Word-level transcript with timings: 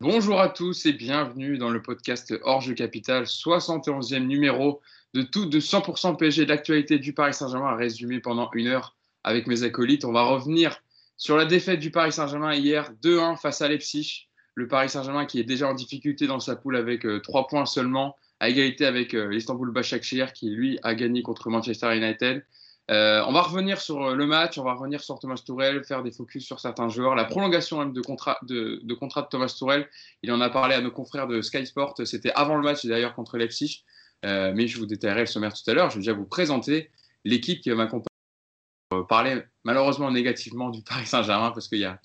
Bonjour 0.00 0.38
à 0.42 0.50
tous 0.50 0.84
et 0.84 0.92
bienvenue 0.92 1.56
dans 1.56 1.70
le 1.70 1.80
podcast 1.80 2.34
Orge 2.42 2.74
Capital, 2.74 3.24
71e 3.24 4.26
numéro 4.26 4.82
de 5.14 5.22
tout 5.22 5.46
de 5.46 5.58
100% 5.58 6.18
PSG 6.18 6.44
de 6.44 6.50
l'actualité 6.50 6.98
du 6.98 7.14
Paris 7.14 7.32
Saint-Germain 7.32 7.74
résumé 7.74 8.20
pendant 8.20 8.50
une 8.52 8.66
heure 8.66 8.94
avec 9.24 9.46
mes 9.46 9.62
acolytes. 9.62 10.04
On 10.04 10.12
va 10.12 10.24
revenir 10.24 10.82
sur 11.16 11.38
la 11.38 11.46
défaite 11.46 11.80
du 11.80 11.90
Paris 11.90 12.12
Saint-Germain 12.12 12.54
hier 12.54 12.92
2-1 13.02 13.40
face 13.40 13.62
à 13.62 13.68
Leipzig. 13.68 14.28
Le 14.54 14.68
Paris 14.68 14.90
Saint-Germain 14.90 15.24
qui 15.24 15.40
est 15.40 15.44
déjà 15.44 15.66
en 15.66 15.74
difficulté 15.74 16.26
dans 16.26 16.40
sa 16.40 16.56
poule 16.56 16.76
avec 16.76 17.06
3 17.22 17.40
euh, 17.40 17.44
points 17.48 17.64
seulement, 17.64 18.16
à 18.38 18.50
égalité 18.50 18.84
avec 18.84 19.14
euh, 19.14 19.30
l'Istanbul 19.30 19.70
Başakşehir 19.70 20.34
qui 20.34 20.50
lui 20.50 20.78
a 20.82 20.94
gagné 20.94 21.22
contre 21.22 21.48
Manchester 21.48 21.96
United. 21.96 22.44
Euh, 22.90 23.24
on 23.26 23.32
va 23.32 23.42
revenir 23.42 23.80
sur 23.80 24.00
euh, 24.00 24.14
le 24.14 24.26
match, 24.26 24.58
on 24.58 24.64
va 24.64 24.74
revenir 24.74 25.02
sur 25.02 25.18
Thomas 25.18 25.42
Tourel, 25.44 25.82
faire 25.84 26.04
des 26.04 26.12
focus 26.12 26.44
sur 26.46 26.60
certains 26.60 26.88
joueurs, 26.88 27.16
la 27.16 27.24
prolongation 27.24 27.80
même 27.80 27.92
de 27.92 28.00
contrat 28.00 28.38
de, 28.42 28.94
contrat 28.94 29.22
de 29.22 29.28
Thomas 29.28 29.54
Tourel. 29.58 29.88
Il 30.22 30.30
en 30.30 30.40
a 30.40 30.50
parlé 30.50 30.74
à 30.74 30.80
nos 30.80 30.92
confrères 30.92 31.26
de 31.26 31.42
Sky 31.42 31.66
Sport, 31.66 31.94
c'était 32.04 32.32
avant 32.32 32.54
le 32.54 32.62
match 32.62 32.86
d'ailleurs 32.86 33.14
contre 33.14 33.38
Leipzig. 33.38 33.84
Euh, 34.24 34.52
mais 34.54 34.66
je 34.66 34.78
vous 34.78 34.86
détaillerai 34.86 35.20
le 35.20 35.26
sommaire 35.26 35.52
tout 35.52 35.68
à 35.70 35.74
l'heure. 35.74 35.90
Je 35.90 35.96
vais 35.96 36.00
déjà 36.00 36.12
vous 36.12 36.24
présenter 36.24 36.90
l'équipe 37.24 37.60
qui 37.60 37.70
m'accompagne 37.70 38.06
pour 38.88 39.06
parler 39.06 39.42
malheureusement 39.64 40.10
négativement 40.10 40.70
du 40.70 40.82
Paris 40.82 41.06
Saint-Germain 41.06 41.50
parce 41.50 41.68
qu'il 41.68 41.78
n'y 41.78 41.84
a, 41.84 42.00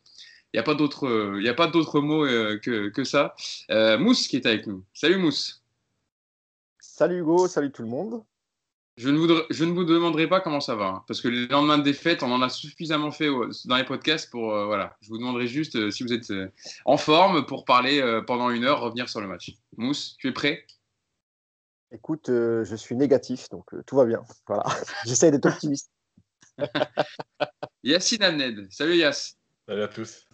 y 0.53 0.57
a 0.57 0.63
pas 0.63 0.73
d'autres 0.73 2.01
mots 2.01 2.25
que, 2.25 2.89
que, 2.89 3.03
ça. 3.03 3.35
Mousse 3.69 4.27
qui 4.27 4.35
est 4.35 4.45
avec 4.45 4.67
nous. 4.67 4.83
Salut 4.93 5.17
Mousse. 5.17 5.63
Salut 6.79 7.19
Hugo, 7.19 7.47
salut 7.47 7.71
tout 7.71 7.83
le 7.83 7.87
monde. 7.87 8.23
Je 8.97 9.09
ne, 9.09 9.17
vous, 9.17 9.27
je 9.49 9.63
ne 9.63 9.71
vous 9.71 9.85
demanderai 9.85 10.27
pas 10.27 10.41
comment 10.41 10.59
ça 10.59 10.75
va, 10.75 10.87
hein, 10.87 11.03
parce 11.07 11.21
que 11.21 11.29
le 11.29 11.45
lendemain 11.47 11.77
de 11.77 11.83
défaite, 11.83 12.23
on 12.23 12.31
en 12.31 12.41
a 12.41 12.49
suffisamment 12.49 13.11
fait 13.11 13.29
dans 13.65 13.77
les 13.77 13.85
podcasts 13.85 14.29
pour. 14.29 14.53
Euh, 14.53 14.65
voilà. 14.65 14.97
Je 15.01 15.07
vous 15.07 15.17
demanderai 15.17 15.47
juste 15.47 15.77
euh, 15.77 15.91
si 15.91 16.03
vous 16.03 16.11
êtes 16.11 16.29
euh, 16.29 16.51
en 16.83 16.97
forme 16.97 17.45
pour 17.45 17.63
parler 17.63 18.01
pendant 18.27 18.49
une 18.49 18.65
heure, 18.65 18.81
revenir 18.81 19.07
sur 19.07 19.21
le 19.21 19.27
match. 19.27 19.53
Mousse, 19.77 20.17
tu 20.19 20.27
es 20.27 20.33
prêt? 20.33 20.65
Écoute, 21.93 22.27
je 22.27 22.75
suis 22.75 22.95
négatif, 22.95 23.49
donc 23.49 23.65
tout 23.85 23.95
va 23.95 24.05
bien. 24.05 24.21
Voilà. 24.47 24.63
J'essaie 25.05 25.31
d'être 25.31 25.45
optimiste. 25.45 25.89
Yacine 27.83 28.23
Amned. 28.23 28.67
Salut 28.71 28.97
Yass. 28.97 29.37
Salut 29.67 29.83
à 29.83 29.87
tous. 29.87 30.27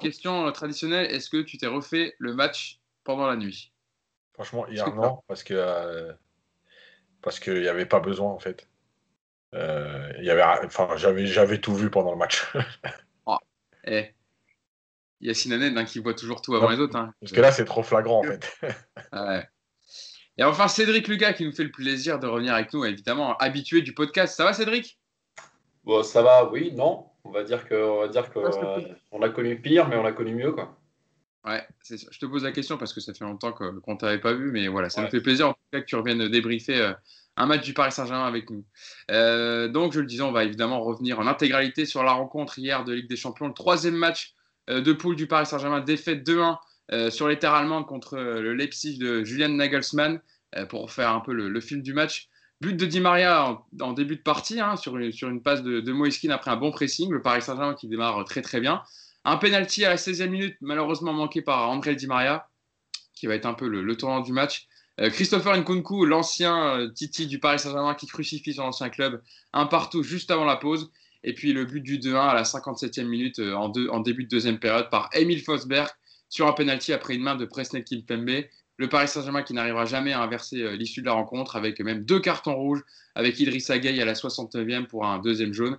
Question 0.00 0.50
traditionnelle 0.52 1.10
est-ce 1.10 1.28
que 1.28 1.42
tu 1.42 1.58
t'es 1.58 1.66
refait 1.66 2.14
le 2.18 2.34
match 2.34 2.80
pendant 3.04 3.26
la 3.26 3.36
nuit? 3.36 3.72
Franchement, 4.32 4.66
hier, 4.68 4.94
non, 4.94 5.20
parce 5.26 5.42
que 5.42 6.14
parce 7.22 7.40
qu'il 7.40 7.60
n'y 7.60 7.68
avait 7.68 7.86
pas 7.86 8.00
besoin 8.00 8.30
en 8.30 8.38
fait. 8.38 8.68
Euh, 9.54 10.12
y 10.20 10.30
avait, 10.30 10.42
enfin, 10.42 10.90
j'avais, 10.96 11.26
j'avais 11.26 11.58
tout 11.58 11.74
vu 11.74 11.90
pendant 11.90 12.12
le 12.12 12.18
match. 12.18 12.44
oh, 13.26 13.38
eh. 13.84 14.10
Yacine 15.20 15.52
Hanen 15.54 15.76
hein, 15.76 15.84
qui 15.84 15.98
voit 15.98 16.14
toujours 16.14 16.42
tout 16.42 16.54
avant 16.54 16.68
les 16.68 16.78
autres. 16.78 16.96
Hein. 16.96 17.12
Parce 17.20 17.32
que 17.32 17.40
là, 17.40 17.50
c'est 17.50 17.64
trop 17.64 17.82
flagrant 17.82 18.20
en 18.20 18.22
fait. 18.22 18.52
Ah 19.12 19.42
Et 20.36 20.44
enfin, 20.44 20.68
Cédric 20.68 21.08
Lucas 21.08 21.32
qui 21.32 21.44
nous 21.44 21.52
fait 21.52 21.64
le 21.64 21.72
plaisir 21.72 22.18
de 22.18 22.26
revenir 22.26 22.54
avec 22.54 22.72
nous, 22.72 22.84
évidemment, 22.84 23.36
habitué 23.38 23.82
du 23.82 23.94
podcast. 23.94 24.36
Ça 24.36 24.44
va, 24.44 24.52
Cédric? 24.52 24.98
Bon, 25.84 26.02
ça 26.02 26.22
va, 26.22 26.48
oui, 26.50 26.72
non. 26.72 27.06
On 27.24 27.30
va 27.30 27.42
dire 27.42 27.66
qu'on 27.68 28.00
va 28.00 28.08
dire 28.08 28.30
que 28.30 28.38
on 29.10 29.22
a 29.22 29.28
connu 29.30 29.60
pire, 29.60 29.88
mais 29.88 29.96
on 29.96 30.04
a 30.04 30.12
connu 30.12 30.34
mieux, 30.34 30.52
quoi. 30.52 30.77
Ouais, 31.48 31.66
je 31.88 32.18
te 32.18 32.26
pose 32.26 32.44
la 32.44 32.52
question 32.52 32.76
parce 32.76 32.92
que 32.92 33.00
ça 33.00 33.14
fait 33.14 33.24
longtemps 33.24 33.52
qu'on 33.52 33.72
ne 33.72 33.96
t'avait 33.96 34.20
pas 34.20 34.34
vu, 34.34 34.50
mais 34.50 34.68
voilà, 34.68 34.90
ça 34.90 35.00
me 35.00 35.08
fait 35.08 35.22
plaisir 35.22 35.48
en 35.48 35.52
tout 35.54 35.60
cas 35.72 35.80
que 35.80 35.86
tu 35.86 35.96
reviennes 35.96 36.28
débriefer 36.28 36.78
euh, 36.78 36.92
un 37.38 37.46
match 37.46 37.64
du 37.64 37.72
Paris 37.72 37.92
Saint-Germain 37.92 38.26
avec 38.26 38.50
nous. 38.50 38.66
Euh, 39.10 39.66
donc, 39.68 39.94
je 39.94 40.00
le 40.00 40.06
disais, 40.06 40.20
on 40.20 40.32
va 40.32 40.44
évidemment 40.44 40.82
revenir 40.82 41.18
en 41.20 41.26
intégralité 41.26 41.86
sur 41.86 42.02
la 42.02 42.12
rencontre 42.12 42.58
hier 42.58 42.84
de 42.84 42.92
Ligue 42.92 43.08
des 43.08 43.16
Champions, 43.16 43.46
le 43.46 43.54
troisième 43.54 43.94
match 43.94 44.34
euh, 44.68 44.82
de 44.82 44.92
poule 44.92 45.16
du 45.16 45.26
Paris 45.26 45.46
Saint-Germain, 45.46 45.80
défaite 45.80 46.28
2-1 46.28 46.58
sur 47.10 47.28
les 47.28 47.38
terres 47.38 47.52
allemandes 47.52 47.86
contre 47.86 48.16
le 48.16 48.54
Leipzig 48.54 48.96
de 48.96 49.22
Julian 49.22 49.50
Nagelsmann, 49.50 50.22
pour 50.70 50.90
faire 50.90 51.10
un 51.10 51.20
peu 51.20 51.34
le, 51.34 51.60
film 51.60 51.82
du 51.82 51.92
match. 51.92 52.30
But 52.62 52.78
de 52.78 52.86
Di 52.86 53.00
Maria 53.00 53.58
en, 53.78 53.92
début 53.92 54.16
de 54.16 54.22
partie, 54.22 54.58
hein, 54.58 54.74
sur, 54.76 54.96
une, 54.96 55.12
sur 55.12 55.28
une 55.28 55.42
passe 55.42 55.62
de, 55.62 55.80
de 55.80 55.92
Moiskin 55.92 56.30
après 56.30 56.50
un 56.50 56.56
bon 56.56 56.70
pressing, 56.70 57.10
le 57.12 57.20
Paris 57.20 57.42
Saint-Germain 57.42 57.74
qui 57.74 57.88
démarre 57.88 58.24
très 58.24 58.40
très 58.40 58.58
bien. 58.58 58.82
Un 59.28 59.36
penalty 59.36 59.84
à 59.84 59.90
la 59.90 59.96
16e 59.96 60.30
minute, 60.30 60.56
malheureusement 60.62 61.12
manqué 61.12 61.42
par 61.42 61.68
André 61.68 61.94
Di 61.94 62.06
Maria, 62.06 62.48
qui 63.12 63.26
va 63.26 63.34
être 63.34 63.44
un 63.44 63.52
peu 63.52 63.68
le, 63.68 63.94
tournant 63.94 64.20
du 64.20 64.32
match. 64.32 64.66
Euh, 65.00 65.10
Christopher 65.10 65.54
Nkunku, 65.54 66.06
l'ancien 66.06 66.78
euh, 66.78 66.88
Titi 66.88 67.26
du 67.26 67.38
Paris 67.38 67.58
Saint-Germain 67.58 67.94
qui 67.94 68.06
crucifie 68.06 68.54
son 68.54 68.62
ancien 68.62 68.88
club, 68.88 69.22
un 69.52 69.66
partout 69.66 70.02
juste 70.02 70.30
avant 70.30 70.46
la 70.46 70.56
pause. 70.56 70.90
Et 71.24 71.34
puis 71.34 71.52
le 71.52 71.66
but 71.66 71.82
du 71.82 71.98
2-1 71.98 72.16
à 72.16 72.32
la 72.32 72.44
57e 72.44 73.04
minute 73.04 73.38
euh, 73.38 73.52
en, 73.54 74.00
début 74.00 74.24
de 74.24 74.30
deuxième 74.30 74.58
période 74.58 74.88
par 74.88 75.10
Emile 75.12 75.42
Fosberg 75.42 75.90
sur 76.30 76.46
un 76.46 76.52
penalty 76.54 76.94
après 76.94 77.14
une 77.14 77.22
main 77.22 77.36
de 77.36 77.44
Presnel 77.44 77.84
Kimpembe. 77.84 78.44
Le 78.78 78.88
Paris 78.88 79.08
Saint-Germain 79.08 79.42
qui 79.42 79.52
n'arrivera 79.52 79.84
jamais 79.84 80.14
à 80.14 80.22
inverser 80.22 80.74
l'issue 80.78 81.02
de 81.02 81.06
la 81.06 81.12
rencontre 81.12 81.56
avec 81.56 81.80
même 81.80 82.02
deux 82.02 82.20
cartons 82.20 82.54
rouges 82.54 82.82
avec 83.14 83.38
Idrissa 83.40 83.78
Gueye 83.78 84.00
à 84.00 84.06
la 84.06 84.14
69e 84.14 84.86
pour 84.86 85.04
un 85.04 85.18
deuxième 85.18 85.52
jaune. 85.52 85.76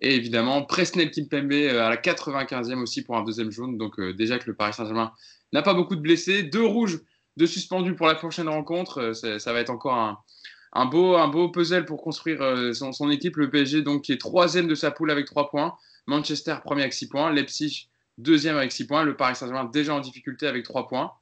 Et 0.00 0.14
évidemment, 0.14 0.62
Presnel 0.62 1.10
Kimpembe 1.10 1.52
euh, 1.52 1.86
à 1.86 1.90
la 1.90 1.96
95e 1.96 2.82
aussi 2.82 3.02
pour 3.02 3.16
un 3.16 3.24
deuxième 3.24 3.50
jaune. 3.50 3.78
Donc 3.78 3.98
euh, 3.98 4.12
déjà 4.12 4.38
que 4.38 4.46
le 4.46 4.54
Paris 4.54 4.74
Saint-Germain 4.74 5.12
n'a 5.52 5.62
pas 5.62 5.74
beaucoup 5.74 5.96
de 5.96 6.00
blessés. 6.00 6.42
Deux 6.42 6.64
rouges 6.64 7.00
de 7.36 7.46
suspendus 7.46 7.94
pour 7.94 8.06
la 8.06 8.14
prochaine 8.14 8.48
rencontre. 8.48 9.14
Euh, 9.24 9.38
ça, 9.38 9.52
va 9.52 9.60
être 9.60 9.70
encore 9.70 10.22
un, 10.72 10.86
beau, 10.86 11.48
puzzle 11.48 11.86
pour 11.86 12.02
construire 12.02 12.74
son, 12.74 13.10
équipe. 13.10 13.36
Le 13.36 13.48
PSG, 13.48 13.82
donc, 13.82 14.02
qui 14.02 14.12
est 14.12 14.20
troisième 14.20 14.66
de 14.66 14.74
sa 14.74 14.90
poule 14.90 15.10
avec 15.10 15.26
trois 15.26 15.48
points. 15.48 15.74
Manchester, 16.06 16.56
premier 16.62 16.82
avec 16.82 16.92
six 16.92 17.08
points. 17.08 17.32
Leipzig, 17.32 17.88
deuxième 18.18 18.56
avec 18.56 18.72
six 18.72 18.86
points. 18.86 19.02
Le 19.02 19.16
Paris 19.16 19.36
Saint-Germain, 19.36 19.64
déjà 19.64 19.94
en 19.94 20.00
difficulté 20.00 20.46
avec 20.46 20.64
trois 20.64 20.88
points. 20.88 21.12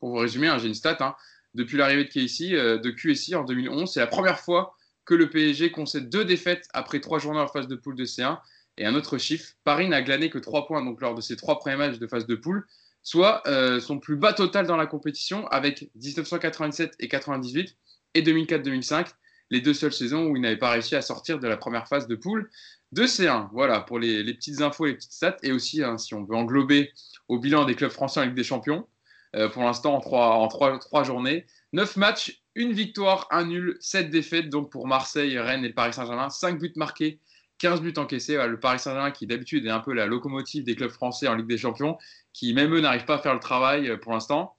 Pour 0.00 0.10
vous 0.10 0.16
résumer, 0.16 0.48
hein, 0.48 0.58
j'ai 0.58 0.68
une 0.68 0.74
stat. 0.74 0.98
Hein. 1.00 1.14
Depuis 1.54 1.78
l'arrivée 1.78 2.04
de 2.04 2.10
KSI, 2.10 2.50
de 2.50 2.90
QSI 2.90 3.34
en 3.34 3.44
2011, 3.44 3.90
c'est 3.90 4.00
la 4.00 4.06
première 4.06 4.38
fois 4.38 4.74
que 5.04 5.14
le 5.14 5.28
PSG 5.28 5.70
concède 5.72 6.08
deux 6.08 6.24
défaites 6.24 6.68
après 6.72 7.00
trois 7.00 7.18
journées 7.18 7.40
en 7.40 7.48
phase 7.48 7.68
de 7.68 7.76
poule 7.76 7.96
de 7.96 8.04
C1. 8.04 8.38
Et 8.78 8.86
un 8.86 8.94
autre 8.94 9.18
chiffre, 9.18 9.52
Paris 9.64 9.88
n'a 9.88 10.02
glané 10.02 10.30
que 10.30 10.38
trois 10.38 10.66
points 10.66 10.84
donc, 10.84 11.00
lors 11.00 11.14
de 11.14 11.20
ses 11.20 11.36
trois 11.36 11.58
premiers 11.58 11.76
matchs 11.76 11.98
de 11.98 12.06
phase 12.06 12.26
de 12.26 12.34
poule, 12.34 12.66
soit 13.02 13.42
euh, 13.46 13.80
son 13.80 13.98
plus 13.98 14.16
bas 14.16 14.32
total 14.32 14.66
dans 14.66 14.76
la 14.76 14.86
compétition 14.86 15.46
avec 15.48 15.90
1997 15.96 16.94
et 17.00 17.08
98 17.08 17.76
et 18.14 18.22
2004-2005, 18.22 19.08
les 19.50 19.60
deux 19.60 19.74
seules 19.74 19.92
saisons 19.92 20.26
où 20.26 20.36
il 20.36 20.42
n'avait 20.42 20.56
pas 20.56 20.70
réussi 20.70 20.94
à 20.94 21.02
sortir 21.02 21.38
de 21.38 21.48
la 21.48 21.56
première 21.56 21.88
phase 21.88 22.06
de 22.06 22.14
poule 22.14 22.48
de 22.92 23.04
C1. 23.04 23.48
Voilà 23.52 23.80
pour 23.80 23.98
les, 23.98 24.24
petites 24.34 24.60
infos, 24.60 24.86
les 24.86 24.94
petites 24.94 25.12
stats, 25.12 25.36
et 25.42 25.52
aussi 25.52 25.82
hein, 25.82 25.98
si 25.98 26.14
on 26.14 26.24
veut 26.24 26.36
englober 26.36 26.92
au 27.28 27.38
bilan 27.38 27.64
des 27.64 27.74
clubs 27.74 27.90
français 27.90 28.20
en 28.20 28.24
Ligue 28.24 28.34
des 28.34 28.44
Champions, 28.44 28.86
euh, 29.34 29.48
pour 29.48 29.62
l'instant 29.62 29.94
en 29.94 30.00
trois, 30.00 30.36
en 30.36 30.48
trois 30.48 31.04
journées, 31.04 31.46
9 31.72 31.96
matchs 31.96 32.42
une 32.54 32.72
victoire, 32.72 33.28
un 33.30 33.46
nul, 33.46 33.78
7 33.80 34.10
défaites. 34.10 34.50
Donc 34.50 34.70
pour 34.70 34.86
Marseille, 34.86 35.38
Rennes 35.38 35.64
et 35.64 35.70
Paris 35.70 35.94
Saint-Germain, 35.94 36.28
5 36.28 36.58
buts 36.58 36.72
marqués, 36.76 37.18
15 37.58 37.80
buts 37.80 37.94
encaissés. 37.96 38.36
le 38.36 38.60
Paris 38.60 38.78
Saint-Germain 38.78 39.10
qui 39.10 39.26
d'habitude 39.26 39.64
est 39.64 39.70
un 39.70 39.80
peu 39.80 39.94
la 39.94 40.06
locomotive 40.06 40.64
des 40.64 40.76
clubs 40.76 40.90
français 40.90 41.28
en 41.28 41.34
Ligue 41.34 41.46
des 41.46 41.56
Champions, 41.56 41.96
qui 42.34 42.52
même 42.52 42.74
eux 42.74 42.80
n'arrivent 42.80 43.06
pas 43.06 43.14
à 43.14 43.18
faire 43.18 43.32
le 43.32 43.40
travail 43.40 43.88
euh, 43.88 43.96
pour 43.96 44.12
l'instant. 44.12 44.54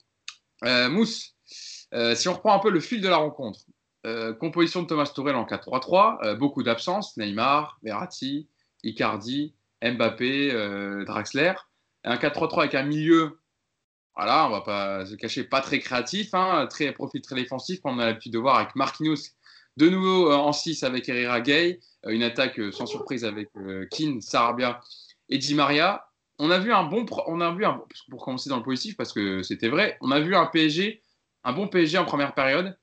Euh, 0.66 0.90
Mousse, 0.90 1.36
si 2.16 2.28
on 2.28 2.34
reprend 2.34 2.56
un 2.56 2.60
peu 2.60 2.72
le 2.72 2.80
fil 2.80 3.02
de 3.02 3.08
la 3.08 3.18
rencontre, 3.18 3.60
composition 4.40 4.82
de 4.82 4.88
Thomas 4.88 5.12
Tourel 5.14 5.36
en 5.36 5.46
4-3-3, 5.46 6.36
beaucoup 6.38 6.64
d'absences, 6.64 7.16
Neymar, 7.18 7.78
Verratti, 7.84 8.48
Icardi, 8.84 9.54
Mbappé, 9.84 11.04
Draxler. 11.06 11.54
Un 12.04 12.16
4-3-3 12.16 12.60
avec 12.62 12.76
un 12.76 12.84
milieu 12.84 13.38
voilà, 14.16 14.48
on 14.48 14.52
va 14.52 14.62
pas 14.62 15.06
se 15.06 15.16
cacher, 15.16 15.44
pas 15.44 15.62
très 15.62 15.80
créatif, 15.80 16.34
hein, 16.34 16.68
très 16.70 16.92
profil 16.92 17.22
très 17.22 17.36
défensif, 17.36 17.82
comme 17.82 17.96
on 17.96 18.00
a 18.00 18.06
l'habitude 18.06 18.34
de 18.34 18.40
voir 18.40 18.58
avec 18.58 18.76
Marquinhos 18.76 19.32
de 19.78 19.90
nouveau 19.90 20.32
euh, 20.32 20.36
en 20.36 20.54
6 20.54 20.84
avec 20.84 21.10
Herrera 21.10 21.42
Gay, 21.42 21.80
euh, 22.06 22.12
une 22.12 22.24
attaque 22.24 22.60
euh, 22.60 22.72
sans 22.72 22.86
surprise 22.86 23.26
avec 23.26 23.50
Keane, 23.92 24.22
Sarabia 24.22 24.82
et 25.30 25.38
Di 25.38 25.56
Maria. 25.56 26.06
On 26.40 26.52
a 26.52 26.60
vu 26.60 26.74
un 26.74 26.84
bon, 26.84 27.06
on 27.28 27.58
pour 28.10 28.26
commencer 28.26 28.50
dans 28.50 28.58
le 28.58 28.64
positif 28.64 28.98
parce 28.98 29.14
que 29.14 29.44
c'était 29.44 29.70
vrai, 29.70 29.98
on 30.02 30.12
a 30.12 30.20
vu 30.20 30.36
un 30.36 30.46
PSG, 30.46 31.02
un 31.44 31.54
bon 31.54 31.68
PSG 31.68 31.98
en 31.98 32.06
première 32.06 32.34
période, 32.34 32.76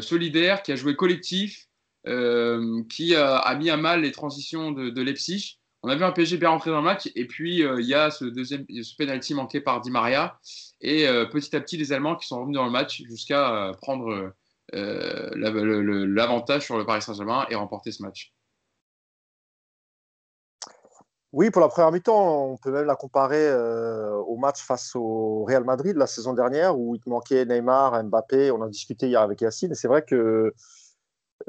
solidaire, 0.00 0.62
qui 0.62 0.70
a 0.70 0.76
joué 0.76 0.94
collectif, 0.94 1.66
qui 2.04 3.16
a, 3.16 3.54
mis 3.56 3.70
à 3.70 3.76
mal 3.76 4.02
les 4.02 4.12
transitions 4.12 4.70
de 4.70 5.02
Leipzig 5.02 5.58
on 5.82 5.88
a 5.88 5.96
vu 5.96 6.04
un 6.04 6.12
PSG 6.12 6.36
bien 6.36 6.50
rentré 6.50 6.70
dans 6.70 6.78
le 6.78 6.84
match 6.84 7.10
et 7.14 7.26
puis 7.26 7.60
il 7.60 7.86
y 7.86 7.94
a 7.94 8.10
ce 8.10 8.24
deuxième 8.24 8.64
penalty 8.98 9.34
manqué 9.34 9.60
par 9.60 9.80
Di 9.80 9.90
Maria 9.90 10.38
et 10.82 11.06
euh, 11.06 11.26
petit 11.26 11.54
à 11.54 11.60
petit, 11.60 11.76
les 11.76 11.92
Allemands 11.92 12.16
qui 12.16 12.26
sont 12.26 12.40
revenus 12.40 12.56
dans 12.56 12.64
le 12.64 12.70
match 12.70 13.02
jusqu'à 13.04 13.68
euh, 13.68 13.72
prendre 13.72 14.32
euh, 14.74 15.30
l'avantage 15.34 16.64
sur 16.64 16.76
le 16.76 16.84
Paris 16.84 17.02
Saint-Germain 17.02 17.46
et 17.48 17.54
remporter 17.54 17.92
ce 17.92 18.02
match. 18.02 18.34
Oui, 21.32 21.50
pour 21.50 21.62
la 21.62 21.68
première 21.68 21.92
mi-temps, 21.92 22.50
on 22.50 22.56
peut 22.58 22.72
même 22.72 22.84
la 22.84 22.96
comparer 22.96 23.50
au 23.54 24.36
match 24.36 24.62
face 24.62 24.94
au 24.94 25.44
Real 25.44 25.64
Madrid 25.64 25.96
la 25.96 26.06
saison 26.06 26.34
dernière 26.34 26.78
où 26.78 26.94
il 26.94 27.00
manquait 27.06 27.46
Neymar, 27.46 28.04
Mbappé. 28.04 28.50
On 28.50 28.60
a 28.60 28.68
discuté 28.68 29.08
hier 29.08 29.22
avec 29.22 29.40
Yacine. 29.40 29.74
C'est 29.74 29.88
vrai 29.88 30.02
que 30.02 30.52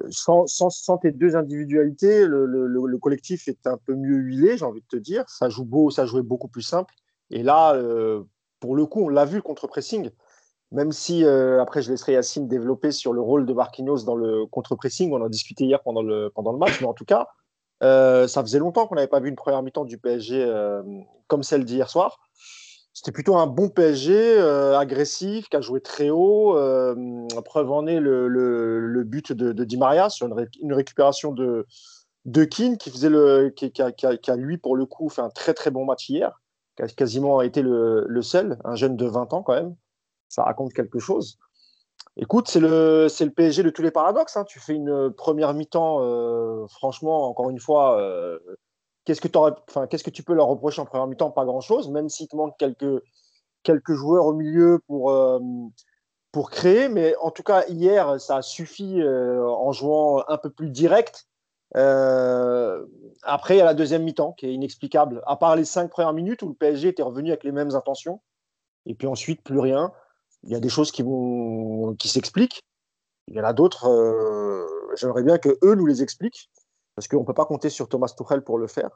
sans, 0.09 0.47
sans, 0.47 0.97
tes 0.97 1.11
deux 1.11 1.35
individualités, 1.35 2.25
le, 2.25 2.97
collectif 2.97 3.47
est 3.47 3.67
un 3.67 3.77
peu 3.77 3.95
mieux 3.95 4.17
huilé, 4.17 4.57
j'ai 4.57 4.65
envie 4.65 4.81
de 4.81 4.87
te 4.87 4.95
dire. 4.97 5.23
Ça 5.27 5.49
joue 5.49 5.65
beau, 5.65 5.89
ça 5.89 6.05
jouait 6.05 6.21
beaucoup 6.21 6.47
plus 6.47 6.61
simple. 6.61 6.93
Et 7.29 7.43
là, 7.43 7.75
pour 8.59 8.75
le 8.75 8.85
coup, 8.85 9.01
on 9.01 9.09
l'a 9.09 9.25
vu 9.25 9.41
contre-pressing. 9.41 10.09
Même 10.73 10.91
si, 10.91 11.23
euh, 11.23 11.61
après, 11.61 11.83
je 11.83 11.91
laisserai 11.91 12.13
Yacine 12.13 12.47
développer 12.47 12.91
sur 12.91 13.13
le 13.13 13.21
rôle 13.21 13.45
de 13.45 13.53
Marquinhos 13.53 14.05
dans 14.05 14.15
le 14.15 14.47
contre-pressing. 14.47 15.11
On 15.11 15.17
en 15.17 15.25
a 15.25 15.29
discuté 15.29 15.65
hier 15.65 15.79
pendant 15.83 16.01
le, 16.01 16.31
pendant 16.33 16.51
le 16.51 16.57
match. 16.57 16.81
Mais 16.81 16.87
en 16.87 16.93
tout 16.93 17.05
cas, 17.05 17.27
euh, 17.83 18.27
ça 18.27 18.41
faisait 18.41 18.57
longtemps 18.57 18.87
qu'on 18.87 18.95
n'avait 18.95 19.07
pas 19.07 19.19
vu 19.19 19.29
une 19.29 19.35
première 19.35 19.61
mi-temps 19.61 19.85
du 19.85 19.99
PSG 19.99 20.43
euh, 20.43 20.81
comme 21.27 21.43
celle 21.43 21.63
d'hier 21.63 21.89
soir. 21.89 22.19
C'était 22.93 23.11
plutôt 23.11 23.35
un 23.37 23.47
bon 23.47 23.69
PSG 23.69 24.37
agressif, 24.39 25.49
qui 25.49 25.57
a 25.57 25.61
joué 25.61 25.81
très 25.81 26.09
haut. 26.09 26.55
preuve 27.43 27.71
en 27.71 27.87
est 27.87 27.99
le, 27.99 29.03
but 29.03 29.31
de, 29.31 29.63
Di 29.63 29.77
Maria 29.77 30.09
sur 30.09 30.27
une, 30.27 30.73
récupération 30.73 31.31
de, 31.31 31.65
de 32.25 32.43
Keane, 32.43 32.77
qui, 32.77 32.91
a, 32.91 34.35
lui, 34.35 34.57
pour 34.57 34.75
le 34.75 34.85
coup, 34.85 35.09
fait 35.09 35.21
un 35.21 35.29
très 35.29 35.53
très 35.53 35.71
bon 35.71 35.85
match 35.85 36.07
hier, 36.09 36.39
qui 36.75 36.83
a 36.83 36.87
quasiment 36.87 37.41
été 37.41 37.63
le, 37.63 38.05
le 38.07 38.21
seul, 38.21 38.59
un 38.63 38.75
jeune 38.75 38.95
de 38.95 39.07
20 39.07 39.33
ans 39.33 39.41
quand 39.41 39.53
même 39.53 39.75
ça 40.33 40.43
raconte 40.43 40.73
quelque 40.73 40.99
chose. 40.99 41.37
Écoute, 42.17 42.47
c'est 42.47 42.59
le, 42.59 43.07
c'est 43.09 43.25
le 43.25 43.31
PSG 43.31 43.63
de 43.63 43.69
tous 43.69 43.81
les 43.81 43.91
paradoxes. 43.91 44.35
Hein. 44.35 44.45
Tu 44.45 44.59
fais 44.59 44.73
une 44.73 45.11
première 45.11 45.53
mi-temps, 45.53 45.99
euh, 46.01 46.65
franchement, 46.67 47.29
encore 47.29 47.49
une 47.49 47.59
fois, 47.59 47.99
euh, 47.99 48.39
qu'est-ce, 49.05 49.21
que 49.21 50.09
tu 50.09 50.23
peux 50.23 50.33
leur 50.33 50.47
reprocher 50.47 50.81
en 50.81 50.85
première 50.85 51.07
mi-temps? 51.07 51.31
Pas 51.31 51.45
grand-chose, 51.45 51.89
même 51.89 52.09
s'il 52.09 52.27
te 52.27 52.35
manque 52.35 52.57
quelques, 52.57 53.03
quelques 53.63 53.93
joueurs 53.93 54.25
au 54.25 54.33
milieu 54.33 54.79
pour, 54.87 55.11
euh, 55.11 55.39
pour 56.31 56.49
créer. 56.49 56.89
Mais 56.89 57.15
en 57.21 57.31
tout 57.31 57.43
cas, 57.43 57.65
hier, 57.67 58.19
ça 58.19 58.37
a 58.37 58.41
suffi 58.41 59.01
en 59.03 59.71
jouant 59.71 60.23
un 60.27 60.37
peu 60.37 60.49
plus 60.49 60.69
direct. 60.69 61.27
après, 61.73 63.55
il 63.55 63.57
y 63.57 63.61
a 63.61 63.65
la 63.65 63.73
deuxième 63.73 64.03
mi-temps 64.03 64.33
qui 64.33 64.47
est 64.47 64.53
inexplicable. 64.53 65.21
À 65.25 65.35
part 65.35 65.55
les 65.55 65.65
cinq 65.65 65.89
premières 65.89 66.13
minutes 66.13 66.41
où 66.41 66.47
le 66.49 66.55
PSG 66.55 66.89
était 66.89 67.03
revenu 67.03 67.29
avec 67.29 67.43
les 67.43 67.51
mêmes 67.51 67.75
intentions. 67.75 68.21
Et 68.85 68.95
puis 68.95 69.07
ensuite, 69.07 69.41
plus 69.43 69.59
rien 69.59 69.91
il 70.43 70.51
y 70.51 70.55
a 70.55 70.59
des 70.59 70.69
choses 70.69 70.91
qui, 70.91 71.01
vont, 71.01 71.95
qui 71.95 72.07
s'expliquent. 72.07 72.61
Il 73.27 73.35
y 73.35 73.39
en 73.39 73.45
a 73.45 73.53
d'autres, 73.53 73.87
euh, 73.87 74.65
j'aimerais 74.95 75.23
bien 75.23 75.37
que 75.37 75.57
eux 75.63 75.75
nous 75.75 75.85
les 75.85 76.03
expliquent, 76.03 76.49
parce 76.95 77.07
qu'on 77.07 77.21
ne 77.21 77.25
peut 77.25 77.33
pas 77.33 77.45
compter 77.45 77.69
sur 77.69 77.89
Thomas 77.89 78.13
Tuchel 78.15 78.43
pour 78.43 78.57
le 78.57 78.67
faire. 78.67 78.89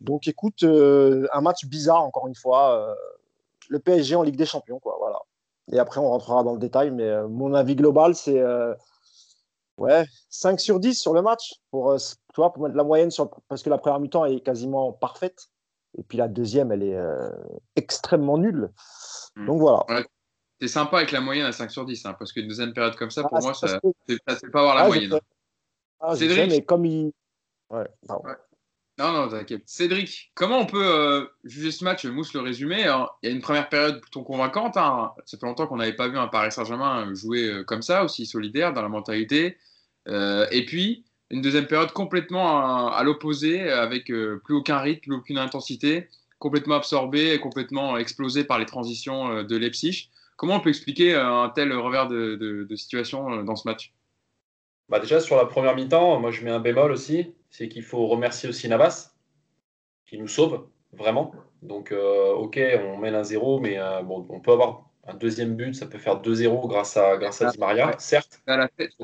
Donc 0.00 0.28
écoute, 0.28 0.62
euh, 0.62 1.26
un 1.32 1.40
match 1.40 1.64
bizarre, 1.66 2.02
encore 2.02 2.28
une 2.28 2.34
fois. 2.34 2.90
Euh, 2.90 2.94
le 3.68 3.80
PSG 3.80 4.14
en 4.14 4.22
Ligue 4.22 4.36
des 4.36 4.46
Champions, 4.46 4.78
quoi, 4.78 4.96
voilà. 4.98 5.18
Et 5.72 5.78
après, 5.80 5.98
on 5.98 6.08
rentrera 6.08 6.44
dans 6.44 6.52
le 6.52 6.60
détail, 6.60 6.92
mais 6.92 7.26
mon 7.28 7.52
avis 7.52 7.74
global, 7.74 8.14
c'est 8.14 8.40
ouais, 9.78 10.04
5 10.30 10.60
sur 10.60 10.78
10 10.78 10.94
sur 10.94 11.12
le 11.12 11.22
match, 11.22 11.54
pour, 11.72 11.96
tu 11.96 12.36
vois, 12.36 12.52
pour 12.52 12.62
mettre 12.62 12.76
la 12.76 12.84
moyenne, 12.84 13.10
sur, 13.10 13.28
parce 13.48 13.64
que 13.64 13.70
la 13.70 13.78
première 13.78 13.98
mi-temps 13.98 14.24
est 14.24 14.40
quasiment 14.40 14.92
parfaite, 14.92 15.48
et 15.98 16.04
puis 16.04 16.16
la 16.16 16.28
deuxième, 16.28 16.70
elle 16.70 16.84
est 16.84 16.96
extrêmement 17.74 18.38
nulle. 18.38 18.70
Hmm. 19.34 19.46
Donc 19.46 19.60
voilà 19.60 19.84
c'est 20.60 20.68
sympa 20.68 20.98
avec 20.98 21.12
la 21.12 21.20
moyenne 21.20 21.46
à 21.46 21.52
5 21.52 21.70
sur 21.70 21.84
10, 21.84 22.06
hein, 22.06 22.16
parce 22.18 22.32
qu'une 22.32 22.48
deuxième 22.48 22.72
période 22.72 22.96
comme 22.96 23.10
ça, 23.10 23.22
pour 23.22 23.36
ah, 23.36 23.40
moi, 23.40 23.54
ça 23.54 23.78
ne 23.78 24.14
fait 24.16 24.50
pas 24.50 24.60
avoir 24.60 24.74
la 24.74 24.82
ah, 24.82 24.86
moyenne. 24.86 25.18
Hein. 26.00 26.08
Ah, 26.10 26.16
Cédric, 26.16 26.50
mais 26.50 26.62
comme 26.62 26.84
il. 26.84 27.12
Ouais, 27.70 27.86
Non, 28.98 29.12
non, 29.12 29.28
t'inquiète. 29.28 29.62
Cédric, 29.66 30.30
comment 30.34 30.58
on 30.58 30.66
peut 30.66 30.86
euh, 30.86 31.26
juger 31.44 31.70
ce 31.70 31.84
match? 31.84 32.04
Mousse 32.06 32.32
le 32.34 32.40
résumé. 32.40 32.80
Il 33.22 33.28
y 33.28 33.30
a 33.30 33.34
une 33.34 33.40
première 33.40 33.68
période 33.68 34.00
plutôt 34.00 34.22
convaincante. 34.22 34.76
Hein. 34.76 35.12
Ça 35.24 35.36
fait 35.38 35.46
longtemps 35.46 35.66
qu'on 35.66 35.76
n'avait 35.76 35.96
pas 35.96 36.08
vu 36.08 36.18
un 36.18 36.28
Paris 36.28 36.52
Saint-Germain 36.52 37.12
jouer 37.14 37.48
euh, 37.48 37.64
comme 37.64 37.82
ça, 37.82 38.04
aussi 38.04 38.26
solidaire 38.26 38.72
dans 38.72 38.82
la 38.82 38.88
mentalité. 38.88 39.56
Euh, 40.08 40.46
et 40.52 40.64
puis, 40.64 41.04
une 41.30 41.42
deuxième 41.42 41.66
période 41.66 41.92
complètement 41.92 42.88
à, 42.92 43.02
l'opposé, 43.02 43.68
avec 43.68 44.04
plus 44.04 44.54
aucun 44.54 44.78
rythme, 44.78 45.00
plus 45.00 45.14
aucune 45.14 45.38
intensité, 45.38 46.08
complètement 46.38 46.76
absorbé, 46.76 47.40
complètement 47.40 47.96
explosé 47.96 48.44
par 48.44 48.60
les 48.60 48.66
transitions 48.66 49.42
de 49.42 49.56
Leipzig. 49.56 50.08
Comment 50.36 50.56
on 50.56 50.60
peut 50.60 50.68
expliquer 50.68 51.14
euh, 51.14 51.44
un 51.44 51.48
tel 51.48 51.72
revers 51.72 52.08
de, 52.08 52.66
situation 52.76 53.32
euh, 53.32 53.42
dans 53.42 53.56
ce 53.56 53.66
match? 53.66 53.92
Bah 54.88 55.00
Déjà, 55.00 55.20
sur 55.20 55.36
la 55.36 55.46
première 55.46 55.74
mi-temps, 55.74 56.20
moi 56.20 56.30
je 56.30 56.44
mets 56.44 56.50
un 56.50 56.60
bémol 56.60 56.92
aussi, 56.92 57.34
c'est 57.50 57.68
qu'il 57.68 57.82
faut 57.82 58.06
remercier 58.06 58.48
aussi 58.48 58.68
Navas, 58.68 59.12
qui 60.06 60.18
nous 60.18 60.28
sauve, 60.28 60.66
vraiment. 60.92 61.32
Donc, 61.62 61.92
euh, 61.92 62.32
ok, 62.32 62.60
on 62.84 62.98
met 62.98 63.08
un 63.08 63.24
0 63.24 63.60
mais 63.60 63.78
bon, 64.04 64.26
on 64.28 64.40
peut 64.40 64.52
avoir 64.52 64.86
un 65.08 65.14
deuxième 65.14 65.54
but, 65.54 65.74
ça 65.74 65.86
peut 65.86 65.98
faire 65.98 66.20
2-0 66.20 66.68
grâce 66.68 66.96
à, 66.96 67.16
grâce 67.16 67.40
à 67.42 67.50
Di 67.50 67.58
Maria, 67.58 67.94
certes. 67.98 68.42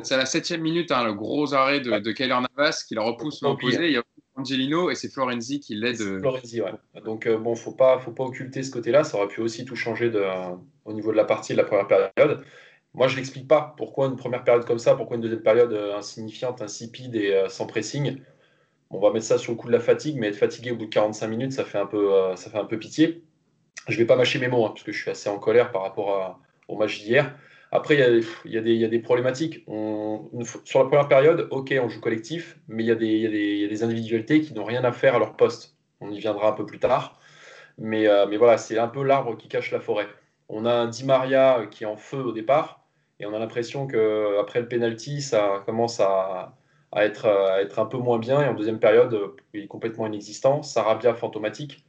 C'est 0.02 0.14
à 0.14 0.16
la 0.16 0.26
septième 0.26 0.60
minute, 0.60 0.90
hein, 0.90 1.04
le 1.04 1.14
gros 1.14 1.54
arrêt 1.54 1.80
de, 1.80 1.98
de 1.98 2.12
Kyler 2.12 2.38
Navas 2.56 2.84
qui 2.86 2.94
la 2.94 3.02
repousse 3.02 3.40
l'opposé. 3.42 3.86
Il 3.86 3.92
y 3.92 3.96
a 3.96 4.02
Angelino 4.34 4.90
et 4.90 4.94
c'est 4.94 5.12
Florenzi 5.12 5.60
qui 5.60 5.74
l'aide. 5.74 5.96
Florenzi, 6.20 6.60
ouais. 6.60 6.72
Donc, 7.04 7.28
bon, 7.28 7.54
faut 7.54 7.72
pas, 7.72 7.98
faut 7.98 8.12
pas 8.12 8.24
occulter 8.24 8.62
ce 8.62 8.70
côté-là. 8.70 9.04
Ça 9.04 9.18
aurait 9.18 9.28
pu 9.28 9.40
aussi 9.40 9.64
tout 9.64 9.76
changer 9.76 10.10
de, 10.10 10.24
au 10.84 10.92
niveau 10.92 11.12
de 11.12 11.16
la 11.16 11.24
partie 11.24 11.52
de 11.52 11.58
la 11.58 11.64
première 11.64 11.86
période. 11.86 12.44
Moi, 12.94 13.08
je 13.08 13.14
ne 13.14 13.18
l'explique 13.18 13.48
pas. 13.48 13.74
Pourquoi 13.76 14.06
une 14.08 14.16
première 14.16 14.44
période 14.44 14.66
comme 14.66 14.78
ça 14.78 14.94
Pourquoi 14.94 15.16
une 15.16 15.22
deuxième 15.22 15.42
période 15.42 15.72
euh, 15.72 15.96
insignifiante, 15.96 16.60
insipide 16.60 17.14
et 17.16 17.34
euh, 17.34 17.48
sans 17.48 17.66
pressing 17.66 18.20
On 18.90 19.00
va 19.00 19.10
mettre 19.12 19.24
ça 19.24 19.38
sur 19.38 19.52
le 19.52 19.58
coup 19.58 19.66
de 19.66 19.72
la 19.72 19.80
fatigue, 19.80 20.16
mais 20.18 20.28
être 20.28 20.36
fatigué 20.36 20.72
au 20.72 20.76
bout 20.76 20.84
de 20.86 20.90
45 20.90 21.26
minutes, 21.28 21.52
ça 21.52 21.64
fait 21.64 21.78
un 21.78 21.86
peu, 21.86 22.14
euh, 22.14 22.36
ça 22.36 22.50
fait 22.50 22.58
un 22.58 22.66
peu 22.66 22.78
pitié. 22.78 23.22
Je 23.88 23.94
ne 23.94 23.98
vais 23.98 24.06
pas 24.06 24.16
mâcher 24.16 24.38
mes 24.38 24.48
mots, 24.48 24.66
hein, 24.66 24.70
parce 24.70 24.82
que 24.82 24.92
je 24.92 25.00
suis 25.00 25.10
assez 25.10 25.30
en 25.30 25.38
colère 25.38 25.72
par 25.72 25.82
rapport 25.82 26.40
au 26.68 26.76
match 26.76 27.00
d'hier. 27.00 27.34
Après, 27.72 27.96
il 27.96 28.52
y, 28.52 28.58
y, 28.58 28.84
a 28.84 28.88
des 28.88 28.98
problématiques. 29.00 29.64
Sur 30.64 30.80
la 30.80 30.84
première 30.84 31.08
période, 31.08 31.48
ok, 31.50 31.74
on 31.82 31.88
joue 31.88 32.00
collectif, 32.00 32.58
mais 32.68 32.84
il 32.84 33.02
y, 33.02 33.06
y, 33.06 33.60
y, 33.62 33.64
a 33.64 33.68
des 33.68 33.82
individualités 33.82 34.40
qui 34.42 34.54
n'ont 34.54 34.64
rien 34.64 34.84
à 34.84 34.92
faire 34.92 35.16
à 35.16 35.18
leur 35.18 35.36
poste. 35.36 35.76
On 36.00 36.10
y 36.10 36.18
viendra 36.18 36.50
un 36.50 36.52
peu 36.52 36.66
plus 36.66 36.78
tard. 36.78 37.18
Mais, 37.78 38.06
mais 38.28 38.36
voilà, 38.36 38.58
c'est 38.58 38.78
un 38.78 38.88
peu 38.88 39.02
l'arbre 39.02 39.36
qui 39.36 39.48
cache 39.48 39.72
la 39.72 39.80
forêt. 39.80 40.06
On 40.48 40.66
a 40.66 40.72
un 40.72 40.86
Di 40.86 41.04
Maria 41.04 41.66
qui 41.70 41.84
est 41.84 41.86
en 41.86 41.96
feu 41.96 42.18
au 42.18 42.32
départ, 42.32 42.81
et 43.22 43.26
on 43.26 43.32
a 43.34 43.38
l'impression 43.38 43.86
qu'après 43.86 44.60
le 44.60 44.66
penalty, 44.66 45.22
ça 45.22 45.62
commence 45.64 46.00
à, 46.00 46.56
être, 46.96 47.78
un 47.78 47.86
peu 47.86 47.96
moins 47.96 48.18
bien, 48.18 48.42
et 48.42 48.48
en 48.48 48.54
deuxième 48.54 48.80
période, 48.80 49.16
il 49.54 49.62
est 49.62 49.66
complètement 49.68 50.08
inexistant. 50.08 50.62
Sarabia 50.62 51.14
fantomatique. 51.14 51.84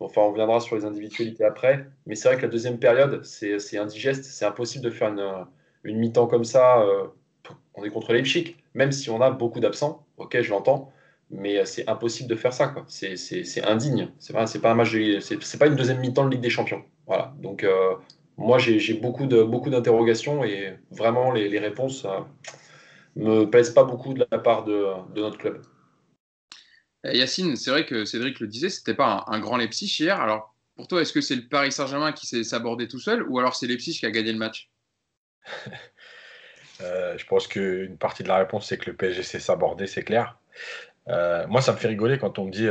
Enfin, 0.00 0.22
on 0.22 0.30
reviendra 0.30 0.60
sur 0.60 0.76
les 0.76 0.86
individualités 0.86 1.44
après, 1.44 1.86
mais 2.06 2.14
c'est 2.14 2.28
vrai 2.28 2.38
que 2.38 2.42
la 2.42 2.48
deuxième 2.48 2.78
période, 2.78 3.22
c'est 3.22 3.76
indigeste, 3.76 4.24
c'est 4.24 4.46
impossible 4.46 4.82
de 4.82 4.90
faire 4.90 5.12
une, 5.84 5.98
mi-temps 5.98 6.26
comme 6.26 6.44
ça. 6.44 6.80
Euh, 6.80 7.06
on 7.74 7.84
est 7.84 7.90
contre 7.90 8.14
Leipzig, 8.14 8.56
même 8.72 8.90
si 8.90 9.10
on 9.10 9.20
a 9.20 9.30
beaucoup 9.30 9.60
d'absents, 9.60 10.06
ok, 10.16 10.40
je 10.40 10.50
l'entends, 10.50 10.90
mais 11.30 11.66
c'est 11.66 11.86
impossible 11.86 12.30
de 12.30 12.34
faire 12.34 12.54
ça, 12.54 12.74
C'est 12.86 13.62
indigne. 13.62 14.08
C'est 14.18 14.32
pas, 14.32 14.46
pas 14.46 14.84
c'est 14.84 15.58
pas 15.58 15.66
une 15.66 15.76
deuxième 15.76 15.98
mi-temps 16.00 16.24
de 16.24 16.30
Ligue 16.30 16.40
des 16.40 16.50
Champions. 16.50 16.82
Voilà. 17.06 17.34
Donc, 17.38 17.62
euh, 17.62 17.94
moi, 18.38 18.58
j'ai 18.58 18.94
beaucoup 18.94 19.26
d'interrogations 19.26 20.44
et 20.44 20.78
vraiment, 20.92 21.32
les, 21.32 21.58
réponses 21.58 22.06
ne 23.16 23.40
me 23.40 23.50
plaisent 23.50 23.74
pas 23.74 23.82
beaucoup 23.82 24.14
de 24.14 24.24
la 24.30 24.38
part 24.38 24.64
de, 24.64 24.94
notre 25.16 25.38
club. 25.38 25.62
Eh, 27.04 27.18
Yacine, 27.18 27.56
c'est 27.56 27.70
vrai 27.70 27.84
que 27.84 28.04
Cédric 28.04 28.38
le 28.38 28.46
disait, 28.46 28.68
c'était 28.68 28.94
pas 28.94 29.24
un, 29.26 29.40
grand 29.40 29.56
Leipzig 29.56 29.92
hier. 29.98 30.20
Alors, 30.20 30.54
pour 30.76 30.86
toi, 30.86 31.02
est-ce 31.02 31.12
que 31.12 31.20
c'est 31.20 31.34
le 31.34 31.48
Paris 31.48 31.72
Saint-Germain 31.72 32.12
qui 32.12 32.28
s'est 32.28 32.44
sabordé 32.44 32.86
tout 32.86 33.00
seul 33.00 33.24
ou 33.28 33.40
alors 33.40 33.56
c'est 33.56 33.66
Leipzig 33.66 33.98
qui 33.98 34.06
a 34.06 34.10
gagné 34.10 34.32
le 34.32 34.38
match? 34.38 34.70
Euh, 36.80 37.18
Je 37.18 37.26
pense 37.26 37.48
qu'une 37.48 37.98
partie 37.98 38.22
de 38.22 38.28
la 38.28 38.36
réponse, 38.36 38.68
c'est 38.68 38.78
que 38.78 38.88
le 38.88 38.96
PSG 38.96 39.24
s'est 39.24 39.40
sabordé, 39.40 39.88
c'est 39.88 40.04
clair. 40.04 40.38
Euh, 41.08 41.44
moi, 41.48 41.60
ça 41.60 41.72
me 41.72 41.76
fait 41.76 41.88
rigoler 41.88 42.18
quand 42.18 42.38
on 42.38 42.44
me 42.44 42.52
dit 42.52 42.68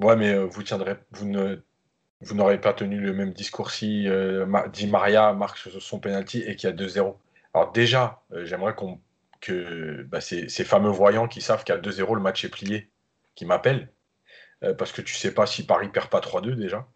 Ouais, 0.00 0.16
mais 0.16 0.36
vous, 0.36 0.64
tiendrez, 0.64 0.96
vous 1.12 1.24
ne 1.24 1.62
vous 2.20 2.34
n'aurez 2.34 2.60
pas 2.60 2.72
tenu 2.72 3.00
le 3.00 3.12
même 3.12 3.32
discours 3.32 3.70
si 3.70 4.08
euh, 4.08 4.46
Di 4.72 4.86
Maria 4.86 5.32
marque 5.32 5.58
son 5.58 5.98
penalty 5.98 6.40
et 6.40 6.54
qu'il 6.56 6.68
y 6.68 6.72
a 6.72 6.76
2-0. 6.76 7.16
Alors 7.54 7.72
déjà, 7.72 8.20
euh, 8.32 8.44
j'aimerais 8.44 8.74
que 9.40 10.02
bah, 10.04 10.20
ces, 10.20 10.48
fameux 10.64 10.90
voyants 10.90 11.28
qui 11.28 11.40
savent 11.40 11.64
qu'à 11.64 11.78
2-0 11.78 12.14
le 12.14 12.20
match 12.20 12.44
est 12.44 12.50
plié, 12.50 12.90
qui 13.34 13.46
m'appellent, 13.46 13.88
euh, 14.62 14.74
parce 14.74 14.92
que 14.92 15.00
tu 15.00 15.14
sais 15.14 15.32
pas 15.32 15.46
si 15.46 15.64
Paris 15.64 15.88
perd 15.88 16.08
pas 16.08 16.20
3-2 16.20 16.54
déjà. 16.56 16.86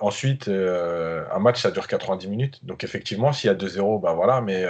ensuite, 0.00 0.48
un 0.48 1.38
match 1.38 1.60
ça 1.60 1.70
dure 1.70 1.86
90 1.88 2.28
minutes, 2.28 2.64
donc 2.64 2.84
effectivement, 2.84 3.32
s'il 3.32 3.48
y 3.48 3.50
a 3.50 3.54
2-0, 3.54 4.00
bah 4.00 4.12
voilà, 4.14 4.40
mais 4.40 4.64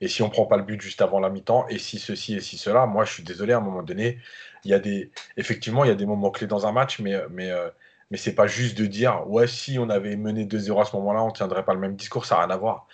et 0.00 0.08
si 0.08 0.22
on 0.22 0.30
prend 0.30 0.46
pas 0.46 0.56
le 0.56 0.64
but 0.64 0.80
juste 0.80 1.02
avant 1.02 1.20
la 1.20 1.30
mi-temps, 1.30 1.66
et 1.68 1.78
si 1.78 1.98
ceci 1.98 2.34
et 2.36 2.40
si 2.40 2.58
cela, 2.58 2.86
moi 2.86 3.04
je 3.04 3.12
suis 3.12 3.22
désolé, 3.22 3.52
à 3.52 3.58
un 3.58 3.60
moment 3.60 3.82
donné, 3.82 4.18
il 4.64 4.70
y 4.70 4.74
a 4.74 4.78
des, 4.78 5.10
effectivement, 5.36 5.84
il 5.84 5.88
y 5.88 5.92
a 5.92 5.96
des 5.96 6.06
moments 6.06 6.30
clés 6.30 6.46
dans 6.46 6.66
un 6.66 6.72
match, 6.72 7.00
mais 7.00 7.14
mais 8.10 8.16
c'est 8.16 8.34
pas 8.34 8.46
juste 8.46 8.76
de 8.76 8.86
dire 8.86 9.28
ouais 9.28 9.46
si 9.46 9.78
on 9.78 9.88
avait 9.88 10.16
mené 10.16 10.44
2-0 10.44 10.80
à 10.80 10.84
ce 10.84 10.96
moment-là, 10.96 11.22
on 11.22 11.30
tiendrait 11.30 11.64
pas 11.64 11.74
le 11.74 11.80
même 11.80 11.96
discours, 11.96 12.26
ça 12.26 12.36
n'a 12.36 12.46
rien 12.46 12.50
à 12.50 12.56
voir. 12.56 12.86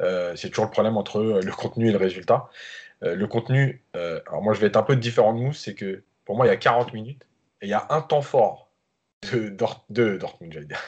Euh, 0.00 0.34
c'est 0.36 0.50
toujours 0.50 0.64
le 0.64 0.70
problème 0.70 0.96
entre 0.96 1.20
euh, 1.20 1.40
le 1.40 1.52
contenu 1.52 1.88
et 1.88 1.92
le 1.92 1.98
résultat. 1.98 2.48
Euh, 3.04 3.14
le 3.14 3.26
contenu, 3.26 3.82
alors 3.94 4.42
moi 4.42 4.54
je 4.54 4.60
vais 4.60 4.66
être 4.68 4.76
un 4.76 4.82
peu 4.82 4.96
différent 4.96 5.32
de 5.32 5.40
nous, 5.40 5.52
c'est 5.52 5.74
que 5.74 6.02
pour 6.24 6.36
moi 6.36 6.46
il 6.46 6.48
y 6.48 6.52
a 6.52 6.56
40 6.56 6.92
minutes 6.92 7.26
et 7.60 7.66
il 7.66 7.68
y 7.68 7.74
a 7.74 7.86
un 7.90 8.00
temps 8.00 8.22
fort 8.22 8.70
de, 9.32 9.48
Dortmund, 9.48 10.52
j'allais 10.52 10.66
dire. 10.66 10.80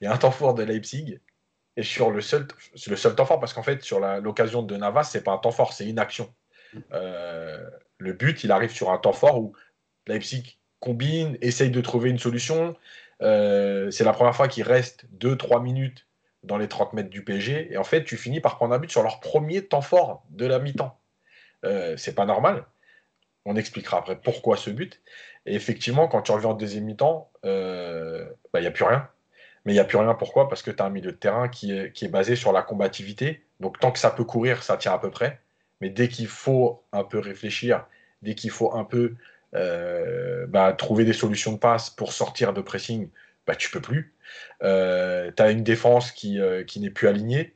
Il 0.00 0.04
y 0.04 0.06
a 0.06 0.12
un 0.12 0.18
temps 0.18 0.30
fort 0.30 0.54
de 0.54 0.62
Leipzig 0.62 1.20
et 1.76 1.82
sur 1.82 2.10
le 2.10 2.20
seul, 2.20 2.46
le 2.86 2.96
seul 2.96 3.14
temps 3.14 3.24
fort 3.24 3.40
parce 3.40 3.54
qu'en 3.54 3.62
fait 3.62 3.82
sur 3.82 4.00
l'occasion 4.20 4.62
de 4.62 4.76
Navas 4.76 5.04
c'est 5.04 5.22
pas 5.22 5.32
un 5.32 5.38
temps 5.38 5.52
fort, 5.52 5.72
c'est 5.72 5.86
une 5.86 5.98
action. 5.98 6.32
le 6.90 8.12
but 8.12 8.44
il 8.44 8.50
arrive 8.50 8.70
sur 8.70 8.90
un 8.90 8.98
temps 8.98 9.12
fort 9.12 9.38
où 9.38 9.54
Leipzig 10.06 10.58
combine, 10.80 11.38
essaye 11.40 11.70
de 11.70 11.80
trouver 11.80 12.10
une 12.10 12.18
solution, 12.18 12.76
Euh, 13.22 13.90
c'est 13.90 14.04
la 14.04 14.12
première 14.12 14.34
fois 14.34 14.48
qu'ils 14.48 14.64
restent 14.64 15.06
2-3 15.18 15.62
minutes 15.62 16.06
dans 16.42 16.58
les 16.58 16.68
30 16.68 16.92
mètres 16.92 17.10
du 17.10 17.24
PSG. 17.24 17.72
Et 17.72 17.76
en 17.76 17.84
fait, 17.84 18.04
tu 18.04 18.16
finis 18.16 18.40
par 18.40 18.56
prendre 18.56 18.74
un 18.74 18.78
but 18.78 18.90
sur 18.90 19.02
leur 19.02 19.20
premier 19.20 19.62
temps 19.62 19.80
fort 19.80 20.24
de 20.30 20.46
la 20.46 20.58
mi-temps. 20.58 20.98
Euh, 21.64 21.96
c'est 21.96 22.14
pas 22.14 22.26
normal. 22.26 22.64
On 23.44 23.56
expliquera 23.56 23.98
après 23.98 24.16
pourquoi 24.20 24.56
ce 24.56 24.70
but. 24.70 25.00
Et 25.46 25.54
effectivement, 25.54 26.08
quand 26.08 26.22
tu 26.22 26.32
reviens 26.32 26.50
en 26.50 26.54
deuxième 26.54 26.84
mi-temps, 26.84 27.30
il 27.44 27.50
euh, 27.50 28.24
n'y 28.24 28.30
bah, 28.52 28.60
a 28.66 28.70
plus 28.70 28.84
rien. 28.84 29.08
Mais 29.64 29.72
il 29.72 29.76
n'y 29.76 29.80
a 29.80 29.84
plus 29.84 29.98
rien, 29.98 30.14
pourquoi? 30.14 30.48
Parce 30.48 30.62
que 30.62 30.72
tu 30.72 30.82
as 30.82 30.86
un 30.86 30.90
milieu 30.90 31.12
de 31.12 31.16
terrain 31.16 31.48
qui 31.48 31.72
est, 31.76 31.92
qui 31.92 32.04
est 32.04 32.08
basé 32.08 32.34
sur 32.34 32.52
la 32.52 32.62
combativité. 32.62 33.44
Donc 33.60 33.78
tant 33.78 33.92
que 33.92 33.98
ça 34.00 34.10
peut 34.10 34.24
courir, 34.24 34.62
ça 34.64 34.76
tient 34.76 34.92
à 34.92 34.98
peu 34.98 35.10
près. 35.10 35.40
Mais 35.80 35.88
dès 35.88 36.08
qu'il 36.08 36.26
faut 36.26 36.84
un 36.92 37.04
peu 37.04 37.18
réfléchir, 37.18 37.86
dès 38.22 38.34
qu'il 38.34 38.50
faut 38.50 38.74
un 38.74 38.84
peu 38.84 39.14
bah, 39.52 40.72
trouver 40.76 41.04
des 41.04 41.12
solutions 41.12 41.52
de 41.52 41.58
passe 41.58 41.90
pour 41.90 42.12
sortir 42.12 42.52
de 42.52 42.60
pressing, 42.60 43.08
bah, 43.46 43.54
tu 43.54 43.70
peux 43.70 43.80
plus. 43.80 44.14
Euh, 44.62 45.30
tu 45.36 45.42
as 45.42 45.50
une 45.50 45.64
défense 45.64 46.12
qui, 46.12 46.40
euh, 46.40 46.64
qui 46.64 46.80
n'est 46.80 46.90
plus 46.90 47.08
alignée. 47.08 47.54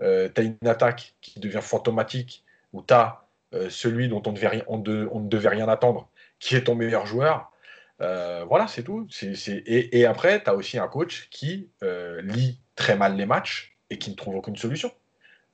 tu 0.00 0.06
as 0.06 0.42
une 0.42 0.56
attaque 0.66 1.14
qui 1.20 1.40
devient 1.40 1.60
fantomatique, 1.62 2.44
où 2.72 2.82
tu 2.82 2.94
as 2.94 3.24
celui 3.70 4.08
dont 4.08 4.22
on, 4.26 4.32
ne 4.32 5.28
devait 5.28 5.48
rien 5.48 5.68
attendre, 5.68 6.08
qui 6.38 6.54
est 6.54 6.64
ton 6.64 6.74
meilleur 6.74 7.06
joueur. 7.06 7.50
voilà, 7.98 8.66
c'est 8.68 8.82
tout. 8.82 9.06
Et, 9.22 10.00
et, 10.00 10.06
après, 10.06 10.42
tu 10.42 10.50
as 10.50 10.54
aussi 10.54 10.78
un 10.78 10.88
coach 10.88 11.28
qui 11.30 11.70
lit 12.22 12.60
très 12.76 12.96
mal 12.96 13.16
les 13.16 13.26
matchs 13.26 13.76
et 13.90 13.98
qui 13.98 14.10
ne 14.10 14.16
trouve 14.16 14.36
aucune 14.36 14.56
solution. 14.56 14.92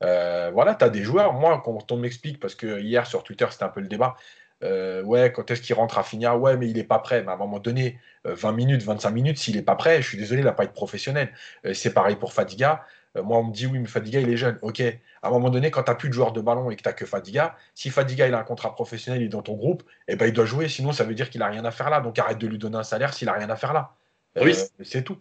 voilà, 0.00 0.74
tu 0.74 0.84
as 0.84 0.90
des 0.90 1.02
joueurs. 1.02 1.32
Moi, 1.34 1.62
quand 1.64 1.92
on 1.92 1.96
m'explique, 1.96 2.40
parce 2.40 2.54
que 2.54 2.80
hier 2.80 3.06
sur 3.06 3.22
Twitter, 3.22 3.46
c'était 3.50 3.64
un 3.64 3.68
peu 3.68 3.80
le 3.80 3.88
débat, 3.88 4.16
euh, 4.64 5.02
ouais, 5.02 5.32
quand 5.32 5.50
est-ce 5.50 5.62
qu'il 5.62 5.74
rentre 5.74 5.98
à 5.98 6.02
finir? 6.02 6.40
Ouais, 6.40 6.56
mais 6.56 6.68
il 6.68 6.76
n'est 6.76 6.84
pas 6.84 6.98
prêt. 6.98 7.22
Mais 7.22 7.30
à 7.30 7.34
un 7.34 7.38
moment 7.38 7.58
donné, 7.58 7.98
20 8.24 8.48
euh, 8.48 8.52
minutes, 8.52 8.82
25 8.82 9.10
minutes, 9.10 9.38
s'il 9.38 9.56
n'est 9.56 9.62
pas 9.62 9.76
prêt, 9.76 10.00
je 10.00 10.08
suis 10.08 10.18
désolé, 10.18 10.40
il 10.40 10.44
n'a 10.44 10.52
pas 10.52 10.64
été 10.64 10.72
professionnel. 10.72 11.32
Euh, 11.66 11.74
c'est 11.74 11.92
pareil 11.92 12.16
pour 12.16 12.32
Fadiga. 12.32 12.84
moi, 13.14 13.38
on 13.38 13.44
me 13.44 13.52
dit 13.52 13.66
oui, 13.66 13.78
mais 13.78 13.86
Fadiga, 13.86 14.20
il 14.20 14.30
est 14.30 14.36
jeune. 14.36 14.58
Ok. 14.62 14.80
À 14.80 15.28
un 15.28 15.30
moment 15.30 15.50
donné, 15.50 15.70
quand 15.70 15.82
tu 15.82 15.90
n'as 15.90 15.94
plus 15.96 16.08
de 16.08 16.14
joueurs 16.14 16.32
de 16.32 16.40
ballon 16.40 16.70
et 16.70 16.76
que 16.76 16.82
tu 16.82 16.88
n'as 16.88 16.94
que 16.94 17.06
Fadiga, 17.06 17.56
si 17.74 17.90
Fadiga 17.90 18.26
il 18.26 18.34
a 18.34 18.38
un 18.38 18.44
contrat 18.44 18.74
professionnel, 18.74 19.22
il 19.22 19.26
est 19.26 19.28
dans 19.28 19.42
ton 19.42 19.54
groupe, 19.54 19.82
eh 20.08 20.16
ben, 20.16 20.26
il 20.26 20.32
doit 20.32 20.46
jouer. 20.46 20.68
Sinon, 20.68 20.92
ça 20.92 21.04
veut 21.04 21.14
dire 21.14 21.30
qu'il 21.30 21.40
n'a 21.40 21.48
rien 21.48 21.64
à 21.64 21.70
faire 21.70 21.90
là. 21.90 22.00
Donc 22.00 22.18
arrête 22.18 22.38
de 22.38 22.46
lui 22.46 22.58
donner 22.58 22.76
un 22.76 22.82
salaire 22.82 23.12
s'il 23.14 23.26
n'a 23.26 23.34
rien 23.34 23.50
à 23.50 23.56
faire 23.56 23.72
là. 23.72 23.94
Ruiz. 24.36 24.72
c'est 24.82 25.04
tout. 25.04 25.18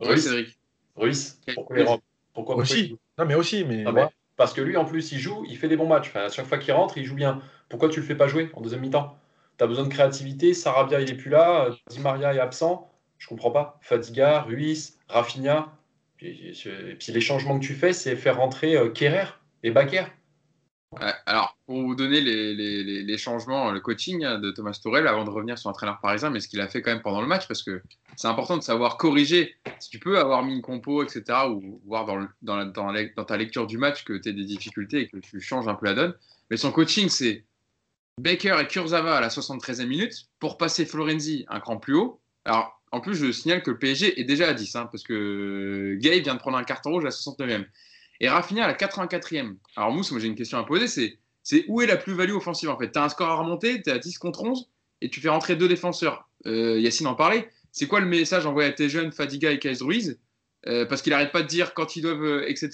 Ruiz, 0.00 0.22
Cédric. 0.22 0.58
Ruiz. 0.94 1.40
Pourquoi, 1.54 1.98
pourquoi 2.32 2.56
aussi. 2.56 2.98
Non, 3.18 3.24
mais 3.24 3.34
aussi. 3.34 3.64
Mais, 3.64 3.84
parce 4.36 4.52
que 4.52 4.60
lui, 4.60 4.76
en 4.76 4.84
plus, 4.84 5.12
il 5.12 5.18
joue, 5.18 5.44
il 5.48 5.56
fait 5.56 5.68
des 5.68 5.76
bons 5.76 5.88
matchs. 5.88 6.14
à 6.14 6.28
chaque 6.28 6.46
fois 6.46 6.58
qu'il 6.58 6.74
rentre, 6.74 6.98
il 6.98 7.04
joue 7.04 7.14
bien. 7.14 7.40
Pourquoi 7.68 7.88
tu 7.88 8.00
le 8.00 8.06
fais 8.06 8.14
pas 8.14 8.28
jouer 8.28 8.50
en 8.54 8.60
deuxième 8.60 8.82
mi-temps? 8.82 9.18
Tu 9.58 9.64
as 9.64 9.66
besoin 9.66 9.84
de 9.84 9.88
créativité. 9.88 10.52
Sarabia, 10.52 11.00
il 11.00 11.10
est 11.10 11.14
plus 11.14 11.30
là. 11.30 11.70
Di 11.88 12.00
Maria 12.00 12.34
est 12.34 12.40
absent. 12.40 12.90
Je 13.18 13.26
comprends 13.28 13.50
pas. 13.50 13.78
Fadiga, 13.80 14.42
Ruiz, 14.42 14.98
Rafinha. 15.08 15.72
Et 16.20 16.52
puis 16.98 17.12
les 17.12 17.20
changements 17.20 17.58
que 17.58 17.64
tu 17.64 17.74
fais, 17.74 17.92
c'est 17.92 18.16
faire 18.16 18.36
rentrer 18.36 18.76
euh, 18.76 18.90
Kerrer 18.90 19.26
et 19.62 19.70
Baker. 19.70 20.04
Alors, 21.26 21.58
pour 21.66 21.82
vous 21.82 21.94
donner 21.94 22.20
les, 22.20 23.18
changements, 23.18 23.70
le 23.70 23.80
coaching 23.80 24.24
hein, 24.24 24.38
de 24.38 24.50
Thomas 24.50 24.78
Tourel, 24.82 25.06
avant 25.06 25.24
de 25.24 25.30
revenir 25.30 25.58
sur 25.58 25.68
l'entraîneur 25.68 26.00
parisien, 26.00 26.30
mais 26.30 26.40
ce 26.40 26.48
qu'il 26.48 26.60
a 26.60 26.68
fait 26.68 26.82
quand 26.82 26.90
même 26.90 27.02
pendant 27.02 27.20
le 27.20 27.26
match, 27.26 27.46
parce 27.48 27.62
que 27.62 27.82
c'est 28.16 28.28
important 28.28 28.56
de 28.56 28.62
savoir 28.62 28.96
corriger. 28.96 29.54
Si 29.78 29.90
tu 29.90 29.98
peux 29.98 30.18
avoir 30.18 30.42
mis 30.44 30.54
une 30.54 30.62
compo, 30.62 31.02
etc., 31.02 31.22
ou 31.50 31.80
voir 31.86 32.06
dans, 32.42 33.24
ta 33.24 33.36
lecture 33.36 33.66
du 33.66 33.78
match 33.78 34.04
que 34.04 34.14
tu 34.14 34.28
as 34.28 34.32
des 34.32 34.44
difficultés 34.44 35.02
et 35.02 35.08
que 35.08 35.18
tu 35.18 35.40
changes 35.40 35.68
un 35.68 35.74
peu 35.74 35.86
la 35.86 35.94
donne. 35.94 36.14
Mais 36.50 36.56
son 36.56 36.72
coaching, 36.72 37.08
c'est 37.08 37.44
Baker 38.18 38.56
et 38.60 38.66
Kurzawa 38.66 39.16
à 39.16 39.20
la 39.20 39.28
73e 39.28 39.86
minute 39.86 40.28
pour 40.38 40.56
passer 40.56 40.86
Florenzi 40.86 41.44
un 41.48 41.60
cran 41.60 41.76
plus 41.76 41.94
haut. 41.94 42.20
Alors, 42.44 42.80
en 42.92 43.00
plus, 43.00 43.14
je 43.14 43.32
signale 43.32 43.62
que 43.62 43.70
le 43.70 43.78
PSG 43.78 44.18
est 44.20 44.24
déjà 44.24 44.48
à 44.48 44.54
10, 44.54 44.76
hein, 44.76 44.88
parce 44.90 45.02
que 45.02 45.98
Gay 46.00 46.20
vient 46.20 46.34
de 46.34 46.38
prendre 46.38 46.56
un 46.56 46.64
carton 46.64 46.90
rouge 46.92 47.04
à 47.04 47.08
la 47.08 47.10
69e. 47.10 47.66
Et 48.20 48.28
Rafinha 48.28 48.66
la 48.66 48.74
84e. 48.74 49.56
Alors, 49.76 49.92
Mousse, 49.92 50.10
moi 50.10 50.20
j'ai 50.20 50.26
une 50.26 50.34
question 50.34 50.58
à 50.58 50.64
poser 50.64 50.88
c'est, 50.88 51.18
c'est 51.42 51.64
où 51.68 51.82
est 51.82 51.86
la 51.86 51.96
plus-value 51.96 52.32
offensive 52.32 52.70
en 52.70 52.78
fait? 52.78 52.90
Tu 52.90 52.98
as 52.98 53.04
un 53.04 53.08
score 53.08 53.28
à 53.28 53.34
remonter, 53.36 53.82
tu 53.82 53.90
es 53.90 53.92
à 53.92 53.98
10 53.98 54.18
contre 54.18 54.42
11, 54.42 54.68
et 55.00 55.10
tu 55.10 55.20
fais 55.20 55.28
rentrer 55.28 55.56
deux 55.56 55.68
défenseurs. 55.68 56.28
Euh, 56.46 56.80
Yacine 56.80 57.06
en 57.06 57.14
parlait. 57.14 57.50
C'est 57.72 57.86
quoi 57.86 58.00
le 58.00 58.06
message 58.06 58.46
envoyé 58.46 58.68
à 58.68 58.72
tes 58.72 58.88
jeunes, 58.88 59.12
Fadiga 59.12 59.50
et 59.50 59.58
Kais 59.58 59.74
Ruiz? 59.80 60.18
Euh, 60.66 60.86
Parce 60.86 61.02
qu'il 61.02 61.10
n'arrête 61.10 61.32
pas 61.32 61.42
de 61.42 61.46
dire 61.46 61.74
quand 61.74 61.94
ils 61.96 62.02
doivent, 62.02 62.24
euh, 62.24 62.48
etc., 62.48 62.70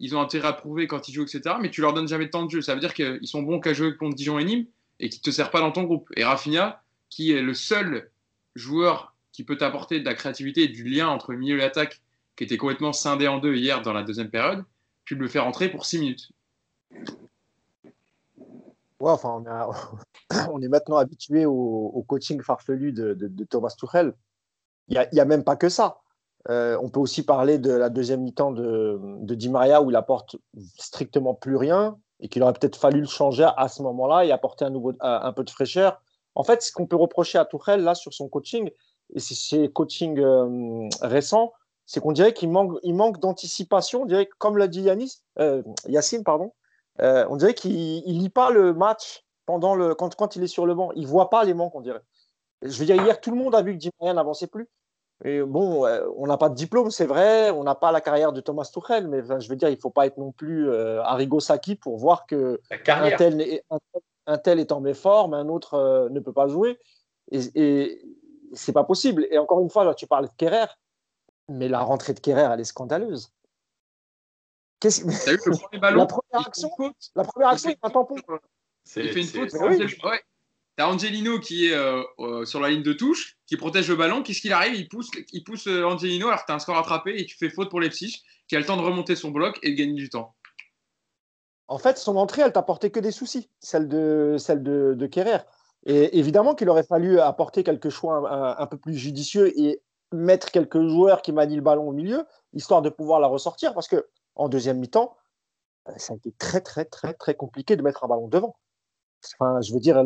ils 0.00 0.16
ont 0.16 0.20
intérêt 0.20 0.48
à 0.48 0.52
prouver 0.52 0.86
quand 0.86 1.08
ils 1.08 1.12
jouent, 1.12 1.22
etc., 1.22 1.56
mais 1.60 1.70
tu 1.70 1.80
leur 1.80 1.92
donnes 1.92 2.08
jamais 2.08 2.26
de 2.26 2.30
temps 2.30 2.44
de 2.44 2.50
jeu. 2.50 2.62
Ça 2.62 2.74
veut 2.74 2.80
dire 2.80 2.94
qu'ils 2.94 3.28
sont 3.28 3.42
bons 3.42 3.60
qu'à 3.60 3.74
jouer 3.74 3.96
contre 3.96 4.16
Dijon 4.16 4.38
et 4.38 4.44
Nîmes 4.44 4.66
et 4.98 5.08
qui 5.08 5.18
ne 5.18 5.22
te 5.22 5.30
servent 5.30 5.50
pas 5.50 5.60
dans 5.60 5.72
ton 5.72 5.84
groupe. 5.84 6.08
Et 6.16 6.24
Rafinha, 6.24 6.82
qui 7.10 7.32
est 7.32 7.42
le 7.42 7.54
seul 7.54 8.10
joueur 8.56 9.14
qui 9.32 9.44
peut 9.44 9.56
t'apporter 9.56 10.00
de 10.00 10.04
la 10.04 10.14
créativité 10.14 10.62
et 10.62 10.68
du 10.68 10.84
lien 10.84 11.08
entre 11.08 11.34
milieu 11.34 11.56
et 11.56 11.60
l'attaque, 11.60 12.00
qui 12.36 12.44
était 12.44 12.56
complètement 12.56 12.92
scindé 12.92 13.28
en 13.28 13.38
deux 13.38 13.54
hier 13.54 13.82
dans 13.82 13.92
la 13.92 14.02
deuxième 14.02 14.30
période, 14.30 14.64
tu 15.04 15.14
le 15.14 15.28
fais 15.28 15.38
rentrer 15.38 15.68
pour 15.68 15.86
6 15.86 15.98
minutes. 15.98 16.28
Ouais, 19.00 19.10
enfin, 19.10 19.42
on, 20.50 20.62
est 20.62 20.68
maintenant 20.68 20.96
habitué 20.96 21.46
au, 21.46 22.04
coaching 22.08 22.40
farfelu 22.42 22.92
de, 22.92 23.44
Thomas 23.44 23.74
Tuchel. 23.76 24.14
Il 24.88 25.08
n'y 25.12 25.20
a, 25.20 25.24
même 25.24 25.44
pas 25.44 25.56
que 25.56 25.68
ça. 25.68 26.00
Euh, 26.50 26.78
on 26.82 26.90
peut 26.90 27.00
aussi 27.00 27.22
parler 27.22 27.58
de 27.58 27.72
la 27.72 27.88
deuxième 27.88 28.22
mi-temps 28.22 28.52
de, 28.52 29.34
Di 29.34 29.48
Maria 29.48 29.82
où 29.82 29.90
il 29.90 29.96
apporte 29.96 30.36
strictement 30.78 31.34
plus 31.34 31.56
rien 31.56 31.98
et 32.20 32.28
qu'il 32.28 32.42
aurait 32.42 32.52
peut-être 32.52 32.76
fallu 32.76 33.00
le 33.00 33.06
changer 33.06 33.48
à 33.56 33.68
ce 33.68 33.82
moment-là 33.82 34.24
et 34.24 34.32
apporter 34.32 34.64
un, 34.64 34.70
nouveau, 34.70 34.92
un 35.00 35.32
peu 35.32 35.44
de 35.44 35.50
fraîcheur. 35.50 36.00
En 36.34 36.44
fait, 36.44 36.62
ce 36.62 36.72
qu'on 36.72 36.86
peut 36.86 36.96
reprocher 36.96 37.38
à 37.38 37.44
Tuchel 37.44 37.82
là 37.82 37.94
sur 37.94 38.12
son 38.12 38.28
coaching, 38.28 38.70
et 39.14 39.20
c'est 39.20 39.34
ses 39.34 39.70
coachings 39.70 40.18
euh, 40.18 40.88
récents, 41.02 41.52
c'est 41.86 42.00
qu'on 42.00 42.12
dirait 42.12 42.32
qu'il 42.32 42.50
manque, 42.50 42.78
il 42.82 42.94
manque 42.94 43.20
d'anticipation. 43.20 44.02
On 44.02 44.06
dirait, 44.06 44.28
comme 44.38 44.56
l'a 44.56 44.68
dit 44.68 44.82
Yanis, 44.82 45.20
euh, 45.38 45.62
Yacine, 45.86 46.24
pardon, 46.24 46.52
euh, 47.00 47.26
on 47.28 47.36
dirait 47.36 47.54
qu'il 47.54 47.72
ne 47.72 48.20
lit 48.20 48.30
pas 48.30 48.50
le 48.50 48.72
match 48.72 49.24
pendant 49.46 49.74
le, 49.74 49.94
quand, 49.94 50.14
quand, 50.14 50.36
il 50.36 50.42
est 50.42 50.48
sur 50.48 50.66
le 50.66 50.74
banc. 50.74 50.90
Il 50.94 51.02
ne 51.02 51.08
voit 51.08 51.30
pas 51.30 51.44
les 51.44 51.54
manques, 51.54 51.74
on 51.74 51.80
dirait. 51.80 52.02
Je 52.62 52.78
veux 52.78 52.86
dire, 52.86 52.96
hier, 52.96 53.20
tout 53.20 53.30
le 53.30 53.36
monde 53.36 53.54
a 53.54 53.62
vu 53.62 53.72
que 53.72 53.78
Di 53.78 53.90
Maria 54.00 54.14
n'avançait 54.14 54.46
plus. 54.46 54.68
Et 55.24 55.42
bon, 55.42 55.86
euh, 55.86 56.06
on 56.16 56.26
n'a 56.26 56.36
pas 56.36 56.48
de 56.48 56.54
diplôme, 56.54 56.90
c'est 56.90 57.06
vrai. 57.06 57.50
On 57.50 57.64
n'a 57.64 57.74
pas 57.74 57.92
la 57.92 58.00
carrière 58.00 58.32
de 58.32 58.40
Thomas 58.40 58.68
Tuchel, 58.72 59.06
mais 59.06 59.22
je 59.40 59.48
veux 59.48 59.56
dire, 59.56 59.68
il 59.68 59.76
ne 59.76 59.80
faut 59.80 59.90
pas 59.90 60.06
être 60.06 60.16
non 60.16 60.32
plus 60.32 60.74
Arrigo 60.74 61.40
Sacchi 61.40 61.76
pour 61.76 61.98
voir 61.98 62.26
que 62.26 62.60
un 62.88 63.10
tel, 63.16 63.40
est, 63.40 63.64
un, 64.26 64.38
tel, 64.38 64.58
est 64.58 64.72
en 64.72 64.80
méforme, 64.80 65.34
un 65.34 65.48
autre 65.48 66.08
ne 66.10 66.20
peut 66.20 66.32
pas 66.32 66.48
jouer. 66.48 66.78
Et, 67.30 67.40
et 67.54 68.02
c'est 68.54 68.72
pas 68.72 68.84
possible. 68.84 69.26
Et 69.30 69.38
encore 69.38 69.60
une 69.60 69.70
fois, 69.70 69.84
là, 69.84 69.94
tu 69.94 70.06
parles 70.06 70.26
de 70.26 70.32
Kerrer, 70.36 70.66
mais 71.48 71.68
la 71.68 71.80
rentrée 71.80 72.14
de 72.14 72.20
Kerrer, 72.20 72.48
elle 72.52 72.60
est 72.60 72.64
scandaleuse. 72.64 73.32
La 74.82 76.06
première 76.06 76.46
action, 76.46 76.70
la 77.14 77.24
première 77.24 77.48
action, 77.48 77.70
il 77.70 77.72
fait 77.72 77.78
un 77.82 77.90
tampon. 77.90 78.16
Il 78.96 79.12
fait 79.12 79.20
une 79.20 79.26
faute. 79.26 79.52
Ouais. 80.04 80.22
T'as 80.76 80.88
Angelino 80.88 81.38
qui 81.38 81.68
est 81.68 81.74
euh, 81.74 82.02
euh, 82.18 82.44
sur 82.44 82.60
la 82.60 82.68
ligne 82.68 82.82
de 82.82 82.92
touche, 82.92 83.36
qui 83.46 83.56
protège 83.56 83.88
le 83.88 83.94
ballon. 83.94 84.22
Qu'est-ce 84.22 84.40
qu'il 84.40 84.52
arrive? 84.52 84.74
Il 84.74 84.88
pousse, 84.88 85.08
il 85.32 85.44
pousse 85.44 85.68
euh, 85.68 85.84
Angelino 85.84 86.26
alors 86.26 86.40
que 86.40 86.46
t'as 86.48 86.54
un 86.54 86.58
score 86.58 86.76
attrapé 86.76 87.16
et 87.16 87.26
tu 87.26 87.36
fais 87.36 87.48
faute 87.48 87.70
pour 87.70 87.80
les 87.80 87.90
psyches, 87.90 88.22
qui 88.48 88.56
a 88.56 88.58
le 88.58 88.66
temps 88.66 88.76
de 88.76 88.82
remonter 88.82 89.14
son 89.14 89.30
bloc 89.30 89.58
et 89.62 89.70
de 89.70 89.76
gagner 89.76 89.94
du 89.94 90.08
temps. 90.08 90.34
En 91.68 91.78
fait, 91.78 91.96
son 91.96 92.16
entrée, 92.16 92.42
elle 92.42 92.52
t'apportait 92.52 92.90
que 92.90 93.00
des 93.00 93.12
soucis, 93.12 93.48
celle 93.60 93.88
de, 93.88 94.36
celle 94.38 94.62
de, 94.62 94.94
de 94.96 95.06
Kerrer. 95.06 95.38
Et 95.86 96.18
évidemment 96.18 96.54
qu'il 96.54 96.68
aurait 96.68 96.84
fallu 96.84 97.20
apporter 97.20 97.62
quelques 97.62 97.90
choix 97.90 98.28
un, 98.30 98.62
un, 98.62 98.66
peu 98.66 98.76
plus 98.76 98.96
judicieux 98.96 99.58
et 99.58 99.80
mettre 100.14 100.50
quelques 100.50 100.80
joueurs 100.86 101.22
qui 101.22 101.32
manient 101.32 101.56
le 101.56 101.62
ballon 101.62 101.88
au 101.88 101.92
milieu, 101.92 102.26
histoire 102.52 102.82
de 102.82 102.88
pouvoir 102.88 103.20
la 103.20 103.26
ressortir, 103.26 103.74
parce 103.74 103.88
que 103.88 104.08
en 104.34 104.48
deuxième 104.48 104.78
mi-temps, 104.78 105.16
euh, 105.88 105.92
ça 105.96 106.14
a 106.14 106.16
été 106.16 106.32
très, 106.32 106.60
très, 106.60 106.84
très, 106.84 107.14
très 107.14 107.34
compliqué 107.34 107.76
de 107.76 107.82
mettre 107.82 108.04
un 108.04 108.08
ballon 108.08 108.28
devant. 108.28 108.56
Enfin, 109.38 109.60
je 109.62 109.72
veux 109.72 109.80
dire, 109.80 110.02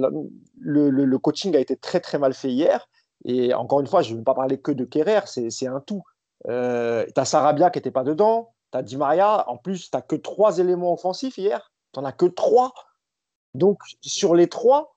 le, 0.58 1.16
coaching 1.18 1.56
a 1.56 1.58
été 1.58 1.76
très, 1.76 2.00
très 2.00 2.18
mal 2.18 2.34
fait 2.34 2.50
hier. 2.50 2.88
Et 3.24 3.52
encore 3.52 3.80
une 3.80 3.86
fois, 3.86 4.02
je 4.02 4.12
ne 4.12 4.18
veux 4.18 4.24
pas 4.24 4.34
parler 4.34 4.60
que 4.60 4.70
de 4.70 4.84
Kerrer, 4.84 5.22
c'est 5.26 5.66
un 5.66 5.80
tout. 5.80 6.02
Euh, 6.46 7.04
tu 7.12 7.20
as 7.20 7.24
Sarabia 7.24 7.70
qui 7.70 7.78
n'était 7.78 7.90
pas 7.90 8.04
dedans, 8.04 8.54
tu 8.70 8.78
as 8.78 8.82
Di 8.82 8.96
Maria. 8.96 9.48
En 9.48 9.56
plus, 9.56 9.90
tu 9.90 9.96
n'as 9.96 10.02
que 10.02 10.14
trois 10.14 10.58
éléments 10.58 10.92
offensifs 10.92 11.36
hier. 11.36 11.72
Tu 11.92 12.00
n'en 12.00 12.06
as 12.06 12.12
que 12.12 12.26
trois. 12.26 12.72
Donc, 13.54 13.80
sur 14.02 14.36
les 14.36 14.48
trois, 14.48 14.94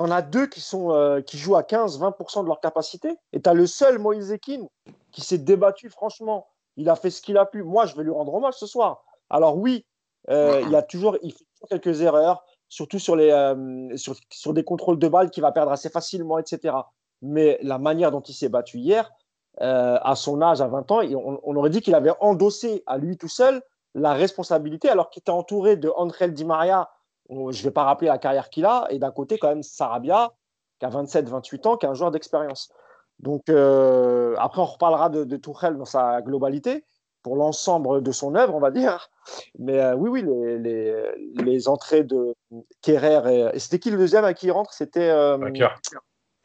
tu 0.00 0.06
en 0.06 0.10
as 0.10 0.22
deux 0.22 0.46
qui, 0.46 0.60
sont, 0.60 0.92
euh, 0.92 1.20
qui 1.20 1.36
jouent 1.36 1.56
à 1.56 1.62
15-20% 1.62 2.42
de 2.42 2.48
leur 2.48 2.60
capacité. 2.60 3.18
Et 3.32 3.40
tu 3.40 3.50
as 3.50 3.54
le 3.54 3.66
seul 3.66 3.98
Moïse 3.98 4.32
Ekin 4.32 4.66
qui 5.12 5.20
s'est 5.20 5.38
débattu, 5.38 5.90
franchement, 5.90 6.46
il 6.76 6.88
a 6.88 6.96
fait 6.96 7.10
ce 7.10 7.20
qu'il 7.20 7.36
a 7.36 7.44
pu. 7.44 7.62
Moi, 7.62 7.84
je 7.84 7.94
vais 7.96 8.04
lui 8.04 8.10
rendre 8.10 8.32
hommage 8.32 8.54
ce 8.54 8.66
soir. 8.66 9.04
Alors 9.28 9.58
oui, 9.58 9.84
euh, 10.30 10.62
il, 10.66 10.74
a 10.74 10.82
toujours, 10.82 11.18
il 11.22 11.32
fait 11.32 11.44
toujours 11.54 11.68
quelques 11.68 12.00
erreurs, 12.00 12.44
surtout 12.68 12.98
sur, 12.98 13.14
les, 13.14 13.30
euh, 13.30 13.94
sur, 13.96 14.54
des 14.54 14.64
contrôles 14.64 14.98
de 14.98 15.08
balles 15.08 15.30
qu'il 15.30 15.42
va 15.42 15.52
perdre 15.52 15.72
assez 15.72 15.90
facilement, 15.90 16.38
etc. 16.38 16.74
Mais 17.20 17.58
la 17.62 17.78
manière 17.78 18.10
dont 18.10 18.22
il 18.22 18.34
s'est 18.34 18.48
battu 18.48 18.78
hier, 18.78 19.10
à 19.58 20.14
son 20.14 20.40
âge, 20.40 20.62
à 20.62 20.68
20 20.68 20.90
ans, 20.90 21.00
on, 21.02 21.56
aurait 21.56 21.68
dit 21.68 21.82
qu'il 21.82 21.94
avait 21.94 22.14
endossé 22.20 22.82
à 22.86 22.96
lui 22.96 23.18
tout 23.18 23.28
seul 23.28 23.60
la 23.94 24.14
responsabilité, 24.14 24.88
alors 24.88 25.10
qu'il 25.10 25.20
était 25.20 25.30
entouré 25.30 25.76
de 25.76 25.90
André 25.94 26.30
Di 26.30 26.46
Maria. 26.46 26.88
Je 27.30 27.34
ne 27.34 27.64
vais 27.64 27.70
pas 27.70 27.84
rappeler 27.84 28.08
la 28.08 28.18
carrière 28.18 28.50
qu'il 28.50 28.64
a, 28.64 28.86
et 28.90 28.98
d'un 28.98 29.10
côté, 29.10 29.38
quand 29.38 29.48
même, 29.48 29.62
Sarabia, 29.62 30.32
qui 30.78 30.86
a 30.86 30.90
27-28 30.90 31.68
ans, 31.68 31.76
qui 31.76 31.86
est 31.86 31.88
un 31.88 31.94
joueur 31.94 32.10
d'expérience. 32.10 32.72
Donc, 33.18 33.48
après, 33.48 34.60
on 34.60 34.64
reparlera 34.64 35.08
de, 35.08 35.24
de 35.24 35.36
Tourelle 35.36 35.76
dans 35.76 35.84
sa 35.84 36.22
globalité, 36.22 36.84
pour 37.22 37.36
l'ensemble 37.36 38.02
de 38.02 38.12
son 38.12 38.34
œuvre, 38.34 38.54
on 38.54 38.60
va 38.60 38.70
dire. 38.70 39.10
Mais 39.58 39.92
oui, 39.92 40.08
oui, 40.08 40.22
les, 40.22 40.58
les, 40.58 41.12
les, 41.34 41.68
entrées 41.68 42.02
de 42.02 42.34
Kerrer 42.80 43.50
et, 43.54 43.58
c'était 43.58 43.78
qui 43.78 43.90
le 43.90 43.98
deuxième 43.98 44.24
à 44.24 44.32
qui 44.32 44.46
il 44.46 44.52
rentre? 44.52 44.72
C'était. 44.72 45.10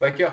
Baker. 0.00 0.32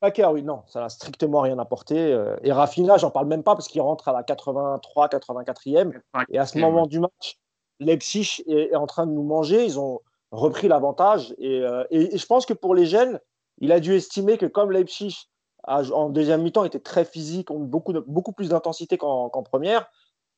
Baker, 0.00 0.26
oui, 0.32 0.42
non, 0.42 0.62
ça 0.68 0.80
n'a 0.80 0.88
strictement 0.88 1.40
rien 1.40 1.58
apporté. 1.58 2.16
Et 2.42 2.52
Rafinha, 2.52 2.96
j'en 2.96 3.10
parle 3.10 3.26
même 3.26 3.42
pas 3.42 3.54
parce 3.54 3.66
qu'il 3.66 3.80
rentre 3.80 4.08
à 4.08 4.12
la 4.12 4.22
83, 4.22 5.08
84e. 5.08 6.00
Et 6.30 6.38
à 6.38 6.46
ce 6.46 6.58
moment 6.58 6.86
du 6.86 7.00
match, 7.00 7.38
Leipzig 7.80 8.42
est, 8.46 8.74
en 8.74 8.86
train 8.86 9.06
de 9.06 9.12
nous 9.12 9.24
manger. 9.24 9.64
Ils 9.64 9.78
ont 9.78 10.00
repris 10.30 10.68
l'avantage. 10.68 11.34
Et, 11.38 11.62
et, 11.90 12.16
je 12.16 12.26
pense 12.26 12.46
que 12.46 12.52
pour 12.52 12.74
les 12.74 12.86
jeunes, 12.86 13.18
il 13.58 13.72
a 13.72 13.80
dû 13.80 13.94
estimer 13.94 14.38
que 14.38 14.46
comme 14.46 14.70
Leipzig 14.70 15.28
en 15.64 16.08
deuxième 16.08 16.42
mi-temps 16.42 16.64
était 16.64 16.80
très 16.80 17.04
physique, 17.04 17.50
ont 17.50 17.60
beaucoup, 17.60 17.92
beaucoup 18.06 18.32
plus 18.32 18.48
d'intensité 18.48 18.98
qu'en 18.98 19.28
première, 19.42 19.86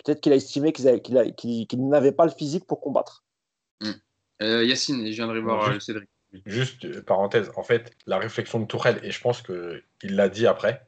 peut-être 0.04 0.20
qu'il 0.20 0.32
a 0.32 0.36
estimé 0.36 0.72
qu'il 0.72 1.88
n'avait 1.88 2.12
pas 2.12 2.24
le 2.24 2.32
physique 2.32 2.66
pour 2.66 2.80
combattre. 2.80 3.24
Mmh. 3.80 3.90
Euh, 4.42 4.64
Yacine, 4.64 5.06
je 5.06 5.12
viendrai 5.12 5.40
voir 5.40 5.72
juste, 5.72 5.76
euh, 5.76 5.92
Cédric. 5.92 6.08
Juste, 6.46 6.84
euh, 6.86 7.02
parenthèse, 7.02 7.52
en 7.56 7.62
fait, 7.62 7.92
la 8.06 8.18
réflexion 8.18 8.58
de 8.58 8.64
Tourelle, 8.64 9.00
et 9.02 9.10
je 9.10 9.20
pense 9.20 9.42
qu'il 9.42 9.82
l'a 10.02 10.28
dit 10.28 10.46
après, 10.46 10.84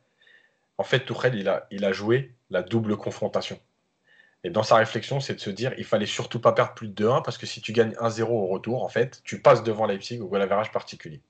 en 0.78 0.84
fait, 0.84 1.00
Tourelle, 1.00 1.34
il 1.34 1.48
a, 1.48 1.66
il 1.70 1.84
a 1.84 1.92
joué 1.92 2.34
la 2.50 2.62
double 2.62 2.96
confrontation. 2.96 3.58
Et 4.44 4.50
dans 4.50 4.62
sa 4.62 4.76
réflexion, 4.76 5.20
c'est 5.20 5.34
de 5.34 5.40
se 5.40 5.50
dire, 5.50 5.72
il 5.78 5.84
fallait 5.84 6.06
surtout 6.06 6.38
pas 6.38 6.52
perdre 6.52 6.74
plus 6.74 6.88
de 6.88 7.04
2-1, 7.04 7.22
parce 7.22 7.38
que 7.38 7.46
si 7.46 7.62
tu 7.62 7.72
gagnes 7.72 7.94
1-0 7.94 8.24
au 8.24 8.46
retour, 8.46 8.84
en 8.84 8.90
fait, 8.90 9.22
tu 9.24 9.40
passes 9.40 9.62
devant 9.62 9.86
Leipzig 9.86 10.20
au 10.20 10.28
goal 10.28 10.46
particulier. 10.70 11.22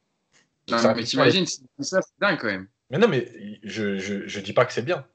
Non, 0.69 0.79
mais 0.97 1.05
t'imagines, 1.05 1.47
ça, 1.47 2.03
c'est 2.03 2.21
dingue 2.21 2.39
quand 2.41 2.49
même. 2.49 2.69
Mais 2.91 2.99
non, 2.99 3.07
mais 3.07 3.31
je, 3.63 3.99
je, 3.99 4.27
je 4.27 4.41
dis 4.41 4.53
pas 4.53 4.65
que 4.65 4.73
c'est 4.73 4.83
bien. 4.83 5.07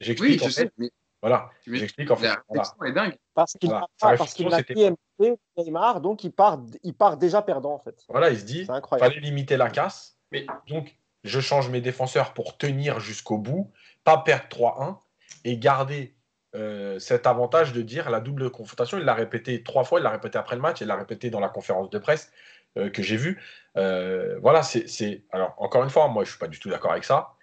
J'explique 0.00 0.40
oui, 0.40 0.46
en 0.46 0.50
fait. 0.50 0.72
mais... 0.78 0.90
Voilà, 1.22 1.50
j'explique 1.66 2.10
en 2.10 2.16
fait. 2.16 2.26
La 2.26 2.42
voilà. 2.50 2.70
est 2.84 2.92
dingue. 2.92 3.16
Parce 3.32 3.54
qu'il 3.54 3.70
voilà. 3.70 3.86
a, 4.02 4.16
parce 4.16 4.34
qu'il 4.34 4.52
a 4.52 4.60
IMT 4.60 5.38
Neymar, 5.56 6.02
donc 6.02 6.22
il 6.22 6.30
part, 6.30 6.60
il 6.82 6.92
part 6.92 7.16
déjà 7.16 7.40
perdant 7.40 7.72
en 7.72 7.78
fait. 7.78 8.04
Voilà, 8.10 8.28
il 8.28 8.38
se 8.38 8.44
dit, 8.44 8.66
il 8.68 8.98
fallait 8.98 9.20
limiter 9.20 9.56
la 9.56 9.70
casse. 9.70 10.18
Mais 10.32 10.46
donc, 10.68 10.98
je 11.22 11.40
change 11.40 11.70
mes 11.70 11.80
défenseurs 11.80 12.34
pour 12.34 12.58
tenir 12.58 13.00
jusqu'au 13.00 13.38
bout, 13.38 13.72
pas 14.04 14.18
perdre 14.18 14.44
3-1 14.50 14.98
et 15.44 15.56
garder 15.56 16.13
euh, 16.54 17.00
cet 17.00 17.26
avantage 17.26 17.72
de 17.72 17.82
dire 17.82 18.10
la 18.10 18.20
double 18.20 18.50
confrontation. 18.50 18.98
Il 18.98 19.04
l'a 19.04 19.14
répété 19.14 19.62
trois 19.62 19.82
fois, 19.82 19.98
il 19.98 20.04
l'a 20.04 20.10
répété 20.10 20.38
après 20.38 20.54
le 20.54 20.62
match, 20.62 20.80
il 20.80 20.86
l'a 20.86 20.96
répété 20.96 21.28
dans 21.28 21.40
la 21.40 21.48
conférence 21.48 21.90
de 21.90 21.98
presse 21.98 22.30
euh, 22.76 22.90
que 22.90 23.02
j'ai 23.02 23.16
vue. 23.16 23.42
Euh, 23.76 24.38
voilà, 24.40 24.62
c'est. 24.62 25.24
Alors, 25.32 25.54
encore 25.58 25.82
une 25.82 25.90
fois, 25.90 26.06
moi, 26.08 26.22
je 26.22 26.28
ne 26.28 26.30
suis 26.30 26.38
pas 26.38 26.46
du 26.46 26.60
tout 26.60 26.70
d'accord 26.70 26.92
avec 26.92 27.04
ça, 27.04 27.34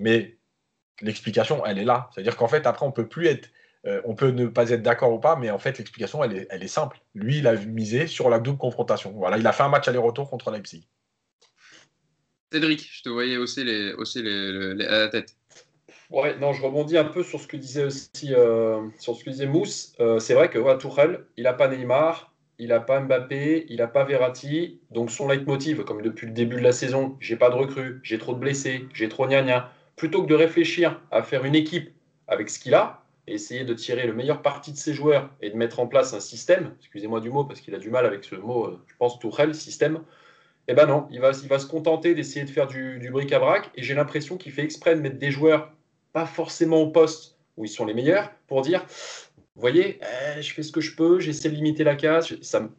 mais 0.00 0.38
l'explication, 1.00 1.64
elle 1.64 1.78
est 1.78 1.84
là. 1.84 2.10
C'est-à-dire 2.12 2.36
qu'en 2.36 2.48
fait, 2.48 2.66
après, 2.66 2.84
on 2.84 2.92
peut 2.92 3.08
plus 3.08 3.26
être. 3.26 3.48
On 4.04 4.14
peut 4.14 4.32
ne 4.32 4.46
pas 4.48 4.68
être 4.68 4.82
d'accord 4.82 5.14
ou 5.14 5.18
pas, 5.18 5.36
mais 5.36 5.50
en 5.50 5.58
fait, 5.58 5.78
l'explication, 5.78 6.22
elle 6.22 6.36
est, 6.36 6.46
elle 6.50 6.62
est 6.62 6.68
simple. 6.68 7.00
Lui, 7.14 7.38
il 7.38 7.46
a 7.46 7.54
misé 7.54 8.06
sur 8.06 8.28
la 8.28 8.38
double 8.38 8.58
confrontation. 8.58 9.12
Voilà, 9.12 9.38
il 9.38 9.46
a 9.46 9.52
fait 9.52 9.62
un 9.62 9.70
match 9.70 9.88
aller-retour 9.88 10.28
contre 10.28 10.50
Leipzig. 10.50 10.86
Cédric, 12.52 12.86
je 12.92 13.02
te 13.02 13.08
voyais 13.08 13.38
hausser, 13.38 13.64
les, 13.64 13.94
hausser 13.94 14.20
les, 14.20 14.74
les, 14.74 14.84
la 14.84 15.08
tête. 15.08 15.37
Ouais, 16.10 16.38
non, 16.38 16.52
je 16.54 16.62
rebondis 16.62 16.96
un 16.96 17.04
peu 17.04 17.22
sur 17.22 17.38
ce 17.38 17.46
que 17.46 17.56
disait 17.56 17.84
aussi 17.84 18.32
euh, 18.32 18.80
sur 18.98 19.14
ce 19.14 19.24
que 19.24 19.30
disait 19.30 19.46
Mousse. 19.46 19.94
Euh, 20.00 20.18
c'est 20.18 20.34
vrai 20.34 20.48
que 20.48 20.58
ouais, 20.58 20.78
Tourelle, 20.78 21.26
il 21.36 21.44
n'a 21.44 21.52
pas 21.52 21.68
Neymar, 21.68 22.32
il 22.58 22.68
n'a 22.68 22.80
pas 22.80 23.00
Mbappé, 23.00 23.66
il 23.68 23.76
n'a 23.76 23.88
pas 23.88 24.04
Verratti. 24.04 24.80
Donc 24.90 25.10
son 25.10 25.28
leitmotiv, 25.28 25.84
comme 25.84 26.00
depuis 26.00 26.26
le 26.26 26.32
début 26.32 26.56
de 26.56 26.62
la 26.62 26.72
saison, 26.72 27.16
j'ai 27.20 27.36
pas 27.36 27.50
de 27.50 27.56
recrues, 27.56 28.00
j'ai 28.02 28.18
trop 28.18 28.32
de 28.32 28.38
blessés, 28.38 28.86
j'ai 28.94 29.08
trop 29.08 29.26
gna 29.26 29.70
Plutôt 29.96 30.22
que 30.22 30.28
de 30.28 30.34
réfléchir 30.34 31.00
à 31.10 31.22
faire 31.22 31.44
une 31.44 31.54
équipe 31.54 31.90
avec 32.26 32.48
ce 32.48 32.58
qu'il 32.58 32.74
a, 32.74 33.02
et 33.26 33.34
essayer 33.34 33.64
de 33.64 33.74
tirer 33.74 34.06
le 34.06 34.14
meilleur 34.14 34.40
parti 34.40 34.72
de 34.72 34.78
ses 34.78 34.94
joueurs 34.94 35.30
et 35.42 35.50
de 35.50 35.56
mettre 35.56 35.80
en 35.80 35.86
place 35.86 36.14
un 36.14 36.20
système, 36.20 36.74
excusez-moi 36.78 37.20
du 37.20 37.30
mot 37.30 37.44
parce 37.44 37.60
qu'il 37.60 37.74
a 37.74 37.78
du 37.78 37.90
mal 37.90 38.06
avec 38.06 38.24
ce 38.24 38.34
mot, 38.36 38.66
euh, 38.66 38.80
je 38.86 38.94
pense, 38.98 39.18
Tourelle, 39.18 39.54
système, 39.54 40.02
eh 40.68 40.74
ben 40.74 40.86
non, 40.86 41.06
il 41.10 41.20
va, 41.20 41.32
il 41.42 41.48
va 41.48 41.58
se 41.58 41.66
contenter 41.66 42.14
d'essayer 42.14 42.44
de 42.44 42.50
faire 42.50 42.66
du, 42.66 42.98
du 42.98 43.10
bric-à-brac, 43.10 43.70
et 43.74 43.82
j'ai 43.82 43.94
l'impression 43.94 44.36
qu'il 44.38 44.52
fait 44.52 44.62
exprès 44.62 44.94
de 44.96 45.00
mettre 45.00 45.18
des 45.18 45.30
joueurs 45.30 45.72
pas 46.12 46.26
forcément 46.26 46.78
au 46.78 46.90
poste 46.90 47.36
où 47.56 47.64
ils 47.64 47.70
sont 47.70 47.86
les 47.86 47.94
meilleurs, 47.94 48.30
pour 48.46 48.62
dire 48.62 48.84
vous 49.58 49.62
voyez, 49.62 49.98
eh, 50.02 50.40
je 50.40 50.54
fais 50.54 50.62
ce 50.62 50.70
que 50.70 50.80
je 50.80 50.94
peux, 50.94 51.18
j'essaie 51.18 51.50
de 51.50 51.56
limiter 51.56 51.82
la 51.82 51.96
casse. 51.96 52.32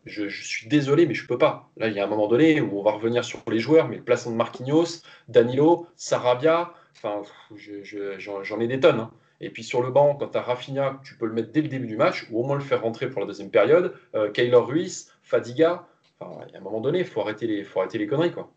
Je, 0.05 0.29
suis 0.29 0.69
désolé, 0.69 1.07
mais 1.07 1.13
je 1.13 1.27
peux 1.27 1.37
pas. 1.37 1.69
Là, 1.75 1.89
il 1.89 1.93
y 1.93 1.99
a 1.99 2.05
un 2.05 2.07
moment 2.07 2.29
donné 2.29 2.61
où 2.61 2.79
on 2.79 2.83
va 2.83 2.91
revenir 2.91 3.25
sur 3.25 3.41
les 3.51 3.59
joueurs, 3.59 3.89
mais 3.89 3.97
le 3.97 4.01
placement 4.01 4.31
de 4.31 4.37
Marquinhos, 4.37 5.01
Danilo, 5.27 5.87
Sarabia, 5.97 6.73
enfin, 6.95 7.21
j'en 7.57 8.59
ai 8.61 8.67
des 8.67 8.79
tonnes. 8.79 9.01
Hein. 9.01 9.11
Et 9.41 9.49
puis 9.49 9.65
sur 9.65 9.81
le 9.81 9.91
banc, 9.91 10.15
quand 10.15 10.29
tu 10.29 10.37
as 10.37 10.41
Rafinha, 10.41 11.01
tu 11.03 11.15
peux 11.15 11.25
le 11.25 11.33
mettre 11.33 11.51
dès 11.51 11.61
le 11.61 11.67
début 11.67 11.87
du 11.87 11.97
match, 11.97 12.27
ou 12.31 12.39
au 12.39 12.43
moins 12.43 12.55
le 12.55 12.63
faire 12.63 12.81
rentrer 12.81 13.09
pour 13.09 13.19
la 13.19 13.27
deuxième 13.27 13.51
période. 13.51 13.93
Euh, 14.15 14.31
Kaylor 14.31 14.65
Ruiz, 14.65 15.11
Fadiga, 15.21 15.85
enfin, 16.17 16.45
a 16.53 16.57
un 16.57 16.61
moment 16.61 16.79
donné, 16.79 16.99
il 16.99 17.05
faut 17.05 17.19
arrêter 17.19 17.45
les, 17.45 17.65
faut 17.65 17.81
arrêter 17.81 17.97
les 17.97 18.07
conneries. 18.07 18.31
Quoi. 18.31 18.49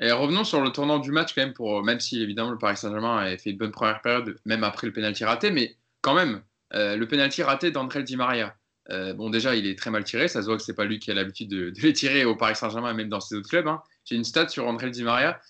Et 0.00 0.10
revenons 0.12 0.44
sur 0.44 0.62
le 0.62 0.70
tournant 0.70 0.98
du 0.98 1.12
match 1.12 1.34
quand 1.34 1.42
même, 1.42 1.52
pour, 1.52 1.82
même 1.82 2.00
si 2.00 2.22
évidemment 2.22 2.50
le 2.50 2.58
Paris 2.58 2.76
Saint-Germain 2.76 3.18
a 3.18 3.36
fait 3.36 3.50
une 3.50 3.58
bonne 3.58 3.70
première 3.70 4.00
période, 4.00 4.38
même 4.46 4.64
après 4.64 4.86
le 4.86 4.92
pénalty 4.94 5.24
raté, 5.24 5.50
mais 5.50 5.76
quand 6.00 6.14
même, 6.14 6.42
euh, 6.74 6.96
le 6.96 7.06
penalty 7.06 7.42
raté 7.42 7.70
d'André 7.70 8.02
Di 8.02 8.16
Maria. 8.16 8.56
Euh, 8.90 9.12
bon, 9.12 9.30
déjà, 9.30 9.54
il 9.54 9.66
est 9.66 9.78
très 9.78 9.90
mal 9.90 10.04
tiré. 10.04 10.26
Ça 10.28 10.40
se 10.40 10.46
voit 10.46 10.56
que 10.56 10.62
c'est 10.62 10.74
pas 10.74 10.84
lui 10.84 10.98
qui 10.98 11.10
a 11.10 11.14
l'habitude 11.14 11.48
de, 11.48 11.72
les 11.82 11.92
tirer 11.92 12.24
au 12.24 12.34
Paris 12.34 12.56
Saint-Germain, 12.56 12.94
même 12.94 13.08
dans 13.08 13.20
ses 13.20 13.36
autres 13.36 13.48
clubs. 13.48 13.68
Hein. 13.68 13.82
J'ai 14.04 14.16
une 14.16 14.24
stat 14.24 14.48
sur 14.48 14.66
André 14.66 14.90
Di 14.90 15.02
Maria. 15.02 15.40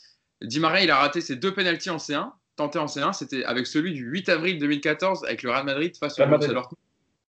Di 0.42 0.60
Maria, 0.60 0.84
il 0.84 0.90
a 0.90 0.96
raté 0.96 1.20
ses 1.20 1.36
deux 1.36 1.54
penalties 1.54 1.90
en 1.90 1.96
C1, 1.96 2.32
tentés 2.56 2.78
en 2.78 2.86
C1. 2.86 3.12
C'était 3.12 3.44
avec 3.44 3.66
celui 3.66 3.92
du 3.92 4.04
8 4.04 4.28
avril 4.30 4.58
2014 4.58 5.24
avec 5.24 5.42
le 5.42 5.50
Real 5.50 5.64
Madrid 5.64 5.96
face 5.96 6.18
au 6.18 6.26
Borussia 6.26 6.52
Dortmund. 6.52 6.78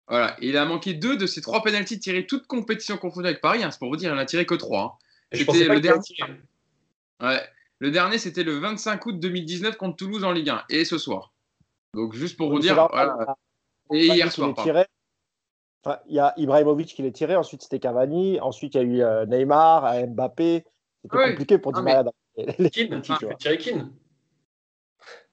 Voilà. 0.07 0.37
Et 0.41 0.49
il 0.49 0.57
a 0.57 0.65
manqué 0.65 0.93
deux 0.93 1.17
de 1.17 1.25
ses 1.25 1.41
trois 1.41 1.61
penalties 1.61 1.99
tirés, 1.99 2.25
toutes 2.25 2.47
compétitions 2.47 2.97
confondues 2.97 3.27
avec 3.27 3.41
Paris. 3.41 3.63
Hein. 3.63 3.71
C'est 3.71 3.79
pour 3.79 3.89
vous 3.89 3.97
dire, 3.97 4.11
il 4.11 4.15
n'en 4.15 4.21
a 4.21 4.25
tiré 4.25 4.45
que 4.45 4.55
trois. 4.55 4.99
Hein. 5.33 5.37
C'était 5.37 5.67
le 5.67 5.81
dernier. 5.81 6.01
Ouais. 7.21 7.41
Le 7.79 7.91
dernier, 7.91 8.17
c'était 8.17 8.43
le 8.43 8.57
25 8.57 9.05
août 9.05 9.19
2019 9.19 9.77
contre 9.77 9.97
Toulouse 9.97 10.23
en 10.23 10.31
Ligue 10.31 10.49
1. 10.49 10.63
Et 10.69 10.85
ce 10.85 10.97
soir. 10.97 11.33
Donc, 11.93 12.13
juste 12.13 12.37
pour 12.37 12.49
vous 12.49 12.59
dire. 12.59 12.75
Voilà. 12.91 13.37
Et 13.91 14.07
hier 14.07 14.31
soir, 14.31 14.53
il 16.07 16.15
y 16.15 16.19
a 16.19 16.33
Ibrahimovic 16.37 16.87
qui 16.87 17.01
l'a 17.01 17.11
tiré, 17.11 17.35
ensuite 17.35 17.63
c'était 17.63 17.79
Cavani, 17.79 18.39
ensuite 18.41 18.75
il 18.75 18.77
y 18.77 18.81
a 18.81 18.83
eu 18.83 19.01
euh, 19.01 19.25
Neymar, 19.25 20.07
Mbappé. 20.07 20.65
C'était 21.03 21.29
compliqué 21.29 21.57
pour 21.57 21.71
Di 21.71 21.81
Maria. 21.81 22.11
Mais... 22.35 22.69
Kin, 22.69 23.01
tu 23.01 23.13
peux 23.13 23.35
tirer 23.39 23.57
Kin. 23.57 23.89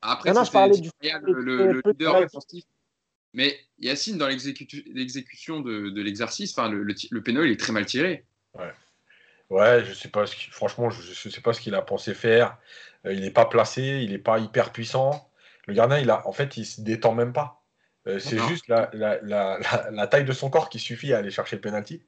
Après, 0.01 0.31
non, 0.31 0.41
non, 0.41 0.45
je 0.45 0.53
parlais 0.53 0.79
du 0.79 0.91
le, 1.03 1.41
le, 1.41 1.73
le 1.73 1.83
leader 1.87 2.17
offensif. 2.17 2.65
Mais 3.33 3.57
Yacine, 3.79 4.17
dans 4.17 4.29
l'exécution 4.29 5.61
de, 5.61 5.91
de 5.91 6.03
l'exercice, 6.03 6.57
enfin, 6.57 6.69
le, 6.69 6.85
le, 6.85 6.95
le 7.11 7.23
pénal, 7.23 7.47
il 7.47 7.53
est 7.53 7.59
très 7.59 7.73
mal 7.73 7.85
tiré. 7.85 8.25
Ouais. 8.57 8.73
Ouais, 9.55 9.85
je 9.85 9.93
sais 9.93 10.09
pas 10.09 10.27
ce 10.27 10.35
franchement, 10.51 10.91
je, 10.91 11.29
ne 11.29 11.33
sais 11.33 11.41
pas 11.41 11.53
ce 11.53 11.61
qu'il 11.61 11.77
a 11.77 11.83
pensé 11.83 12.13
faire. 12.13 12.59
Euh, 13.07 13.13
il 13.13 13.21
n'est 13.21 13.31
pas 13.31 13.45
placé, 13.45 14.01
il 14.03 14.11
n'est 14.11 14.19
pas 14.19 14.41
hyper 14.41 14.73
puissant. 14.73 15.31
Le 15.69 15.75
gardien, 15.75 15.99
il 15.99 16.11
a, 16.11 16.27
en 16.27 16.33
fait, 16.33 16.57
il 16.57 16.67
se 16.67 16.81
détend 16.81 17.15
même 17.15 17.33
pas. 17.33 17.63
Euh, 18.09 18.19
c'est 18.19 18.37
juste 18.49 18.67
la, 18.67 18.91
la, 18.93 19.21
la, 19.23 19.61
la, 19.93 20.07
taille 20.09 20.25
de 20.25 20.33
son 20.33 20.51
corps 20.51 20.69
qui 20.69 20.81
suffit 20.81 21.13
à 21.13 21.19
aller 21.19 21.31
chercher 21.31 21.55
le 21.55 21.63
penalty. 21.63 22.03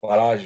Voilà, 0.00 0.38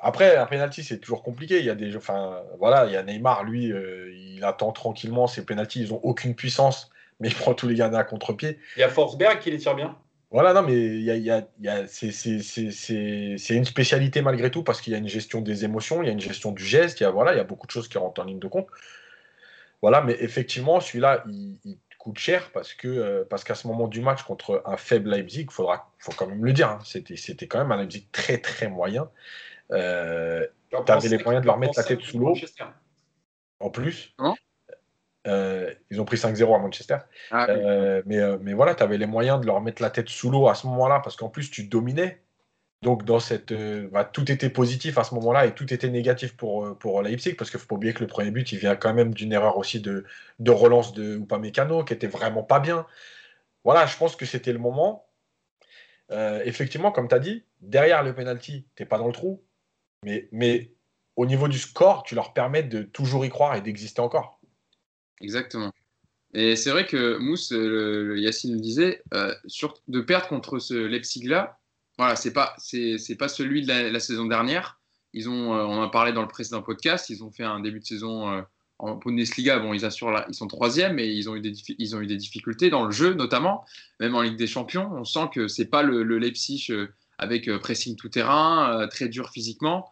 après 0.00 0.36
un 0.36 0.46
penalty 0.46 0.82
c'est 0.82 1.00
toujours 1.00 1.22
compliqué. 1.22 1.58
Il 1.58 1.66
y 1.66 1.70
a 1.70 1.74
des, 1.74 1.94
enfin 1.94 2.42
voilà, 2.58 2.86
il 2.86 2.92
y 2.92 2.96
a 2.96 3.02
Neymar, 3.02 3.44
lui, 3.44 3.70
euh, 3.70 4.10
il 4.16 4.42
attend 4.42 4.72
tranquillement 4.72 5.26
ses 5.26 5.44
penalties. 5.44 5.82
Ils 5.82 5.92
ont 5.92 6.00
aucune 6.02 6.34
puissance, 6.34 6.90
mais 7.20 7.28
il 7.28 7.34
prend 7.34 7.52
tous 7.52 7.68
les 7.68 7.74
gardiens 7.74 7.98
à 7.98 8.04
contre-pied. 8.04 8.58
Il 8.76 8.80
y 8.80 8.84
a 8.84 8.88
Forsberg 8.88 9.38
qui 9.40 9.50
les 9.50 9.58
tire 9.58 9.74
bien. 9.74 9.98
Voilà, 10.30 10.52
non, 10.52 10.62
mais 10.62 11.00
y 11.00 11.10
a, 11.10 11.16
y 11.16 11.30
a, 11.30 11.48
y 11.60 11.68
a 11.68 11.86
c'est 11.86 13.54
une 13.54 13.64
spécialité 13.64 14.20
malgré 14.20 14.50
tout 14.50 14.62
parce 14.62 14.82
qu'il 14.82 14.92
y 14.92 14.96
a 14.96 14.98
une 14.98 15.08
gestion 15.08 15.40
des 15.40 15.64
émotions, 15.64 16.02
il 16.02 16.06
y 16.06 16.08
a 16.10 16.12
une 16.12 16.20
gestion 16.20 16.52
du 16.52 16.62
geste, 16.62 17.00
il 17.00 17.04
y 17.04 17.06
a 17.06 17.10
voilà, 17.10 17.32
il 17.32 17.38
y 17.38 17.40
a 17.40 17.44
beaucoup 17.44 17.66
de 17.66 17.70
choses 17.72 17.88
qui 17.88 17.96
rentrent 17.96 18.20
en 18.20 18.24
ligne 18.24 18.38
de 18.38 18.48
compte. 18.48 18.66
Voilà, 19.80 20.02
mais 20.02 20.16
effectivement, 20.20 20.80
celui-là, 20.80 21.24
il 21.26 21.78
coûte 21.98 22.18
cher 22.18 22.50
parce 22.52 22.74
que 22.74 22.88
euh, 22.88 23.24
parce 23.28 23.42
qu'à 23.42 23.54
ce 23.54 23.66
moment 23.66 23.88
du 23.88 24.00
match 24.00 24.22
contre 24.22 24.62
un 24.66 24.76
faible 24.76 25.10
Leipzig, 25.10 25.46
il 25.48 25.50
faudra 25.50 25.92
faut 25.98 26.12
quand 26.12 26.26
même 26.26 26.44
le 26.44 26.52
dire, 26.52 26.68
hein, 26.68 26.78
c'était 26.84 27.16
c'était 27.16 27.46
quand 27.46 27.58
même 27.58 27.72
un 27.72 27.78
Leipzig 27.78 28.08
très 28.12 28.38
très 28.38 28.68
moyen. 28.68 29.10
Euh, 29.72 30.46
tu 30.70 30.92
avais 30.92 31.08
les 31.08 31.22
moyens 31.22 31.42
de 31.42 31.46
leur 31.46 31.58
mettre 31.58 31.74
la 31.76 31.84
tête 31.84 32.02
sous 32.02 32.18
l'eau. 32.18 32.34
En 33.60 33.70
plus? 33.70 34.14
Euh, 35.28 35.72
ils 35.90 36.00
ont 36.00 36.04
pris 36.04 36.16
5-0 36.16 36.54
à 36.54 36.58
Manchester. 36.58 36.98
Ah 37.30 37.48
euh, 37.50 38.02
mais, 38.06 38.18
mais 38.40 38.54
voilà, 38.54 38.74
tu 38.74 38.82
avais 38.82 38.98
les 38.98 39.06
moyens 39.06 39.40
de 39.40 39.46
leur 39.46 39.60
mettre 39.60 39.82
la 39.82 39.90
tête 39.90 40.08
sous 40.08 40.30
l'eau 40.30 40.48
à 40.48 40.54
ce 40.54 40.66
moment-là, 40.66 41.00
parce 41.00 41.16
qu'en 41.16 41.28
plus, 41.28 41.50
tu 41.50 41.64
dominais. 41.64 42.20
Donc, 42.82 43.04
dans 43.04 43.18
cette, 43.18 43.50
euh, 43.50 43.88
bah, 43.90 44.04
tout 44.04 44.30
était 44.30 44.50
positif 44.50 44.98
à 44.98 45.04
ce 45.04 45.14
moment-là 45.16 45.46
et 45.46 45.54
tout 45.54 45.72
était 45.74 45.88
négatif 45.88 46.36
pour, 46.36 46.64
euh, 46.64 46.74
pour 46.74 47.02
Leipzig, 47.02 47.34
parce 47.34 47.50
qu'il 47.50 47.58
ne 47.58 47.62
faut 47.62 47.68
pas 47.68 47.74
oublier 47.74 47.92
que 47.92 48.00
le 48.00 48.06
premier 48.06 48.30
but, 48.30 48.52
il 48.52 48.58
vient 48.58 48.76
quand 48.76 48.94
même 48.94 49.12
d'une 49.14 49.32
erreur 49.32 49.56
aussi 49.58 49.80
de, 49.80 50.04
de 50.38 50.50
relance 50.52 50.92
de 50.92 51.16
Upamecano, 51.18 51.84
qui 51.84 51.92
était 51.92 52.06
vraiment 52.06 52.44
pas 52.44 52.60
bien. 52.60 52.86
Voilà, 53.64 53.86
je 53.86 53.96
pense 53.96 54.14
que 54.14 54.26
c'était 54.26 54.52
le 54.52 54.60
moment. 54.60 55.06
Euh, 56.12 56.40
effectivement, 56.44 56.92
comme 56.92 57.08
tu 57.08 57.14
as 57.16 57.18
dit, 57.18 57.44
derrière 57.60 58.04
le 58.04 58.14
penalty, 58.14 58.64
tu 58.76 58.82
n'es 58.82 58.88
pas 58.88 58.98
dans 58.98 59.08
le 59.08 59.12
trou, 59.12 59.42
mais, 60.04 60.28
mais 60.30 60.70
au 61.16 61.26
niveau 61.26 61.48
du 61.48 61.58
score, 61.58 62.04
tu 62.04 62.14
leur 62.14 62.32
permets 62.32 62.62
de 62.62 62.82
toujours 62.82 63.26
y 63.26 63.28
croire 63.28 63.56
et 63.56 63.60
d'exister 63.60 64.00
encore. 64.00 64.37
Exactement. 65.20 65.72
Et 66.34 66.56
c'est 66.56 66.70
vrai 66.70 66.86
que 66.86 67.16
Mousse, 67.18 67.52
euh, 67.52 68.18
Yacine 68.18 68.54
le 68.54 68.60
disait, 68.60 69.02
euh, 69.14 69.34
sur, 69.46 69.74
de 69.88 70.00
perdre 70.00 70.28
contre 70.28 70.58
ce 70.58 70.74
Leipzig-là, 70.74 71.58
voilà, 71.96 72.16
c'est 72.16 72.32
pas, 72.32 72.54
c'est, 72.58 73.16
pas 73.18 73.28
celui 73.28 73.62
de 73.62 73.68
la, 73.68 74.00
saison 74.00 74.26
dernière. 74.26 74.78
Ils 75.14 75.28
ont, 75.28 75.54
euh, 75.54 75.64
on 75.64 75.78
en 75.78 75.82
a 75.82 75.88
parlé 75.88 76.12
dans 76.12 76.22
le 76.22 76.28
précédent 76.28 76.62
podcast, 76.62 77.08
ils 77.10 77.24
ont 77.24 77.30
fait 77.30 77.44
un 77.44 77.60
début 77.60 77.80
de 77.80 77.84
saison 77.84 78.44
en 78.78 78.94
Bundesliga. 78.96 79.58
Bon, 79.58 79.72
ils 79.72 79.84
assurent, 79.84 80.24
ils 80.28 80.34
sont 80.34 80.46
troisième, 80.46 80.94
mais 80.94 81.12
ils 81.12 81.28
ont 81.30 81.34
eu 81.34 81.40
des, 81.40 81.54
ils 81.78 81.96
ont 81.96 82.00
eu 82.00 82.06
des 82.06 82.16
difficultés 82.16 82.70
dans 82.70 82.84
le 82.84 82.92
jeu, 82.92 83.14
notamment, 83.14 83.64
même 83.98 84.14
en 84.14 84.22
Ligue 84.22 84.36
des 84.36 84.46
Champions. 84.46 84.90
On 84.94 85.04
sent 85.04 85.30
que 85.32 85.48
c'est 85.48 85.66
pas 85.66 85.82
le 85.82 86.02
Leipzig 86.18 86.68
avec 87.16 87.50
pressing 87.58 87.96
tout 87.96 88.10
terrain, 88.10 88.86
très 88.88 89.08
dur 89.08 89.30
physiquement. 89.30 89.90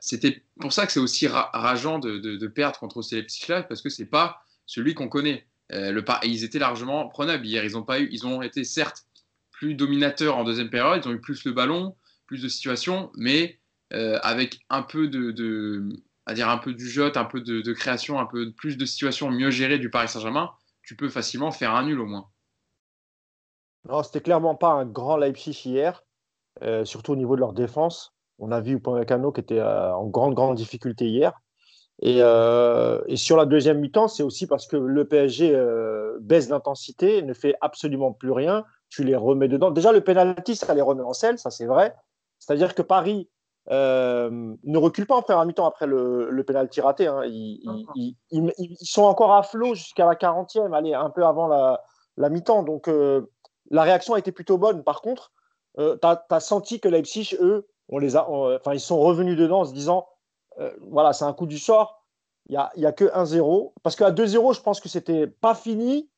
C'était 0.00 0.42
pour 0.60 0.72
ça 0.72 0.86
que 0.86 0.92
c'est 0.92 1.00
aussi 1.00 1.26
rageant 1.28 1.98
de, 1.98 2.18
de, 2.18 2.36
de, 2.36 2.46
perdre 2.46 2.78
contre 2.78 3.02
ces 3.02 3.16
Leipzig-là, 3.16 3.62
parce 3.62 3.82
que 3.82 3.88
c'est 3.88 4.06
pas 4.06 4.42
celui 4.66 4.94
qu'on 4.94 5.08
connaît. 5.08 5.46
Euh, 5.72 5.90
le 5.90 6.04
ils 6.24 6.44
étaient 6.44 6.58
largement 6.58 7.08
prenables 7.08 7.46
hier. 7.46 7.64
Ils 7.64 7.76
ont, 7.76 7.82
pas 7.82 8.00
eu, 8.00 8.08
ils 8.12 8.26
ont 8.26 8.42
été 8.42 8.64
certes 8.64 9.06
plus 9.50 9.74
dominateurs 9.74 10.36
en 10.36 10.44
deuxième 10.44 10.70
période, 10.70 11.02
ils 11.04 11.08
ont 11.08 11.12
eu 11.12 11.20
plus 11.20 11.44
le 11.44 11.52
ballon, 11.52 11.96
plus 12.26 12.42
de 12.42 12.48
situations, 12.48 13.10
mais 13.16 13.58
euh, 13.92 14.18
avec 14.22 14.60
un 14.68 14.82
peu 14.82 15.08
de, 15.08 15.88
à 16.26 16.34
dire 16.34 16.48
un 16.48 16.58
peu 16.58 16.74
du 16.74 16.88
jeu, 16.88 17.10
un 17.16 17.24
peu 17.24 17.40
de, 17.40 17.72
création, 17.72 18.20
un 18.20 18.26
peu 18.26 18.52
plus 18.52 18.76
de 18.76 18.84
situations 18.84 19.30
mieux 19.30 19.50
gérées 19.50 19.78
du 19.78 19.90
Paris 19.90 20.08
Saint-Germain, 20.08 20.50
tu 20.82 20.94
peux 20.94 21.08
facilement 21.08 21.50
faire 21.50 21.74
un 21.74 21.84
nul 21.84 22.00
au 22.00 22.06
moins. 22.06 22.28
Non, 23.88 24.02
c'était 24.02 24.20
clairement 24.20 24.56
pas 24.56 24.72
un 24.72 24.84
grand 24.84 25.16
Leipzig 25.16 25.62
hier, 25.64 26.04
euh, 26.62 26.84
surtout 26.84 27.12
au 27.12 27.16
niveau 27.16 27.34
de 27.36 27.40
leur 27.40 27.52
défense. 27.52 28.15
On 28.38 28.52
a 28.52 28.60
vu 28.60 28.74
Upamecano 28.74 29.32
qui 29.32 29.40
était 29.40 29.62
en 29.62 30.06
grande, 30.06 30.34
grande 30.34 30.56
difficulté 30.56 31.06
hier. 31.06 31.32
Euh, 32.04 33.02
et, 33.06 33.16
sur 33.16 33.36
la 33.36 33.46
deuxième 33.46 33.80
mi-temps, 33.80 34.08
c'est 34.08 34.22
aussi 34.22 34.46
parce 34.46 34.66
que 34.66 34.76
le 34.76 35.06
PSG 35.06 35.54
euh, 35.54 36.18
baisse 36.20 36.48
d'intensité, 36.48 37.22
ne 37.22 37.32
fait 37.32 37.54
absolument 37.60 38.12
plus 38.12 38.32
rien. 38.32 38.64
Tu 38.90 39.02
les 39.04 39.16
remets 39.16 39.48
dedans. 39.48 39.70
Déjà, 39.70 39.92
le 39.92 40.02
penalty, 40.02 40.56
ça 40.56 40.74
les 40.74 40.82
remet 40.82 41.02
en 41.02 41.12
selle, 41.12 41.38
ça 41.38 41.50
c'est 41.50 41.66
vrai. 41.66 41.94
C'est-à-dire 42.38 42.74
que 42.74 42.82
Paris 42.82 43.28
euh, 43.70 44.54
ne 44.62 44.78
recule 44.78 45.06
pas 45.06 45.16
en 45.16 45.22
première 45.22 45.44
mi-temps 45.44 45.66
après 45.66 45.86
le, 45.86 46.30
le 46.30 46.44
penalty 46.44 46.80
raté. 46.80 47.06
Hein. 47.06 47.22
Ils, 47.24 48.76
sont 48.82 49.04
encore 49.04 49.34
à 49.34 49.42
flot 49.42 49.74
jusqu'à 49.74 50.06
la 50.06 50.14
40e, 50.14 50.72
allez, 50.72 50.94
un 50.94 51.10
peu 51.10 51.24
avant 51.24 51.48
la, 51.48 51.82
la 52.16 52.28
mi-temps. 52.28 52.62
Donc 52.62 52.88
la 53.70 53.82
réaction 53.82 54.14
a 54.14 54.18
été 54.18 54.32
plutôt 54.32 54.58
bonne. 54.58 54.84
Par 54.84 55.00
contre, 55.00 55.32
tu 55.78 55.82
as, 56.02 56.40
senti 56.40 56.78
que 56.78 56.88
Leipzig, 56.88 57.36
eux, 57.40 57.66
on 57.88 57.98
les 57.98 58.16
a, 58.16 58.28
enfin, 58.28 58.74
ils 58.74 58.80
sont 58.80 58.98
revenus 58.98 59.36
dedans 59.36 59.60
en 59.60 59.64
se 59.64 59.72
disant 59.72 60.08
euh, 60.58 60.72
voilà, 60.88 61.12
c'est 61.12 61.24
un 61.24 61.32
coup 61.32 61.46
du 61.46 61.58
sort. 61.58 62.02
Il 62.48 62.52
n'y 62.52 62.58
a, 62.58 62.70
y 62.76 62.86
a 62.86 62.92
que 62.92 63.04
1-0. 63.04 63.72
Parce 63.82 63.96
qu'à 63.96 64.10
2-0, 64.10 64.54
je 64.54 64.60
pense 64.60 64.80
que 64.80 64.88
c'était 64.88 65.26
pas 65.26 65.54
fini. 65.54 66.08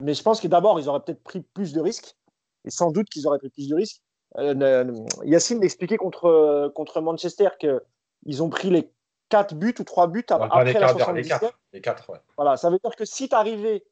Mais 0.00 0.14
je 0.14 0.22
pense 0.22 0.40
que 0.40 0.48
d'abord, 0.48 0.78
ils 0.78 0.88
auraient 0.88 1.00
peut-être 1.00 1.22
pris 1.22 1.40
plus 1.40 1.72
de 1.72 1.80
risques. 1.80 2.16
Et 2.64 2.70
sans 2.70 2.90
doute 2.90 3.08
qu'ils 3.08 3.26
auraient 3.26 3.38
pris 3.38 3.50
plus 3.50 3.68
de 3.68 3.74
risques. 3.74 4.00
Euh, 4.36 4.94
Yacine 5.24 5.58
m'expliquait 5.58 5.96
contre, 5.96 6.70
contre 6.74 7.00
Manchester 7.00 7.48
qu'ils 7.58 8.42
ont 8.42 8.50
pris 8.50 8.70
les 8.70 8.92
4 9.30 9.54
buts 9.54 9.74
ou 9.78 9.84
3 9.84 10.08
buts 10.08 10.24
après 10.28 10.72
la 10.72 10.88
77. 10.88 11.52
Les 11.72 11.80
4, 11.80 12.10
ouais. 12.10 12.18
Voilà, 12.36 12.56
ça 12.56 12.70
veut 12.70 12.78
dire 12.82 12.94
que 12.94 13.04
si 13.04 13.28
tu 13.28 13.34
arrivais 13.34 13.84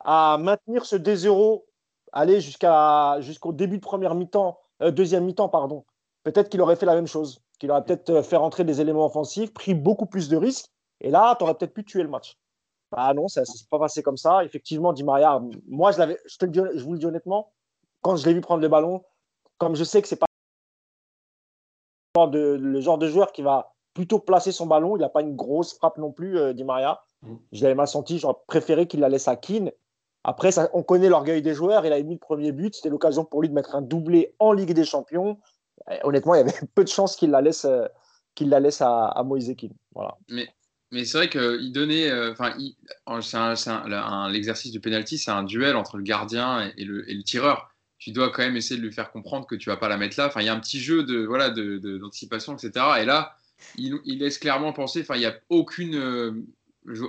à 0.00 0.38
maintenir 0.38 0.84
ce 0.84 0.96
2-0, 0.96 1.64
aller 2.12 2.40
jusqu'à, 2.40 3.20
jusqu'au 3.20 3.52
début 3.52 3.76
de 3.76 3.82
première 3.82 4.14
mi-temps, 4.14 4.60
euh, 4.82 4.90
deuxième 4.90 5.24
mi-temps, 5.24 5.48
pardon, 5.48 5.84
peut-être 6.22 6.48
qu'il 6.48 6.60
aurait 6.60 6.76
fait 6.76 6.86
la 6.86 6.94
même 6.94 7.06
chose 7.06 7.42
qu'il 7.58 7.70
aurait 7.70 7.84
peut-être 7.84 8.10
euh, 8.10 8.22
fait 8.22 8.36
rentrer 8.36 8.64
des 8.64 8.80
éléments 8.80 9.06
offensifs, 9.06 9.52
pris 9.52 9.74
beaucoup 9.74 10.06
plus 10.06 10.28
de 10.28 10.36
risques, 10.36 10.66
et 11.00 11.10
là, 11.10 11.36
tu 11.38 11.44
aurais 11.44 11.54
peut-être 11.54 11.74
pu 11.74 11.84
tuer 11.84 12.02
le 12.02 12.08
match. 12.08 12.38
Ah 12.92 13.14
non, 13.14 13.28
ça 13.28 13.42
ne 13.42 13.46
s'est 13.46 13.64
pas 13.70 13.78
passé 13.78 14.02
comme 14.02 14.16
ça. 14.16 14.44
Effectivement, 14.44 14.92
Di 14.92 15.04
Maria, 15.04 15.40
moi, 15.68 15.92
je, 15.92 15.98
l'avais, 15.98 16.18
je, 16.26 16.38
te 16.38 16.46
le 16.46 16.76
je 16.76 16.82
vous 16.82 16.92
le 16.94 16.98
dis 16.98 17.06
honnêtement, 17.06 17.52
quand 18.02 18.16
je 18.16 18.26
l'ai 18.26 18.34
vu 18.34 18.40
prendre 18.40 18.62
le 18.62 18.68
ballon, 18.68 19.04
comme 19.58 19.76
je 19.76 19.84
sais 19.84 20.02
que 20.02 20.08
c'est 20.08 20.16
pas 20.16 20.26
le 22.16 22.80
genre 22.80 22.98
de 22.98 23.06
joueur 23.08 23.30
qui 23.30 23.42
va 23.42 23.72
plutôt 23.94 24.18
placer 24.18 24.50
son 24.50 24.66
ballon, 24.66 24.96
il 24.96 25.00
n'a 25.00 25.08
pas 25.08 25.20
une 25.20 25.36
grosse 25.36 25.74
frappe 25.74 25.98
non 25.98 26.10
plus, 26.10 26.38
euh, 26.38 26.52
Di 26.52 26.64
Maria. 26.64 27.00
Mm. 27.22 27.34
Je 27.52 27.62
l'avais 27.62 27.74
mal 27.74 27.86
senti, 27.86 28.18
j'aurais 28.18 28.34
préféré 28.46 28.86
qu'il 28.86 29.00
la 29.00 29.08
laisse 29.08 29.28
à 29.28 29.36
Keane. 29.36 29.70
Après, 30.24 30.50
ça, 30.50 30.68
on 30.74 30.82
connaît 30.82 31.08
l'orgueil 31.08 31.42
des 31.42 31.54
joueurs. 31.54 31.86
Il 31.86 31.92
a 31.92 32.02
mis 32.02 32.14
le 32.14 32.18
premier 32.18 32.52
but. 32.52 32.74
C'était 32.74 32.90
l'occasion 32.90 33.24
pour 33.24 33.40
lui 33.40 33.48
de 33.48 33.54
mettre 33.54 33.74
un 33.74 33.80
doublé 33.80 34.34
en 34.38 34.52
Ligue 34.52 34.72
des 34.74 34.84
Champions. 34.84 35.38
Euh, 35.88 35.96
honnêtement, 36.04 36.34
il 36.34 36.38
y 36.38 36.40
avait 36.40 36.52
peu 36.74 36.84
de 36.84 36.88
chances 36.88 37.16
qu'il 37.16 37.30
la 37.30 37.40
laisse, 37.40 37.64
euh, 37.64 37.86
qu'il 38.34 38.48
la 38.48 38.60
laisse 38.60 38.80
à, 38.80 39.06
à 39.06 39.22
Moïse 39.22 39.54
Voilà. 39.94 40.16
Mais, 40.28 41.04
c'est 41.04 41.18
vrai 41.18 41.28
qu'il 41.28 41.72
donnait. 41.72 42.10
Euh, 42.10 42.32
enfin, 42.32 42.56
c'est 43.54 43.70
l'exercice 44.30 44.72
du 44.72 44.80
penalty, 44.80 45.18
c'est 45.18 45.30
un 45.30 45.44
duel 45.44 45.76
entre 45.76 45.96
le 45.96 46.02
gardien 46.02 46.72
et, 46.76 46.84
le, 46.84 47.22
tireur. 47.22 47.70
Tu 47.98 48.12
dois 48.12 48.30
quand 48.30 48.42
même 48.42 48.56
essayer 48.56 48.80
de 48.80 48.84
lui 48.84 48.92
faire 48.92 49.12
comprendre 49.12 49.46
que 49.46 49.54
tu 49.54 49.68
vas 49.68 49.76
pas 49.76 49.88
la 49.88 49.98
mettre 49.98 50.18
là. 50.18 50.26
Enfin, 50.26 50.40
il 50.40 50.46
y 50.46 50.48
a 50.48 50.54
un 50.54 50.60
petit 50.60 50.80
jeu 50.80 51.04
de 51.04 51.24
voilà 51.24 51.50
d'anticipation, 51.50 52.56
etc. 52.56 52.72
Et 53.00 53.04
là, 53.04 53.36
il, 53.76 54.00
laisse 54.18 54.38
clairement 54.38 54.72
penser. 54.72 55.02
Enfin, 55.02 55.16
il 55.16 55.20
n'y 55.20 55.26
a 55.26 55.36
aucune. 55.48 56.44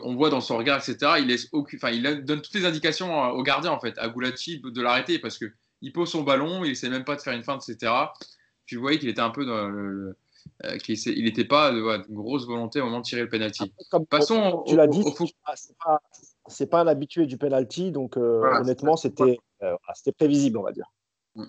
on 0.03 0.15
voit 0.15 0.29
dans 0.29 0.41
son 0.41 0.57
regard, 0.57 0.77
etc. 0.77 1.13
Il 1.19 1.27
laisse 1.27 1.47
aucune. 1.51 1.79
Enfin, 1.81 1.91
il 1.91 2.03
donne 2.03 2.41
toutes 2.41 2.53
les 2.53 2.65
indications 2.65 3.31
au 3.31 3.41
gardien 3.41 3.71
en 3.71 3.79
fait, 3.79 3.97
à 3.97 4.09
Goulati 4.09 4.61
de 4.63 4.81
l'arrêter 4.81 5.17
parce 5.17 5.39
que 5.39 5.45
il 5.81 5.91
pose 5.91 6.11
son 6.11 6.21
ballon, 6.21 6.63
il 6.63 6.71
essaie 6.71 6.89
même 6.89 7.05
pas 7.05 7.15
de 7.15 7.21
faire 7.21 7.33
une 7.33 7.43
feinte, 7.43 7.67
etc 7.67 7.91
tu 8.71 8.77
voyais 8.77 8.97
qu'il 8.99 9.09
était 9.09 9.19
un 9.19 9.31
peu 9.31 9.45
dans 9.45 9.67
le. 9.67 10.15
Euh, 10.63 10.77
il 10.87 11.25
n'était 11.25 11.43
pas 11.43 11.73
de, 11.73 11.81
grosse 12.09 12.47
volonté 12.47 12.79
au 12.79 12.85
moment 12.85 12.99
de 12.99 13.03
tirer 13.03 13.23
le 13.23 13.27
penalty. 13.27 13.73
Passons 14.09 14.63
tu 14.65 14.77
l'as 14.77 14.87
dit, 14.87 15.03
c'est 16.47 16.69
pas, 16.69 16.79
un 16.79 16.87
habitué 16.87 17.25
du 17.25 17.37
penalty, 17.37 17.91
donc 17.91 18.15
euh, 18.15 18.41
honnêtement, 18.61 18.95
c'était 18.95 19.39
euh, 19.61 19.75
c'était 19.93 20.13
prévisible, 20.13 20.57
on 20.57 20.63
va 20.63 20.71
dire. 20.71 20.85
Mm. 21.35 21.47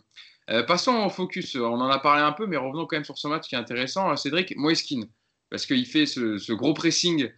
passons 0.66 0.96
au 1.06 1.10
focus. 1.10 1.54
On 1.54 1.80
en 1.80 1.88
a 1.88 2.00
parlé 2.00 2.22
un 2.22 2.32
peu, 2.32 2.48
mais 2.48 2.56
revenons 2.56 2.86
quand 2.86 2.96
même 2.96 3.04
sur 3.04 3.16
ce 3.16 3.28
match 3.28 3.46
qui 3.46 3.54
est 3.54 3.58
intéressant. 3.58 4.16
Cédric 4.16 4.56
Moeskin, 4.56 5.02
parce 5.48 5.64
qu'il 5.64 5.86
fait 5.86 6.06
ce, 6.06 6.52
gros 6.52 6.74
pressing 6.74 7.30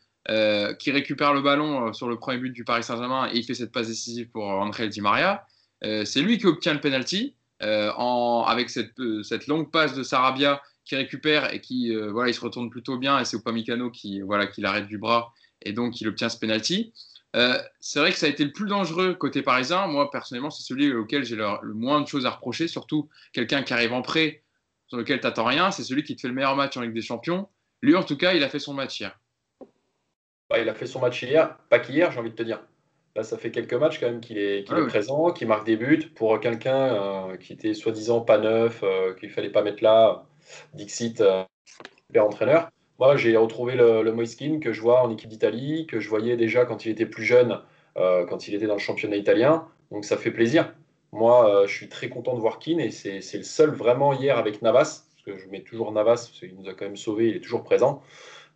qui 0.79 0.91
récupère 0.93 1.35
le 1.35 1.43
ballon 1.43 1.93
sur 1.93 2.09
le 2.09 2.19
premier 2.19 2.39
but 2.39 2.53
du 2.53 2.65
Paris 2.65 2.85
Saint-Germain 2.85 3.29
et 3.31 3.37
il 3.37 3.45
fait 3.45 3.53
cette 3.53 3.71
passe 3.71 3.89
décisive 3.89 4.31
pour 4.31 4.45
André 4.45 4.89
Di 4.89 5.03
Maria. 5.03 5.45
c'est 5.83 6.23
lui 6.23 6.39
qui 6.39 6.47
obtient 6.47 6.73
le 6.73 6.81
penalty. 6.81 7.37
Euh, 7.63 7.91
avec 8.47 8.69
euh, 8.99 9.23
cette, 9.23 9.47
longue 9.47 9.71
passe 9.71 9.95
de 9.95 10.03
Sarabia 10.03 10.61
qui 10.85 10.97
récupère 10.97 11.55
et 11.55 11.61
qui 11.61 11.95
euh, 11.95 12.11
voilà, 12.11 12.31
il 12.31 12.35
se 12.35 12.41
retourne 12.41 12.69
plutôt 12.69 12.99
bien 12.99 13.19
et 13.19 13.25
c'est 13.25 13.37
Upamecano 13.37 13.91
qui 13.91 14.21
voilà 14.21 14.47
qui 14.47 14.61
l'arrête 14.61 14.89
du 14.89 14.99
bras 14.99 15.33
et 15.63 15.73
donc 15.73 16.01
il 16.01 16.09
obtient 16.09 16.29
ce 16.29 16.39
penalty. 16.39 16.93
c'est 17.81 18.01
vrai 18.01 18.11
que 18.11 18.19
ça 18.19 18.27
a 18.27 18.29
été 18.29 18.45
le 18.45 18.53
plus 18.53 18.67
dangereux 18.67 19.15
côté 19.15 19.41
parisien. 19.43 19.87
Moi 19.87 20.11
personnellement, 20.11 20.51
c'est 20.51 20.65
celui 20.65 20.93
auquel 20.93 21.25
j'ai 21.25 21.37
le, 21.37 21.75
moins 21.75 22.01
de 22.01 22.09
choses 22.09 22.27
à 22.27 22.31
reprocher, 22.31 22.69
surtout 22.69 23.09
quelqu'un 23.33 23.63
qui 23.63 23.73
arrive 23.73 23.93
en 23.93 24.03
prêt 24.03 24.43
sur 24.89 24.99
lequel 24.99 25.21
tu 25.21 25.27
n'attends 25.27 25.45
rien. 25.45 25.71
C'est 25.71 25.85
celui 25.85 26.03
qui 26.03 26.17
te 26.17 26.21
fait 26.21 26.29
le 26.29 26.35
meilleur 26.35 26.57
match 26.57 26.77
en 26.77 26.83
Ligue 26.83 26.93
des 26.93 27.03
Champions. 27.03 27.49
Lui, 27.83 27.97
en 27.97 28.03
tout 28.03 28.17
cas, 28.17 28.35
il 28.35 28.43
a 28.43 28.49
fait 28.49 28.59
son 28.59 28.75
match 28.75 29.01
hier. 29.01 29.19
Il 30.57 30.69
a 30.69 30.75
fait 30.75 30.87
son 30.87 31.01
match 31.01 31.23
hier, 31.23 31.57
pas 31.69 31.79
qu'hier, 31.79 32.13
j'ai 32.13 32.19
envie 32.19 32.31
de 32.31 32.37
te 32.37 32.43
dire. 32.43 32.61
Là, 33.17 33.23
ça 33.23 33.39
fait 33.39 33.53
quelques 33.53 33.75
matchs 33.75 34.01
quand 34.01 34.07
même 34.07 34.21
qu'il 34.21 34.39
est, 34.39 34.65
ah 34.71 34.87
présent, 34.89 35.31
qu'il 35.31 35.47
marque 35.47 35.65
des 35.65 35.77
buts. 35.77 36.11
Pour 36.17 36.41
quelqu'un 36.41 36.95
euh, 36.95 37.37
qui 37.37 37.53
était 37.53 37.73
soi-disant 37.73 38.21
pas 38.21 38.39
neuf, 38.39 38.81
euh, 38.83 39.15
qu'il 39.15 39.31
fallait 39.31 39.51
pas 39.51 39.63
mettre 39.63 39.85
là, 39.85 40.27
Dixit, 40.75 41.21
euh, 41.21 41.45
entraîneur. 42.19 42.71
Moi, 42.99 43.17
j'ai 43.17 43.37
retrouvé 43.37 43.77
le, 43.77 44.03
le 44.03 44.13
Moiskin 44.13 44.59
que 44.59 44.73
je 44.73 44.81
vois 44.81 45.03
en 45.03 45.11
équipe 45.13 45.29
d'Italie, 45.29 45.87
que 45.87 46.01
je 46.01 46.09
voyais 46.09 46.37
déjà 46.37 46.65
quand 46.65 46.85
il 46.85 46.91
était 46.91 47.07
plus 47.07 47.25
jeune, 47.25 47.61
quand 47.97 48.47
il 48.47 48.55
était 48.55 48.67
dans 48.67 48.75
le 48.75 48.81
championnat 48.81 49.17
italien. 49.17 49.67
Donc 49.91 50.05
ça 50.05 50.17
fait 50.17 50.31
plaisir. 50.31 50.73
Moi, 51.11 51.65
je 51.67 51.75
suis 51.75 51.89
très 51.89 52.09
content 52.09 52.35
de 52.35 52.41
voir 52.41 52.61
Keane 52.61 52.79
et 52.79 52.93
c'est 52.93 53.37
le 53.37 53.43
seul 53.43 53.71
vraiment 53.71 54.13
hier 54.13 54.39
avec 54.39 54.63
Navas, 54.63 55.07
parce 55.11 55.23
que 55.27 55.37
je 55.37 55.49
mets 55.49 55.63
toujours 55.63 55.91
Navas, 55.91 56.29
parce 56.29 56.39
qu'il 56.39 56.55
nous 56.55 56.69
a 56.69 56.75
quand 56.75 56.85
même 56.85 56.97
sauvé, 56.97 57.31
il 57.31 57.37
est 57.37 57.41
toujours 57.41 57.65
présent. 57.65 58.01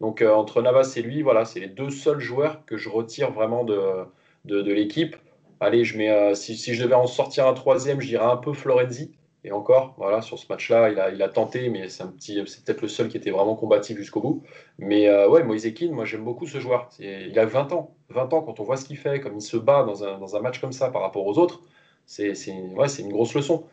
Donc 0.01 0.23
entre 0.23 0.63
Navas 0.63 0.93
et 0.97 1.03
lui, 1.03 1.23
voilà, 1.23 1.45
c'est 1.45 1.59
les 1.59 1.67
deux 1.67 1.91
seuls 1.91 2.21
joueurs 2.21 2.65
que 2.65 2.77
je 2.77 2.89
retire 2.89 3.33
vraiment 3.33 3.65
de, 3.65 4.05
de, 4.49 4.73
l'équipe. 4.73 5.17
Allez, 5.61 5.85
je 5.85 5.97
mets, 5.99 6.11
euh, 6.11 6.35
si, 6.35 6.57
je 6.57 6.83
devais 6.83 6.95
en 6.95 7.07
sortir 7.07 7.47
un 7.47 7.55
troisième, 7.55 8.01
je 8.01 8.09
dirais 8.09 8.25
un 8.25 8.37
peu 8.37 8.53
Florenzi. 8.53 9.13
Et 9.45 9.53
encore, 9.53 9.95
voilà, 9.99 10.21
sur 10.21 10.39
ce 10.39 10.47
match-là, 10.51 10.91
il 10.91 10.99
a, 10.99 11.11
il 11.11 11.23
a 11.23 11.29
tenté, 11.29 11.71
mais 11.71 11.89
c'est 11.89 12.03
un 12.03 12.09
petit, 12.09 12.43
c'est 12.47 12.65
peut-être 12.65 12.83
le 12.83 12.89
seul 12.89 13.09
qui 13.09 13.17
était 13.17 13.31
vraiment 13.31 13.55
combatif 13.55 13.97
jusqu'au 13.97 14.21
bout. 14.21 14.43
Mais 14.79 15.09
euh, 15.09 15.29
ouais, 15.29 15.45
Moïse 15.45 15.73
moi 15.93 16.05
j'aime 16.05 16.25
beaucoup 16.25 16.47
ce 16.47 16.59
joueur. 16.59 16.91
Il 16.99 17.39
a 17.39 17.47
20 17.47 17.73
ans. 17.73 17.95
20 18.11 18.33
ans, 18.33 18.43
quand 18.43 18.59
on 18.59 18.65
voit 18.65 18.77
ce 18.77 18.85
qu'il 18.85 18.97
fait, 18.99 19.21
comme 19.21 19.37
il 19.37 19.41
se 19.43 19.57
bat 19.57 19.85
dans 19.85 20.03
un, 20.05 20.19
dans 20.19 20.35
un, 20.37 20.41
match 20.41 20.61
comme 20.61 20.73
ça 20.73 20.91
par 20.91 21.03
rapport 21.03 21.25
aux 21.27 21.39
autres, 21.39 21.63
c'est, 22.05 22.33
ouais, 22.75 22.89
une 22.99 23.13
grosse 23.13 23.35
leçon. 23.35 23.65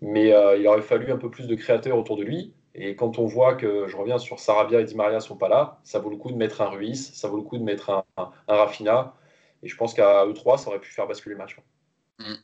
Mais 0.00 0.32
euh, 0.32 0.56
il 0.56 0.66
aurait 0.66 0.80
fallu 0.82 1.12
un 1.12 1.18
peu 1.18 1.30
plus 1.30 1.46
de 1.46 1.54
créateurs 1.54 1.98
autour 1.98 2.16
de 2.16 2.22
lui. 2.22 2.54
Et 2.74 2.94
quand 2.96 3.18
on 3.18 3.26
voit 3.26 3.54
que, 3.54 3.88
je 3.88 3.96
reviens 3.96 4.18
sur 4.18 4.38
Sarabia 4.38 4.80
et 4.80 4.84
Di 4.84 4.94
Maria 4.94 5.20
sont 5.20 5.36
pas 5.36 5.48
là, 5.48 5.80
ça 5.82 5.98
vaut 5.98 6.10
le 6.10 6.16
coup 6.16 6.30
de 6.30 6.36
mettre 6.36 6.60
un 6.60 6.68
Ruiz, 6.68 7.12
ça 7.12 7.28
vaut 7.28 7.36
le 7.36 7.42
coup 7.42 7.58
de 7.58 7.64
mettre 7.64 7.90
un, 7.90 8.04
un, 8.16 8.30
et 9.62 9.68
je 9.68 9.76
pense 9.76 9.94
qu'à 9.94 10.24
E3, 10.26 10.58
ça 10.58 10.68
aurait 10.68 10.80
pu 10.80 10.90
faire 10.90 11.06
basculer 11.06 11.34
le 11.34 11.38
match. 11.38 11.56
Mm. 12.18 12.34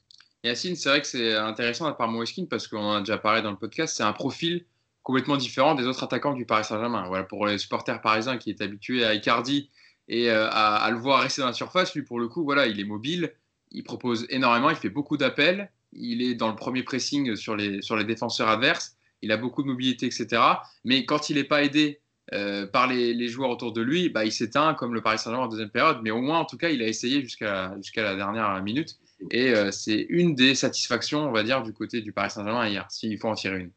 Yacine, 0.45 0.77
c'est 0.77 0.89
vrai 0.89 1.01
que 1.01 1.07
c'est 1.07 1.35
intéressant 1.35 1.87
à 1.87 1.93
part 1.93 2.09
Moeskin 2.09 2.47
parce 2.49 2.69
qu'on 2.69 2.79
en 2.79 2.93
a 2.97 3.01
déjà 3.01 3.19
parlé 3.19 3.43
dans 3.43 3.51
le 3.51 3.57
podcast. 3.57 3.97
C'est 3.97 4.05
un 4.05 4.13
profil 4.13 4.65
complètement 5.03 5.37
différent 5.37 5.75
des 5.75 5.87
autres 5.87 6.03
attaquants 6.03 6.35
du 6.35 6.47
Paris 6.47 6.65
Saint-Germain. 6.65 7.07
Voilà, 7.09 7.25
pour 7.25 7.47
les 7.47 7.59
supporters 7.59 8.01
parisiens 8.01 8.39
qui 8.39 8.51
est 8.51 8.61
habitué 8.61 9.05
à 9.05 9.15
Icardi 9.15 9.71
et 10.09 10.31
euh, 10.31 10.49
à, 10.51 10.89
le 10.91 10.99
voir 10.99 11.23
rester 11.23 11.43
dans 11.43 11.49
la 11.49 11.53
surface, 11.53 11.95
lui 11.95 12.03
pour 12.03 12.21
le 12.21 12.29
coup, 12.29 12.45
voilà, 12.45 12.67
il 12.67 12.79
est 12.79 12.85
mobile, 12.85 13.33
il 13.73 13.83
propose 13.83 14.27
énormément, 14.31 14.71
il 14.71 14.77
fait 14.77 14.89
beaucoup 14.89 15.17
d'appels, 15.17 15.71
il 15.93 16.23
est 16.23 16.35
dans 16.35 16.49
le 16.49 16.55
premier 16.55 16.85
pressing 16.85 17.35
sur 17.35 17.57
les, 17.57 17.83
sur 17.83 17.97
les 17.97 18.05
défenseurs 18.05 18.49
adverses, 18.49 18.97
il 19.23 19.33
a 19.33 19.37
beaucoup 19.37 19.63
de 19.63 19.69
mobilité, 19.69 20.07
etc. 20.07 20.43
Mais 20.85 21.05
quand 21.07 21.29
il 21.31 21.37
n'est 21.37 21.45
pas 21.45 21.65
aidé 21.65 22.01
euh, 22.35 22.67
par 22.67 22.89
les, 22.89 23.29
joueurs 23.29 23.51
autour 23.51 23.73
de 23.73 23.81
lui, 23.81 24.09
bah, 24.09 24.25
il 24.25 24.33
s'éteint 24.33 24.75
comme 24.75 24.95
le 24.95 25.01
Paris 25.01 25.19
Saint-Germain 25.19 25.47
en 25.47 25.49
deuxième 25.49 25.71
période, 25.71 25.99
mais 26.03 26.11
au 26.11 26.21
moins 26.21 26.41
en 26.41 26.45
tout 26.45 26.57
cas, 26.57 26.71
il 26.71 26.83
a 26.83 26.87
essayé 26.87 27.23
jusqu'à 27.23 27.73
la 27.97 28.17
dernière 28.17 28.61
minute. 28.63 28.99
Et 29.31 29.51
euh, 29.55 29.71
c'est 29.71 30.07
une 30.09 30.35
des 30.35 30.55
satisfactions, 30.55 31.21
on 31.21 31.33
va 31.33 31.43
dire, 31.43 31.63
du 31.63 31.73
côté 31.73 32.01
du 32.01 32.13
Paris 32.13 32.31
Saint-Germain 32.31 32.69
hier, 32.69 32.87
s'il 32.91 33.17
faut 33.19 33.29
en 33.29 33.35
tirer 33.35 33.61
une. 33.61 33.71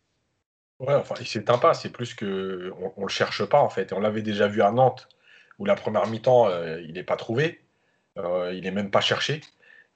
Ouais, 0.80 0.96
enfin, 0.96 1.16
il 1.20 1.28
s'éteint 1.28 1.58
pas, 1.58 1.74
c'est 1.74 1.90
plus 1.90 2.14
que 2.14 2.74
on, 2.98 3.04
le 3.04 3.10
cherche 3.10 3.44
pas 3.46 3.60
en 3.60 3.70
fait. 3.70 3.94
on 3.94 4.00
l'avait 4.00 4.22
déjà 4.22 4.48
vu 4.48 4.62
à 4.62 4.72
Nantes, 4.72 5.10
où 5.60 5.66
la 5.66 5.76
première 5.76 6.08
mi-temps, 6.08 6.48
euh, 6.48 6.82
il 6.82 6.94
n'est 6.94 7.04
pas 7.04 7.18
trouvé, 7.18 7.62
il 8.18 8.62
n'est 8.64 8.72
même 8.72 8.90
pas 8.90 9.02
cherché. 9.02 9.42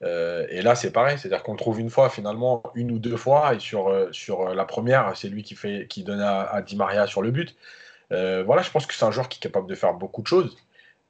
et 0.01 0.61
là, 0.61 0.75
c'est 0.75 0.91
pareil, 0.91 1.17
c'est-à-dire 1.17 1.43
qu'on 1.43 1.55
trouve 1.55 1.79
une 1.79 1.89
fois, 1.89 2.09
finalement, 2.09 2.63
une 2.75 2.91
ou 2.91 2.99
deux 2.99 3.17
fois, 3.17 3.55
et 3.55 3.59
sur, 3.59 4.09
sur 4.11 4.53
la 4.53 4.65
première, 4.65 5.15
c'est 5.15 5.29
lui 5.29 5.43
qui, 5.43 5.55
fait, 5.55 5.87
qui 5.89 6.03
donne 6.03 6.21
à, 6.21 6.41
à, 6.43 6.61
Di 6.61 6.75
Maria 6.75 7.07
sur 7.07 7.21
le 7.21 7.31
but. 7.31 7.55
Voilà, 8.45 8.61
je 8.61 8.71
pense 8.71 8.85
que 8.85 8.93
c'est 8.93 9.05
un 9.05 9.11
joueur 9.11 9.29
qui 9.29 9.39
est 9.39 9.41
capable 9.41 9.67
de 9.67 9.75
faire 9.75 9.93
beaucoup 9.93 10.21
de 10.21 10.27
choses. 10.27 10.55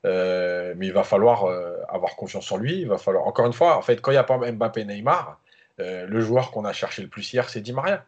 Euh, 0.05 0.73
mais 0.77 0.87
il 0.87 0.93
va 0.93 1.03
falloir 1.03 1.45
euh, 1.45 1.77
avoir 1.87 2.15
confiance 2.15 2.51
en 2.51 2.57
lui. 2.57 2.81
Il 2.81 2.87
va 2.87 2.97
falloir, 2.97 3.25
encore 3.25 3.45
une 3.45 3.53
fois, 3.53 3.77
en 3.77 3.81
fait, 3.81 4.01
quand 4.01 4.11
il 4.11 4.15
n'y 4.15 4.19
a 4.19 4.23
pas 4.23 4.37
Mbappé 4.37 4.85
Neymar, 4.85 5.39
euh, 5.79 6.05
le 6.07 6.21
joueur 6.21 6.51
qu'on 6.51 6.65
a 6.65 6.73
cherché 6.73 7.01
le 7.01 7.07
plus 7.07 7.31
hier, 7.31 7.49
c'est 7.49 7.61
Di 7.61 7.73
Maria. 7.73 8.05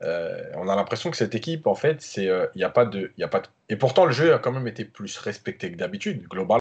on 0.00 0.68
a 0.68 0.76
l'impression 0.76 1.10
que 1.10 1.16
cette 1.16 1.34
équipe, 1.34 1.66
en 1.66 1.74
fait, 1.74 2.16
il 2.16 2.48
n'y 2.56 2.64
a 2.64 2.70
pas 2.70 2.84
de, 2.84 3.12
a 3.20 3.28
pas 3.28 3.42
et 3.68 3.76
pourtant 3.76 4.06
le 4.06 4.12
jeu 4.12 4.34
a 4.34 4.38
quand 4.38 4.52
même 4.52 4.66
été 4.66 4.84
plus 4.84 5.16
respecté 5.18 5.70
que 5.70 5.76
d'habitude, 5.76 6.26
globalement. 6.28 6.58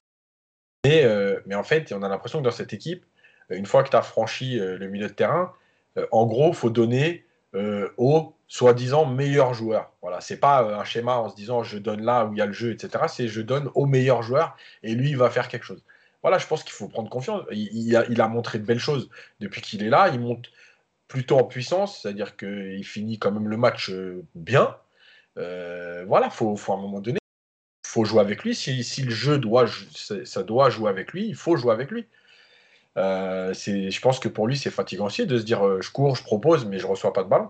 Mais, 0.86 1.06
mais 1.46 1.56
en 1.56 1.64
fait, 1.64 1.92
on 1.92 2.04
a 2.04 2.10
l'impression 2.10 2.40
que 2.40 2.44
dans 2.44 2.52
cette 2.52 2.74
équipe, 2.74 3.06
une 3.50 3.66
fois 3.66 3.84
que 3.84 3.90
tu 3.90 3.96
as 3.96 4.02
franchi 4.02 4.60
le 4.60 4.88
milieu 4.88 5.08
de 5.08 5.14
terrain, 5.14 5.54
en 6.12 6.26
gros, 6.26 6.54
faut 6.54 6.70
donner 6.70 7.26
au 7.98 8.34
soi-disant 8.50 9.06
meilleur 9.06 9.54
joueur. 9.54 9.94
Voilà, 10.02 10.20
c'est 10.22 10.40
pas 10.40 10.64
euh, 10.64 10.76
un 10.76 10.84
schéma 10.84 11.18
en 11.18 11.30
se 11.30 11.36
disant 11.36 11.64
je 11.64 11.78
donne 11.78 12.02
là 12.02 12.26
où 12.26 12.34
il 12.34 12.40
y 12.40 12.42
a 12.42 12.48
le 12.48 12.52
jeu, 12.52 12.72
etc. 12.72 13.06
C'est 13.08 13.28
je 13.28 13.42
donne 13.42 13.70
au 13.76 13.86
meilleur 13.86 14.24
joueur 14.24 14.58
et 14.84 14.96
lui 14.96 15.12
il 15.12 15.18
va 15.18 15.30
faire 15.30 15.48
quelque 15.48 15.64
chose. 15.64 15.84
Voilà, 16.24 16.38
je 16.40 16.48
pense 16.48 16.64
qu'il 16.64 16.74
faut 16.74 16.90
prendre 16.90 17.10
confiance. 17.10 17.44
Il, 17.52 17.96
a, 17.96 18.28
montré 18.28 18.60
de 18.60 18.66
belles 18.66 18.80
choses 18.80 19.10
depuis 19.40 19.62
qu'il 19.62 19.84
est 19.84 19.90
là. 19.90 20.10
Il 20.10 20.20
monte 20.20 20.52
plutôt 21.08 21.38
en 21.38 21.46
puissance, 21.46 22.02
c'est-à-dire 22.02 22.36
qu'il 22.36 22.84
finit 22.84 23.20
quand 23.20 23.32
même 23.32 23.48
le 23.48 23.56
match 23.56 23.90
euh, 23.90 24.26
bien. 24.36 24.76
Euh, 25.38 26.04
voilà, 26.08 26.30
faut, 26.30 26.58
faut 26.58 26.74
à 26.74 26.76
un 26.76 26.82
moment 26.82 27.00
donné, 27.00 27.20
faut 27.86 28.04
jouer 28.04 28.20
avec 28.20 28.44
lui. 28.44 28.56
Si, 28.56 29.02
le 29.04 29.12
jeu 29.12 29.38
doit, 29.38 29.68
ça 30.26 30.44
doit 30.44 30.70
jouer 30.70 30.90
avec 30.90 31.14
lui, 31.14 31.28
il 31.28 31.36
faut 31.36 31.56
jouer 31.56 31.72
avec 31.72 31.92
lui. 31.92 32.08
je 32.98 34.00
pense 34.02 34.20
que 34.20 34.28
pour 34.28 34.48
lui, 34.48 34.58
c'est 34.58 34.72
fatigant 34.72 35.06
aussi 35.06 35.26
de 35.26 35.38
se 35.38 35.44
dire 35.44 35.82
je 35.82 35.92
cours, 35.92 36.16
je 36.16 36.24
propose, 36.24 36.66
mais 36.66 36.80
je 36.80 36.88
reçois 36.88 37.14
pas 37.14 37.24
de 37.24 37.30
ballon. 37.30 37.50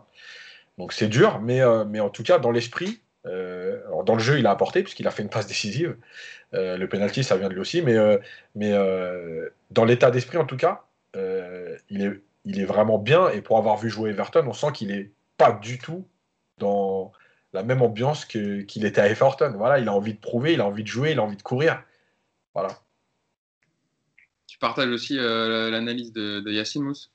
Donc 0.80 0.94
c'est 0.94 1.10
dur, 1.10 1.42
mais, 1.42 1.62
euh, 1.62 1.84
mais 1.84 2.00
en 2.00 2.10
tout 2.10 2.24
cas, 2.24 2.40
dans 2.40 2.52
l'esprit, 2.52 3.02
euh, 3.26 3.82
dans 4.06 4.14
le 4.16 4.22
jeu, 4.22 4.40
il 4.40 4.48
a 4.48 4.52
apporté, 4.52 4.82
puisqu'il 4.82 5.08
a 5.08 5.12
fait 5.12 5.22
une 5.22 5.30
passe 5.30 5.46
décisive. 5.46 5.98
Euh, 6.54 6.78
le 6.78 6.88
penalty, 6.88 7.26
ça 7.26 7.36
vient 7.36 7.50
de 7.50 7.54
lui 7.54 7.60
aussi, 7.60 7.82
mais, 7.82 7.98
mais 8.56 8.72
dans 9.72 9.84
l'état 9.84 10.10
d'esprit, 10.10 10.38
en 10.38 10.46
tout 10.46 10.56
cas, 10.56 10.86
il, 11.16 12.02
est, 12.02 12.22
il 12.46 12.62
est 12.62 12.66
vraiment 12.66 12.98
bien. 12.98 13.30
Et 13.30 13.42
pour 13.42 13.58
avoir 13.58 13.76
vu 13.76 13.90
jouer 13.90 14.12
Everton, 14.12 14.46
on 14.48 14.54
sent 14.54 14.72
qu'il 14.74 14.88
n'est 14.88 15.12
pas 15.38 15.52
du 15.52 15.78
tout 15.80 16.08
dans 16.60 17.12
la 17.52 17.64
même 17.64 17.82
ambiance 17.82 18.24
qu'il 18.24 18.86
était 18.86 19.02
à 19.02 19.10
Everton. 19.10 19.54
Voilà, 19.58 19.80
il 19.80 19.90
a 19.90 19.94
envie 19.94 20.14
de 20.14 20.20
prouver, 20.20 20.54
il 20.54 20.62
a 20.62 20.66
envie 20.66 20.84
de 20.84 20.88
jouer, 20.88 21.12
il 21.12 21.20
a 21.20 21.24
envie 21.24 21.38
de 21.38 21.44
courir. 21.44 21.84
Voilà. 22.54 22.80
Tu 24.48 24.58
partages 24.58 24.90
aussi 24.90 25.18
l'analyse 25.18 26.14
de, 26.14 26.40
de 26.40 26.52
Yacine 26.52 26.84
Mousse? 26.84 27.12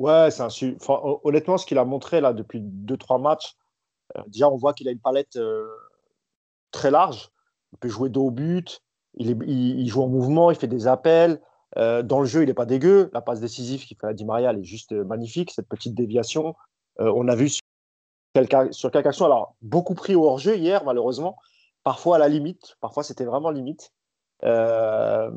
Ouais, 0.00 0.30
c'est 0.30 0.42
un 0.42 0.48
honnêtement, 1.24 1.58
ce 1.58 1.66
qu'il 1.66 1.76
a 1.76 1.84
montré 1.84 2.22
là 2.22 2.32
depuis 2.32 2.62
2-3 2.62 3.20
matchs, 3.20 3.54
euh, 4.16 4.22
déjà 4.28 4.48
on 4.48 4.56
voit 4.56 4.72
qu'il 4.72 4.88
a 4.88 4.92
une 4.92 4.98
palette 4.98 5.36
euh, 5.36 5.68
très 6.70 6.90
large. 6.90 7.30
Il 7.74 7.78
peut 7.78 7.90
jouer 7.90 8.08
dos 8.08 8.28
au 8.28 8.30
but, 8.30 8.80
il, 9.18 9.86
joue 9.86 10.02
en 10.02 10.08
mouvement, 10.08 10.50
il 10.50 10.56
fait 10.56 10.68
des 10.68 10.86
appels. 10.86 11.38
Euh, 11.76 12.02
dans 12.02 12.20
le 12.20 12.24
jeu, 12.24 12.42
il 12.42 12.46
n'est 12.46 12.54
pas 12.54 12.64
dégueu. 12.64 13.10
La 13.12 13.20
passe 13.20 13.40
décisive 13.40 13.84
qu'il 13.84 13.98
fait 13.98 14.06
à 14.06 14.14
Di 14.14 14.24
Maria, 14.24 14.52
elle 14.52 14.60
est 14.60 14.64
juste 14.64 14.92
magnifique, 14.92 15.50
cette 15.50 15.68
petite 15.68 15.94
déviation. 15.94 16.54
on 16.98 17.28
a 17.28 17.34
vu 17.34 17.50
sur 17.50 17.62
quelques, 18.32 18.72
sur 18.72 18.96
actions, 18.96 19.26
alors 19.26 19.54
beaucoup 19.60 19.94
pris 19.94 20.14
au 20.14 20.24
hors-jeu 20.24 20.56
hier, 20.56 20.82
malheureusement. 20.82 21.36
Parfois 21.84 22.16
à 22.16 22.18
la 22.18 22.28
limite, 22.28 22.78
parfois 22.80 23.02
c'était 23.02 23.26
vraiment 23.26 23.50
limite. 23.50 23.92
Euh, 24.44 25.30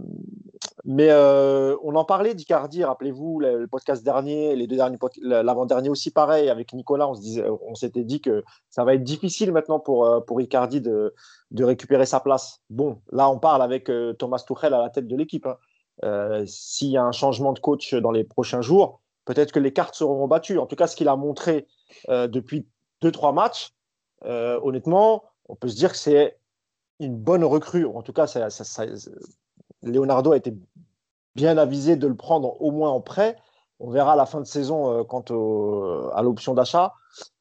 mais 0.85 1.09
euh, 1.09 1.75
on 1.83 1.95
en 1.95 2.05
parlait 2.05 2.33
d'Icardi, 2.33 2.83
rappelez-vous, 2.83 3.39
le, 3.39 3.67
podcast 3.67 4.03
dernier, 4.03 4.55
les 4.55 4.67
deux 4.67 4.75
derniers, 4.75 4.97
l'avant-dernier 5.21 5.89
aussi 5.89 6.11
pareil, 6.11 6.49
avec 6.49 6.73
Nicolas, 6.73 7.07
on, 7.07 7.15
se 7.15 7.21
disait, 7.21 7.45
on 7.49 7.75
s'était 7.75 8.03
dit 8.03 8.21
que 8.21 8.43
ça 8.69 8.83
va 8.83 8.95
être 8.95 9.03
difficile 9.03 9.51
maintenant 9.51 9.79
pour, 9.79 10.05
euh, 10.05 10.19
pour 10.19 10.41
Icardi 10.41 10.81
de, 10.81 11.13
de 11.51 11.63
récupérer 11.63 12.05
sa 12.05 12.19
place. 12.19 12.61
Bon, 12.69 13.01
là 13.11 13.29
on 13.29 13.39
parle 13.39 13.61
avec 13.61 13.89
Thomas 14.17 14.43
Tuchel 14.45 14.73
à 14.73 14.81
la 14.81 14.89
tête 14.89 15.07
de 15.07 15.15
l'équipe. 15.15 15.47
Hein. 15.47 16.43
S'il 16.45 16.89
y 16.89 16.97
a 16.97 17.03
un 17.03 17.11
changement 17.11 17.53
de 17.53 17.59
coach 17.59 17.93
dans 17.93 18.11
les 18.11 18.23
prochains 18.23 18.61
jours, 18.61 19.01
peut-être 19.25 19.51
que 19.51 19.59
les 19.59 19.71
cartes 19.71 19.95
seront 19.95 20.27
battues. 20.27 20.59
En 20.59 20.65
tout 20.65 20.75
cas, 20.75 20.87
ce 20.87 20.95
qu'il 20.95 21.07
a 21.07 21.15
montré 21.15 21.67
depuis 22.09 22.67
deux, 23.01 23.11
trois 23.11 23.31
matchs, 23.31 23.73
honnêtement, 24.25 25.23
on 25.47 25.55
peut 25.55 25.67
se 25.67 25.75
dire 25.75 25.91
que 25.91 25.97
c'est 25.97 26.37
une 26.99 27.17
bonne 27.17 27.43
recrue. 27.43 27.86
En 27.86 28.01
tout 28.01 28.13
cas, 28.13 28.27
ça, 28.27 28.86
Leonardo 29.82 30.32
a 30.32 30.38
été 30.38 30.56
bien 31.36 31.58
avisé 31.58 31.95
de 31.95 32.08
le 32.08 32.15
prendre 32.15 32.62
au 32.62 32.71
moins 32.71 32.89
en 32.89 33.01
prêt. 33.01 33.36
On 33.79 33.89
verra 33.89 34.13
à 34.13 34.15
la 34.15 34.25
fin 34.25 34.39
de 34.39 34.45
saison 34.45 34.99
euh, 34.99 35.03
quant 35.03 35.23
à 36.13 36.21
l'option 36.21 36.53
d'achat. 36.53 36.93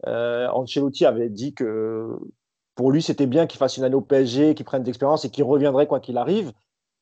Euh, 0.06 0.48
Ancelotti 0.48 1.06
avait 1.06 1.28
dit 1.28 1.54
que 1.54 2.18
pour 2.74 2.90
lui, 2.90 3.02
c'était 3.02 3.26
bien 3.26 3.46
qu'il 3.46 3.58
fasse 3.58 3.76
une 3.76 3.84
année 3.84 3.94
au 3.94 4.00
PSG, 4.00 4.54
qu'il 4.54 4.64
prenne 4.64 4.82
d'expérience 4.82 5.24
et 5.24 5.30
qu'il 5.30 5.44
reviendrait 5.44 5.86
quoi 5.86 6.00
qu'il 6.00 6.18
arrive. 6.18 6.52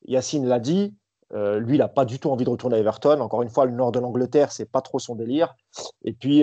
Yacine 0.07 0.47
l'a 0.47 0.59
dit. 0.59 0.95
Euh, 1.33 1.61
lui, 1.61 1.77
il 1.77 1.79
n'a 1.79 1.87
pas 1.87 2.05
du 2.05 2.19
tout 2.19 2.29
envie 2.29 2.45
de 2.45 2.51
retourner 2.51 2.77
à 2.77 2.81
Everton. 2.81 3.21
Encore 3.21 3.43
une 3.43 3.51
fois, 3.51 3.65
le 3.65 3.71
nord 3.71 3.93
de 3.93 4.01
l'Angleterre, 4.01 4.51
c'est 4.51 4.69
pas 4.69 4.81
trop 4.81 4.99
son 4.99 5.15
délire. 5.15 5.55
Et 6.05 6.13
puis, 6.13 6.43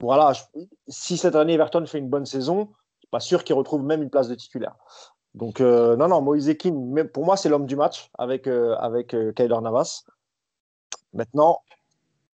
voilà, 0.00 0.32
si 0.88 1.16
cette 1.16 1.36
année 1.36 1.54
Everton 1.54 1.84
fait 1.86 1.98
une 1.98 2.08
bonne 2.08 2.26
saison, 2.26 2.70
pas 3.14 3.20
sûr 3.20 3.44
qu'il 3.44 3.54
retrouve 3.54 3.84
même 3.84 4.02
une 4.02 4.10
place 4.10 4.26
de 4.26 4.34
titulaire. 4.34 4.74
Donc, 5.34 5.60
euh, 5.60 5.94
non, 5.94 6.08
non, 6.08 6.20
Moïse 6.20 6.48
Ekin, 6.48 6.74
pour 7.12 7.24
moi, 7.24 7.36
c'est 7.36 7.48
l'homme 7.48 7.66
du 7.66 7.76
match 7.76 8.10
avec, 8.18 8.48
euh, 8.48 8.74
avec 8.74 9.14
euh, 9.14 9.32
Kyler 9.32 9.60
Navas. 9.62 10.02
Maintenant, 11.12 11.60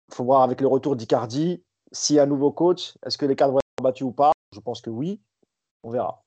il 0.08 0.14
faut 0.14 0.24
voir 0.24 0.44
avec 0.44 0.62
le 0.62 0.68
retour 0.68 0.96
d'Icardi, 0.96 1.64
s'il 1.92 2.18
y 2.18 2.20
a 2.20 2.24
un 2.24 2.28
nouveau 2.28 2.52
coach, 2.52 2.94
est-ce 3.04 3.18
que 3.18 3.26
les 3.26 3.36
cadres 3.36 3.54
vont 3.54 3.58
être 3.58 3.84
battus 3.84 4.06
ou 4.06 4.12
pas? 4.12 4.34
Je 4.54 4.60
pense 4.60 4.82
que 4.82 4.92
oui. 4.92 5.20
On 5.82 5.90
verra. 5.90 6.24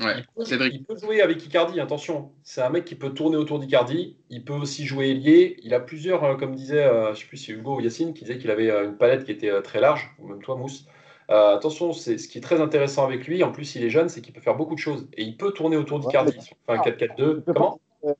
Ouais, 0.00 0.24
il, 0.36 0.84
peut, 0.84 0.96
jouer 0.96 1.20
avec 1.20 1.44
Icardi, 1.44 1.80
attention. 1.80 2.30
C'est 2.44 2.62
un 2.62 2.70
mec 2.70 2.84
qui 2.84 2.94
peut 2.94 3.12
tourner 3.12 3.36
autour 3.36 3.58
d'Icardi. 3.58 4.16
Il 4.30 4.44
peut 4.44 4.54
aussi 4.54 4.86
jouer 4.86 5.10
ailier. 5.10 5.56
Il 5.64 5.74
a 5.74 5.80
plusieurs, 5.80 6.36
comme 6.36 6.54
disait, 6.54 6.84
je 6.84 7.10
ne 7.10 7.14
sais 7.16 7.26
plus 7.26 7.36
si 7.36 7.50
Hugo 7.50 7.78
ou 7.78 7.80
Yacine, 7.80 8.14
qui 8.14 8.22
disait 8.22 8.38
qu'il 8.38 8.52
avait 8.52 8.70
une 8.70 8.96
palette 8.96 9.24
qui 9.24 9.32
était 9.32 9.60
très 9.62 9.80
large, 9.80 10.14
ou 10.20 10.28
même 10.28 10.40
toi, 10.40 10.54
Mousse. 10.54 10.86
Euh, 11.30 11.56
attention, 11.56 11.92
c'est 11.92 12.18
ce 12.18 12.28
qui 12.28 12.38
est 12.38 12.42
très 12.42 12.60
intéressant 12.60 13.04
avec 13.04 13.26
lui. 13.26 13.42
En 13.42 13.52
plus, 13.52 13.74
il 13.74 13.84
est 13.84 13.90
jeune, 13.90 14.08
c'est 14.08 14.20
qu'il 14.20 14.32
peut 14.32 14.40
faire 14.40 14.56
beaucoup 14.56 14.74
de 14.74 14.80
choses 14.80 15.08
et 15.14 15.22
il 15.22 15.36
peut 15.36 15.52
tourner 15.52 15.76
autour 15.76 16.00
d'Icardi. 16.00 16.36
Enfin, 16.66 16.82
4-4-2. 16.82 17.42
Comment 17.44 17.80
euh, 18.04 18.12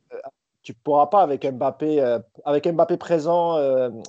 Tu 0.62 0.74
pourras 0.74 1.06
pas 1.06 1.22
avec 1.22 1.44
Mbappé, 1.44 2.00
euh, 2.00 2.18
avec 2.44 2.66
Mbappé 2.66 2.96
présent, 2.96 3.58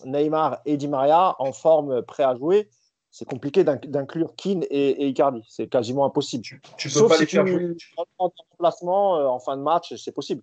Neymar 0.06 0.62
et 0.66 0.78
Di 0.78 0.88
Maria 0.88 1.36
en 1.40 1.52
forme, 1.52 2.02
prêt 2.04 2.24
à 2.24 2.36
jouer. 2.36 2.70
C'est 3.12 3.26
compliqué 3.26 3.64
d'inclure 3.64 4.34
Keane 4.36 4.66
et, 4.72 5.08
Icardi. 5.08 5.44
C'est 5.48 5.68
quasiment 5.68 6.06
impossible. 6.06 6.44
Tu, 6.44 6.62
tu 6.78 6.90
peux 6.90 7.08
pas 7.08 7.16
si 7.16 7.22
les 7.22 7.28
faire 7.28 7.46
jouer. 7.46 7.76
En 8.18 8.32
remplacement 8.50 9.34
en 9.34 9.40
fin 9.40 9.56
de 9.56 9.62
match, 9.62 9.94
c'est 9.96 10.12
possible. 10.12 10.42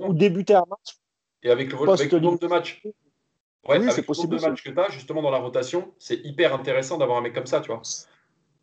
Ou 0.00 0.12
débuter 0.12 0.54
un 0.54 0.64
match. 0.68 0.96
Et 1.44 1.50
avec 1.50 1.72
le, 1.72 1.90
avec 1.90 2.12
le 2.12 2.20
nombre 2.20 2.38
de 2.38 2.46
matchs. 2.46 2.82
Ouais, 3.68 3.78
oui, 3.78 3.86
c'est 3.90 4.02
possible. 4.02 4.36
Le 4.36 4.42
match 4.42 4.62
que 4.62 4.70
tu 4.70 4.80
as, 4.80 4.88
justement, 4.90 5.22
dans 5.22 5.30
la 5.30 5.38
rotation, 5.38 5.92
c'est 5.98 6.24
hyper 6.24 6.54
intéressant 6.54 6.98
d'avoir 6.98 7.18
un 7.18 7.20
mec 7.20 7.32
comme 7.32 7.46
ça, 7.46 7.60
tu 7.60 7.68
vois. 7.68 7.82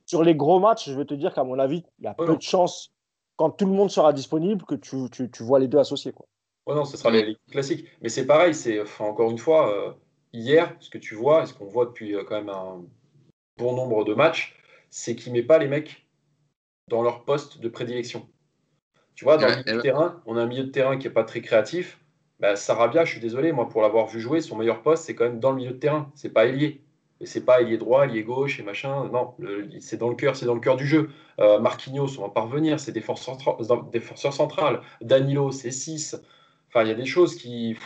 Sur 0.05 0.23
les 0.23 0.35
gros 0.35 0.59
matchs, 0.59 0.89
je 0.89 0.97
vais 0.97 1.05
te 1.05 1.13
dire 1.13 1.33
qu'à 1.33 1.43
mon 1.43 1.57
avis, 1.57 1.83
il 1.99 2.05
y 2.05 2.07
a 2.07 2.13
peu 2.13 2.35
de 2.35 2.41
chances, 2.41 2.91
quand 3.37 3.51
tout 3.51 3.65
le 3.65 3.71
monde 3.71 3.89
sera 3.89 4.11
disponible, 4.11 4.65
que 4.65 4.75
tu, 4.75 5.09
tu, 5.11 5.31
tu 5.31 5.43
vois 5.43 5.59
les 5.59 5.67
deux 5.67 5.77
associés. 5.77 6.11
Quoi. 6.11 6.25
Ouais, 6.67 6.75
non, 6.75 6.83
ce 6.83 6.97
sera 6.97 7.11
les, 7.11 7.37
classiques. 7.49 7.87
Mais 8.01 8.09
c'est 8.09 8.25
pareil, 8.25 8.53
c'est 8.53 8.81
encore 8.99 9.31
une 9.31 9.37
fois, 9.37 9.73
euh, 9.73 9.93
hier, 10.33 10.75
ce 10.79 10.89
que 10.89 10.97
tu 10.97 11.15
vois, 11.15 11.43
et 11.43 11.45
ce 11.45 11.53
qu'on 11.53 11.65
voit 11.65 11.85
depuis 11.85 12.15
euh, 12.15 12.23
quand 12.23 12.35
même 12.35 12.49
un 12.49 12.83
bon 13.57 13.75
nombre 13.75 14.03
de 14.03 14.13
matchs, 14.13 14.55
c'est 14.89 15.15
qu'il 15.15 15.31
ne 15.31 15.37
met 15.37 15.43
pas 15.43 15.59
les 15.59 15.67
mecs 15.67 16.07
dans 16.87 17.01
leur 17.03 17.23
poste 17.23 17.59
de 17.59 17.69
prédilection. 17.69 18.27
Tu 19.15 19.23
vois, 19.25 19.37
dans 19.37 19.47
le 19.47 19.57
milieu 19.57 19.77
de 19.77 19.81
terrain, 19.81 20.21
on 20.25 20.37
a 20.37 20.41
un 20.41 20.47
milieu 20.47 20.63
de 20.63 20.71
terrain 20.71 20.97
qui 20.97 21.07
n'est 21.07 21.13
pas 21.13 21.23
très 21.23 21.41
créatif 21.41 21.98
bah, 22.39 22.55
Sarabia, 22.55 23.03
je 23.03 23.11
suis 23.11 23.19
désolé, 23.19 23.51
moi, 23.51 23.67
pour 23.67 23.81
l'avoir 23.81 24.07
vu 24.07 24.19
jouer, 24.19 24.41
son 24.41 24.55
meilleur 24.55 24.81
poste, 24.81 25.05
c'est 25.05 25.15
quand 25.15 25.25
même 25.25 25.39
dans 25.39 25.51
le 25.51 25.57
milieu 25.57 25.71
de 25.71 25.77
terrain. 25.77 26.09
C'est 26.15 26.29
pas 26.29 26.45
ailier. 26.45 26.81
c'est 27.25 27.43
pas 27.43 27.61
ailier 27.61 27.77
droit, 27.77 28.05
ailier 28.05 28.23
gauche 28.23 28.59
et 28.59 28.63
machin. 28.63 29.09
Non, 29.11 29.35
c'est 29.81 29.97
dans 29.97 30.09
le 30.09 30.15
cœur, 30.15 30.35
c'est 30.37 30.45
dans 30.45 30.53
le 30.53 30.61
cœur 30.61 30.77
du 30.77 30.87
jeu. 30.87 31.09
Euh, 31.39 31.59
Marquinhos, 31.59 32.17
on 32.17 32.21
va 32.21 32.29
pas 32.29 32.41
revenir, 32.41 32.79
c'est 32.79 32.93
défenseur, 32.93 33.37
défenseur 33.91 34.31
central. 34.31 34.81
Danilo, 35.01 35.51
c'est 35.51 35.71
6. 35.71 36.21
Enfin, 36.69 36.83
il 36.83 36.87
y 36.87 36.91
a 36.91 36.95
des 36.95 37.05
choses 37.05 37.35
qui. 37.35 37.77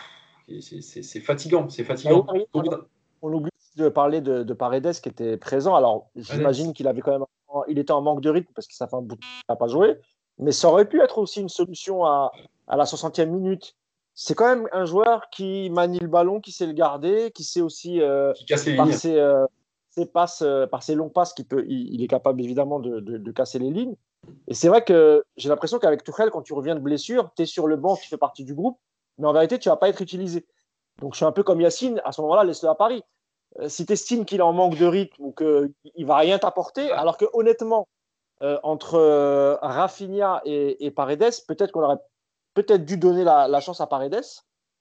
C'est 0.59 1.21
fatigant, 1.21 1.69
c'est 1.69 1.83
fatigant. 1.83 2.27
On 3.21 3.33
oublie 3.33 3.49
de 3.77 3.89
parler 3.89 4.21
de, 4.21 4.43
de, 4.43 4.53
Paredes 4.53 4.91
qui 5.01 5.09
était 5.09 5.37
présent. 5.37 5.73
Alors, 5.73 6.09
j'imagine 6.15 6.73
qu'il 6.73 6.87
avait 6.87 7.01
quand 7.01 7.11
même. 7.11 7.25
Il 7.69 7.79
était 7.79 7.93
en 7.93 8.01
manque 8.01 8.21
de 8.21 8.29
rythme 8.29 8.51
parce 8.53 8.67
que 8.67 8.73
ça 8.75 8.87
fait 8.87 8.95
un 8.95 9.01
bout 9.01 9.15
qu'il 9.15 9.29
n'a 9.49 9.55
pas 9.55 9.67
joué. 9.67 9.95
Mais 10.37 10.51
ça 10.51 10.69
aurait 10.69 10.87
pu 10.87 11.01
être 11.01 11.17
aussi 11.19 11.39
une 11.39 11.49
solution 11.49 12.05
à, 12.05 12.31
à 12.67 12.75
la 12.75 12.83
60e 12.83 13.27
minute 13.27 13.75
c'est 14.15 14.35
quand 14.35 14.47
même 14.47 14.67
un 14.71 14.85
joueur 14.85 15.29
qui 15.31 15.69
manie 15.71 15.99
le 15.99 16.07
ballon, 16.07 16.39
qui 16.39 16.51
sait 16.51 16.67
le 16.67 16.73
garder, 16.73 17.31
qui 17.31 17.43
sait 17.43 17.61
aussi 17.61 18.01
euh, 18.01 18.31
qui 18.33 18.45
par, 18.75 18.93
ses, 18.93 19.17
euh, 19.17 19.45
passes, 20.13 20.43
euh, 20.43 20.67
par 20.67 20.83
ses 20.83 20.95
longs 20.95 21.09
passes, 21.09 21.33
qui 21.33 21.43
peut, 21.43 21.65
il, 21.67 22.03
est 22.03 22.07
capable 22.07 22.41
évidemment 22.41 22.79
de, 22.79 22.99
de, 22.99 23.31
casser 23.31 23.57
les 23.57 23.71
lignes. 23.71 23.95
Et 24.47 24.53
c'est 24.53 24.67
vrai 24.67 24.83
que 24.83 25.23
j'ai 25.35 25.49
l'impression 25.49 25.79
qu'avec 25.79 26.03
Tuchel, 26.03 26.29
quand 26.29 26.43
tu 26.43 26.53
reviens 26.53 26.75
de 26.75 26.79
blessure, 26.79 27.31
tu 27.35 27.43
es 27.43 27.45
sur 27.45 27.67
le 27.67 27.75
banc, 27.75 27.95
tu 27.95 28.07
fais 28.07 28.17
partie 28.17 28.43
du 28.43 28.53
groupe, 28.53 28.79
mais 29.17 29.27
en 29.27 29.33
vérité, 29.33 29.57
tu 29.57 29.69
vas 29.69 29.77
pas 29.77 29.89
être 29.89 30.01
utilisé. 30.01 30.45
Donc 31.01 31.13
je 31.13 31.17
suis 31.17 31.25
un 31.25 31.31
peu 31.31 31.41
comme 31.41 31.59
Yacine, 31.59 31.99
à 32.05 32.11
ce 32.11 32.21
moment-là, 32.21 32.43
laisse-le 32.43 32.69
à 32.69 32.75
Paris. 32.75 33.03
si 33.67 33.85
tu 33.85 33.93
estimes 33.93 34.25
qu'il 34.25 34.43
en 34.43 34.53
manque 34.53 34.77
de 34.77 34.85
rythme 34.85 35.23
ou 35.23 35.31
qu'il 35.31 36.05
va 36.05 36.17
rien 36.17 36.37
t'apporter, 36.37 36.91
alors 36.91 37.17
que 37.17 37.25
honnêtement, 37.33 37.87
entre 38.61 39.57
Rafinha 39.61 40.41
et, 40.45 40.85
et 40.85 40.91
Paredes, 40.91 41.33
peut-être 41.47 41.71
qu'on 41.71 41.81
aurait 41.81 41.97
peut-être 42.53 42.85
dû 42.85 42.97
donner 42.97 43.23
la, 43.23 43.59
chance 43.59 43.81
à 43.81 43.87
Paredes 43.87 44.21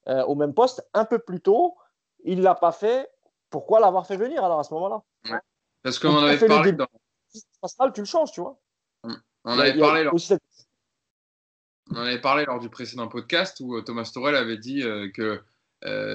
euh, 0.08 0.24
au 0.24 0.34
même 0.34 0.54
poste 0.54 0.86
un 0.94 1.04
peu 1.04 1.18
plus 1.18 1.40
tôt. 1.40 1.76
Il 2.24 2.38
ne 2.38 2.42
l'a 2.42 2.54
pas 2.54 2.72
fait. 2.72 3.10
Pourquoi 3.50 3.80
l'avoir 3.80 4.06
fait 4.06 4.16
venir 4.16 4.44
alors 4.44 4.60
à 4.60 4.64
ce 4.64 4.72
moment-là? 4.74 5.02
Parce 5.82 5.98
qu'on 5.98 6.10
en 6.10 6.24
avait 6.24 6.46
parlé. 6.46 6.72
Dans... 6.72 6.86
tu 7.92 8.00
le 8.00 8.06
changes, 8.06 8.32
tu 8.32 8.40
vois. 8.40 8.58
On, 9.44 9.58
avait 9.58 9.76
parlé 9.76 10.04
lors... 10.04 10.14
on 11.90 11.96
avait 11.96 12.20
parlé 12.20 12.44
lors 12.44 12.60
du 12.60 12.68
précédent 12.68 13.08
podcast 13.08 13.58
où 13.60 13.76
euh, 13.76 13.82
Thomas 13.82 14.08
Torel 14.14 14.36
avait 14.36 14.58
dit 14.58 14.82
euh, 14.82 15.10
que 15.10 15.42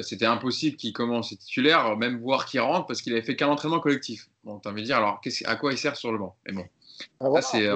c'était 0.02 0.26
impossible 0.26 0.78
qu'il 0.78 0.94
commence 0.94 1.30
titulaire, 1.30 1.98
même 1.98 2.22
voir 2.22 2.46
qu'il 2.46 2.62
rentre, 2.62 2.88
parce 2.88 3.02
qu'il 3.02 3.12
avait 3.12 3.22
fait 3.22 3.36
qu'un 3.36 3.50
entraînement 3.50 3.82
collectif. 3.82 4.30
Bon, 4.46 4.60
tu 4.60 4.70
envie 4.70 4.82
de 4.82 4.86
dire, 4.86 4.96
alors 4.96 5.20
à 5.46 5.56
quoi 5.58 5.74
il 5.74 5.78
sert 5.78 5.98
sur 5.98 6.14
le 6.14 6.20
banc? 6.20 6.38
Mais 6.46 6.54
bon, 6.54 6.66
ah, 7.20 7.42
ça, 7.42 7.42
c'est. 7.42 7.70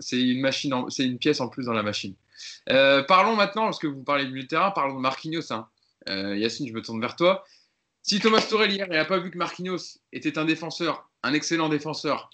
C'est 0.00 0.18
une 0.20 1.18
pièce 1.18 1.40
en 1.40 1.48
plus 1.48 1.66
dans 1.66 1.72
la 1.72 1.82
machine. 1.82 2.14
Euh, 2.70 3.02
parlons 3.02 3.36
maintenant, 3.36 3.64
parce 3.64 3.78
que 3.78 3.86
vous 3.86 4.02
parlez 4.02 4.26
du 4.26 4.46
terrain, 4.46 4.70
parlons 4.70 4.94
de 4.94 5.00
Marquinhos. 5.00 5.52
Hein. 5.52 5.68
Euh, 6.08 6.36
Yacine, 6.36 6.68
je 6.68 6.72
me 6.72 6.82
tourne 6.82 7.00
vers 7.00 7.16
toi. 7.16 7.44
Si 8.02 8.20
Thomas 8.20 8.42
Torel 8.42 8.70
hier 8.70 8.88
n'a 8.88 9.04
pas 9.04 9.18
vu 9.18 9.30
que 9.30 9.38
Marquinhos 9.38 9.98
était 10.12 10.38
un 10.38 10.44
défenseur, 10.44 11.08
un 11.22 11.32
excellent 11.32 11.68
défenseur, 11.68 12.30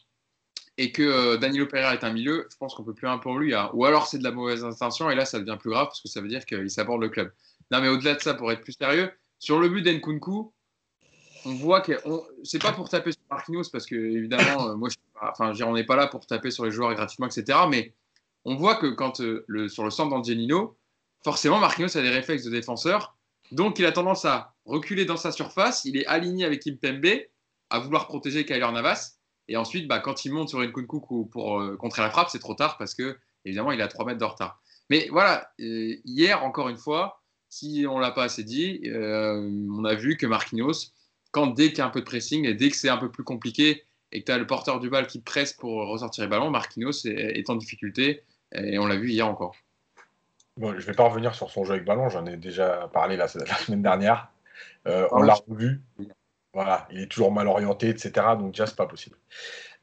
et 0.78 0.92
que 0.92 1.02
euh, 1.02 1.36
Danilo 1.36 1.66
Pereira 1.66 1.94
est 1.94 2.04
un 2.04 2.12
milieu, 2.12 2.48
je 2.50 2.56
pense 2.56 2.74
qu'on 2.74 2.82
peut 2.82 2.94
plus 2.94 3.06
un 3.06 3.18
pour 3.18 3.38
lui. 3.38 3.54
Hein. 3.54 3.70
Ou 3.74 3.84
alors 3.84 4.06
c'est 4.06 4.18
de 4.18 4.24
la 4.24 4.32
mauvaise 4.32 4.64
intention, 4.64 5.10
et 5.10 5.14
là 5.14 5.24
ça 5.24 5.38
devient 5.38 5.58
plus 5.60 5.70
grave 5.70 5.86
parce 5.86 6.00
que 6.00 6.08
ça 6.08 6.20
veut 6.20 6.28
dire 6.28 6.44
qu'il 6.44 6.70
s'aborde 6.70 7.02
le 7.02 7.08
club. 7.08 7.32
Non, 7.70 7.80
mais 7.80 7.88
au-delà 7.88 8.14
de 8.14 8.20
ça, 8.20 8.34
pour 8.34 8.50
être 8.50 8.62
plus 8.62 8.72
sérieux, 8.72 9.12
sur 9.38 9.60
le 9.60 9.68
but 9.68 9.82
d'Enkunku, 9.82 10.52
on 11.44 11.54
voit 11.54 11.80
que 11.80 11.92
c'est 12.44 12.60
pas 12.60 12.72
pour 12.72 12.88
taper 12.88 13.12
sur 13.12 13.20
Marquinhos 13.30 13.70
parce 13.72 13.86
que 13.86 13.94
évidemment, 13.94 14.68
euh, 14.68 14.74
moi, 14.74 14.88
enfin, 15.20 15.52
on 15.64 15.74
n'est 15.74 15.84
pas 15.84 15.96
là 15.96 16.06
pour 16.06 16.26
taper 16.26 16.50
sur 16.50 16.64
les 16.64 16.70
joueurs 16.70 16.94
gratuitement, 16.94 17.26
etc. 17.26 17.58
Mais 17.68 17.94
on 18.44 18.56
voit 18.56 18.76
que 18.76 18.86
quand 18.88 19.20
euh, 19.20 19.44
le, 19.48 19.68
sur 19.68 19.84
le 19.84 19.90
centre 19.90 20.10
d'Angelino, 20.10 20.76
forcément, 21.24 21.58
Marquinhos 21.58 21.96
a 21.96 22.02
des 22.02 22.10
réflexes 22.10 22.44
de 22.44 22.50
défenseur, 22.50 23.16
donc 23.52 23.78
il 23.78 23.86
a 23.86 23.92
tendance 23.92 24.24
à 24.24 24.54
reculer 24.64 25.04
dans 25.04 25.16
sa 25.16 25.32
surface. 25.32 25.84
Il 25.84 25.96
est 25.96 26.06
aligné 26.06 26.44
avec 26.44 26.62
Kimpembe, 26.62 27.22
à 27.70 27.78
vouloir 27.78 28.06
protéger 28.06 28.44
Kyler 28.44 28.70
Navas, 28.72 29.16
et 29.48 29.56
ensuite, 29.56 29.88
bah, 29.88 29.98
quand 29.98 30.24
il 30.24 30.32
monte 30.32 30.48
sur 30.48 30.62
une 30.62 30.72
Kunku 30.72 31.26
pour 31.26 31.60
euh, 31.60 31.76
contrer 31.76 32.02
la 32.02 32.10
frappe, 32.10 32.28
c'est 32.30 32.38
trop 32.38 32.54
tard 32.54 32.78
parce 32.78 32.94
que 32.94 33.18
évidemment, 33.44 33.72
il 33.72 33.80
a 33.80 33.88
3 33.88 34.04
mètres 34.04 34.18
de 34.18 34.24
retard. 34.24 34.60
Mais 34.90 35.08
voilà, 35.10 35.52
hier, 35.58 36.44
encore 36.44 36.68
une 36.68 36.76
fois, 36.76 37.22
si 37.48 37.86
on 37.88 37.98
l'a 37.98 38.10
pas 38.10 38.24
assez 38.24 38.42
dit, 38.42 38.82
on 38.92 39.84
a 39.84 39.94
vu 39.94 40.16
que 40.16 40.26
Marquinhos 40.26 40.90
quand 41.30 41.48
dès 41.48 41.68
qu'il 41.68 41.78
y 41.78 41.80
a 41.82 41.86
un 41.86 41.90
peu 41.90 42.00
de 42.00 42.04
pressing 42.04 42.46
et 42.46 42.54
dès 42.54 42.70
que 42.70 42.76
c'est 42.76 42.88
un 42.88 42.96
peu 42.96 43.10
plus 43.10 43.24
compliqué 43.24 43.84
et 44.12 44.20
que 44.20 44.26
tu 44.26 44.32
as 44.32 44.38
le 44.38 44.46
porteur 44.46 44.80
du 44.80 44.90
bal 44.90 45.06
qui 45.06 45.20
presse 45.20 45.52
pour 45.52 45.88
ressortir 45.88 46.24
les 46.24 46.30
ballons, 46.30 46.50
Marquinhos 46.50 47.06
est, 47.06 47.48
en 47.48 47.56
difficulté 47.56 48.24
et 48.52 48.78
on 48.78 48.86
l'a 48.86 48.96
vu 48.96 49.10
hier 49.10 49.26
encore. 49.26 49.54
Bon, 50.56 50.72
je 50.72 50.76
ne 50.76 50.82
vais 50.82 50.94
pas 50.94 51.04
revenir 51.04 51.34
sur 51.34 51.50
son 51.50 51.64
jeu 51.64 51.74
avec 51.74 51.84
ballon, 51.84 52.08
j'en 52.08 52.26
ai 52.26 52.36
déjà 52.36 52.90
parlé 52.92 53.16
la, 53.16 53.26
la 53.46 53.54
semaine 53.54 53.82
dernière. 53.82 54.30
Euh, 54.86 55.08
on 55.12 55.22
l'a 55.22 55.34
revu. 55.34 55.80
Voilà, 56.52 56.88
il 56.90 57.00
est 57.00 57.06
toujours 57.06 57.32
mal 57.32 57.46
orienté, 57.46 57.88
etc. 57.88 58.12
Donc 58.38 58.52
déjà, 58.52 58.66
c'est 58.66 58.76
pas 58.76 58.86
possible. 58.86 59.16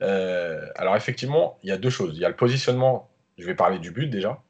Euh, 0.02 0.68
alors 0.76 0.96
effectivement, 0.96 1.58
il 1.64 1.70
y 1.70 1.72
a 1.72 1.78
deux 1.78 1.90
choses. 1.90 2.16
Il 2.16 2.22
y 2.22 2.26
a 2.26 2.30
le 2.30 2.36
positionnement, 2.36 3.10
je 3.38 3.46
vais 3.46 3.56
parler 3.56 3.80
du 3.80 3.92
but 3.92 4.08
déjà. 4.08 4.42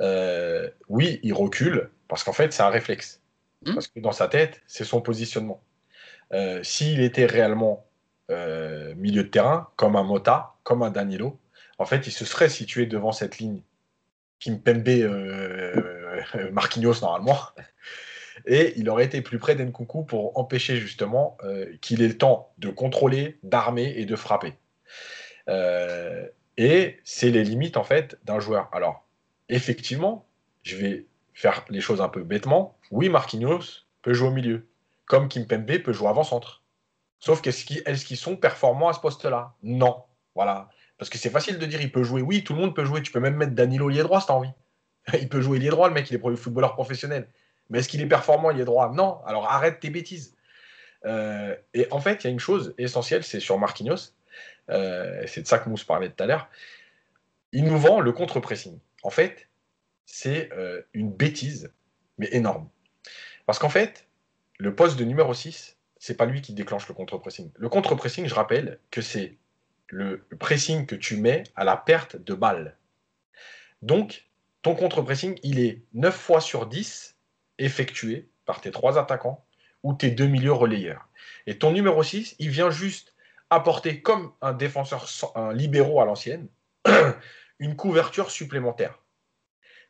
Euh, 0.00 0.70
oui, 0.88 1.20
il 1.22 1.34
recule 1.34 1.90
parce 2.08 2.24
qu'en 2.24 2.32
fait, 2.32 2.52
c'est 2.52 2.62
un 2.62 2.70
réflexe. 2.70 3.20
Hmm. 3.66 3.74
Parce 3.74 3.88
que 3.88 4.00
dans 4.00 4.12
sa 4.12 4.28
tête, 4.28 4.62
c'est 4.66 4.84
son 4.84 5.00
positionnement. 5.00 5.60
Euh, 6.32 6.62
s'il 6.62 7.00
était 7.00 7.26
réellement 7.26 7.86
euh, 8.30 8.94
milieu 8.96 9.22
de 9.22 9.28
terrain, 9.28 9.68
comme 9.76 9.96
un 9.96 10.02
Mota, 10.02 10.54
comme 10.62 10.82
un 10.82 10.90
Danilo, 10.90 11.38
en 11.78 11.84
fait, 11.84 12.06
il 12.06 12.12
se 12.12 12.24
serait 12.24 12.48
situé 12.48 12.86
devant 12.86 13.12
cette 13.12 13.38
ligne 13.38 13.62
Kimpembe 14.40 14.88
euh, 14.88 16.50
Marquinhos 16.52 17.00
normalement. 17.00 17.38
Et 18.46 18.74
il 18.76 18.88
aurait 18.88 19.04
été 19.04 19.20
plus 19.20 19.38
près 19.38 19.54
d'Enkunku 19.56 20.04
pour 20.04 20.38
empêcher 20.38 20.76
justement 20.76 21.36
qu'il 21.80 22.02
ait 22.02 22.08
le 22.08 22.16
temps 22.16 22.52
de 22.58 22.70
contrôler, 22.70 23.36
d'armer 23.42 23.94
et 23.96 24.06
de 24.06 24.14
frapper. 24.14 24.54
et 26.56 27.00
c'est 27.04 27.30
les 27.30 27.42
limites 27.42 27.76
en 27.76 27.82
fait 27.82 28.16
d'un 28.24 28.38
joueur. 28.38 28.70
Alors, 28.72 29.04
effectivement, 29.48 30.24
je 30.62 30.76
vais 30.76 31.06
faire 31.34 31.64
les 31.68 31.80
choses 31.80 32.00
un 32.00 32.08
peu 32.08 32.22
bêtement. 32.22 32.76
Oui, 32.92 33.08
Marquinhos 33.08 33.84
peut 34.02 34.12
jouer 34.12 34.28
au 34.28 34.32
milieu 34.32 34.66
comme 35.08 35.28
Kimpembe 35.28 35.78
peut 35.78 35.92
jouer 35.92 36.08
avant-centre. 36.08 36.62
Sauf 37.18 37.40
qu'est-ce 37.40 37.64
qu'ils 38.04 38.16
sont 38.16 38.36
performants 38.36 38.88
à 38.88 38.92
ce 38.92 39.00
poste-là? 39.00 39.54
Non. 39.62 40.04
Voilà. 40.34 40.68
Parce 40.98 41.10
que 41.10 41.18
c'est 41.18 41.30
facile 41.30 41.58
de 41.58 41.66
dire 41.66 41.80
il 41.80 41.90
peut 41.90 42.04
jouer. 42.04 42.22
Oui, 42.22 42.44
tout 42.44 42.54
le 42.54 42.60
monde 42.60 42.74
peut 42.74 42.84
jouer. 42.84 43.02
Tu 43.02 43.10
peux 43.10 43.20
même 43.20 43.36
mettre 43.36 43.52
Danilo 43.52 43.88
lié 43.88 44.02
droit 44.02 44.20
si 44.20 44.26
tu 44.26 44.32
as 44.32 44.36
envie. 44.36 44.52
il 45.20 45.28
peut 45.28 45.40
jouer 45.40 45.58
lié 45.58 45.70
droit, 45.70 45.88
le 45.88 45.94
mec, 45.94 46.10
il 46.10 46.16
est 46.16 46.36
footballeur 46.36 46.74
professionnel. 46.74 47.28
Mais 47.70 47.80
est-ce 47.80 47.88
qu'il 47.88 48.00
est 48.00 48.06
performant 48.06 48.50
lié 48.50 48.64
droit 48.64 48.92
Non. 48.92 49.20
Alors 49.26 49.50
arrête 49.50 49.80
tes 49.80 49.90
bêtises. 49.90 50.36
Euh, 51.04 51.56
et 51.74 51.86
en 51.90 52.00
fait, 52.00 52.24
il 52.24 52.26
y 52.26 52.30
a 52.30 52.32
une 52.32 52.40
chose 52.40 52.74
essentielle, 52.78 53.24
c'est 53.24 53.40
sur 53.40 53.58
Marquinhos. 53.58 54.12
Euh, 54.70 55.22
c'est 55.26 55.42
de 55.42 55.46
ça 55.46 55.58
que 55.58 55.68
Mousse 55.68 55.84
parlait 55.84 56.10
tout 56.10 56.22
à 56.22 56.26
l'heure. 56.26 56.48
Il 57.52 57.64
nous 57.64 57.78
vend 57.78 58.00
le 58.00 58.12
contre-pressing. 58.12 58.78
En 59.02 59.10
fait, 59.10 59.48
c'est 60.04 60.52
euh, 60.52 60.82
une 60.92 61.10
bêtise, 61.10 61.72
mais 62.18 62.28
énorme. 62.32 62.68
Parce 63.46 63.58
qu'en 63.58 63.70
fait, 63.70 64.07
le 64.58 64.74
poste 64.74 64.98
de 64.98 65.04
numéro 65.04 65.32
6, 65.32 65.76
c'est 65.98 66.16
pas 66.16 66.26
lui 66.26 66.42
qui 66.42 66.52
déclenche 66.52 66.88
le 66.88 66.94
contre-pressing. 66.94 67.50
Le 67.56 67.68
contre-pressing, 67.68 68.26
je 68.26 68.34
rappelle 68.34 68.80
que 68.90 69.00
c'est 69.00 69.38
le 69.88 70.24
pressing 70.38 70.86
que 70.86 70.94
tu 70.94 71.16
mets 71.16 71.44
à 71.56 71.64
la 71.64 71.76
perte 71.76 72.16
de 72.16 72.34
balle. 72.34 72.76
Donc, 73.82 74.28
ton 74.62 74.74
contre-pressing, 74.74 75.38
il 75.42 75.60
est 75.60 75.82
9 75.94 76.14
fois 76.14 76.40
sur 76.40 76.66
10 76.66 77.16
effectué 77.58 78.28
par 78.44 78.60
tes 78.60 78.70
trois 78.70 78.98
attaquants 78.98 79.44
ou 79.82 79.94
tes 79.94 80.10
deux 80.10 80.26
milieux 80.26 80.52
relayeurs. 80.52 81.08
Et 81.46 81.58
ton 81.58 81.72
numéro 81.72 82.02
6, 82.02 82.36
il 82.38 82.50
vient 82.50 82.70
juste 82.70 83.14
apporter, 83.50 84.02
comme 84.02 84.32
un 84.40 84.52
défenseur 84.52 85.06
un 85.36 85.52
libéraux 85.52 86.00
à 86.00 86.04
l'ancienne, 86.04 86.48
une 87.58 87.76
couverture 87.76 88.30
supplémentaire. 88.30 88.98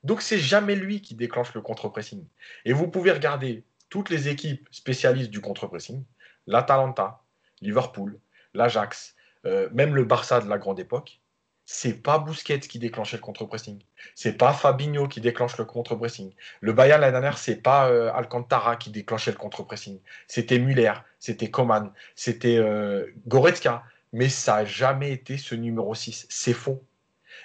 Donc, 0.05 0.23
c'est 0.23 0.39
jamais 0.39 0.77
lui 0.77 1.01
qui 1.01 1.15
déclenche 1.15 1.55
le 1.55 1.63
contre-pressing. 1.63 2.25
Et 2.65 2.73
vous 2.73 2.89
pouvez 2.89 3.11
regarder 3.11 3.65
toutes 3.89 4.11
les 4.11 4.29
équipes 4.29 4.69
spécialistes 4.71 5.31
du 5.31 5.41
contre-pressing, 5.41 6.05
l'Atalanta, 6.47 7.23
Liverpool, 7.61 8.19
l'Ajax, 8.55 9.15
euh, 9.47 9.69
même 9.73 9.95
le 9.95 10.05
Barça 10.05 10.41
de 10.41 10.49
la 10.49 10.59
grande 10.59 10.81
époque, 10.81 11.21
c'est 11.65 12.03
pas 12.03 12.19
Busquets 12.19 12.61
qui 12.61 12.79
déclenchait 12.79 13.19
le 13.19 13.23
contre-pressing. 13.23 13.83
C'est 14.15 14.39
pas 14.39 14.55
Fabinho 14.55 15.07
qui 15.07 15.21
déclenche 15.21 15.59
le 15.59 15.67
contre-pressing. 15.67 16.33
Le 16.61 16.73
Bayern 16.73 17.01
l'année 17.01 17.13
dernière, 17.13 17.37
c'est 17.37 17.57
pas 17.57 17.91
euh, 17.91 18.11
Alcantara 18.15 18.77
qui 18.77 18.91
déclenchait 18.91 19.33
le 19.33 19.37
contre-pressing. 19.37 20.01
C'était 20.29 20.59
Müller, 20.59 20.95
c'était 21.19 21.51
Coman, 21.51 21.93
c'était 22.15 22.57
euh, 22.57 23.07
Goretzka. 23.27 23.85
Mais 24.15 24.31
ça 24.31 24.57
n'a 24.57 24.65
jamais 24.65 25.13
été 25.13 25.37
ce 25.37 25.55
numéro 25.55 25.95
6. 25.95 26.27
C'est 26.31 26.55
faux. 26.55 26.83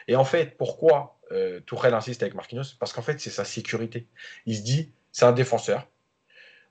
Et 0.08 0.16
en 0.16 0.24
fait, 0.24 0.58
pourquoi 0.58 1.20
Tourelle 1.66 1.96
insiste 1.96 2.22
avec 2.22 2.36
Marquinhos? 2.36 2.76
Parce 2.80 2.94
qu'en 2.94 3.02
fait, 3.02 3.20
c'est 3.20 3.32
sa 3.32 3.44
sécurité. 3.44 4.08
Il 4.46 4.56
se 4.56 4.62
dit, 4.62 4.94
c'est 5.12 5.26
un 5.26 5.32
défenseur, 5.32 5.88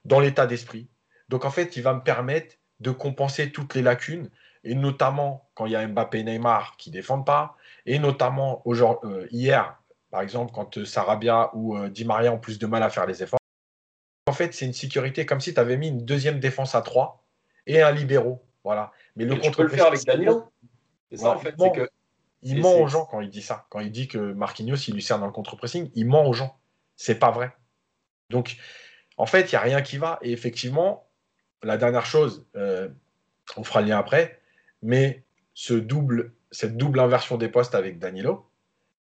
dans 0.04 0.20
l'état 0.20 0.46
d'esprit. 0.46 0.88
Donc 1.28 1.44
en 1.44 1.50
fait, 1.50 1.76
il 1.76 1.82
va 1.82 1.94
me 1.94 2.02
permettre 2.02 2.56
de 2.80 2.90
compenser 2.90 3.52
toutes 3.52 3.74
les 3.74 3.82
lacunes, 3.82 4.28
et 4.64 4.74
notamment 4.74 5.48
quand 5.54 5.66
il 5.66 5.72
y 5.72 5.76
a 5.76 5.86
Mbappé 5.86 6.20
et 6.20 6.24
Neymar 6.24 6.76
qui 6.76 6.90
ne 6.90 6.94
défendent 6.94 7.26
pas, 7.26 7.56
et 7.86 7.98
notamment 7.98 8.62
euh, 8.66 9.26
hier, 9.30 9.76
par 10.10 10.20
exemple, 10.20 10.52
quand 10.52 10.78
euh, 10.78 10.84
Sarabia 10.84 11.50
ou 11.54 11.76
euh, 11.76 11.88
Di 11.88 12.04
Maria 12.04 12.32
ont 12.32 12.38
plus 12.38 12.58
de 12.58 12.66
mal 12.66 12.82
à 12.82 12.90
faire 12.90 13.06
les 13.06 13.22
efforts. 13.22 13.40
en 14.28 14.32
fait, 14.32 14.52
c'est 14.54 14.66
une 14.66 14.72
sécurité 14.72 15.26
comme 15.26 15.40
si 15.40 15.54
tu 15.54 15.60
avais 15.60 15.76
mis 15.76 15.88
une 15.88 16.04
deuxième 16.04 16.38
défense 16.38 16.74
à 16.74 16.82
3 16.82 17.24
et 17.66 17.82
un 17.82 17.92
libéraux. 17.92 18.44
Voilà. 18.64 18.92
Mais 19.16 19.24
le 19.24 19.36
contre. 19.36 19.50
Tu 19.50 19.56
peux 19.56 19.62
le 19.62 19.68
faire 19.68 19.86
avec 19.86 20.04
Danilo. 20.04 20.52
C'est 21.10 21.18
ça, 21.18 21.30
en 21.30 21.38
fait. 21.38 21.56
que... 21.56 21.88
Il 22.44 22.60
ment 22.60 22.80
aux 22.80 22.88
gens 22.88 23.04
quand 23.04 23.20
il 23.20 23.30
dit 23.30 23.42
ça. 23.42 23.66
Quand 23.70 23.78
il 23.78 23.92
dit 23.92 24.08
que 24.08 24.18
Marquinhos, 24.18 24.74
il 24.88 24.94
lui 24.94 25.02
sert 25.02 25.18
dans 25.20 25.26
le 25.26 25.32
contre-pressing, 25.32 25.90
il 25.94 26.06
ment 26.06 26.26
aux 26.26 26.32
gens. 26.32 26.58
C'est 26.96 27.14
pas 27.14 27.30
vrai. 27.30 27.52
Donc, 28.30 28.56
en 29.22 29.26
fait, 29.26 29.52
il 29.52 29.54
n'y 29.54 29.58
a 29.58 29.60
rien 29.60 29.82
qui 29.82 29.98
va. 29.98 30.18
Et 30.22 30.32
effectivement, 30.32 31.06
la 31.62 31.76
dernière 31.76 32.06
chose, 32.06 32.44
euh, 32.56 32.88
on 33.56 33.62
fera 33.62 33.80
le 33.80 33.86
lien 33.86 33.98
après, 33.98 34.40
mais 34.82 35.22
cette 35.54 35.86
double 35.86 36.98
inversion 36.98 37.36
des 37.36 37.48
postes 37.48 37.76
avec 37.76 38.00
Danilo, 38.00 38.50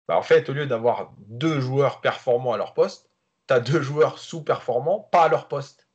bah, 0.09 0.17
en 0.17 0.23
fait, 0.23 0.49
au 0.49 0.55
lieu 0.55 0.65
d'avoir 0.65 1.13
deux 1.27 1.61
joueurs 1.61 2.01
performants 2.01 2.55
à 2.55 2.57
leur 2.57 2.73
poste, 2.73 3.11
tu 3.49 3.53
as 3.53 3.61
deux 3.61 3.83
joueurs 3.83 4.19
sous-performants, 4.19 5.11
pas 5.13 5.25
à 5.25 5.29
leur 5.29 5.47
poste. 5.47 5.87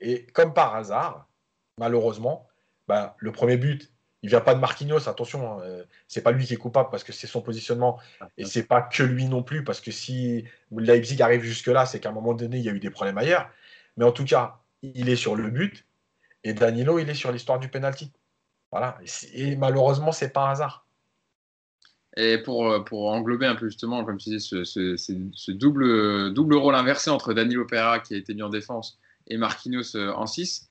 Et 0.00 0.24
comme 0.28 0.54
par 0.54 0.74
hasard, 0.74 1.28
malheureusement, 1.76 2.48
bah, 2.86 3.16
le 3.18 3.32
premier 3.32 3.58
but, 3.58 3.92
il 4.22 4.28
vient 4.30 4.40
pas 4.40 4.54
de 4.54 4.60
Marquinhos, 4.60 5.08
attention, 5.08 5.52
hein, 5.52 5.60
euh, 5.62 5.84
c'est 6.08 6.22
pas 6.22 6.32
lui 6.32 6.44
qui 6.44 6.54
est 6.54 6.58
coupable 6.58 6.88
parce 6.90 7.04
que 7.04 7.12
c'est 7.12 7.28
son 7.28 7.40
positionnement 7.40 8.00
et 8.36 8.44
c'est 8.44 8.64
pas 8.64 8.82
que 8.82 9.04
lui 9.04 9.26
non 9.26 9.42
plus 9.42 9.62
parce 9.62 9.80
que 9.80 9.92
si 9.92 10.44
Leipzig 10.76 11.22
arrive 11.22 11.42
jusque 11.42 11.68
là, 11.68 11.86
c'est 11.86 12.00
qu'à 12.00 12.08
un 12.08 12.12
moment 12.12 12.34
donné 12.34 12.58
il 12.58 12.64
y 12.64 12.68
a 12.68 12.72
eu 12.72 12.80
des 12.80 12.90
problèmes 12.90 13.18
ailleurs. 13.18 13.48
Mais 13.96 14.04
en 14.04 14.12
tout 14.12 14.24
cas, 14.24 14.58
il 14.82 15.08
est 15.08 15.16
sur 15.16 15.36
le 15.36 15.50
but 15.50 15.86
et 16.42 16.52
Danilo 16.52 16.98
il 16.98 17.08
est 17.08 17.14
sur 17.14 17.30
l'histoire 17.30 17.60
du 17.60 17.68
penalty. 17.68 18.10
Voilà. 18.72 18.98
Et, 19.34 19.54
malheureusement 19.54 20.10
c'est 20.10 20.32
pas 20.32 20.48
un 20.48 20.50
hasard. 20.50 20.86
Et 22.16 22.38
pour, 22.38 22.68
euh, 22.68 22.80
pour 22.80 23.12
englober 23.12 23.46
un 23.46 23.54
peu 23.54 23.68
justement, 23.68 24.04
comme 24.04 24.18
tu 24.18 24.40
ce, 24.40 24.64
ce, 24.64 25.52
double, 25.52 26.34
double 26.34 26.56
rôle 26.56 26.74
inversé 26.74 27.10
entre 27.10 27.34
Danilo 27.34 27.64
Pereira 27.66 28.00
qui 28.00 28.14
a 28.14 28.16
été 28.16 28.34
mis 28.34 28.42
en 28.42 28.48
défense 28.48 28.98
et 29.28 29.36
Marquinhos 29.36 29.94
euh, 29.94 30.12
en 30.14 30.26
6, 30.26 30.68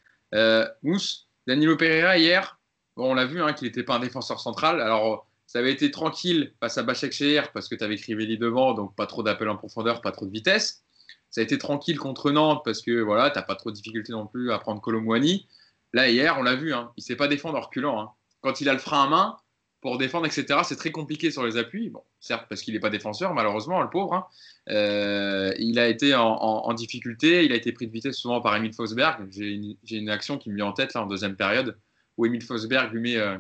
Mousse, 0.84 1.30
Danilo 1.48 1.78
Pereira 1.78 2.18
hier, 2.18 2.57
on 3.06 3.14
l'a 3.14 3.26
vu 3.26 3.42
hein, 3.42 3.54
qu'il 3.54 3.68
n'était 3.68 3.84
pas 3.84 3.96
un 3.96 4.00
défenseur 4.00 4.40
central. 4.40 4.82
Alors, 4.82 5.28
ça 5.46 5.60
avait 5.60 5.72
été 5.72 5.92
tranquille 5.92 6.54
face 6.60 6.78
à 6.78 6.84
Bachek 6.84 7.14
Sheher 7.14 7.44
parce 7.54 7.70
que 7.70 7.76
tu 7.76 7.84
avais 7.84 7.96
Crivelli 7.96 8.38
devant, 8.38 8.74
donc 8.74 8.96
pas 8.96 9.08
trop 9.08 9.24
d'appel 9.24 9.50
en 9.50 9.56
profondeur, 9.56 10.02
pas 10.02 10.12
trop 10.12 10.26
de 10.26 10.32
vitesse. 10.32 10.84
Ça 11.30 11.42
a 11.42 11.44
été 11.44 11.58
tranquille 11.58 11.98
contre 11.98 12.32
Nantes 12.32 12.62
parce 12.66 12.82
que 12.82 13.02
voilà, 13.02 13.30
tu 13.30 13.40
n'as 13.40 13.44
pas 13.44 13.56
trop 13.56 13.72
de 13.72 13.76
difficulté 13.76 14.12
non 14.12 14.28
plus 14.28 14.52
à 14.52 14.60
prendre 14.60 14.82
Colomwani. 14.82 15.48
Là, 15.94 16.10
hier, 16.10 16.36
on 16.38 16.44
l'a 16.44 16.56
vu, 16.56 16.74
hein, 16.74 16.92
il 16.98 17.02
ne 17.02 17.06
sait 17.06 17.16
pas 17.16 17.28
défendre 17.28 17.58
en 17.58 17.62
reculant. 17.62 18.02
Hein. 18.02 18.10
Quand 18.42 18.60
il 18.60 18.70
a 18.70 18.74
le 18.74 18.80
frein 18.80 19.04
à 19.06 19.08
main 19.08 19.38
pour 19.80 19.98
défendre, 19.98 20.26
etc., 20.26 20.60
c'est 20.64 20.76
très 20.76 20.92
compliqué 20.92 21.32
sur 21.32 21.46
les 21.46 21.56
appuis. 21.56 21.90
Bon, 21.90 22.04
certes, 22.20 22.46
parce 22.50 22.62
qu'il 22.62 22.74
n'est 22.74 22.80
pas 22.80 22.90
défenseur, 22.90 23.34
malheureusement, 23.34 23.82
le 23.82 23.90
pauvre. 23.90 24.30
Euh, 24.70 25.54
il 25.60 25.80
a 25.80 25.88
été 25.88 26.14
en, 26.14 26.74
difficulté, 26.74 27.46
il 27.46 27.54
a 27.54 27.56
été 27.56 27.72
pris 27.72 27.88
de 27.88 27.92
vitesse 27.92 28.18
souvent 28.18 28.42
par 28.42 28.56
Emile 28.56 28.74
Fosberg. 28.74 29.28
J'ai 29.32 29.52
une, 29.52 29.78
une, 29.90 30.10
action 30.10 30.38
qui 30.38 30.50
me 30.50 30.56
vient 30.56 30.66
en 30.66 30.74
tête 30.74 30.94
là, 30.94 31.04
en 31.04 31.08
deuxième 31.08 31.36
période 31.36 31.78
où 32.18 32.26
Emile 32.26 32.44
Fosberg 32.44 32.92
lui 32.94 33.02
met 33.02 33.18
euh, 33.18 33.38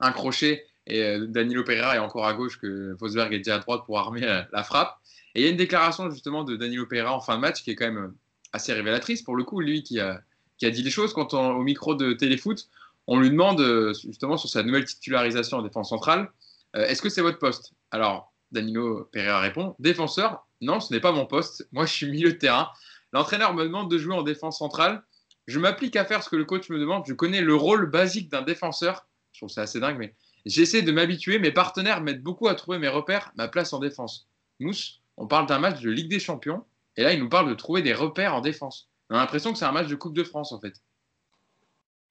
un 0.00 0.12
crochet 0.12 0.66
et 0.86 1.02
euh, 1.02 1.26
Danilo 1.26 1.64
Pereira 1.64 1.96
est 1.96 2.00
encore 2.00 2.26
à 2.26 2.34
gauche 2.34 2.58
que 2.58 2.96
Fosberg 2.98 3.32
est 3.32 3.38
déjà 3.38 3.56
à 3.56 3.58
droite 3.58 3.82
pour 3.86 3.98
armer 3.98 4.24
euh, 4.24 4.42
la 4.52 4.64
frappe. 4.64 4.98
Et 5.34 5.40
il 5.40 5.44
y 5.44 5.46
a 5.46 5.50
une 5.50 5.56
déclaration 5.56 6.10
justement 6.10 6.44
de 6.44 6.56
Danilo 6.56 6.86
Pereira 6.86 7.14
en 7.14 7.20
fin 7.20 7.36
de 7.36 7.40
match 7.40 7.62
qui 7.62 7.70
est 7.70 7.76
quand 7.76 7.86
même 7.86 8.14
assez 8.52 8.72
révélatrice 8.72 9.22
pour 9.22 9.36
le 9.36 9.44
coup, 9.44 9.60
lui 9.60 9.82
qui 9.82 10.00
a, 10.00 10.20
qui 10.56 10.66
a 10.66 10.70
dit 10.70 10.82
les 10.82 10.90
choses 10.90 11.12
quand 11.12 11.34
au 11.34 11.62
micro 11.62 11.94
de 11.94 12.14
Téléfoot, 12.14 12.68
on 13.06 13.18
lui 13.20 13.30
demande 13.30 13.60
justement 14.02 14.36
sur 14.36 14.48
sa 14.48 14.62
nouvelle 14.62 14.86
titularisation 14.86 15.58
en 15.58 15.62
défense 15.62 15.90
centrale, 15.90 16.30
est-ce 16.74 17.02
que 17.02 17.10
c'est 17.10 17.20
votre 17.20 17.38
poste? 17.38 17.74
Alors 17.90 18.32
Danilo 18.50 19.08
Pereira 19.12 19.40
répond, 19.40 19.76
défenseur, 19.78 20.46
non, 20.60 20.80
ce 20.80 20.92
n'est 20.92 21.00
pas 21.00 21.12
mon 21.12 21.26
poste, 21.26 21.68
moi 21.72 21.84
je 21.84 21.92
suis 21.92 22.10
milieu 22.10 22.32
de 22.32 22.38
terrain. 22.38 22.70
L'entraîneur 23.12 23.54
me 23.54 23.64
demande 23.64 23.90
de 23.90 23.98
jouer 23.98 24.14
en 24.14 24.22
défense 24.22 24.58
centrale. 24.58 25.02
Je 25.48 25.58
m'applique 25.58 25.96
à 25.96 26.04
faire 26.04 26.22
ce 26.22 26.28
que 26.28 26.36
le 26.36 26.44
coach 26.44 26.68
me 26.68 26.78
demande. 26.78 27.04
Je 27.06 27.14
connais 27.14 27.40
le 27.40 27.54
rôle 27.54 27.90
basique 27.90 28.30
d'un 28.30 28.42
défenseur. 28.42 29.08
Je 29.32 29.40
trouve 29.40 29.48
ça 29.48 29.62
assez 29.62 29.80
dingue, 29.80 29.96
mais 29.96 30.14
j'essaie 30.44 30.82
de 30.82 30.92
m'habituer. 30.92 31.38
Mes 31.38 31.52
partenaires 31.52 32.02
m'aident 32.02 32.22
beaucoup 32.22 32.48
à 32.48 32.54
trouver 32.54 32.78
mes 32.78 32.88
repères, 32.88 33.32
ma 33.34 33.48
place 33.48 33.72
en 33.72 33.78
défense. 33.78 34.28
Mousse, 34.60 35.00
on 35.16 35.26
parle 35.26 35.46
d'un 35.46 35.58
match 35.58 35.80
de 35.80 35.88
Ligue 35.88 36.10
des 36.10 36.20
Champions, 36.20 36.66
et 36.96 37.02
là, 37.02 37.14
il 37.14 37.20
nous 37.20 37.30
parle 37.30 37.48
de 37.48 37.54
trouver 37.54 37.80
des 37.80 37.94
repères 37.94 38.34
en 38.34 38.42
défense. 38.42 38.90
On 39.08 39.14
a 39.14 39.20
l'impression 39.20 39.52
que 39.52 39.58
c'est 39.58 39.64
un 39.64 39.72
match 39.72 39.86
de 39.86 39.94
Coupe 39.94 40.14
de 40.14 40.22
France, 40.22 40.52
en 40.52 40.60
fait. 40.60 40.74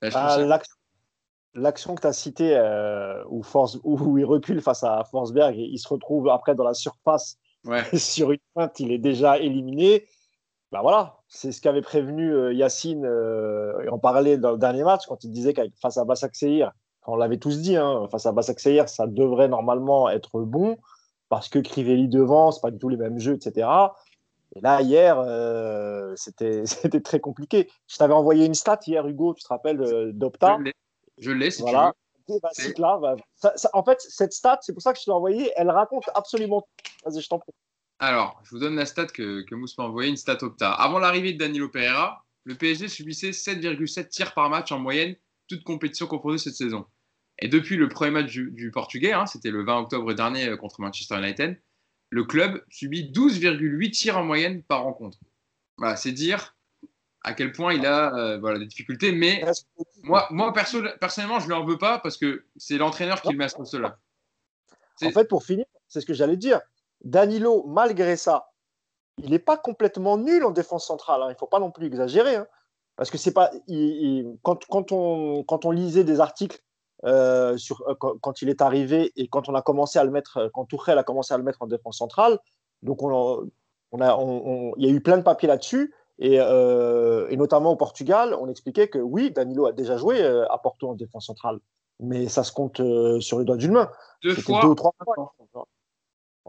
Ah, 0.02 0.40
l'action 1.54 1.94
que 1.94 2.02
tu 2.02 2.08
as 2.08 2.14
citée, 2.14 2.58
euh, 2.58 3.24
où, 3.30 3.44
Force, 3.44 3.78
où, 3.84 4.18
il 4.18 4.26
recule 4.26 4.62
face 4.62 4.84
à 4.84 5.04
Forsberg, 5.12 5.56
et 5.56 5.64
il 5.64 5.78
se 5.78 5.88
retrouve 5.88 6.28
après 6.30 6.56
dans 6.56 6.64
la 6.64 6.74
surface 6.74 7.38
sur 7.94 8.32
une 8.32 8.40
pointe, 8.56 8.80
il 8.80 8.92
est 8.92 8.98
déjà 8.98 9.38
éliminé. 9.38 10.08
Ben 10.72 10.82
voilà, 10.82 11.18
c'est 11.30 11.54
ce 11.54 11.62
qu'avait 11.62 11.82
prévenu 11.82 12.34
euh, 12.34 12.54
Yacine, 12.54 13.06
euh, 13.06 13.82
et 13.84 13.90
on 13.90 14.00
parlait 14.00 14.38
dans 14.38 14.52
le 14.52 14.58
dernier 14.58 14.84
match, 14.84 15.06
quand 15.08 15.24
il 15.24 15.32
disait 15.32 15.54
qu'avec 15.54 15.74
face 15.82 15.98
à 15.98 16.04
Bassak 16.04 16.36
Seir, 16.36 16.74
on 17.06 17.16
l'avait 17.16 17.38
tous 17.38 17.62
dit, 17.62 17.78
hein, 17.78 18.06
face 18.12 18.26
à 18.26 18.34
Bassak 18.34 18.60
Seir, 18.60 18.90
ça 18.90 19.08
devrait 19.08 19.48
normalement 19.48 20.10
être 20.10 20.42
bon, 20.42 20.78
parce 21.30 21.48
que 21.48 21.60
Crivelli 21.60 22.10
devant, 22.10 22.52
c'est 22.52 22.60
pas 22.60 22.72
du 22.72 22.80
tout 22.80 22.90
les 22.90 22.98
mêmes 22.98 23.18
jeux, 23.18 23.36
etc. 23.36 23.70
Et 24.58 24.60
là, 24.60 24.82
hier, 24.82 25.18
euh, 25.20 26.14
c'était 26.66 27.02
très 27.02 27.22
compliqué. 27.22 27.70
Je 27.88 27.96
t'avais 27.96 28.14
envoyé 28.14 28.46
une 28.46 28.54
stat 28.54 28.80
hier, 28.86 29.08
Hugo, 29.08 29.36
tu 29.36 29.44
te 29.44 29.48
rappelles 29.48 30.12
d'Opta? 30.14 30.58
Je 31.18 31.32
l'ai, 31.32 31.50
si 31.50 31.62
voilà. 31.62 31.94
tu 32.28 32.34
veux. 32.34 32.74
Là, 32.78 33.00
bah, 33.02 33.16
en 33.72 33.84
fait, 33.84 34.02
cette 34.02 34.34
stat, 34.34 34.60
c'est 34.62 34.74
pour 34.74 34.82
ça 34.82 34.92
que 34.92 35.00
je 35.00 35.06
te 35.06 35.10
l'ai 35.10 35.16
envoyée, 35.16 35.52
elle 35.56 35.70
raconte 35.72 36.10
absolument 36.14 36.60
tout. 36.60 36.92
Vas-y, 37.06 37.22
je 37.22 37.30
t'en 37.30 37.40
prie. 37.40 37.54
Alors, 38.00 38.40
je 38.44 38.52
vous 38.52 38.60
donne 38.60 38.76
la 38.76 38.86
stat 38.86 39.08
que, 39.08 39.42
que 39.42 39.56
Mousse 39.56 39.78
m'a 39.78 39.86
envoyée, 39.86 40.10
une 40.10 40.18
stat 40.18 40.38
Opta. 40.42 40.72
Avant 40.72 41.00
l'arrivée 41.00 41.34
de 41.34 41.38
Danilo 41.40 41.68
Pereira, 41.70 42.26
le 42.44 42.56
PSG 42.56 42.88
subissait 42.88 43.32
7,7 43.32 44.08
tirs 44.10 44.34
par 44.34 44.50
match 44.50 44.72
en 44.72 44.80
moyenne, 44.80 45.16
toute 45.48 45.64
compétition 45.64 46.08
confondue 46.08 46.38
cette 46.38 46.56
saison. 46.56 46.86
Et 47.40 47.48
depuis 47.48 47.76
le 47.76 47.90
premier 47.90 48.12
match 48.12 48.32
du, 48.32 48.72
Portugais, 48.72 49.14
hein, 49.14 49.26
c'était 49.26 49.52
le 49.52 49.64
20 49.64 49.80
octobre 49.80 50.14
dernier 50.14 50.50
euh, 50.50 50.58
contre 50.58 50.82
Manchester 50.82 51.18
United, 51.18 51.62
le 52.10 52.24
club 52.24 52.64
subit 52.70 53.12
12,8 53.12 53.92
tirs 53.92 54.18
en 54.18 54.24
moyenne 54.24 54.64
par 54.64 54.84
rencontre. 54.84 55.18
Voilà, 55.78 55.96
c'est 55.96 56.12
dire 56.12 56.56
à 57.24 57.34
quel 57.34 57.52
point 57.52 57.74
il 57.74 57.86
a 57.86 58.16
euh, 58.16 58.38
voilà, 58.40 58.60
des 58.60 58.66
difficultés. 58.66 59.12
Mais 59.12 59.44
moi, 60.04 60.28
moi 60.32 60.54
personnellement, 60.54 61.40
je 61.40 61.48
ne 61.48 61.54
en 61.54 61.66
veux 61.66 61.78
pas 61.78 62.00
parce 62.00 62.18
que 62.18 62.46
c'est 62.56 62.78
l'entraîneur 62.78 63.22
qui 63.22 63.32
le 63.32 63.38
met 63.38 63.46
à 63.46 63.50
ce 63.50 63.58
poste-là. 63.58 64.00
En 65.04 65.12
fait, 65.12 65.28
pour 65.28 65.44
finir, 65.44 65.66
c'est 65.88 66.02
ce 66.02 66.06
que 66.06 66.14
j'allais 66.14 66.38
dire. 66.38 66.62
Danilo, 67.04 67.64
malgré 67.68 68.16
ça, 68.16 68.52
il 69.24 69.32
n'est 69.32 69.40
pas 69.40 69.58
complètement 69.58 70.18
nul 70.18 70.44
en 70.44 70.52
défense 70.52 70.86
centrale. 70.86 71.22
Hein. 71.22 71.28
Il 71.30 71.34
ne 71.34 71.38
faut 71.38 71.48
pas 71.48 71.60
non 71.60 71.72
plus 71.72 71.88
exagérer. 71.88 72.36
Hein. 72.36 72.48
Parce 72.96 73.12
que 73.12 73.18
c'est 73.18 73.34
pas. 73.34 73.52
quand, 74.42 74.92
on, 74.92 75.44
quand 75.44 75.66
on 75.66 75.72
lisait 75.72 76.04
des 76.04 76.20
articles 76.20 76.60
euh, 77.06 77.58
sur, 77.58 77.84
euh, 77.88 77.94
quand, 77.96 78.42
il 78.42 78.50
est 78.50 78.62
arrivé 78.62 79.14
et 79.16 79.28
quand 79.28 79.50
on 79.50 79.56
a 79.56 79.62
commencé 79.62 80.00
à 80.00 80.04
le 80.04 80.10
mettre, 80.10 80.38
euh, 80.38 80.50
quand 80.52 80.66
Tourelle 80.66 80.98
a 80.98 81.04
commencé 81.04 81.32
à 81.32 81.38
le 81.38 81.44
mettre 81.44 81.62
en 81.62 81.68
défense 81.68 82.00
centrale, 82.00 82.40
donc 82.82 83.04
on, 83.04 83.48
on 83.92 84.02
a, 84.02 84.74
il 84.78 84.86
y 84.86 84.90
a 84.90 84.92
eu 84.92 85.02
plein 85.02 85.18
de 85.18 85.24
papiers 85.24 85.48
là-dessus. 85.48 85.94
Et, 86.20 86.40
notamment 87.38 87.72
au 87.72 87.76
Portugal, 87.76 88.36
on 88.40 88.50
expliquait 88.50 88.88
que 88.88 88.98
oui, 88.98 89.30
Danilo 89.30 89.68
a 89.68 89.72
déjà 89.72 89.98
joué 89.98 90.24
à 90.24 90.58
Porto 90.58 90.90
en 90.90 90.96
défense 90.96 91.28
centrale, 91.28 91.60
mais 92.00 92.28
ça 92.28 92.44
se 92.44 92.52
compte 92.52 92.82
sur 93.22 93.38
les 93.38 93.46
doigts 93.46 93.58
d'une 93.58 93.74
main. 93.74 93.92
Deux 94.24 94.34
fois. 94.34 94.62
Deux 94.62 94.68
ou 94.70 94.76
trois 94.76 94.94
fois. 95.04 95.36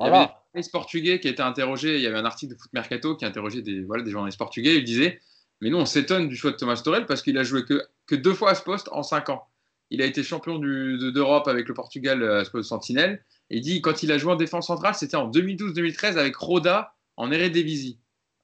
Il 0.01 0.07
y 0.07 0.11
avait 0.11 0.29
des 0.55 0.63
portugais 0.71 1.21
qui 1.21 1.29
étaient 1.29 1.43
interrogés. 1.43 1.97
Il 1.97 2.03
y 2.03 2.07
avait 2.07 2.19
un 2.19 2.25
article 2.25 2.55
de 2.55 2.59
Foot 2.59 2.73
Mercato 2.73 3.17
qui 3.17 3.25
interrogeait 3.25 3.63
des, 3.63 3.83
voilà, 3.83 4.03
des 4.03 4.11
journalistes 4.11 4.39
portugais. 4.39 4.77
Il 4.77 4.85
disait 4.85 5.21
Mais 5.61 5.71
nous, 5.71 5.79
on 5.79 5.87
s'étonne 5.87 6.29
du 6.29 6.37
choix 6.37 6.53
de 6.53 6.57
Thomas 6.57 6.81
Torel 6.83 7.07
parce 7.07 7.23
qu'il 7.23 7.37
a 7.39 7.43
joué 7.43 7.65
que, 7.65 7.83
que 8.07 8.15
deux 8.15 8.35
fois 8.35 8.51
à 8.51 8.55
ce 8.55 8.63
poste 8.63 8.89
en 8.93 9.03
cinq 9.03 9.29
ans. 9.29 9.47
Il 9.91 10.03
a 10.03 10.05
été 10.05 10.23
champion 10.23 10.59
d'Europe 10.59 11.49
avec 11.49 11.67
le 11.67 11.75
Portugal 11.75 12.23
à 12.23 12.45
ce 12.45 12.51
poste 12.51 12.65
de 12.65 12.69
sentinelle. 12.69 13.25
Et 13.51 13.57
il 13.57 13.63
dit 13.63 13.81
quand 13.81 14.03
il 14.03 14.13
a 14.13 14.19
joué 14.19 14.33
en 14.33 14.37
défense 14.37 14.67
centrale, 14.67 14.95
c'était 14.95 15.17
en 15.17 15.31
2012-2013 15.31 16.19
avec 16.19 16.37
Roda 16.37 16.95
en 17.17 17.33
Eredivisie. 17.33 17.99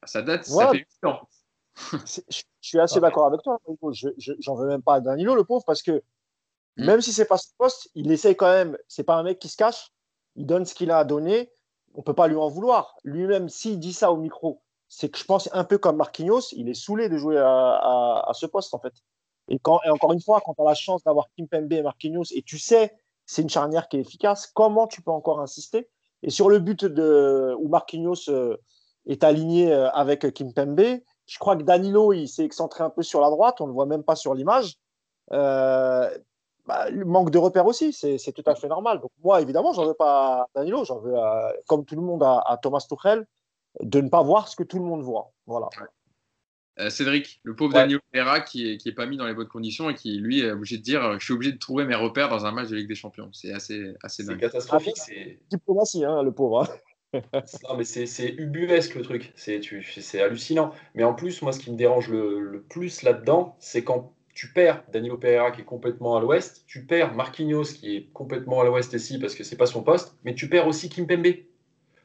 Ça 0.05 0.23
date, 0.23 0.45
ça 0.45 0.71
fait 0.71 0.87
8 1.03 1.07
ans. 1.07 1.29
je 2.07 2.43
suis 2.61 2.79
assez 2.79 3.01
d'accord 3.01 3.27
avec 3.27 3.43
toi. 3.43 3.59
J'en 4.19 4.55
veux 4.55 4.67
même 4.67 4.83
pas 4.83 4.95
à 4.95 5.01
Danilo, 5.01 5.35
le 5.35 5.45
pauvre, 5.45 5.65
parce 5.67 5.83
que 5.83 6.03
hmm. 6.77 6.85
même 6.85 7.01
si 7.01 7.13
c'est 7.13 7.27
pas 7.27 7.37
ce 7.37 7.49
poste, 7.59 7.91
il 7.95 8.11
essaye 8.11 8.37
quand 8.37 8.51
même. 8.51 8.77
C'est 8.89 9.05
pas 9.05 9.17
un 9.17 9.23
mec 9.23 9.39
qui 9.39 9.49
se 9.49 9.57
cache 9.57 9.91
il 10.37 10.47
donne 10.47 10.65
ce 10.65 10.75
qu'il 10.75 10.91
a 10.91 10.99
à 10.99 11.05
donner. 11.05 11.51
On 11.95 11.99
ne 11.99 12.05
peut 12.05 12.15
pas 12.15 12.27
lui 12.27 12.37
en 12.37 12.49
vouloir. 12.49 12.97
Lui-même, 13.05 13.49
s'il 13.49 13.79
dit 13.79 13.93
ça 13.93 14.13
au 14.13 14.17
micro, 14.17 14.63
c'est 14.89 15.09
que 15.09 15.19
je 15.19 15.25
pense 15.25 15.49
un 15.53 15.65
peu 15.65 15.79
comme 15.79 15.97
Marquinhos, 15.97 16.53
il 16.53 16.69
est 16.69 16.75
saoulé 16.75 17.09
de 17.09 17.17
jouer 17.17 17.39
à, 17.39 18.31
ce 18.35 18.47
poste, 18.47 18.75
en 18.75 18.79
fait. 18.79 18.95
Et, 19.49 19.61
encore 19.65 20.13
une 20.13 20.21
fois, 20.21 20.41
quand 20.45 20.55
tu 20.55 20.63
as 20.63 20.65
la 20.65 20.75
chance 20.75 21.03
d'avoir 21.05 21.27
Kimpembe 21.37 21.73
et 21.73 21.83
Marquinhos, 21.83 22.25
et 22.33 22.43
tu 22.43 22.59
sais, 22.59 22.93
c'est 23.27 23.43
une 23.43 23.51
charnière 23.51 23.89
qui 23.89 23.97
est 23.97 24.01
efficace, 24.01 24.47
comment 24.47 24.87
tu 24.87 25.03
peux 25.03 25.11
encore 25.11 25.41
insister? 25.41 25.89
Et 26.23 26.31
sur 26.31 26.49
le 26.49 26.59
but 26.59 26.85
de, 26.85 27.55
où 27.59 27.69
Marquinhos 27.69 28.29
euh, 28.29 28.57
est 29.07 29.25
aligné 29.25 29.73
euh, 29.73 29.91
avec 29.91 30.33
Kimpembe, 30.33 31.01
je 31.27 31.39
crois 31.39 31.57
que 31.57 31.63
Danilo, 31.63 32.13
il 32.13 32.29
s'est 32.29 32.45
excentré 32.45 32.85
un 32.85 32.91
peu 32.91 33.03
sur 33.03 33.21
la 33.21 33.31
droite, 33.31 33.61
on 33.61 33.65
ne 33.65 33.71
le 33.71 33.75
voit 33.75 33.87
même 33.87 34.05
pas 34.05 34.17
sur 34.17 34.35
l'image. 34.35 34.77
Euh, 35.33 36.11
bah, 36.67 36.89
le 36.91 37.05
manque 37.05 37.31
de 37.31 37.39
repères 37.39 37.67
aussi, 37.67 37.93
c'est 37.93 38.33
tout 38.33 38.43
à 38.47 38.55
fait 38.55 38.69
normal. 38.69 39.01
Donc 39.01 39.11
moi, 39.23 39.41
évidemment, 39.41 39.73
j'en 39.73 39.87
veux 39.87 39.95
pas 39.95 40.43
à 40.43 40.49
Danilo, 40.55 40.85
j'en 40.85 40.99
veux, 40.99 41.15
comme 41.67 41.85
tout 41.85 41.95
le 41.95 42.03
monde, 42.03 42.23
à, 42.23 42.59
Thomas 42.63 42.85
Tuchel, 42.89 43.27
de 43.81 44.01
ne 44.01 44.09
pas 44.09 44.23
voir 44.23 44.49
ce 44.49 44.57
que 44.57 44.63
tout 44.63 44.79
le 44.79 44.85
monde 44.85 45.03
voit. 45.03 45.33
Voilà. 45.47 45.69
Euh, 46.81 46.91
Cédric, 46.91 47.41
le 47.45 47.55
pauvre 47.55 47.73
Daniel 47.73 48.01
Pereira 48.11 48.41
qui 48.41 48.69
est, 48.69 48.79
qui 48.79 48.89
est 48.89 48.95
pas 48.95 49.07
mis 49.07 49.17
dans 49.17 49.27
les 49.27 49.35
bonnes 49.35 49.49
conditions 49.49 49.91
et 49.91 49.95
qui, 49.95 50.19
lui, 50.19 50.41
est 50.41 50.51
obligé 50.51 50.77
de 50.77 50.83
dire 50.83 51.19
Je 51.21 51.25
suis 51.25 51.33
obligé 51.35 51.53
de 51.53 51.59
trouver 51.59 51.85
mes 51.85 51.95
repères 51.95 52.29
dans 52.29 52.47
un 52.47 52.51
match 52.51 52.69
de 52.69 52.77
Ligue 52.77 52.89
des 52.89 52.97
Champions. 52.97 53.31
C'est 53.33 53.53
assez, 53.53 53.95
assez 54.03 54.25
dingue. 54.25 54.41
catastrophique. 54.41 54.97
C'est 54.97 55.39
diplomatie, 55.51 56.05
hein, 56.05 56.23
le 56.23 56.33
pauvre. 56.33 56.63
Hein. 56.63 57.21
non, 57.69 57.77
mais 57.77 57.85
c'est 57.85 58.29
ubuesque 58.39 58.95
le 58.95 59.03
truc. 59.03 59.33
C'est 59.37 60.21
hallucinant. 60.21 60.73
Mais 60.95 61.05
en 61.05 61.15
plus, 61.15 61.43
moi, 61.43 61.53
ce 61.53 61.61
qui 61.61 61.71
me 61.71 61.77
dérange 61.77 62.09
le, 62.09 62.41
le 62.41 62.63
plus 62.63 63.03
là-dedans, 63.03 63.57
c'est 63.61 63.85
quand 63.85 64.15
tu 64.35 64.53
perds 64.53 64.83
Danilo 64.93 65.17
Pereira 65.17 65.53
qui 65.53 65.63
est 65.63 65.65
complètement 65.65 66.17
à 66.17 66.21
l'ouest, 66.21 66.65
tu 66.67 66.85
perds 66.85 67.15
Marquinhos 67.15 67.65
qui 67.65 67.97
est 67.97 68.13
complètement 68.13 68.61
à 68.61 68.65
l'ouest 68.65 68.93
ici 68.93 69.19
parce 69.19 69.35
que 69.35 69.45
c'est 69.45 69.57
pas 69.57 69.67
son 69.67 69.83
poste, 69.83 70.17
mais 70.25 70.35
tu 70.35 70.49
perds 70.49 70.67
aussi 70.67 70.89
Kimpembe 70.89 71.35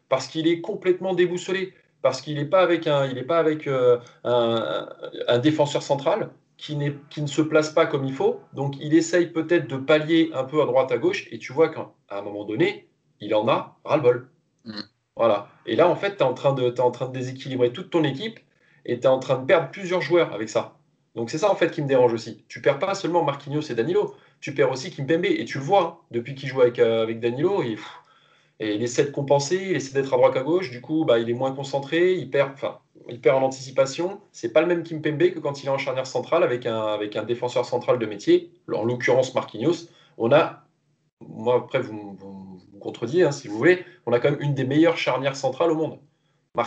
parce 0.10 0.28
qu'il 0.28 0.48
est 0.48 0.62
complètement 0.62 1.14
déboussolé, 1.14 1.74
parce 2.02 2.22
qu'il 2.22 2.36
n'est 2.36 2.46
pas 2.46 2.62
avec 2.62 2.88
un, 2.88 3.06
il 3.06 3.18
est 3.18 3.24
pas 3.24 3.40
avec 3.40 3.68
euh, 3.68 4.00
un, 4.24 5.38
défenseur 5.40 5.84
central 5.84 6.32
qui, 6.58 6.78
qui 7.10 7.22
ne 7.22 7.28
se 7.28 7.42
place 7.42 7.72
pas 7.72 7.86
comme 7.86 8.06
il 8.06 8.14
faut, 8.14 8.42
donc 8.54 8.76
il 8.80 8.94
essaye 8.94 9.28
peut-être 9.28 9.68
de 9.68 9.78
pallier 9.78 10.32
un 10.34 10.44
peu 10.44 10.62
à 10.62 10.66
droite 10.66 10.92
à 10.92 10.98
gauche 10.98 11.28
et 11.32 11.40
tu 11.40 11.54
vois 11.54 11.70
qu'à 11.70 11.92
un 12.10 12.22
moment 12.22 12.46
donné, 12.46 12.90
il 13.20 13.34
en 13.36 13.48
a 13.48 13.78
ras-le-bol. 13.84 14.30
Mm. 14.66 14.82
Voilà. 15.16 15.50
Et 15.66 15.76
là, 15.76 15.90
en 15.90 15.96
fait, 15.96 16.18
tu 16.18 16.24
es, 16.24 16.26
en 16.26 16.34
train 16.34 16.54
de, 16.54 16.64
es 16.64 16.80
en 16.80 16.92
train 16.92 17.08
de 17.08 17.14
déséquilibrer 17.14 17.74
toute 17.74 17.90
ton 17.90 18.04
équipe 18.04 18.40
et 18.86 19.00
tu 19.00 19.06
es 19.06 19.08
en 19.08 19.20
train 19.20 19.38
de 19.38 19.46
perdre 19.46 19.70
plusieurs 19.70 20.02
joueurs 20.02 20.34
avec 20.34 20.50
ça. 20.50 20.79
Donc 21.16 21.30
c'est 21.30 21.38
ça 21.38 21.52
en 21.52 21.56
fait 21.56 21.72
qui 21.72 21.82
me 21.82 21.88
dérange 21.88 22.14
aussi. 22.14 22.44
Tu 22.48 22.62
perds 22.62 22.80
pas 22.80 22.96
seulement 22.96 23.24
Marquinhos 23.24 23.62
et 23.62 23.76
Danilo, 23.76 24.16
tu 24.42 24.54
perds 24.54 24.72
aussi 24.72 24.92
Kimpembe. 24.92 25.26
Et 25.26 25.46
tu 25.46 25.58
le 25.58 25.64
vois, 25.64 25.82
hein, 25.82 25.98
depuis 26.12 26.36
qu'il 26.36 26.50
joue 26.50 26.62
avec, 26.62 26.80
euh, 26.80 27.12
Danilo, 27.14 27.64
il, 27.64 27.78
il, 28.60 28.82
essaie 28.84 29.06
de 29.06 29.12
compenser, 29.12 29.58
il 29.72 29.76
essaie 29.76 29.94
d'être 29.94 30.14
à 30.14 30.18
droite 30.18 30.38
à 30.38 30.44
gauche. 30.44 30.72
Du 30.72 30.82
coup, 30.82 31.06
bah, 31.06 31.20
il 31.20 31.30
est 31.30 31.34
moins 31.34 31.54
concentré, 31.54 32.14
il 32.14 32.30
perd, 32.30 32.52
en 33.28 33.42
anticipation. 33.42 34.22
C'est 34.32 34.54
pas 34.54 34.62
le 34.62 34.68
même 34.68 34.84
Kimpembe 34.84 35.32
que 35.32 35.40
quand 35.40 35.64
il 35.64 35.68
est 35.68 35.70
en 35.70 35.78
charnière 35.78 36.08
centrale 36.08 36.44
avec 36.44 36.66
un, 36.66 37.24
défenseur 37.26 37.66
central 37.66 38.00
de 38.00 38.06
métier, 38.06 38.52
en 38.74 38.84
l'occurrence 38.84 39.34
Marquinhos. 39.36 39.88
On 40.18 40.32
a, 40.32 40.66
moi 41.22 41.56
après 41.56 41.82
vous, 41.82 42.18
vous, 42.20 42.60
contredisez 42.80 43.24
hein, 43.24 43.32
si 43.32 43.48
vous 43.48 43.58
voulez, 43.58 43.86
on 44.06 44.14
a 44.14 44.20
quand 44.20 44.32
même 44.32 44.42
une 44.42 44.54
des 44.54 44.66
meilleures 44.66 44.98
charnières 44.98 45.36
centrales 45.36 45.72
au 45.72 45.76
monde 45.76 46.00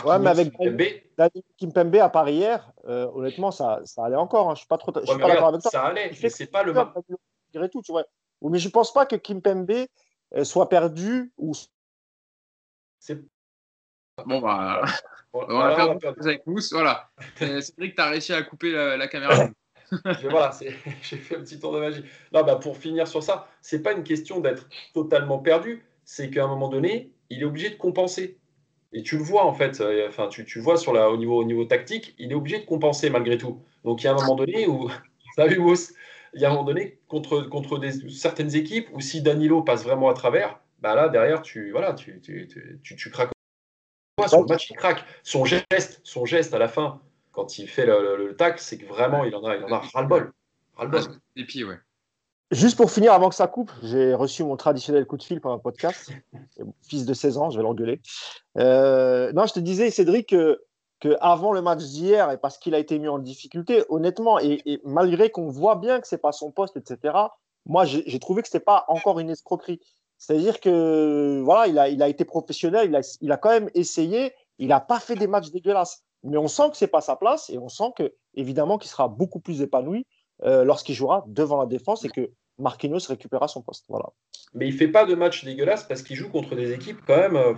ouais, 0.05 0.19
mais 0.19 0.29
avec 0.29 0.53
Kimpembe, 0.53 1.31
Kimpembe 1.57 1.95
à 1.95 2.09
Paris 2.09 2.35
hier, 2.35 2.71
euh, 2.87 3.07
honnêtement, 3.13 3.51
ça, 3.51 3.81
ça 3.85 4.05
allait 4.05 4.15
encore. 4.15 4.49
Hein. 4.49 4.55
Je 4.55 4.59
ne 4.59 4.59
suis 4.59 4.67
pas, 4.67 4.77
trop, 4.77 4.93
je 4.95 5.05
suis 5.05 5.19
pas 5.19 5.27
d'accord 5.27 5.49
avec 5.49 5.61
toi. 5.61 5.71
Ça 5.71 5.83
allait, 5.83 6.11
mais 6.21 6.29
c'est 6.29 6.47
pas 6.47 6.63
le 6.63 6.73
tout, 7.69 7.81
tu 7.81 7.91
vois. 7.91 8.03
Mais 8.41 8.59
je 8.59 8.67
ne 8.67 8.71
pense 8.71 8.91
pas 8.93 9.05
que 9.05 9.15
Kimpembe 9.15 9.71
euh, 10.35 10.43
soit 10.43 10.69
perdu 10.69 11.31
ou. 11.37 11.53
Bon, 14.25 14.39
bah. 14.39 14.83
on 15.33 15.45
va 15.45 15.75
faire 15.99 16.15
des 16.15 16.27
avec 16.27 16.47
Mousse. 16.47 16.71
Voilà. 16.71 17.09
Cédric, 17.37 17.95
tu 17.95 18.01
as 18.01 18.09
réussi 18.09 18.33
à 18.33 18.43
couper 18.43 18.71
la, 18.71 19.07
caméra. 19.07 19.47
voilà, 20.29 20.51
j'ai 21.01 21.17
fait 21.17 21.37
un 21.37 21.41
petit 21.41 21.59
tour 21.59 21.73
de 21.73 21.79
magie. 21.79 22.03
Non, 22.31 22.43
bah, 22.43 22.55
pour 22.55 22.77
finir 22.77 23.07
sur 23.07 23.23
ça, 23.23 23.47
c'est 23.61 23.81
pas 23.81 23.93
une 23.93 24.03
question 24.03 24.39
d'être 24.39 24.67
totalement 24.93 25.39
perdu, 25.39 25.85
c'est 26.03 26.29
qu'à 26.29 26.43
un 26.43 26.47
moment 26.47 26.69
donné, 26.69 27.11
il 27.29 27.41
est 27.41 27.45
obligé 27.45 27.69
de 27.69 27.75
compenser. 27.75 28.39
Et 28.93 29.01
tu 29.01 29.17
le 29.17 29.23
vois 29.23 29.45
en 29.45 29.53
fait, 29.53 29.81
euh, 29.81 30.07
enfin 30.07 30.27
tu, 30.27 30.45
tu 30.45 30.59
vois 30.59 30.77
sur 30.77 30.93
la, 30.93 31.09
au, 31.09 31.17
niveau, 31.17 31.39
au 31.39 31.43
niveau 31.43 31.65
tactique, 31.65 32.13
il 32.19 32.31
est 32.31 32.35
obligé 32.35 32.59
de 32.59 32.65
compenser 32.65 33.09
malgré 33.09 33.37
tout. 33.37 33.59
Donc 33.83 34.03
il 34.03 34.05
y 34.05 34.07
a 34.07 34.11
un 34.11 34.15
moment 34.15 34.35
donné 34.35 34.67
où, 34.67 34.89
salut 35.35 35.59
Mousse, 35.59 35.93
il 36.33 36.41
y 36.41 36.45
a 36.45 36.49
un 36.49 36.51
moment 36.53 36.63
donné 36.63 36.99
contre, 37.07 37.41
contre 37.41 37.81
certaines 38.09 38.55
équipes 38.55 38.87
où 38.93 39.01
si 39.01 39.21
Danilo 39.21 39.63
passe 39.63 39.83
vraiment 39.83 40.09
à 40.09 40.13
travers, 40.13 40.59
bah 40.79 40.95
là 40.95 41.09
derrière 41.09 41.41
tu, 41.41 41.71
voilà, 41.71 41.93
tu, 41.93 42.21
tu, 42.21 42.47
tu, 42.83 42.95
tu 42.95 43.09
craques. 43.09 43.31
Le 44.19 44.75
craque. 44.75 45.03
Son 45.23 45.43
geste, 45.43 45.99
son 46.03 46.25
geste 46.25 46.53
à 46.53 46.59
la 46.59 46.67
fin, 46.67 47.01
quand 47.31 47.57
il 47.57 47.67
fait 47.67 47.87
le, 47.87 48.15
le, 48.15 48.37
c'est 48.57 48.77
que 48.77 48.85
vraiment 48.85 49.25
il 49.25 49.35
en 49.35 49.43
a, 49.43 49.55
il 49.55 49.63
en 49.63 49.71
a 49.71 49.79
ras-le-bol. 49.79 50.31
Ras-le-bol. 50.75 51.01
Et 51.35 51.45
puis 51.45 51.63
ouais. 51.63 51.79
Juste 52.53 52.77
pour 52.77 52.91
finir, 52.91 53.13
avant 53.13 53.29
que 53.29 53.35
ça 53.35 53.47
coupe, 53.47 53.71
j'ai 53.81 54.13
reçu 54.13 54.43
mon 54.43 54.55
traditionnel 54.57 55.07
coup 55.07 55.17
de 55.17 55.23
fil 55.23 55.41
pour 55.41 55.51
un 55.51 55.57
podcast. 55.57 56.11
fils 56.87 57.05
de 57.05 57.13
16 57.13 57.37
ans, 57.39 57.49
je 57.49 57.57
vais 57.57 57.63
l'engueuler. 57.63 57.99
Euh, 58.59 59.33
non, 59.33 59.47
je 59.47 59.53
te 59.53 59.59
disais, 59.59 59.89
Cédric, 59.89 60.27
que, 60.27 61.17
avant 61.19 61.51
le 61.51 61.63
match 61.63 61.83
d'hier, 61.83 62.29
et 62.29 62.37
parce 62.37 62.59
qu'il 62.59 62.75
a 62.75 62.79
été 62.79 62.99
mis 62.99 63.07
en 63.07 63.17
difficulté, 63.17 63.83
honnêtement, 63.89 64.39
et, 64.39 64.79
malgré 64.83 65.31
qu'on 65.31 65.49
voit 65.49 65.75
bien 65.75 65.99
que 65.99 66.07
c'est 66.07 66.19
pas 66.19 66.31
son 66.31 66.51
poste, 66.51 66.77
etc., 66.77 67.15
moi, 67.65 67.85
j'ai 67.85 68.19
trouvé 68.19 68.43
que 68.43 68.47
c'était 68.47 68.59
pas 68.59 68.85
encore 68.87 69.19
une 69.19 69.31
escroquerie. 69.31 69.79
C'est-à-dire 70.19 70.59
que 70.59 71.41
voilà, 71.43 71.67
il 71.67 71.79
a, 71.79 71.89
il 71.89 72.03
a 72.03 72.07
été 72.07 72.23
professionnel, 72.23 72.89
il 72.89 72.95
a, 72.95 73.17
il 73.19 73.31
a 73.31 73.37
quand 73.37 73.49
même 73.49 73.69
essayé, 73.73 74.31
il 74.59 74.67
n'a 74.67 74.79
pas 74.79 74.99
fait 74.99 75.15
des 75.15 75.27
matchs 75.27 75.49
dégueulasses. 75.49 76.03
Mais 76.23 76.37
on 76.37 76.47
sent 76.47 76.69
que 76.71 76.77
c'est 76.77 76.87
pas 76.87 77.01
sa 77.01 77.15
place 77.15 77.49
et 77.49 77.57
on 77.57 77.67
sent 77.67 77.91
que 77.97 78.13
évidemment 78.35 78.77
qu'il 78.77 78.89
sera 78.89 79.07
beaucoup 79.07 79.39
plus 79.39 79.61
épanoui 79.61 80.05
euh, 80.43 80.63
lorsqu'il 80.63 80.95
jouera 80.95 81.25
devant 81.27 81.57
la 81.57 81.65
défense 81.65 82.05
et 82.05 82.09
que 82.09 82.31
Marquinhos 82.59 83.07
récupérera 83.07 83.47
son 83.47 83.61
poste. 83.61 83.85
Voilà. 83.89 84.09
Mais 84.53 84.67
il 84.67 84.73
fait 84.73 84.87
pas 84.87 85.05
de 85.05 85.15
match 85.15 85.43
dégueulasse 85.43 85.83
parce 85.83 86.03
qu'il 86.03 86.15
joue 86.15 86.29
contre 86.29 86.55
des 86.55 86.71
équipes 86.73 86.99
quand 87.05 87.17
même, 87.17 87.35
euh, 87.35 87.53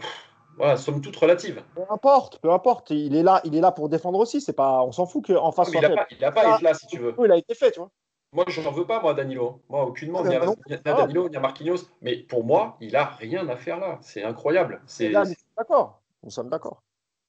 voilà, 0.57 0.77
somme 0.77 1.01
toute 1.01 1.15
relatives. 1.15 1.61
Peu 1.75 1.81
importe, 1.89 2.39
peu 2.39 2.51
importe. 2.51 2.91
Il 2.91 3.15
est 3.15 3.23
là, 3.23 3.41
il 3.43 3.55
est 3.55 3.61
là 3.61 3.71
pour 3.71 3.89
défendre 3.89 4.19
aussi. 4.19 4.41
C'est 4.41 4.53
pas, 4.53 4.81
on 4.83 4.91
s'en 4.91 5.05
fout 5.05 5.25
qu'en 5.27 5.51
face. 5.51 5.69
il 5.73 5.81
n'a 5.81 5.89
pas, 5.89 6.07
il 6.09 6.23
a 6.23 6.31
pas 6.31 6.55
été 6.55 6.63
là 6.63 6.73
si 6.73 6.87
tu 6.87 6.99
veux. 6.99 7.13
Il 7.23 7.31
a 7.31 7.37
été 7.37 7.53
fait, 7.53 7.71
tu 7.71 7.79
vois. 7.79 7.91
Moi, 8.31 8.43
je 8.49 8.59
n'en 8.59 8.71
veux 8.71 8.85
pas, 8.85 8.99
moi, 9.01 9.13
Danilo. 9.13 9.61
Moi, 9.69 9.85
aucunement, 9.85 10.21
ah, 10.25 10.27
ni, 10.27 10.35
à, 10.35 10.93
Danilo, 10.93 11.29
ni 11.29 11.37
à 11.37 11.39
Marquinhos. 11.39 11.87
Mais 12.01 12.17
pour 12.17 12.43
moi, 12.43 12.75
il 12.81 12.95
a 12.97 13.05
rien 13.05 13.47
à 13.47 13.55
faire 13.55 13.79
là. 13.79 13.97
C'est 14.01 14.23
incroyable. 14.23 14.81
C'est 14.87 15.13
d'accord. 15.57 16.01
Nous 16.21 16.31
sommes 16.31 16.49
d'accord. 16.49 16.81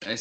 Et, 0.05 0.15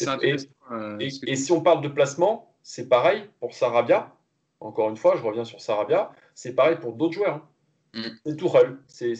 euh, 0.70 0.98
et, 1.00 1.36
si 1.36 1.52
on 1.52 1.60
parle 1.60 1.80
de 1.80 1.88
placement, 1.88 2.54
c'est 2.62 2.88
pareil 2.88 3.28
pour 3.40 3.52
Sarabia. 3.52 4.12
Encore 4.60 4.88
une 4.88 4.96
fois, 4.96 5.16
je 5.16 5.22
reviens 5.22 5.44
sur 5.44 5.60
Sarabia. 5.60 6.12
C'est 6.36 6.54
pareil 6.54 6.76
pour 6.76 6.92
d'autres 6.92 7.14
joueurs. 7.14 7.36
Hein. 7.94 8.00
Mm. 8.00 8.08
C'est 8.24 8.36
Tourelle. 8.36 8.76
C'est... 8.86 9.14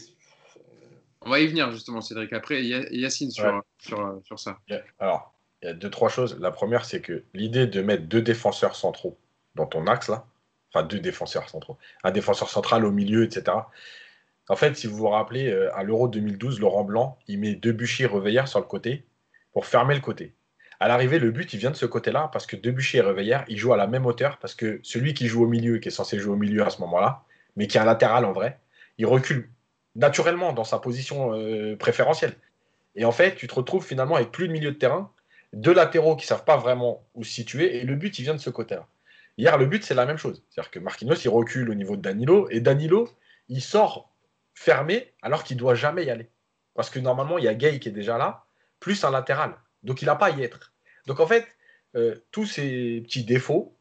On 1.23 1.31
va 1.31 1.41
y 1.41 1.47
venir 1.49 1.73
justement, 1.73 2.01
Cédric. 2.01 2.33
Après, 2.33 2.63
Yacine 2.63 3.33
sur, 3.33 3.65
sur, 3.79 4.21
sur, 4.23 4.39
ça. 4.39 4.61
Alors, 5.01 5.35
il 5.61 5.67
y 5.67 5.69
a 5.71 5.75
deux, 5.75 5.91
trois 5.91 6.11
choses. 6.11 6.39
La 6.39 6.53
première, 6.53 6.85
c'est 6.85 7.01
que 7.01 7.25
l'idée 7.35 7.67
de 7.67 7.81
mettre 7.81 8.05
deux 8.05 8.23
défenseurs 8.23 8.77
centraux 8.77 9.19
dans 9.57 9.67
ton 9.67 9.87
axe, 9.87 10.09
là, 10.09 10.27
enfin 10.73 10.87
deux 10.87 11.01
défenseurs 11.01 11.49
centraux, 11.49 11.79
un 12.05 12.13
défenseur 12.13 12.51
central 12.51 12.85
au 12.85 12.93
milieu, 12.93 13.25
etc. 13.25 13.57
En 14.49 14.57
fait, 14.57 14.77
si 14.77 14.87
vous 14.87 14.97
vous 14.97 15.09
rappelez, 15.09 15.49
euh, 15.49 15.75
à 15.75 15.83
l'Euro 15.83 16.07
2012, 16.09 16.61
Laurent 16.61 16.85
Blanc, 16.85 17.19
il 17.27 17.41
met 17.41 17.55
deux 17.55 17.73
bûchers 17.73 18.07
reveilleurs 18.07 18.47
sur 18.47 18.61
le 18.61 18.67
côté 18.67 19.05
pour 19.53 19.67
fermer 19.67 19.95
le 19.95 20.03
côté. 20.03 20.36
À 20.79 20.89
l'arrivée, 20.89 21.19
le 21.19 21.31
but, 21.31 21.53
il 21.55 21.59
vient 21.59 21.71
de 21.71 21.77
ce 21.77 21.87
côté-là, 21.87 22.29
parce 22.33 22.47
que 22.47 22.57
Debuchy 22.57 22.99
et 22.99 23.01
Reveillère, 23.01 23.45
ils 23.49 23.57
jouent 23.57 23.73
à 23.73 23.77
la 23.77 23.87
même 23.87 24.05
hauteur, 24.05 24.39
parce 24.39 24.55
que 24.55 24.79
celui 24.83 25.15
qui 25.15 25.27
joue 25.27 25.45
au 25.45 25.49
milieu, 25.49 25.79
qui 25.79 25.89
est 25.89 25.93
censé 25.93 26.19
jouer 26.19 26.35
au 26.35 26.37
milieu 26.37 26.65
à 26.65 26.71
ce 26.71 26.81
moment-là, 26.83 27.23
mais 27.57 27.67
qui 27.67 27.79
est 27.79 27.81
un 27.81 27.85
latéral 27.85 28.25
en 28.25 28.33
vrai, 28.33 28.59
il 28.99 29.07
recule 29.07 29.49
naturellement 29.95 30.53
dans 30.53 30.65
sa 30.65 30.79
position 30.79 31.35
euh, 31.35 31.77
préférentielle. 31.77 32.35
Et 32.95 33.05
en 33.05 33.13
fait, 33.13 33.35
tu 33.35 33.47
te 33.47 33.55
retrouves 33.55 33.85
finalement 33.85 34.17
avec 34.17 34.31
plus 34.31 34.49
de 34.49 34.53
milieu 34.53 34.73
de 34.73 34.77
terrain, 34.77 35.11
deux 35.53 35.73
latéraux 35.73 36.17
qui 36.17 36.25
ne 36.25 36.29
savent 36.29 36.45
pas 36.45 36.57
vraiment 36.59 37.07
où 37.15 37.25
se 37.25 37.33
situer, 37.33 37.79
et 37.79 37.85
le 37.85 37.97
but, 37.97 38.19
il 38.19 38.23
vient 38.23 38.35
de 38.35 38.41
ce 38.41 38.51
côté-là. 38.51 38.87
Hier, 39.39 39.57
le 39.57 39.67
but, 39.67 39.85
c'est 39.85 39.95
la 39.95 40.07
même 40.07 40.19
chose. 40.19 40.43
C'est-à-dire 40.51 40.71
que 40.71 40.79
Marquinhos, 40.79 41.15
il 41.15 41.29
recule 41.29 41.71
au 41.71 41.75
niveau 41.75 41.97
de 41.97 42.03
Danilo, 42.03 42.49
et 42.51 42.61
Danilo, 42.61 43.09
il 43.49 43.63
sort 43.63 44.13
fermé 44.55 45.13
alors 45.23 45.45
qu'il 45.45 45.57
doit 45.57 45.75
jamais 45.75 46.05
y 46.05 46.11
aller. 46.11 46.29
Parce 46.75 46.91
que 46.91 46.99
normalement, 46.99 47.39
il 47.39 47.45
y 47.45 47.49
a 47.49 47.55
Gay 47.55 47.79
qui 47.79 47.89
est 47.89 47.93
déjà 47.93 48.19
là, 48.19 48.45
plus 48.81 49.05
un 49.05 49.11
latéral. 49.11 49.55
Donc 49.83 50.03
il 50.03 50.07
n'a 50.07 50.17
pas 50.17 50.27
à 50.27 50.31
y 50.31 50.43
être. 50.43 50.73
Donc 51.07 51.21
en 51.21 51.27
fait, 51.27 51.47
euh, 51.97 52.17
tous 52.31 52.45
ces 52.45 53.01
petits 53.05 53.25
défauts 53.25 53.77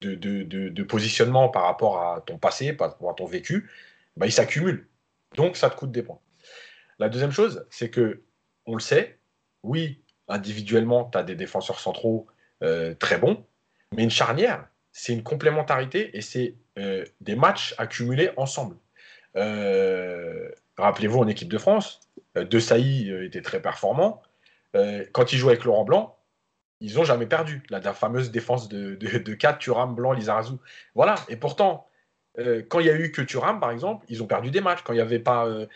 de, 0.00 0.82
positionnement 0.82 1.48
par 1.48 1.62
rapport 1.62 2.00
à 2.00 2.20
ton 2.20 2.36
passé, 2.36 2.72
par 2.72 2.90
rapport 2.90 3.10
à 3.10 3.14
ton 3.14 3.26
vécu, 3.26 3.70
bah, 4.16 4.26
ils 4.26 4.32
s'accumulent. 4.32 4.88
Donc 5.36 5.56
ça 5.56 5.70
te 5.70 5.76
coûte 5.76 5.92
des 5.92 6.02
points. 6.02 6.20
La 6.98 7.08
deuxième 7.08 7.30
chose, 7.30 7.66
c'est 7.70 7.90
que, 7.90 8.22
on 8.66 8.74
le 8.74 8.80
sait, 8.80 9.18
oui, 9.62 10.02
individuellement, 10.28 11.08
tu 11.10 11.16
as 11.18 11.22
des 11.22 11.34
défenseurs 11.36 11.80
centraux 11.80 12.26
euh, 12.62 12.94
très 12.94 13.18
bons, 13.18 13.46
mais 13.92 14.02
une 14.02 14.10
charnière, 14.10 14.68
c'est 14.92 15.12
une 15.12 15.22
complémentarité 15.22 16.16
et 16.16 16.20
c'est 16.20 16.56
euh, 16.78 17.04
des 17.20 17.36
matchs 17.36 17.74
accumulés 17.78 18.30
ensemble. 18.36 18.76
Rappelez-vous 20.76 21.18
en 21.18 21.28
équipe 21.28 21.48
de 21.48 21.58
France, 21.58 22.00
De 22.34 22.58
Sailly 22.58 23.10
était 23.24 23.42
très 23.42 23.62
performant. 23.62 24.22
Euh, 24.74 25.04
quand 25.12 25.32
ils 25.32 25.38
jouent 25.38 25.50
avec 25.50 25.64
Laurent 25.64 25.84
Blanc, 25.84 26.18
ils 26.80 26.94
n'ont 26.94 27.04
jamais 27.04 27.26
perdu. 27.26 27.62
La, 27.70 27.94
fameuse 27.94 28.30
défense 28.30 28.68
de, 28.68 28.94
de, 28.96 29.18
de 29.18 29.34
4, 29.34 29.58
Thuram, 29.58 29.94
Blanc, 29.94 30.12
Lizarazu. 30.12 30.54
Voilà. 30.94 31.14
Et 31.28 31.36
pourtant, 31.36 31.88
euh, 32.38 32.62
quand 32.68 32.80
il 32.80 32.86
y 32.86 32.90
a 32.90 32.96
eu 32.96 33.12
que 33.12 33.22
Thuram, 33.22 33.60
par 33.60 33.70
exemple, 33.70 34.04
ils 34.08 34.22
ont 34.22 34.26
perdu 34.26 34.50
des 34.50 34.60
matchs. 34.60 34.82
Quand 34.84 34.92
il 34.92 34.96
n'y 34.96 35.02
avait 35.02 35.20
pas 35.20 35.46
euh, 35.46 35.66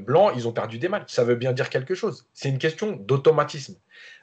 Blanc, 0.00 0.30
ils 0.30 0.48
ont 0.48 0.52
perdu 0.52 0.78
des 0.78 0.88
matchs. 0.88 1.12
Ça 1.12 1.24
veut 1.24 1.36
bien 1.36 1.52
dire 1.52 1.70
quelque 1.70 1.94
chose. 1.94 2.28
C'est 2.34 2.48
une 2.48 2.58
question 2.58 2.92
d'automatisme. 2.92 3.76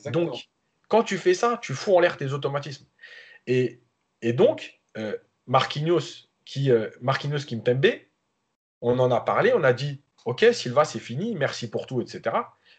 Donc, 0.05 0.49
quand 0.87 1.03
tu 1.03 1.17
fais 1.17 1.33
ça, 1.33 1.57
tu 1.61 1.73
fous 1.73 1.95
en 1.95 1.99
l'air 1.99 2.17
tes 2.17 2.33
automatismes. 2.33 2.85
Et, 3.47 3.81
et 4.21 4.33
donc, 4.33 4.79
Marquinhos, 5.47 6.27
qui, 6.43 6.71
Marquinhos 7.01 7.45
Kimpembe, 7.47 7.87
on 8.81 8.99
en 8.99 9.09
a 9.11 9.21
parlé, 9.21 9.53
on 9.53 9.63
a 9.63 9.73
dit, 9.73 10.01
OK, 10.25 10.45
Silva, 10.51 10.85
c'est 10.85 10.99
fini, 10.99 11.33
merci 11.35 11.69
pour 11.69 11.87
tout, 11.87 12.01
etc 12.01 12.35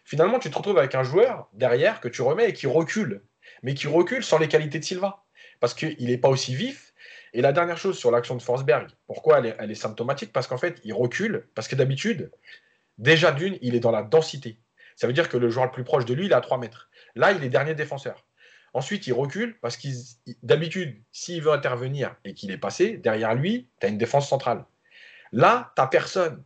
finalement, 0.07 0.39
tu 0.39 0.49
te 0.49 0.57
retrouves 0.57 0.77
avec 0.77 0.95
un 0.95 1.03
joueur 1.03 1.49
derrière 1.51 1.99
que 1.99 2.07
tu 2.07 2.21
remets 2.21 2.49
et 2.49 2.53
qui 2.53 2.65
recule, 2.65 3.21
mais 3.61 3.73
qui 3.73 3.87
recule 3.87 4.23
sans 4.23 4.39
les 4.39 4.47
qualités 4.47 4.79
de 4.79 4.85
Silva. 4.85 5.25
parce 5.59 5.73
qu'il 5.73 6.07
n'est 6.07 6.17
pas 6.17 6.29
aussi 6.29 6.55
vif. 6.55 6.93
Et 7.33 7.41
la 7.41 7.51
dernière 7.51 7.77
chose 7.77 7.97
sur 7.97 8.09
l'action 8.09 8.35
de 8.35 8.41
Forsberg, 8.41 8.87
pourquoi 9.05 9.39
elle 9.39 9.71
est, 9.71 9.75
symptomatique? 9.75 10.31
Parce 10.31 10.47
qu'en 10.47 10.57
fait, 10.57 10.79
il 10.85 10.93
recule, 10.93 11.47
parce 11.55 11.67
que 11.67 11.75
d'habitude, 11.75 12.31
déjà 12.97 13.31
d'une, 13.31 13.57
il 13.61 13.75
est 13.75 13.79
dans 13.79 13.91
la 13.91 14.01
densité. 14.01 14.59
Ça 14.95 15.07
veut 15.07 15.13
dire 15.13 15.27
que 15.27 15.37
le 15.37 15.49
joueur 15.49 15.65
le 15.65 15.71
plus 15.71 15.83
proche 15.83 16.05
de 16.05 16.13
lui, 16.13 16.27
il 16.27 16.31
est 16.31 16.35
à 16.35 16.41
3 16.41 16.57
mètres. 16.57 16.89
Là, 17.15 17.33
il 17.33 17.43
est 17.43 17.49
dernier 17.49 17.75
défenseur. 17.75 18.25
Ensuite, 18.73 19.07
il 19.07 19.13
recule 19.13 19.59
parce 19.59 19.75
qu'il, 19.75 19.93
d'habitude, 20.41 21.01
s'il 21.11 21.41
veut 21.41 21.51
intervenir 21.51 22.15
et 22.23 22.33
qu'il 22.33 22.49
est 22.51 22.57
passé, 22.57 22.97
derrière 22.97 23.35
lui, 23.35 23.69
tu 23.81 23.87
as 23.87 23.89
une 23.89 23.97
défense 23.97 24.29
centrale. 24.29 24.63
Là, 25.33 25.73
tu 25.75 25.83
personne. 25.91 26.43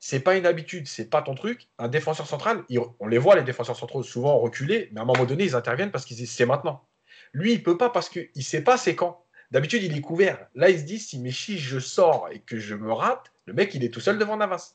C'est 0.00 0.20
pas 0.20 0.36
une 0.36 0.46
habitude, 0.46 0.86
c'est 0.86 1.10
pas 1.10 1.22
ton 1.22 1.34
truc. 1.34 1.68
Un 1.78 1.88
défenseur 1.88 2.26
central, 2.26 2.64
on 3.00 3.06
les 3.08 3.18
voit, 3.18 3.34
les 3.34 3.42
défenseurs 3.42 3.76
centraux, 3.76 4.02
souvent 4.02 4.38
reculer, 4.38 4.90
mais 4.92 5.00
à 5.00 5.02
un 5.02 5.06
moment 5.06 5.24
donné, 5.24 5.44
ils 5.44 5.56
interviennent 5.56 5.90
parce 5.90 6.04
qu'ils 6.04 6.16
disent 6.16 6.30
c'est 6.30 6.46
maintenant. 6.46 6.86
Lui, 7.32 7.52
il 7.52 7.62
peut 7.62 7.76
pas 7.76 7.90
parce 7.90 8.08
qu'il 8.08 8.44
sait 8.44 8.62
pas 8.62 8.76
c'est 8.78 8.94
quand. 8.94 9.24
D'habitude, 9.50 9.82
il 9.82 9.96
est 9.96 10.00
couvert. 10.00 10.46
Là, 10.54 10.70
il 10.70 10.78
se 10.78 10.84
dit 10.84 10.98
si 10.98 11.58
je 11.58 11.78
sors 11.78 12.28
et 12.30 12.40
que 12.40 12.58
je 12.58 12.74
me 12.74 12.92
rate, 12.92 13.32
le 13.46 13.54
mec, 13.54 13.74
il 13.74 13.82
est 13.82 13.92
tout 13.92 14.00
seul 14.00 14.18
devant 14.18 14.36
Navas. 14.36 14.74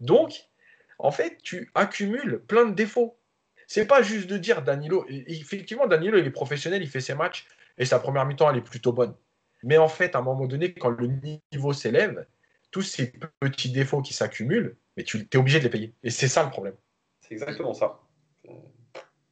Donc, 0.00 0.48
en 0.98 1.10
fait, 1.10 1.38
tu 1.42 1.70
accumules 1.74 2.42
plein 2.46 2.64
de 2.64 2.74
défauts. 2.74 3.18
C'est 3.66 3.86
pas 3.86 4.02
juste 4.02 4.28
de 4.28 4.38
dire 4.38 4.62
Danilo. 4.62 5.04
Effectivement, 5.08 5.86
Danilo, 5.86 6.16
il 6.16 6.26
est 6.26 6.30
professionnel, 6.30 6.82
il 6.82 6.88
fait 6.88 7.00
ses 7.00 7.14
matchs 7.14 7.46
et 7.76 7.84
sa 7.84 7.98
première 7.98 8.24
mi-temps, 8.24 8.50
elle 8.50 8.56
est 8.56 8.62
plutôt 8.62 8.92
bonne. 8.92 9.14
Mais 9.62 9.76
en 9.76 9.88
fait, 9.88 10.14
à 10.14 10.20
un 10.20 10.22
moment 10.22 10.46
donné, 10.46 10.72
quand 10.72 10.90
le 10.90 11.10
niveau 11.52 11.72
s'élève, 11.72 12.24
tous 12.70 12.82
ces 12.82 13.12
petits 13.40 13.70
défauts 13.70 14.02
qui 14.02 14.14
s'accumulent, 14.14 14.76
mais 14.96 15.04
tu 15.04 15.28
es 15.32 15.36
obligé 15.36 15.58
de 15.58 15.64
les 15.64 15.70
payer. 15.70 15.94
Et 16.02 16.10
c'est 16.10 16.28
ça 16.28 16.44
le 16.44 16.50
problème. 16.50 16.74
C'est 17.20 17.34
exactement 17.34 17.74
ça. 17.74 18.00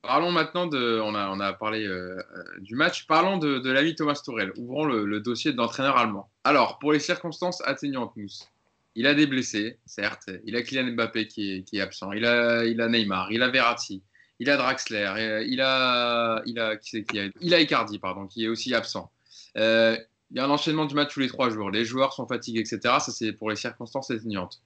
Parlons 0.02 0.30
maintenant 0.30 0.66
de. 0.66 1.00
On 1.00 1.14
a, 1.14 1.28
on 1.30 1.40
a 1.40 1.52
parlé 1.52 1.84
euh, 1.84 2.18
euh, 2.18 2.44
du 2.60 2.76
match. 2.76 3.06
Parlons 3.06 3.38
de, 3.38 3.58
de 3.58 3.70
l'ami 3.70 3.94
Thomas 3.94 4.20
Tourel. 4.24 4.52
Ouvrons 4.56 4.84
le, 4.84 5.20
dossier 5.20 5.52
d'entraîneur 5.52 5.96
allemand. 5.96 6.30
Alors, 6.44 6.78
pour 6.78 6.92
les 6.92 7.00
circonstances 7.00 7.60
atténuantes, 7.66 8.14
Mousse, 8.16 8.48
il 8.94 9.06
a 9.06 9.14
des 9.14 9.26
blessés, 9.26 9.78
certes. 9.84 10.30
Il 10.44 10.54
a 10.54 10.62
Kylian 10.62 10.92
Mbappé 10.92 11.26
qui 11.26 11.56
est, 11.56 11.62
qui 11.64 11.78
est, 11.78 11.80
absent. 11.80 12.12
Il 12.12 12.24
a, 12.24 12.64
il 12.64 12.80
a 12.80 12.88
Neymar. 12.88 13.32
Il 13.32 13.42
a 13.42 13.48
Verratti. 13.48 14.02
Il 14.38 14.48
a 14.48 14.56
Draxler. 14.56 15.12
Euh, 15.16 15.44
il 15.44 15.60
a. 15.60 16.42
Il 16.46 16.60
a, 16.60 16.76
qui 16.76 17.04
qui 17.04 17.18
a, 17.18 17.28
il 17.40 17.54
a 17.54 17.60
Icardi, 17.60 17.98
pardon, 17.98 18.26
qui 18.26 18.44
est 18.44 18.48
aussi 18.48 18.74
absent. 18.74 19.10
Euh, 19.56 19.96
il 20.30 20.36
y 20.36 20.40
a 20.40 20.44
un 20.44 20.50
enchaînement 20.50 20.86
du 20.86 20.94
match 20.94 21.14
tous 21.14 21.20
les 21.20 21.28
trois 21.28 21.50
jours. 21.50 21.70
Les 21.70 21.84
joueurs 21.84 22.12
sont 22.12 22.26
fatigués, 22.26 22.60
etc. 22.60 22.78
Ça, 22.82 23.12
c'est 23.12 23.32
pour 23.32 23.50
les 23.50 23.56
circonstances 23.56 24.10
atténuantes. 24.10 24.62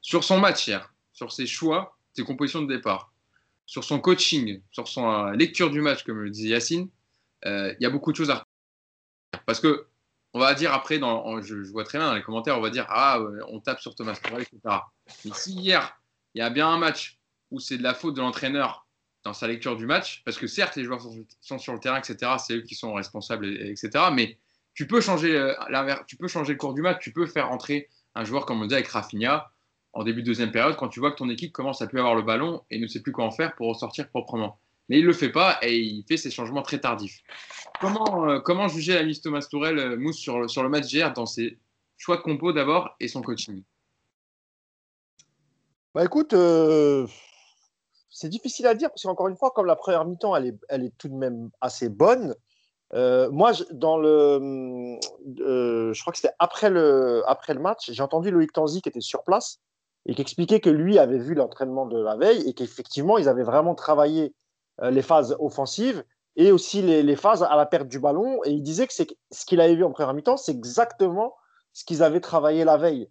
Sur 0.00 0.24
son 0.24 0.38
match 0.38 0.66
hier, 0.66 0.92
sur 1.12 1.32
ses 1.32 1.46
choix, 1.46 1.96
ses 2.14 2.24
compositions 2.24 2.62
de 2.62 2.72
départ, 2.72 3.12
sur 3.66 3.84
son 3.84 4.00
coaching, 4.00 4.62
sur 4.70 4.88
son 4.88 5.10
euh, 5.10 5.32
lecture 5.32 5.70
du 5.70 5.80
match, 5.80 6.04
comme 6.04 6.20
le 6.20 6.30
disait 6.30 6.50
Yacine, 6.50 6.88
euh, 7.46 7.74
il 7.78 7.82
y 7.82 7.86
a 7.86 7.90
beaucoup 7.90 8.12
de 8.12 8.16
choses 8.16 8.30
à 8.30 8.44
Parce 9.46 9.60
que, 9.60 9.86
on 10.34 10.40
va 10.40 10.54
dire 10.54 10.72
après, 10.72 10.98
je, 10.98 11.70
vois 11.70 11.84
très 11.84 11.98
bien 11.98 12.08
dans 12.08 12.14
les 12.14 12.22
commentaires, 12.22 12.58
on 12.58 12.60
va 12.60 12.70
dire 12.70 12.86
Ah, 12.88 13.20
on 13.48 13.60
tape 13.60 13.80
sur 13.80 13.94
Thomas 13.94 14.14
Tuchel, 14.14 14.42
etc. 14.42 14.60
Mais 15.24 15.32
si 15.34 15.52
hier, 15.52 15.98
il 16.34 16.38
y 16.38 16.42
a 16.42 16.50
bien 16.50 16.68
un 16.68 16.78
match 16.78 17.18
où 17.50 17.60
c'est 17.60 17.78
de 17.78 17.82
la 17.82 17.94
faute 17.94 18.14
de 18.14 18.20
l'entraîneur 18.20 18.86
dans 19.24 19.32
sa 19.32 19.48
lecture 19.48 19.76
du 19.76 19.86
match, 19.86 20.22
parce 20.24 20.38
que 20.38 20.46
certes, 20.46 20.76
les 20.76 20.84
joueurs 20.84 21.00
sont, 21.40 21.58
sur 21.58 21.72
le 21.72 21.80
terrain, 21.80 21.98
etc., 21.98 22.32
c'est 22.38 22.56
eux 22.56 22.62
qui 22.62 22.74
sont 22.74 22.92
responsables, 22.92 23.46
etc., 23.46 23.90
mais 24.12 24.38
tu 24.78 24.86
peux 24.86 25.00
changer 25.00 25.36
euh, 25.36 25.54
tu 26.06 26.16
peux 26.16 26.28
changer 26.28 26.52
le 26.52 26.56
cours 26.56 26.72
du 26.72 26.82
match, 26.82 27.02
tu 27.02 27.12
peux 27.12 27.26
faire 27.26 27.50
entrer 27.50 27.88
un 28.14 28.22
joueur 28.22 28.46
comme 28.46 28.62
on 28.62 28.66
dit 28.66 28.74
avec 28.74 28.86
Rafinha 28.86 29.50
en 29.92 30.04
début 30.04 30.22
de 30.22 30.26
deuxième 30.26 30.52
période 30.52 30.76
quand 30.76 30.86
tu 30.86 31.00
vois 31.00 31.10
que 31.10 31.16
ton 31.16 31.28
équipe 31.28 31.50
commence 31.50 31.82
à 31.82 31.88
plus 31.88 31.98
avoir 31.98 32.14
le 32.14 32.22
ballon 32.22 32.62
et 32.70 32.78
ne 32.78 32.86
sait 32.86 33.02
plus 33.02 33.10
quoi 33.10 33.24
en 33.24 33.32
faire 33.32 33.56
pour 33.56 33.66
ressortir 33.66 34.08
proprement. 34.08 34.60
Mais 34.88 35.00
il 35.00 35.04
le 35.04 35.12
fait 35.12 35.32
pas 35.32 35.58
et 35.62 35.76
il 35.80 36.04
fait 36.04 36.16
ses 36.16 36.30
changements 36.30 36.62
très 36.62 36.78
tardifs. 36.78 37.24
Comment, 37.80 38.30
euh, 38.30 38.68
juger 38.68 38.94
la 38.94 39.02
liste 39.02 39.24
Thomas 39.24 39.44
Tourel, 39.50 39.80
euh, 39.80 39.96
Mousse, 39.96 40.18
sur, 40.18 40.38
le 40.38 40.68
match 40.68 40.86
d'hier 40.86 41.12
dans 41.12 41.26
ses 41.26 41.58
choix 41.96 42.18
de 42.18 42.22
compo 42.22 42.52
d'abord 42.52 42.94
et 43.00 43.08
son 43.08 43.20
coaching? 43.20 43.64
Bah 45.92 46.04
écoute, 46.04 46.36
c'est 48.10 48.28
difficile 48.28 48.68
à 48.68 48.76
dire 48.76 48.90
parce 48.90 49.02
qu'encore 49.02 49.26
une 49.26 49.36
fois, 49.36 49.50
comme 49.50 49.66
la 49.66 49.74
première 49.74 50.04
mi-temps, 50.04 50.36
elle 50.36 50.84
est 50.84 50.98
tout 50.98 51.08
de 51.08 51.16
même 51.16 51.50
assez 51.60 51.88
bonne, 51.88 52.36
euh, 52.94 53.30
moi, 53.30 53.52
dans 53.70 53.98
le, 53.98 54.98
euh, 55.40 55.92
je 55.92 56.00
crois 56.00 56.12
que 56.12 56.18
c'était 56.18 56.34
après 56.38 56.70
le, 56.70 57.22
après 57.26 57.54
le 57.54 57.60
match, 57.60 57.90
j'ai 57.90 58.02
entendu 58.02 58.30
Loïc 58.30 58.52
Tanzi 58.52 58.80
qui 58.80 58.88
était 58.88 59.00
sur 59.00 59.24
place 59.24 59.60
et 60.06 60.14
qui 60.14 60.22
expliquait 60.22 60.60
que 60.60 60.70
lui 60.70 60.98
avait 60.98 61.18
vu 61.18 61.34
l'entraînement 61.34 61.86
de 61.86 62.00
la 62.00 62.16
veille 62.16 62.48
et 62.48 62.54
qu'effectivement, 62.54 63.18
ils 63.18 63.28
avaient 63.28 63.42
vraiment 63.42 63.74
travaillé 63.74 64.34
euh, 64.80 64.90
les 64.90 65.02
phases 65.02 65.36
offensives 65.38 66.02
et 66.36 66.50
aussi 66.50 66.80
les, 66.80 67.02
les, 67.02 67.16
phases 67.16 67.42
à 67.42 67.56
la 67.56 67.66
perte 67.66 67.88
du 67.88 67.98
ballon. 67.98 68.40
Et 68.44 68.52
il 68.52 68.62
disait 68.62 68.86
que 68.86 68.94
c'est 68.94 69.08
ce 69.30 69.44
qu'il 69.44 69.60
avait 69.60 69.74
vu 69.74 69.84
en 69.84 69.90
première 69.90 70.14
mi-temps, 70.14 70.36
c'est 70.38 70.52
exactement 70.52 71.34
ce 71.74 71.84
qu'ils 71.84 72.02
avaient 72.02 72.20
travaillé 72.20 72.64
la 72.64 72.78
veille. 72.78 73.08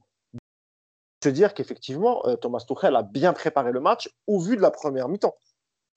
Se 1.23 1.29
dire 1.29 1.53
qu'effectivement, 1.53 2.23
Thomas 2.41 2.63
Tuchel 2.67 2.95
a 2.95 3.01
bien 3.01 3.33
préparé 3.33 3.71
le 3.71 3.79
match 3.79 4.09
au 4.27 4.39
vu 4.39 4.55
de 4.55 4.61
la 4.61 4.71
première 4.71 5.09
mi-temps. 5.09 5.35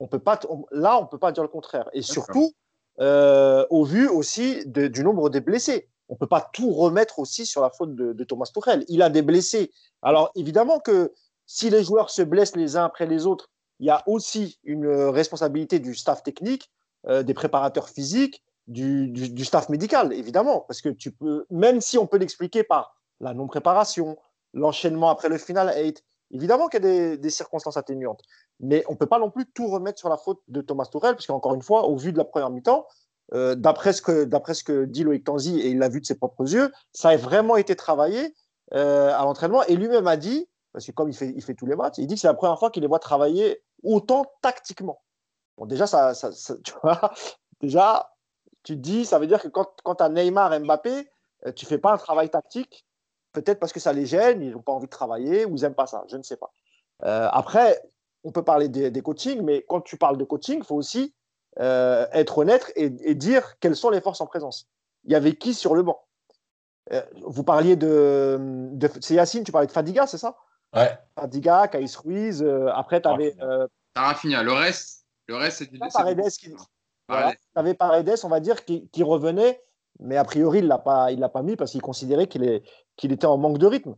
On 0.00 0.08
peut 0.08 0.18
pas, 0.18 0.40
là, 0.70 0.98
on 0.98 1.06
peut 1.06 1.18
pas 1.18 1.30
dire 1.30 1.42
le 1.42 1.48
contraire. 1.48 1.88
Et 1.92 2.02
surtout, 2.02 2.54
euh, 3.00 3.64
au 3.70 3.84
vu 3.84 4.08
aussi 4.08 4.62
du 4.66 5.02
nombre 5.02 5.30
des 5.30 5.40
blessés. 5.40 5.88
On 6.08 6.14
ne 6.14 6.18
peut 6.18 6.26
pas 6.26 6.50
tout 6.52 6.70
remettre 6.72 7.18
aussi 7.18 7.46
sur 7.46 7.62
la 7.62 7.70
faute 7.70 7.94
de, 7.94 8.24
Thomas 8.24 8.50
Tuchel. 8.52 8.84
Il 8.88 9.00
a 9.00 9.08
des 9.08 9.22
blessés. 9.22 9.70
Alors 10.02 10.30
évidemment 10.34 10.80
que 10.80 11.12
si 11.46 11.70
les 11.70 11.82
joueurs 11.82 12.10
se 12.10 12.22
blessent 12.22 12.56
les 12.56 12.76
uns 12.76 12.84
après 12.84 13.06
les 13.06 13.26
autres, 13.26 13.50
il 13.78 13.86
y 13.86 13.90
a 13.90 14.02
aussi 14.06 14.58
une 14.64 14.86
responsabilité 14.86 15.78
du 15.78 15.94
staff 15.94 16.22
technique, 16.22 16.70
euh, 17.06 17.22
des 17.22 17.32
préparateurs 17.32 17.88
physiques, 17.88 18.42
du, 18.66 19.44
staff 19.44 19.68
médical, 19.68 20.12
évidemment. 20.12 20.60
Parce 20.68 20.82
que 20.82 20.90
tu 20.90 21.10
peux, 21.10 21.46
même 21.50 21.80
si 21.80 21.96
on 21.96 22.06
peut 22.06 22.18
l'expliquer 22.18 22.64
par 22.64 22.94
la 23.20 23.32
non-préparation, 23.32 24.18
l'enchaînement 24.52 25.08
après 25.08 25.28
le 25.28 25.38
final 25.38 25.72
8, 25.74 26.04
évidemment 26.32 26.68
qu'il 26.68 26.84
y 26.84 26.88
a 26.88 27.16
des 27.16 27.30
circonstances 27.30 27.76
atténuantes. 27.76 28.22
Mais 28.60 28.84
on 28.88 28.92
ne 28.92 28.96
peut 28.96 29.06
pas 29.06 29.18
non 29.18 29.30
plus 29.30 29.46
tout 29.46 29.68
remettre 29.68 29.98
sur 29.98 30.08
la 30.08 30.16
faute 30.16 30.40
de 30.48 30.60
Thomas 30.60 30.86
Tourel, 30.86 31.14
parce 31.14 31.26
qu'encore 31.26 31.54
une 31.54 31.62
fois, 31.62 31.86
au 31.86 31.96
vu 31.96 32.12
de 32.12 32.18
la 32.18 32.24
première 32.24 32.50
mi-temps, 32.50 32.86
euh, 33.32 33.54
d'après 33.54 33.92
ce, 33.92 34.02
que, 34.02 34.84
dit 34.84 35.04
Loïc 35.04 35.24
Tanzi, 35.24 35.60
et 35.60 35.68
il 35.68 35.78
l'a 35.78 35.88
vu 35.88 36.00
de 36.00 36.06
ses 36.06 36.16
propres 36.16 36.52
yeux, 36.52 36.72
ça 36.92 37.10
a 37.10 37.16
vraiment 37.16 37.56
été 37.56 37.76
travaillé 37.76 38.34
euh, 38.74 39.12
à 39.14 39.22
l'entraînement. 39.22 39.62
Et 39.64 39.76
lui-même 39.76 40.06
a 40.06 40.16
dit, 40.16 40.48
parce 40.72 40.86
que 40.86 40.92
comme 40.92 41.08
il 41.08 41.16
fait, 41.16 41.32
il 41.34 41.42
fait 41.42 41.54
tous 41.54 41.66
les 41.66 41.76
matchs, 41.76 41.98
il 41.98 42.06
dit 42.06 42.14
que 42.14 42.20
c'est 42.20 42.26
la 42.26 42.34
première 42.34 42.58
fois 42.58 42.70
qu'il 42.70 42.82
les 42.82 42.88
voit 42.88 42.98
travailler 42.98 43.62
autant 43.84 44.26
tactiquement. 44.42 45.02
Bon, 45.56 45.66
déjà, 45.66 45.86
ça, 45.86 46.12
tu 46.64 46.72
vois, 46.82 47.12
déjà, 47.60 48.12
tu 48.62 48.74
te 48.74 48.80
dis, 48.80 49.04
ça 49.04 49.18
veut 49.18 49.26
dire 49.26 49.40
que 49.40 49.48
quand, 49.48 49.68
quand 49.84 49.96
tu 49.96 50.04
as 50.04 50.08
Neymar 50.08 50.58
Mbappé, 50.60 51.08
euh, 51.46 51.52
tu 51.52 51.66
fais 51.66 51.78
pas 51.78 51.92
un 51.92 51.98
travail 51.98 52.30
tactique, 52.30 52.84
peut-être 53.32 53.60
parce 53.60 53.72
que 53.72 53.80
ça 53.80 53.92
les 53.92 54.06
gêne, 54.06 54.42
ils 54.42 54.52
n'ont 54.52 54.62
pas 54.62 54.72
envie 54.72 54.86
de 54.86 54.90
travailler 54.90 55.44
ou 55.44 55.56
ils 55.56 55.62
n'aiment 55.62 55.74
pas 55.74 55.86
ça, 55.86 56.04
je 56.08 56.16
ne 56.16 56.22
sais 56.22 56.36
pas. 56.36 56.50
après, 57.00 57.80
on 58.24 58.32
peut 58.32 58.42
parler 58.42 58.68
des, 58.68 59.02
coachings, 59.02 59.42
mais 59.42 59.64
quand 59.68 59.80
tu 59.80 59.96
parles 59.96 60.18
de 60.18 60.24
coaching, 60.24 60.58
il 60.58 60.64
faut 60.64 60.76
aussi 60.76 61.14
euh, 61.58 62.06
être 62.12 62.38
honnête 62.38 62.72
et, 62.76 63.14
dire 63.14 63.58
quelles 63.60 63.76
sont 63.76 63.90
les 63.90 64.00
forces 64.00 64.20
en 64.20 64.26
présence. 64.26 64.68
Il 65.04 65.12
y 65.12 65.14
avait 65.14 65.34
qui 65.34 65.54
sur 65.54 65.74
le 65.74 65.82
banc? 65.82 66.00
Euh, 66.92 67.02
Vous 67.22 67.44
parliez 67.44 67.76
de, 67.76 68.78
C'est 69.00 69.14
Yacine, 69.14 69.44
tu 69.44 69.52
parlais 69.52 69.66
de 69.66 69.72
Fadiga, 69.72 70.06
c'est 70.06 70.18
ça? 70.18 70.36
Ouais. 70.74 70.96
Fadiga, 71.18 71.68
Caïs 71.68 71.96
Ruiz, 71.96 72.42
euh, 72.42 72.68
après 72.74 73.00
tu 73.00 73.08
avais. 73.08 73.34
Rafinha, 73.96 74.42
le 74.42 74.52
reste, 74.52 75.06
le 75.26 75.36
reste 75.36 75.58
c'est 75.58 75.78
Paredes, 75.92 76.28
qui, 76.30 76.54
voilà. 77.08 77.34
avais 77.56 77.74
Paredes, 77.74 78.20
on 78.22 78.28
va 78.28 78.40
dire, 78.40 78.64
qui, 78.64 79.02
revenait, 79.02 79.60
mais 79.98 80.16
a 80.16 80.24
priori, 80.24 80.58
il 80.58 80.64
ne 80.64 80.68
l'a 80.68 80.78
pas, 80.78 81.08
pas 81.32 81.42
mis 81.42 81.56
parce 81.56 81.72
qu'il 81.72 81.82
considérait 81.82 82.28
qu'il 82.28 82.62
qu'il 82.96 83.12
était 83.12 83.26
en 83.26 83.38
manque 83.38 83.58
de 83.58 83.66
rythme. 83.66 83.96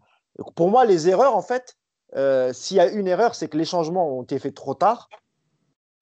pour 0.55 0.71
moi, 0.71 0.87
les 0.87 1.09
erreurs, 1.09 1.37
en 1.37 1.43
fait, 1.43 1.77
euh, 2.17 2.53
s'il 2.53 2.77
y 2.77 2.81
a 2.81 2.91
une 2.91 3.07
erreur, 3.07 3.35
c'est 3.35 3.49
que 3.49 3.57
les 3.57 3.65
changements 3.65 4.19
ont 4.19 4.23
été 4.23 4.39
faits 4.39 4.55
trop 4.55 4.75
tard, 4.75 5.09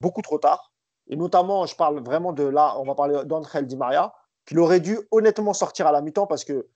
beaucoup 0.00 0.22
trop 0.22 0.38
tard. 0.38 0.72
Et 1.08 1.16
notamment, 1.16 1.66
je 1.66 1.76
parle 1.76 2.02
vraiment 2.02 2.32
de 2.32 2.44
là, 2.44 2.76
on 2.78 2.84
va 2.84 2.94
parler 2.94 3.24
d'André 3.24 3.62
Di 3.62 3.76
Maria, 3.76 4.14
qu'il 4.46 4.58
aurait 4.58 4.80
dû 4.80 4.98
honnêtement 5.11 5.52
sortir 5.52 5.86
à 5.86 5.92
la 5.92 6.02
mi-temps 6.02 6.26
parce 6.26 6.44
que 6.44 6.68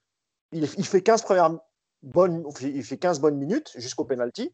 il, 0.52 0.66
fait 0.66 1.02
15 1.02 1.22
premières 1.22 1.58
bonnes, 2.02 2.44
il 2.60 2.84
fait 2.84 2.98
15 2.98 3.20
bonnes 3.20 3.36
minutes 3.36 3.72
jusqu'au 3.76 4.04
penalty. 4.04 4.52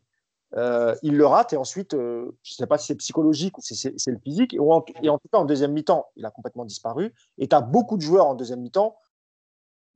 Euh, 0.56 0.96
il 1.02 1.16
le 1.16 1.26
rate 1.26 1.52
et 1.52 1.56
ensuite, 1.56 1.94
euh, 1.94 2.36
je 2.42 2.54
ne 2.54 2.56
sais 2.56 2.66
pas 2.66 2.76
si 2.76 2.88
c'est 2.88 2.96
psychologique 2.96 3.56
ou 3.58 3.60
si 3.60 3.76
c'est 3.76 4.10
le 4.10 4.18
physique. 4.18 4.54
Et 4.54 4.58
en, 4.58 4.84
et 5.02 5.08
en, 5.08 5.18
tout 5.18 5.28
cas, 5.32 5.38
en 5.38 5.44
deuxième 5.44 5.72
mi-temps, 5.72 6.06
il 6.16 6.24
a 6.24 6.30
complètement 6.30 6.64
disparu. 6.64 7.14
Et 7.38 7.48
tu 7.48 7.54
as 7.54 7.60
beaucoup 7.60 7.96
de 7.96 8.02
joueurs 8.02 8.26
en 8.26 8.34
deuxième 8.34 8.60
mi-temps. 8.60 8.96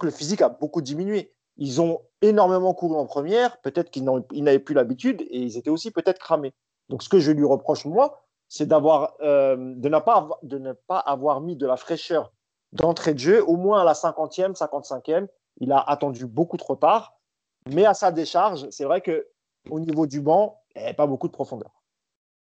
Le 0.02 0.10
physique 0.10 0.42
a 0.42 0.48
beaucoup 0.48 0.80
diminué. 0.80 1.34
Ils 1.56 1.80
ont 1.80 2.00
énormément 2.20 2.74
couru 2.74 2.96
en 2.96 3.06
première, 3.06 3.60
peut-être 3.60 3.90
qu'ils 3.90 4.04
n'avaient 4.04 4.58
plus 4.58 4.74
l'habitude 4.74 5.22
et 5.22 5.38
ils 5.38 5.56
étaient 5.56 5.70
aussi 5.70 5.90
peut-être 5.90 6.18
cramés. 6.18 6.54
Donc 6.88 7.02
ce 7.02 7.08
que 7.08 7.20
je 7.20 7.30
lui 7.30 7.44
reproche, 7.44 7.84
moi, 7.84 8.24
c'est 8.48 8.66
d'avoir, 8.66 9.14
euh, 9.20 9.56
de, 9.56 9.88
ne 9.88 10.72
pas 10.72 10.98
avoir, 10.98 11.40
mis 11.40 11.56
de 11.56 11.66
la 11.66 11.76
fraîcheur 11.76 12.32
d'entrée 12.72 13.14
de 13.14 13.18
jeu, 13.18 13.44
au 13.44 13.56
moins 13.56 13.82
à 13.82 13.84
la 13.84 13.92
50e, 13.92 14.56
55e. 14.56 15.28
Il 15.58 15.72
a 15.72 15.78
attendu 15.78 16.26
beaucoup 16.26 16.56
trop 16.56 16.76
tard, 16.76 17.14
mais 17.70 17.84
à 17.84 17.94
sa 17.94 18.10
décharge, 18.10 18.68
c'est 18.70 18.84
vrai 18.84 19.00
qu'au 19.00 19.80
niveau 19.80 20.06
du 20.06 20.20
banc, 20.20 20.60
il 20.74 20.80
n'y 20.80 20.84
avait 20.86 20.94
pas 20.94 21.06
beaucoup 21.06 21.28
de 21.28 21.32
profondeur. 21.32 21.70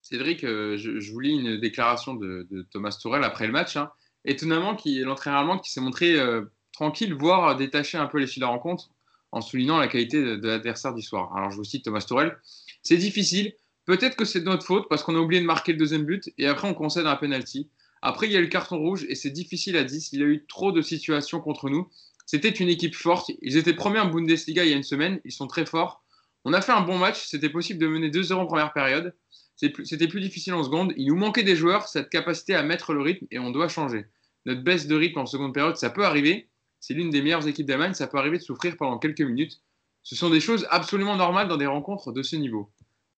Cédric, 0.00 0.44
euh, 0.44 0.76
je, 0.76 1.12
vous 1.12 1.20
lis 1.20 1.38
une 1.38 1.60
déclaration 1.60 2.14
de, 2.14 2.46
Thomas 2.70 2.96
Tourel 3.00 3.24
après 3.24 3.46
le 3.46 3.52
match. 3.52 3.76
Hein. 3.76 3.90
étonnamment, 4.24 4.76
l'entraîneur 4.84 5.40
allemand 5.40 5.58
qui 5.58 5.70
s'est 5.70 5.80
montré 5.80 6.18
euh, 6.18 6.42
tranquille, 6.76 7.14
voire 7.14 7.56
détacher 7.56 7.96
un 7.96 8.06
peu 8.06 8.18
les 8.18 8.26
fils 8.26 8.36
de 8.36 8.42
la 8.42 8.48
rencontre 8.48 8.90
en 9.32 9.40
soulignant 9.40 9.78
la 9.78 9.88
qualité 9.88 10.22
de, 10.22 10.46
l'adversaire 10.46 10.94
du 10.94 11.02
soir. 11.02 11.34
Alors, 11.34 11.50
je 11.50 11.56
vous 11.56 11.64
cite 11.64 11.84
Thomas 11.84 12.04
Torel. 12.06 12.36
C'est 12.82 12.98
difficile. 12.98 13.54
Peut-être 13.86 14.14
que 14.14 14.24
c'est 14.24 14.40
de 14.40 14.44
notre 14.44 14.64
faute 14.64 14.86
parce 14.88 15.02
qu'on 15.02 15.16
a 15.16 15.18
oublié 15.18 15.40
de 15.40 15.46
marquer 15.46 15.72
le 15.72 15.78
deuxième 15.78 16.04
but 16.04 16.30
et 16.38 16.46
après 16.46 16.68
on 16.68 16.74
concède 16.74 17.06
un 17.06 17.16
penalty. 17.16 17.70
Après, 18.02 18.26
il 18.26 18.32
y 18.32 18.36
a 18.36 18.40
eu 18.40 18.42
le 18.42 18.48
carton 18.48 18.78
rouge 18.78 19.06
et 19.08 19.14
c'est 19.14 19.30
difficile 19.30 19.76
à 19.76 19.84
dire. 19.84 20.00
Il 20.12 20.20
y 20.20 20.22
a 20.22 20.26
eu 20.26 20.44
trop 20.46 20.70
de 20.70 20.82
situations 20.82 21.40
contre 21.40 21.70
nous. 21.70 21.88
C'était 22.26 22.50
une 22.50 22.68
équipe 22.68 22.94
forte. 22.94 23.30
Ils 23.40 23.56
étaient 23.56 23.72
premiers 23.72 24.00
en 24.00 24.10
Bundesliga 24.10 24.64
il 24.64 24.70
y 24.70 24.74
a 24.74 24.76
une 24.76 24.82
semaine. 24.82 25.20
Ils 25.24 25.32
sont 25.32 25.46
très 25.46 25.64
forts. 25.64 26.04
On 26.44 26.52
a 26.52 26.60
fait 26.60 26.72
un 26.72 26.82
bon 26.82 26.98
match. 26.98 27.26
C'était 27.26 27.48
possible 27.48 27.80
de 27.80 27.86
mener 27.86 28.10
2-0 28.10 28.34
en 28.34 28.46
première 28.46 28.72
période. 28.72 29.14
C'était 29.56 30.08
plus 30.08 30.20
difficile 30.20 30.52
en 30.52 30.62
seconde. 30.62 30.92
Il 30.96 31.06
nous 31.06 31.16
manquait 31.16 31.42
des 31.42 31.56
joueurs, 31.56 31.88
cette 31.88 32.10
capacité 32.10 32.54
à 32.54 32.62
mettre 32.62 32.92
le 32.92 33.00
rythme 33.00 33.26
et 33.30 33.38
on 33.38 33.50
doit 33.50 33.68
changer. 33.68 34.04
Notre 34.44 34.62
baisse 34.62 34.86
de 34.86 34.94
rythme 34.94 35.20
en 35.20 35.26
seconde 35.26 35.54
période, 35.54 35.76
ça 35.76 35.88
peut 35.88 36.04
arriver. 36.04 36.48
C'est 36.80 36.94
l'une 36.94 37.10
des 37.10 37.22
meilleures 37.22 37.46
équipes 37.48 37.66
d'Allemagne. 37.66 37.94
Ça 37.94 38.06
peut 38.06 38.18
arriver 38.18 38.38
de 38.38 38.42
souffrir 38.42 38.76
pendant 38.76 38.98
quelques 38.98 39.22
minutes. 39.22 39.60
Ce 40.02 40.14
sont 40.14 40.30
des 40.30 40.40
choses 40.40 40.66
absolument 40.70 41.16
normales 41.16 41.48
dans 41.48 41.56
des 41.56 41.66
rencontres 41.66 42.12
de 42.12 42.22
ce 42.22 42.36
niveau. 42.36 42.70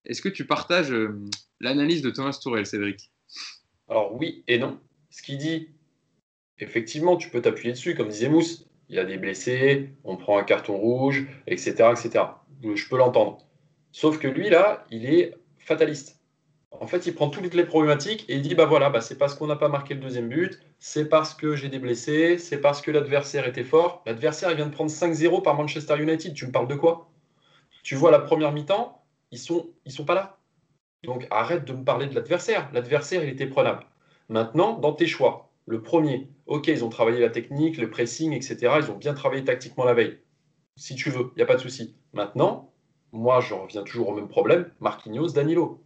Est-ce 0.05 0.21
que 0.21 0.29
tu 0.29 0.45
partages 0.45 0.91
euh, 0.91 1.19
l'analyse 1.59 2.01
de 2.01 2.09
Thomas 2.09 2.37
Tourel, 2.41 2.65
Cédric? 2.65 3.11
Alors 3.87 4.15
oui 4.15 4.43
et 4.47 4.57
non. 4.57 4.79
Ce 5.11 5.21
qu'il 5.21 5.37
dit, 5.37 5.69
effectivement, 6.57 7.17
tu 7.17 7.29
peux 7.29 7.41
t'appuyer 7.41 7.73
dessus, 7.73 7.95
comme 7.95 8.09
disait 8.09 8.29
Mousse. 8.29 8.65
Il 8.89 8.95
y 8.95 8.99
a 8.99 9.05
des 9.05 9.17
blessés, 9.17 9.91
on 10.03 10.17
prend 10.17 10.39
un 10.39 10.43
carton 10.43 10.75
rouge, 10.75 11.27
etc. 11.45 11.91
etc. 11.91 12.25
Je 12.63 12.89
peux 12.89 12.97
l'entendre. 12.97 13.45
Sauf 13.91 14.17
que 14.17 14.27
lui, 14.27 14.49
là, 14.49 14.85
il 14.89 15.05
est 15.05 15.35
fataliste. 15.59 16.18
En 16.71 16.87
fait, 16.87 17.07
il 17.07 17.15
prend 17.15 17.29
toutes 17.29 17.53
les 17.53 17.65
problématiques 17.65 18.25
et 18.29 18.35
il 18.35 18.41
dit 18.41 18.55
bah 18.55 18.65
voilà, 18.65 18.89
bah, 18.89 19.01
c'est 19.01 19.17
parce 19.17 19.35
qu'on 19.35 19.47
n'a 19.47 19.55
pas 19.55 19.69
marqué 19.69 19.95
le 19.95 19.99
deuxième 19.99 20.29
but, 20.29 20.59
c'est 20.77 21.09
parce 21.09 21.33
que 21.33 21.55
j'ai 21.55 21.67
des 21.69 21.79
blessés, 21.79 22.37
c'est 22.37 22.61
parce 22.61 22.81
que 22.81 22.91
l'adversaire 22.91 23.47
était 23.47 23.63
fort. 23.63 24.03
L'adversaire, 24.05 24.51
il 24.51 24.55
vient 24.57 24.67
de 24.67 24.71
prendre 24.71 24.91
5-0 24.91 25.41
par 25.41 25.55
Manchester 25.55 26.01
United. 26.01 26.33
Tu 26.33 26.45
me 26.47 26.51
parles 26.51 26.67
de 26.67 26.75
quoi? 26.75 27.11
Tu 27.83 27.95
vois 27.95 28.11
la 28.11 28.19
première 28.19 28.51
mi-temps, 28.51 29.03
ils 29.31 29.39
sont, 29.39 29.69
ils 29.85 29.91
sont 29.91 30.05
pas 30.05 30.15
là. 30.15 30.37
Donc 31.03 31.27
arrête 31.31 31.65
de 31.65 31.73
me 31.73 31.83
parler 31.83 32.07
de 32.07 32.15
l'adversaire. 32.15 32.69
L'adversaire, 32.73 33.23
il 33.23 33.29
était 33.29 33.47
prenable. 33.47 33.85
Maintenant, 34.29 34.77
dans 34.77 34.93
tes 34.93 35.07
choix, 35.07 35.51
le 35.65 35.81
premier, 35.81 36.29
ok, 36.45 36.67
ils 36.67 36.83
ont 36.83 36.89
travaillé 36.89 37.19
la 37.19 37.29
technique, 37.29 37.77
le 37.77 37.89
pressing, 37.89 38.33
etc. 38.33 38.57
Ils 38.79 38.91
ont 38.91 38.97
bien 38.97 39.13
travaillé 39.13 39.43
tactiquement 39.43 39.85
la 39.85 39.93
veille. 39.93 40.19
Si 40.75 40.95
tu 40.95 41.09
veux, 41.09 41.31
il 41.35 41.37
n'y 41.37 41.43
a 41.43 41.45
pas 41.45 41.55
de 41.55 41.61
souci. 41.61 41.95
Maintenant, 42.13 42.71
moi, 43.11 43.39
je 43.41 43.53
reviens 43.53 43.83
toujours 43.83 44.09
au 44.09 44.15
même 44.15 44.27
problème. 44.27 44.69
Marquinhos, 44.79 45.29
Danilo. 45.29 45.81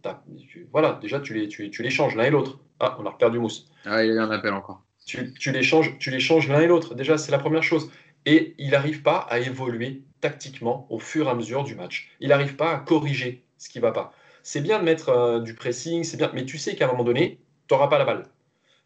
voilà, 0.72 0.98
déjà, 1.00 1.20
tu 1.20 1.34
les, 1.34 1.48
tu, 1.48 1.70
les 1.82 1.90
changes 1.90 2.14
l'un 2.16 2.24
et 2.24 2.30
l'autre. 2.30 2.58
Ah, 2.80 2.96
on 3.00 3.06
a 3.06 3.12
perdu 3.12 3.38
Mousse. 3.38 3.70
Ah, 3.84 4.04
il 4.04 4.14
y 4.14 4.18
a 4.18 4.22
un 4.22 4.30
appel 4.30 4.52
encore. 4.52 4.82
Tu, 5.06 5.52
les 5.52 5.62
changes, 5.62 5.98
tu 5.98 6.10
les 6.10 6.20
changes 6.20 6.48
l'un 6.48 6.60
et 6.60 6.66
l'autre. 6.66 6.94
Déjà, 6.94 7.18
c'est 7.18 7.32
la 7.32 7.38
première 7.38 7.62
chose. 7.62 7.90
Et 8.26 8.54
il 8.58 8.70
n'arrive 8.70 9.02
pas 9.02 9.18
à 9.18 9.38
évoluer 9.38 10.02
tactiquement 10.20 10.86
au 10.90 10.98
fur 10.98 11.26
et 11.26 11.30
à 11.30 11.34
mesure 11.34 11.64
du 11.64 11.74
match. 11.74 12.10
Il 12.20 12.28
n'arrive 12.28 12.56
pas 12.56 12.72
à 12.72 12.78
corriger 12.78 13.44
ce 13.58 13.68
qui 13.68 13.78
ne 13.78 13.82
va 13.82 13.92
pas. 13.92 14.12
C'est 14.42 14.60
bien 14.60 14.78
de 14.78 14.84
mettre 14.84 15.10
euh, 15.10 15.40
du 15.40 15.54
pressing, 15.54 16.04
c'est 16.04 16.16
bien, 16.16 16.30
mais 16.34 16.44
tu 16.44 16.58
sais 16.58 16.74
qu'à 16.74 16.86
un 16.86 16.88
moment 16.88 17.04
donné, 17.04 17.38
tu 17.68 17.74
n'auras 17.74 17.88
pas 17.88 17.98
la 17.98 18.04
balle. 18.04 18.26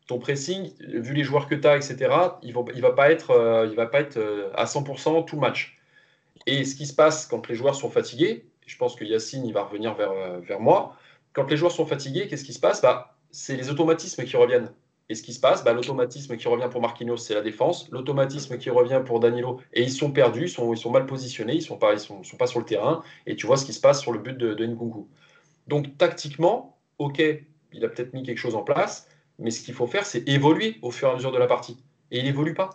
Ton 0.07 0.18
pressing, 0.18 0.72
vu 0.80 1.14
les 1.14 1.22
joueurs 1.22 1.49
que 1.49 1.55
tu 1.55 1.66
as, 1.66 1.76
etc., 1.76 1.97
il 2.43 2.55
ne 2.55 2.80
va, 2.80 2.93
pas 2.93 3.11
être, 3.11 3.30
euh, 3.30 3.66
il 3.70 3.76
va 3.76 3.86
pas 3.86 4.01
être 4.01 4.16
euh, 4.16 4.51
à 4.55 4.64
100% 4.64 5.24
tout 5.26 5.36
match. 5.36 5.78
Et 6.47 6.64
ce 6.64 6.74
qui 6.74 6.86
se 6.86 6.95
passe 6.95 7.26
quand 7.26 7.49
les 7.49 7.55
joueurs 7.55 7.74
sont 7.74 7.91
fatigués, 7.91 8.47
je 8.66 8.76
pense 8.76 8.95
que 8.95 9.05
Yacine 9.05 9.51
va 9.53 9.62
revenir 9.62 9.95
vers, 9.95 10.12
euh, 10.12 10.39
vers 10.41 10.61
moi, 10.61 10.97
quand 11.32 11.51
les 11.51 11.57
joueurs 11.57 11.72
sont 11.72 11.86
fatigués, 11.86 12.28
qu'est-ce 12.28 12.45
qui 12.45 12.53
se 12.53 12.61
passe? 12.61 12.82
Bah, 12.82 13.16
C'est 13.30 13.57
les 13.57 13.70
automatismes 13.70 14.24
qui 14.24 14.36
reviennent. 14.36 14.72
Et 15.11 15.14
ce 15.14 15.22
qui 15.22 15.32
se 15.32 15.41
passe, 15.41 15.64
bah, 15.64 15.72
l'automatisme 15.72 16.36
qui 16.36 16.49
revient 16.49 16.68
pour 16.70 16.82
Marquinhos, 16.82 17.16
c'est 17.16 17.34
la 17.34 17.41
défense. 17.41 17.89
L'automatisme 17.91 18.59
qui 18.59 18.68
revient 18.68 19.03
pour 19.05 19.20
Danilo, 19.20 19.61
et 19.72 19.82
ils 19.82 19.91
sont 19.91 20.11
perdus, 20.11 20.45
ils 20.45 20.51
sont, 20.51 20.72
ils 20.74 20.78
sont 20.78 20.91
mal 20.91 21.07
positionnés, 21.07 21.55
ils 21.55 21.59
ne 21.59 21.62
sont, 21.62 21.78
sont, 21.97 22.22
sont 22.22 22.36
pas 22.36 22.47
sur 22.47 22.59
le 22.59 22.66
terrain. 22.66 23.03
Et 23.26 23.34
tu 23.34 23.47
vois 23.47 23.57
ce 23.57 23.64
qui 23.64 23.72
se 23.72 23.80
passe 23.80 24.03
sur 24.03 24.12
le 24.12 24.18
but 24.18 24.36
de, 24.36 24.53
de. 24.53 24.76
Donc 25.66 25.97
tactiquement, 25.97 26.76
ok, 26.99 27.22
il 27.72 27.84
a 27.84 27.89
peut-être 27.89 28.12
mis 28.12 28.22
quelque 28.22 28.39
chose 28.39 28.55
en 28.55 28.62
place, 28.62 29.09
mais 29.39 29.51
ce 29.51 29.62
qu'il 29.62 29.74
faut 29.74 29.86
faire, 29.86 30.05
c'est 30.05 30.28
évoluer 30.28 30.76
au 30.82 30.91
fur 30.91 31.09
et 31.09 31.12
à 31.12 31.14
mesure 31.14 31.32
de 31.32 31.39
la 31.39 31.47
partie. 31.47 31.78
Et 32.11 32.18
il 32.18 32.24
n'évolue 32.24 32.55
pas. 32.55 32.70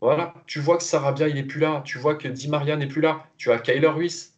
Voilà, 0.00 0.34
tu 0.46 0.60
vois 0.60 0.76
que 0.76 0.82
Sarabia, 0.82 1.28
il 1.28 1.34
n'est 1.34 1.42
plus 1.42 1.60
là. 1.60 1.82
Tu 1.84 1.98
vois 1.98 2.14
que 2.14 2.28
Di 2.28 2.48
Maria 2.48 2.76
n'est 2.76 2.86
plus 2.86 3.00
là. 3.00 3.26
Tu 3.38 3.50
as 3.50 3.58
Kyler 3.58 3.88
Ruiz. 3.88 4.34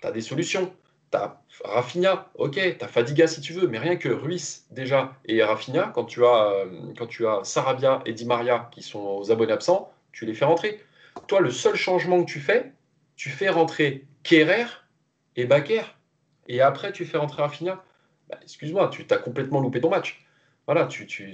Tu 0.00 0.06
as 0.06 0.12
des 0.12 0.20
solutions. 0.20 0.72
Tu 1.10 1.18
as 1.18 1.40
Rafinha, 1.64 2.30
ok, 2.34 2.54
tu 2.54 2.84
as 2.84 2.88
Fadiga 2.88 3.26
si 3.26 3.40
tu 3.40 3.52
veux, 3.52 3.66
mais 3.66 3.78
rien 3.78 3.96
que 3.96 4.08
Ruiz 4.08 4.66
déjà 4.70 5.14
et 5.24 5.42
Rafinha, 5.42 5.90
quand 5.94 6.04
tu 6.04 6.24
as, 6.24 6.50
euh, 6.50 6.92
quand 6.98 7.06
tu 7.06 7.26
as 7.26 7.40
Sarabia 7.44 8.02
et 8.04 8.12
Di 8.12 8.26
Maria 8.26 8.68
qui 8.72 8.82
sont 8.82 9.00
aux 9.00 9.30
abonnés 9.30 9.52
absents, 9.52 9.90
tu 10.12 10.26
les 10.26 10.34
fais 10.34 10.44
rentrer. 10.44 10.82
Toi, 11.28 11.40
le 11.40 11.50
seul 11.50 11.74
changement 11.74 12.22
que 12.22 12.30
tu 12.30 12.40
fais, 12.40 12.72
tu 13.16 13.30
fais 13.30 13.48
rentrer 13.48 14.04
Kerrer 14.22 14.66
et 15.36 15.46
Baker. 15.46 15.82
Et 16.48 16.60
après, 16.60 16.92
tu 16.92 17.04
fais 17.06 17.18
rentrer 17.18 17.42
Rafinha. 17.42 17.82
Bah, 18.28 18.38
excuse-moi, 18.42 18.88
tu 18.88 19.06
as 19.10 19.16
complètement 19.16 19.60
loupé 19.60 19.80
ton 19.80 19.90
match 19.90 20.26
voilà, 20.66 20.86
tu, 20.86 21.06
tu 21.06 21.32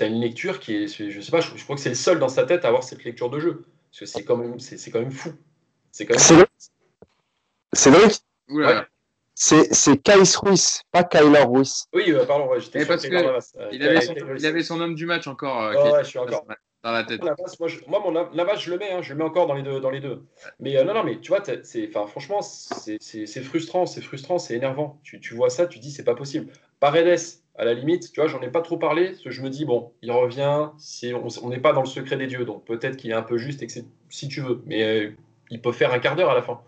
as 0.00 0.06
une 0.06 0.20
lecture 0.20 0.60
qui 0.60 0.76
est, 0.76 0.86
je 0.86 1.20
sais 1.20 1.30
pas, 1.30 1.40
je, 1.40 1.62
crois 1.64 1.74
que 1.74 1.82
c'est 1.82 1.88
le 1.88 1.94
seul 1.96 2.20
dans 2.20 2.28
sa 2.28 2.44
tête 2.44 2.64
à 2.64 2.68
avoir 2.68 2.84
cette 2.84 3.02
lecture 3.04 3.28
de 3.28 3.40
jeu. 3.40 3.64
Parce 3.90 4.00
que 4.00 4.06
c'est 4.06 4.24
quand 4.24 4.36
même, 4.36 4.60
c'est 4.60 4.90
quand 4.90 5.00
même 5.00 5.10
fou. 5.10 5.32
C'est 5.90 6.06
quand 6.06 6.14
même. 6.14 6.46
C'est 7.72 7.90
vrai. 7.90 8.08
C'est 9.34 9.72
C'est 9.74 9.96
Kais 9.98 10.14
Ruiz, 10.14 10.82
pas 10.92 11.04
Kyler 11.04 11.44
Ruiz. 11.44 11.86
Oui, 11.92 12.10
euh, 12.10 12.24
pardon, 12.24 12.50
j'étais 12.58 12.84
parce 12.86 13.06
que 13.06 13.14
euh, 13.14 13.68
il, 13.72 13.82
avait 13.82 14.00
son, 14.00 14.14
il, 14.36 14.46
avait 14.46 14.62
son, 14.62 14.80
homme 14.80 14.94
du 14.94 15.06
match 15.06 15.26
encore. 15.26 15.62
Euh, 15.62 15.92
ouais, 15.92 16.04
je 16.04 16.08
suis 16.08 16.18
encore. 16.18 16.44
Dans 16.84 16.92
la 16.92 17.02
tête. 17.02 17.20
moi, 17.22 17.66
je, 17.66 17.78
moi, 17.88 18.00
mon 18.00 18.12
Navas, 18.12 18.56
je 18.56 18.70
le 18.70 18.78
mets, 18.78 18.92
hein, 18.92 19.02
je 19.02 19.12
le 19.12 19.18
mets 19.18 19.24
encore 19.24 19.48
dans 19.48 19.54
les 19.54 19.64
deux. 19.64 19.80
Dans 19.80 19.90
les 19.90 20.00
deux. 20.00 20.24
Mais 20.60 20.82
non, 20.84 20.94
non, 20.94 21.02
mais 21.02 21.18
tu 21.20 21.28
vois, 21.28 21.42
c'est, 21.62 21.88
franchement, 21.88 22.40
c'est 22.42 23.42
frustrant, 23.42 23.86
c'est 23.86 24.00
frustrant, 24.00 24.38
c'est 24.38 24.54
énervant. 24.54 25.00
Tu, 25.02 25.20
tu, 25.20 25.34
vois 25.34 25.50
ça, 25.50 25.66
tu 25.66 25.80
dis, 25.80 25.90
c'est 25.90 26.04
pas 26.04 26.14
possible. 26.14 26.52
Paredes, 26.80 27.18
à 27.56 27.64
la 27.64 27.74
limite, 27.74 28.12
tu 28.12 28.20
vois, 28.20 28.28
j'en 28.28 28.40
ai 28.40 28.50
pas 28.50 28.62
trop 28.62 28.76
parlé, 28.76 29.06
parce 29.08 29.20
que 29.20 29.30
je 29.30 29.42
me 29.42 29.50
dis, 29.50 29.64
bon, 29.64 29.92
il 30.02 30.12
revient, 30.12 30.68
on 31.42 31.48
n'est 31.48 31.58
pas 31.58 31.72
dans 31.72 31.80
le 31.80 31.86
secret 31.86 32.16
des 32.16 32.28
dieux, 32.28 32.44
donc 32.44 32.64
peut-être 32.64 32.96
qu'il 32.96 33.10
est 33.10 33.14
un 33.14 33.22
peu 33.22 33.36
juste, 33.36 33.62
et 33.62 33.66
que 33.66 33.72
si 34.08 34.28
tu 34.28 34.40
veux, 34.40 34.62
mais 34.66 34.82
euh, 34.84 35.10
il 35.50 35.60
peut 35.60 35.72
faire 35.72 35.92
un 35.92 35.98
quart 35.98 36.14
d'heure 36.14 36.30
à 36.30 36.34
la 36.34 36.42
fin. 36.42 36.60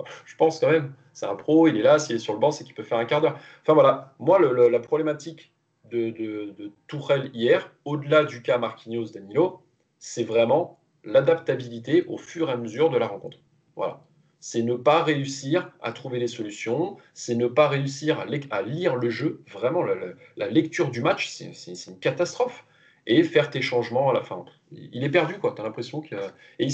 Je 0.24 0.34
pense 0.36 0.58
quand 0.58 0.70
même, 0.70 0.94
c'est 1.12 1.26
un 1.26 1.36
pro, 1.36 1.68
il 1.68 1.76
est 1.76 1.82
là, 1.82 1.98
s'il 1.98 2.16
est 2.16 2.20
sur 2.20 2.32
le 2.32 2.38
banc, 2.38 2.50
c'est 2.50 2.64
qu'il 2.64 2.74
peut 2.74 2.82
faire 2.82 2.98
un 2.98 3.04
quart 3.04 3.20
d'heure. 3.20 3.38
Enfin 3.62 3.74
voilà, 3.74 4.14
moi, 4.18 4.38
la 4.40 4.80
problématique 4.80 5.52
de, 5.90 6.10
de, 6.10 6.54
de 6.58 6.72
Tourelle 6.86 7.30
hier, 7.34 7.70
au-delà 7.84 8.24
du 8.24 8.40
cas 8.40 8.56
Marquinhos 8.56 9.10
Danilo, 9.12 9.60
c'est 9.98 10.24
vraiment 10.24 10.78
l'adaptabilité 11.04 12.04
au 12.06 12.16
fur 12.16 12.48
et 12.48 12.52
à 12.52 12.56
mesure 12.56 12.88
de 12.88 12.96
la 12.96 13.06
rencontre. 13.06 13.38
Voilà 13.76 14.00
c'est 14.42 14.62
ne 14.62 14.74
pas 14.74 15.04
réussir 15.04 15.70
à 15.80 15.92
trouver 15.92 16.18
les 16.18 16.26
solutions, 16.26 16.96
c'est 17.14 17.36
ne 17.36 17.46
pas 17.46 17.68
réussir 17.68 18.18
à, 18.18 18.62
lire 18.62 18.96
le 18.96 19.08
jeu. 19.08 19.40
Vraiment, 19.46 19.84
la, 19.84 20.48
lecture 20.48 20.90
du 20.90 21.00
match, 21.00 21.28
c'est 21.28 21.86
une 21.86 21.98
catastrophe. 22.00 22.66
Et 23.06 23.22
faire 23.22 23.50
tes 23.50 23.62
changements 23.62 24.10
à 24.10 24.12
la 24.12 24.22
fin. 24.22 24.44
Il 24.70 25.02
est 25.04 25.10
perdu, 25.10 25.38
quoi. 25.38 25.52
Tu 25.54 25.60
as 25.60 25.64
l'impression 25.64 26.00
que. 26.00 26.16
Et 26.58 26.68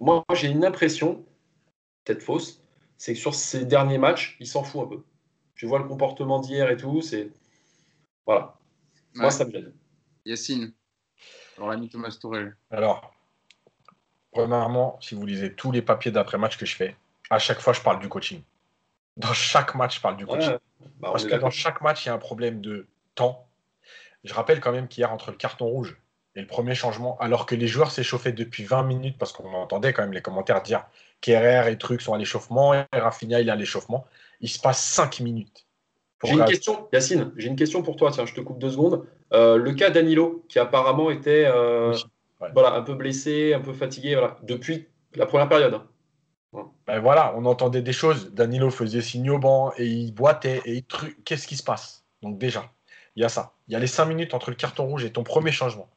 moi, 0.00 0.24
j'ai 0.32 0.48
une 0.48 0.64
impression, 0.64 1.24
peut-être 2.04 2.22
fausse, 2.22 2.62
c'est 2.96 3.14
que 3.14 3.18
sur 3.18 3.34
ces 3.34 3.64
derniers 3.64 3.98
matchs, 3.98 4.36
il 4.40 4.46
s'en 4.46 4.62
fout 4.62 4.82
un 4.82 4.86
peu. 4.86 5.02
Tu 5.54 5.66
vois 5.66 5.78
le 5.78 5.84
comportement 5.84 6.40
d'hier 6.40 6.68
et 6.70 6.76
tout, 6.76 7.00
c'est. 7.00 7.30
Voilà. 8.26 8.56
Moi, 9.14 9.30
ça 9.30 9.44
me 9.44 9.50
gêne. 9.52 9.72
Yacine, 10.24 10.72
alors 11.56 11.70
l'ami 11.70 11.88
Thomas 11.88 12.16
Tourelle. 12.20 12.56
Alors, 12.70 13.14
premièrement, 14.32 14.98
si 15.00 15.14
vous 15.14 15.26
lisez 15.26 15.54
tous 15.54 15.70
les 15.70 15.82
papiers 15.82 16.10
d'après-match 16.10 16.56
que 16.56 16.66
je 16.66 16.74
fais, 16.74 16.96
à 17.34 17.38
chaque 17.38 17.60
fois, 17.60 17.72
je 17.72 17.80
parle 17.80 18.00
du 18.00 18.08
coaching. 18.08 18.42
Dans 19.16 19.32
chaque 19.32 19.74
match, 19.74 19.96
je 19.96 20.00
parle 20.00 20.16
du 20.16 20.26
coaching. 20.26 20.56
Bah, 21.00 21.10
Parce 21.12 21.24
que 21.24 21.34
dans 21.34 21.50
chaque 21.50 21.80
match, 21.80 22.04
il 22.04 22.08
y 22.08 22.10
a 22.10 22.14
un 22.14 22.18
problème 22.18 22.60
de 22.60 22.86
temps. 23.14 23.46
Je 24.24 24.34
rappelle 24.34 24.60
quand 24.60 24.72
même 24.72 24.88
qu'hier, 24.88 25.12
entre 25.12 25.30
le 25.30 25.36
carton 25.36 25.66
rouge 25.66 25.96
et 26.36 26.40
le 26.40 26.46
premier 26.46 26.74
changement, 26.74 27.16
alors 27.18 27.46
que 27.46 27.54
les 27.54 27.68
joueurs 27.68 27.92
s'échauffaient 27.92 28.32
depuis 28.32 28.64
20 28.64 28.82
minutes, 28.82 29.18
parce 29.18 29.32
qu'on 29.32 29.52
entendait 29.52 29.92
quand 29.92 30.02
même 30.02 30.12
les 30.12 30.22
commentaires 30.22 30.62
dire 30.62 30.84
qu'RR 31.20 31.68
et 31.68 31.78
trucs 31.78 32.00
sont 32.00 32.12
à 32.12 32.18
l'échauffement, 32.18 32.74
et 32.74 32.86
Rafinha, 32.92 33.40
il 33.40 33.48
est 33.48 33.52
à 33.52 33.56
l'échauffement, 33.56 34.04
il 34.40 34.48
se 34.48 34.58
passe 34.58 34.82
5 34.82 35.20
minutes. 35.20 35.66
J'ai 36.24 36.32
une 36.32 36.44
question, 36.44 36.88
Yacine, 36.92 37.32
j'ai 37.36 37.48
une 37.48 37.56
question 37.56 37.82
pour 37.82 37.96
toi. 37.96 38.10
Tiens, 38.10 38.24
je 38.24 38.34
te 38.34 38.40
coupe 38.40 38.58
deux 38.58 38.70
secondes. 38.70 39.06
Euh, 39.32 39.56
le 39.56 39.72
cas 39.72 39.90
Danilo, 39.90 40.44
qui 40.48 40.58
apparemment 40.58 41.10
était 41.10 41.44
euh, 41.46 41.94
voilà, 42.54 42.74
un 42.74 42.82
peu 42.82 42.94
blessé, 42.94 43.52
un 43.52 43.60
peu 43.60 43.72
fatigué, 43.72 44.14
voilà, 44.14 44.38
depuis 44.42 44.88
la 45.14 45.26
première 45.26 45.48
période. 45.48 45.80
Ben 46.86 47.00
voilà, 47.00 47.34
on 47.36 47.44
entendait 47.46 47.82
des 47.82 47.92
choses. 47.92 48.32
Danilo 48.32 48.70
faisait 48.70 49.00
signe 49.00 49.30
au 49.30 49.38
banc 49.38 49.72
et 49.76 49.86
il 49.86 50.12
boitait 50.12 50.62
et 50.64 50.76
il 50.76 50.84
Qu'est-ce 51.24 51.46
qui 51.46 51.56
se 51.56 51.62
passe? 51.62 52.04
Donc 52.22 52.38
déjà, 52.38 52.70
il 53.16 53.22
y 53.22 53.24
a 53.24 53.28
ça. 53.28 53.54
Il 53.68 53.72
y 53.72 53.76
a 53.76 53.78
les 53.78 53.86
5 53.86 54.04
minutes 54.04 54.34
entre 54.34 54.50
le 54.50 54.56
carton 54.56 54.86
rouge 54.86 55.04
et 55.04 55.12
ton 55.12 55.24
premier 55.24 55.52
changement. 55.52 55.88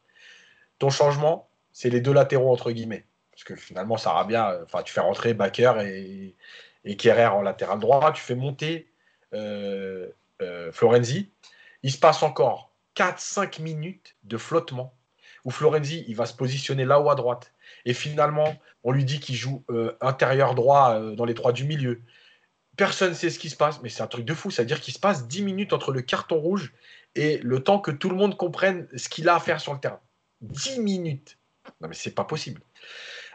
Ton 0.79 0.89
changement, 0.89 1.49
c'est 1.71 1.89
les 1.89 2.01
deux 2.01 2.13
latéraux 2.13 2.51
entre 2.51 2.71
guillemets. 2.71 3.05
Parce 3.31 3.43
que 3.43 3.55
finalement, 3.55 3.97
ça 3.97 4.23
bien. 4.23 4.49
Euh, 4.49 4.63
enfin, 4.63 4.81
tu 4.83 4.93
fais 4.93 5.01
rentrer 5.01 5.33
Baker 5.33 5.73
et, 5.83 6.35
et 6.85 6.95
Kerrer 6.97 7.27
en 7.27 7.41
latéral 7.41 7.79
droit. 7.79 8.11
Tu 8.11 8.21
fais 8.21 8.35
monter 8.35 8.89
euh, 9.33 10.07
euh, 10.41 10.71
Florenzi. 10.71 11.31
Il 11.83 11.91
se 11.91 11.99
passe 11.99 12.23
encore 12.23 12.71
4-5 12.95 13.61
minutes 13.61 14.15
de 14.23 14.37
flottement 14.37 14.93
où 15.45 15.51
Florenzi, 15.51 16.03
il 16.07 16.15
va 16.15 16.25
se 16.25 16.33
positionner 16.33 16.83
là 16.83 16.99
haut 16.99 17.09
à 17.09 17.15
droite. 17.15 17.53
Et 17.87 17.93
finalement, 17.93 18.53
on 18.83 18.91
lui 18.91 19.05
dit 19.05 19.21
qu'il 19.21 19.35
joue 19.35 19.63
euh, 19.69 19.97
intérieur 20.01 20.55
droit 20.55 20.95
euh, 20.95 21.15
dans 21.15 21.23
les 21.23 21.33
trois 21.33 21.53
du 21.53 21.63
milieu. 21.63 22.01
Personne 22.75 23.11
ne 23.11 23.15
sait 23.15 23.29
ce 23.29 23.39
qui 23.39 23.49
se 23.49 23.55
passe, 23.55 23.81
mais 23.81 23.87
c'est 23.87 24.03
un 24.03 24.07
truc 24.07 24.25
de 24.25 24.33
fou. 24.33 24.51
C'est-à-dire 24.51 24.81
qu'il 24.81 24.93
se 24.93 24.99
passe 24.99 25.25
10 25.25 25.41
minutes 25.41 25.71
entre 25.71 25.93
le 25.93 26.01
carton 26.01 26.37
rouge 26.37 26.73
et 27.15 27.37
le 27.37 27.63
temps 27.63 27.79
que 27.79 27.89
tout 27.89 28.09
le 28.09 28.17
monde 28.17 28.35
comprenne 28.35 28.89
ce 28.97 29.07
qu'il 29.07 29.29
a 29.29 29.35
à 29.35 29.39
faire 29.39 29.61
sur 29.61 29.73
le 29.73 29.79
terrain. 29.79 30.01
10 30.41 30.81
minutes. 30.81 31.37
Non, 31.79 31.87
mais 31.87 31.93
c'est 31.93 32.13
pas 32.13 32.25
possible. 32.25 32.61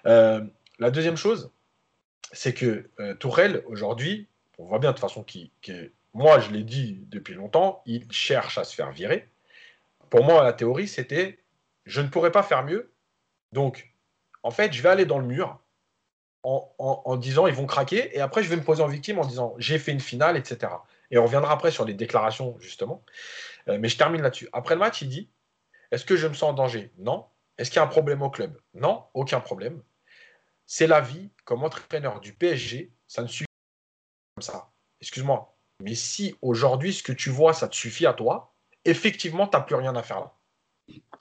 Euh, 0.04 0.42
la 0.78 0.90
deuxième 0.90 1.16
chose, 1.16 1.50
c'est 2.32 2.52
que 2.52 2.90
Tourelle, 3.18 3.64
aujourd'hui, 3.66 4.28
on 4.58 4.66
voit 4.66 4.80
bien 4.80 4.90
de 4.90 4.96
toute 4.96 5.00
façon 5.00 5.22
qu'il. 5.24 5.50
moi, 6.12 6.40
je 6.40 6.50
l'ai 6.50 6.62
dit 6.62 7.06
depuis 7.08 7.32
longtemps, 7.32 7.82
il 7.86 8.12
cherche 8.12 8.58
à 8.58 8.64
se 8.64 8.74
faire 8.74 8.92
virer. 8.92 9.30
Pour 10.10 10.24
moi, 10.24 10.44
la 10.44 10.52
théorie, 10.52 10.88
c'était 10.88 11.38
je 11.86 12.02
ne 12.02 12.08
pourrais 12.08 12.32
pas 12.32 12.42
faire 12.42 12.64
mieux. 12.64 12.92
Donc, 13.52 13.91
en 14.42 14.50
fait, 14.50 14.72
je 14.72 14.82
vais 14.82 14.88
aller 14.88 15.06
dans 15.06 15.18
le 15.18 15.26
mur 15.26 15.58
en, 16.44 17.16
disant 17.16 17.46
ils 17.46 17.54
vont 17.54 17.66
craquer. 17.66 18.16
Et 18.16 18.20
après, 18.20 18.42
je 18.42 18.48
vais 18.48 18.56
me 18.56 18.64
poser 18.64 18.82
en 18.82 18.88
victime 18.88 19.18
en 19.18 19.24
disant 19.24 19.54
j'ai 19.58 19.78
fait 19.78 19.92
une 19.92 20.00
finale, 20.00 20.36
etc. 20.36 20.72
Et 21.10 21.18
on 21.18 21.24
reviendra 21.24 21.52
après 21.52 21.70
sur 21.70 21.84
les 21.84 21.94
déclarations, 21.94 22.56
justement. 22.58 23.04
Euh, 23.68 23.78
mais 23.78 23.88
je 23.88 23.96
termine 23.96 24.22
là-dessus. 24.22 24.48
Après 24.52 24.74
le 24.74 24.80
match, 24.80 25.02
il 25.02 25.08
dit 25.08 25.30
est-ce 25.92 26.04
que 26.04 26.16
je 26.16 26.26
me 26.26 26.34
sens 26.34 26.50
en 26.50 26.52
danger? 26.54 26.90
Non. 26.98 27.26
Est-ce 27.58 27.70
qu'il 27.70 27.76
y 27.76 27.80
a 27.80 27.84
un 27.84 27.88
problème 27.88 28.22
au 28.22 28.30
club? 28.30 28.58
Non, 28.74 29.04
aucun 29.12 29.40
problème. 29.40 29.82
C'est 30.66 30.86
la 30.86 31.00
vie. 31.00 31.30
Comme 31.44 31.62
entraîneur 31.64 32.18
du 32.20 32.32
PSG, 32.32 32.92
ça 33.06 33.22
ne 33.22 33.28
suffit 33.28 33.44
pas 33.44 34.40
comme 34.40 34.54
ça. 34.54 34.72
Excuse-moi. 35.00 35.54
Mais 35.80 35.94
si 35.94 36.34
aujourd'hui, 36.40 36.94
ce 36.94 37.02
que 37.02 37.12
tu 37.12 37.28
vois, 37.28 37.52
ça 37.52 37.68
te 37.68 37.76
suffit 37.76 38.06
à 38.06 38.14
toi, 38.14 38.54
effectivement, 38.84 39.46
tu 39.46 39.56
n'as 39.56 39.62
plus 39.62 39.74
rien 39.74 39.94
à 39.94 40.02
faire 40.02 40.20
là. 40.20 40.34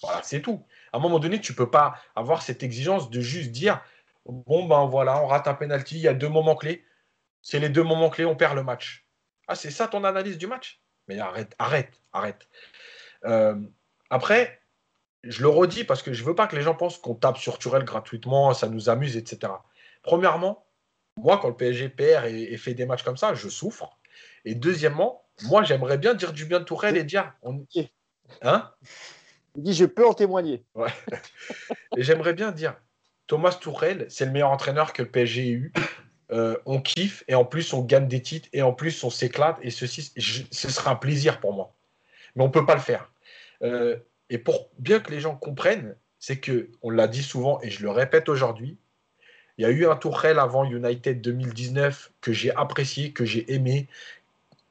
Voilà, 0.01 0.21
c'est 0.23 0.41
tout. 0.41 0.65
À 0.93 0.97
un 0.97 0.99
moment 0.99 1.19
donné, 1.19 1.39
tu 1.39 1.51
ne 1.51 1.57
peux 1.57 1.69
pas 1.69 1.95
avoir 2.15 2.41
cette 2.41 2.63
exigence 2.63 3.09
de 3.09 3.21
juste 3.21 3.51
dire 3.51 3.81
bon, 4.25 4.65
ben 4.65 4.85
voilà, 4.85 5.21
on 5.23 5.27
rate 5.27 5.47
un 5.47 5.53
penalty, 5.53 5.95
il 5.95 6.01
y 6.01 6.07
a 6.07 6.13
deux 6.13 6.29
moments 6.29 6.55
clés. 6.55 6.85
C'est 7.41 7.59
les 7.59 7.69
deux 7.69 7.83
moments 7.83 8.09
clés, 8.09 8.25
on 8.25 8.35
perd 8.35 8.55
le 8.55 8.63
match. 8.63 9.07
Ah, 9.47 9.55
c'est 9.55 9.71
ça 9.71 9.87
ton 9.87 10.03
analyse 10.03 10.37
du 10.37 10.47
match? 10.47 10.81
Mais 11.07 11.19
arrête, 11.19 11.55
arrête, 11.59 12.01
arrête. 12.13 12.47
Euh, 13.25 13.55
après, 14.09 14.61
je 15.23 15.41
le 15.41 15.49
redis 15.49 15.83
parce 15.83 16.03
que 16.03 16.13
je 16.13 16.21
ne 16.21 16.27
veux 16.27 16.35
pas 16.35 16.47
que 16.47 16.55
les 16.55 16.61
gens 16.61 16.75
pensent 16.75 16.97
qu'on 16.97 17.15
tape 17.15 17.37
sur 17.37 17.57
Turel 17.57 17.83
gratuitement, 17.83 18.53
ça 18.53 18.69
nous 18.69 18.89
amuse, 18.89 19.17
etc. 19.17 19.53
Premièrement, 20.03 20.65
moi, 21.17 21.37
quand 21.39 21.49
le 21.49 21.55
PSG 21.55 21.89
perd 21.89 22.25
et, 22.27 22.57
fait 22.57 22.73
des 22.73 22.85
matchs 22.85 23.03
comme 23.03 23.17
ça, 23.17 23.33
je 23.33 23.49
souffre. 23.49 23.97
Et 24.45 24.55
deuxièmement, 24.55 25.25
moi, 25.43 25.63
j'aimerais 25.63 25.97
bien 25.97 26.13
dire 26.13 26.33
du 26.33 26.45
bien 26.45 26.59
de 26.59 26.65
Tourelle 26.65 26.97
et 26.97 27.03
dire. 27.03 27.33
On... 27.41 27.65
Hein? 28.41 28.71
Il 29.55 29.63
dit 29.63 29.73
Je 29.73 29.85
peux 29.85 30.05
en 30.05 30.13
témoigner. 30.13 30.63
et 31.97 32.03
j'aimerais 32.03 32.33
bien 32.33 32.51
dire 32.51 32.75
Thomas 33.27 33.53
Tourelle, 33.53 34.07
c'est 34.09 34.25
le 34.25 34.31
meilleur 34.31 34.51
entraîneur 34.51 34.93
que 34.93 35.03
le 35.03 35.09
PSG 35.09 35.47
ait 35.47 35.51
eu. 35.51 35.73
Euh, 36.31 36.55
on 36.65 36.81
kiffe 36.81 37.23
et 37.27 37.35
en 37.35 37.43
plus 37.43 37.73
on 37.73 37.81
gagne 37.81 38.07
des 38.07 38.21
titres 38.21 38.47
et 38.53 38.61
en 38.61 38.71
plus 38.71 39.03
on 39.03 39.09
s'éclate 39.09 39.57
et 39.61 39.69
ceci, 39.69 40.13
ce 40.51 40.69
sera 40.69 40.91
un 40.91 40.95
plaisir 40.95 41.39
pour 41.39 41.53
moi. 41.53 41.73
Mais 42.35 42.43
on 42.43 42.47
ne 42.47 42.51
peut 42.51 42.65
pas 42.65 42.75
le 42.75 42.81
faire. 42.81 43.11
Euh, 43.63 43.97
et 44.29 44.37
pour 44.37 44.69
bien 44.79 44.99
que 45.01 45.11
les 45.11 45.19
gens 45.19 45.35
comprennent, 45.35 45.95
c'est 46.19 46.37
que 46.37 46.69
on 46.81 46.89
l'a 46.89 47.07
dit 47.07 47.23
souvent 47.23 47.59
et 47.61 47.69
je 47.69 47.83
le 47.83 47.89
répète 47.89 48.29
aujourd'hui, 48.29 48.77
il 49.57 49.63
y 49.63 49.65
a 49.65 49.69
eu 49.69 49.85
un 49.85 49.95
Tourelle 49.95 50.39
avant 50.39 50.63
United 50.63 51.21
2019 51.21 52.11
que 52.21 52.31
j'ai 52.31 52.55
apprécié, 52.55 53.11
que 53.11 53.25
j'ai 53.25 53.53
aimé. 53.53 53.87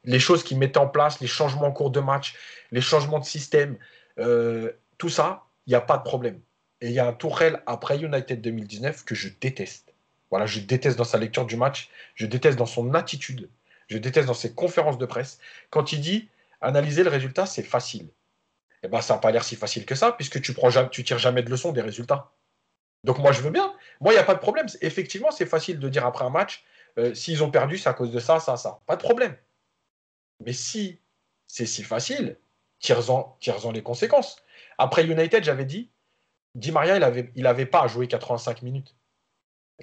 Les 0.05 0.19
choses 0.19 0.43
qu'il 0.43 0.59
mettait 0.59 0.79
en 0.79 0.89
place, 0.89 1.21
les 1.21 1.27
changements 1.27 1.67
en 1.67 1.73
cours 1.73 1.91
de 1.91 2.01
match, 2.01 2.35
les 2.71 2.81
changements 2.81 3.19
de 3.19 3.25
système, 3.25 3.77
euh, 4.21 4.73
tout 4.99 5.09
ça, 5.09 5.45
il 5.67 5.71
n'y 5.71 5.77
a 5.77 5.81
pas 5.81 5.99
de 5.99 6.03
problème. 6.03 6.41
Et 6.81 6.89
il 6.89 6.93
y 6.93 6.99
a 6.99 7.07
un 7.07 7.13
Tourelle 7.13 7.63
après 7.67 7.99
United 7.99 8.41
2019 8.41 9.05
que 9.05 9.15
je 9.15 9.29
déteste. 9.41 9.95
Voilà, 10.31 10.47
je 10.47 10.61
déteste 10.61 10.97
dans 10.97 11.05
sa 11.05 11.19
lecture 11.19 11.45
du 11.45 11.57
match, 11.57 11.91
je 12.15 12.27
déteste 12.27 12.59
dans 12.59 12.67
son 12.67 12.95
attitude, 12.95 13.51
je 13.89 13.99
déteste 13.99 14.29
dans 14.29 14.35
ses 14.35 14.55
conférences 14.55 14.99
de 14.99 15.07
presse. 15.07 15.39
Quand 15.71 15.93
il 15.93 16.01
dit 16.01 16.29
analyser 16.61 17.03
le 17.03 17.11
résultat, 17.11 17.47
c'est 17.47 17.63
facile. 17.63 18.09
Eh 18.83 18.89
ben, 18.89 19.01
ça 19.01 19.15
n'a 19.15 19.21
pas 19.21 19.31
l'air 19.31 19.45
si 19.45 19.57
facile 19.57 19.85
que 19.85 19.95
ça, 19.95 20.13
puisque 20.13 20.41
tu 20.41 20.55
prends 20.55 20.71
tu 20.89 21.05
tires 21.05 21.19
jamais 21.19 21.43
de 21.43 21.51
leçon 21.51 21.73
des 21.73 21.83
résultats. 21.83 22.33
Donc 23.05 23.19
moi, 23.19 23.33
je 23.33 23.41
veux 23.41 23.51
bien. 23.51 23.75
Moi, 24.01 24.13
il 24.13 24.17
n'y 24.17 24.23
a 24.23 24.25
pas 24.25 24.35
de 24.35 24.41
problème. 24.41 24.67
Effectivement, 24.81 25.31
c'est 25.31 25.47
facile 25.47 25.79
de 25.79 25.89
dire 25.89 26.07
après 26.07 26.25
un 26.25 26.31
match, 26.31 26.65
euh, 26.99 27.15
s'ils 27.15 27.43
ont 27.43 27.51
perdu, 27.51 27.79
c'est 27.79 27.89
à 27.89 27.95
cause 27.95 28.13
de 28.13 28.21
ça, 28.21 28.41
ça, 28.41 28.57
ça. 28.57 28.81
Pas 28.87 28.97
de 28.97 29.03
problème. 29.03 29.37
Mais 30.45 30.53
si 30.53 31.01
c'est 31.47 31.67
si 31.67 31.83
facile, 31.83 32.39
tire-en 32.81 33.73
les 33.73 33.83
conséquences. 33.83 34.43
Après 34.79 35.05
United, 35.05 35.45
j'avais 35.45 35.65
dit, 35.65 35.91
Di 36.55 36.73
Maria, 36.73 36.97
il 36.97 37.01
n'avait 37.01 37.31
avait 37.45 37.67
pas 37.67 37.83
à 37.83 37.87
jouer 37.87 38.09
85 38.09 38.63
minutes. 38.63 38.97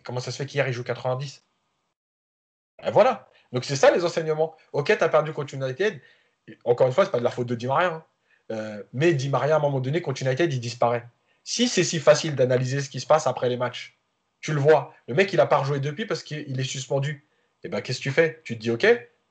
comment 0.03 0.19
ça 0.19 0.31
se 0.31 0.37
fait 0.37 0.45
qu'hier, 0.45 0.67
il 0.67 0.73
joue 0.73 0.83
90 0.83 1.45
Et 2.85 2.91
voilà. 2.91 3.29
Donc 3.53 3.63
c'est 3.63 3.75
ça 3.75 3.91
les 3.91 4.03
enseignements. 4.03 4.55
Ok, 4.73 4.87
tu 4.97 5.03
as 5.03 5.09
perdu 5.09 5.31
contre 5.31 5.53
United. 5.53 6.01
Encore 6.65 6.87
une 6.87 6.93
fois, 6.93 7.05
ce 7.05 7.09
n'est 7.09 7.13
pas 7.13 7.19
de 7.19 7.23
la 7.23 7.31
faute 7.31 7.47
de 7.47 7.55
Di 7.55 7.67
Maria. 7.67 7.93
Hein. 7.93 8.05
Euh, 8.51 8.83
mais 8.93 9.13
Di 9.13 9.29
Maria, 9.29 9.55
à 9.55 9.57
un 9.57 9.61
moment 9.61 9.79
donné, 9.79 10.01
contre 10.01 10.21
United, 10.23 10.51
il 10.51 10.59
disparaît. 10.59 11.07
Si 11.43 11.67
c'est 11.69 11.83
si 11.83 11.99
facile 11.99 12.35
d'analyser 12.35 12.81
ce 12.81 12.89
qui 12.89 12.99
se 12.99 13.07
passe 13.07 13.27
après 13.27 13.47
les 13.47 13.57
matchs, 13.57 13.97
tu 14.41 14.53
le 14.53 14.59
vois. 14.59 14.93
Le 15.07 15.13
mec, 15.13 15.31
il 15.31 15.37
n'a 15.37 15.45
pas 15.45 15.57
rejoué 15.57 15.79
depuis 15.79 16.05
parce 16.05 16.23
qu'il 16.23 16.59
est 16.59 16.63
suspendu. 16.63 17.27
Et 17.63 17.67
eh 17.67 17.69
ben, 17.69 17.81
qu'est-ce 17.81 17.99
que 17.99 18.03
tu 18.03 18.11
fais? 18.11 18.41
Tu 18.43 18.55
te 18.55 18.61
dis, 18.61 18.69
ok, 18.69 18.85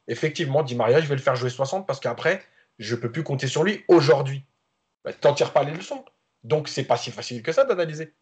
effectivement, 0.09 0.63
Di 0.63 0.75
Maria, 0.75 1.01
je 1.01 1.07
vais 1.07 1.15
le 1.15 1.21
faire 1.21 1.37
jouer 1.37 1.51
60 1.51 1.87
parce 1.87 2.01
qu'après, 2.01 2.43
je 2.79 2.95
ne 2.95 3.01
peux 3.01 3.11
plus 3.11 3.23
compter 3.23 3.49
sur 3.49 3.65
lui 3.65 3.85
aujourd'hui. 3.89 4.45
Tu 5.05 5.13
n'en 5.25 5.35
tires 5.35 5.53
pas 5.53 5.65
les 5.65 5.73
leçons. 5.73 6.05
Donc, 6.45 6.69
c'est 6.69 6.85
pas 6.85 6.97
si 6.97 7.11
facile 7.11 7.43
que 7.43 7.53
ça 7.53 7.65
d'analyser. 7.65 8.15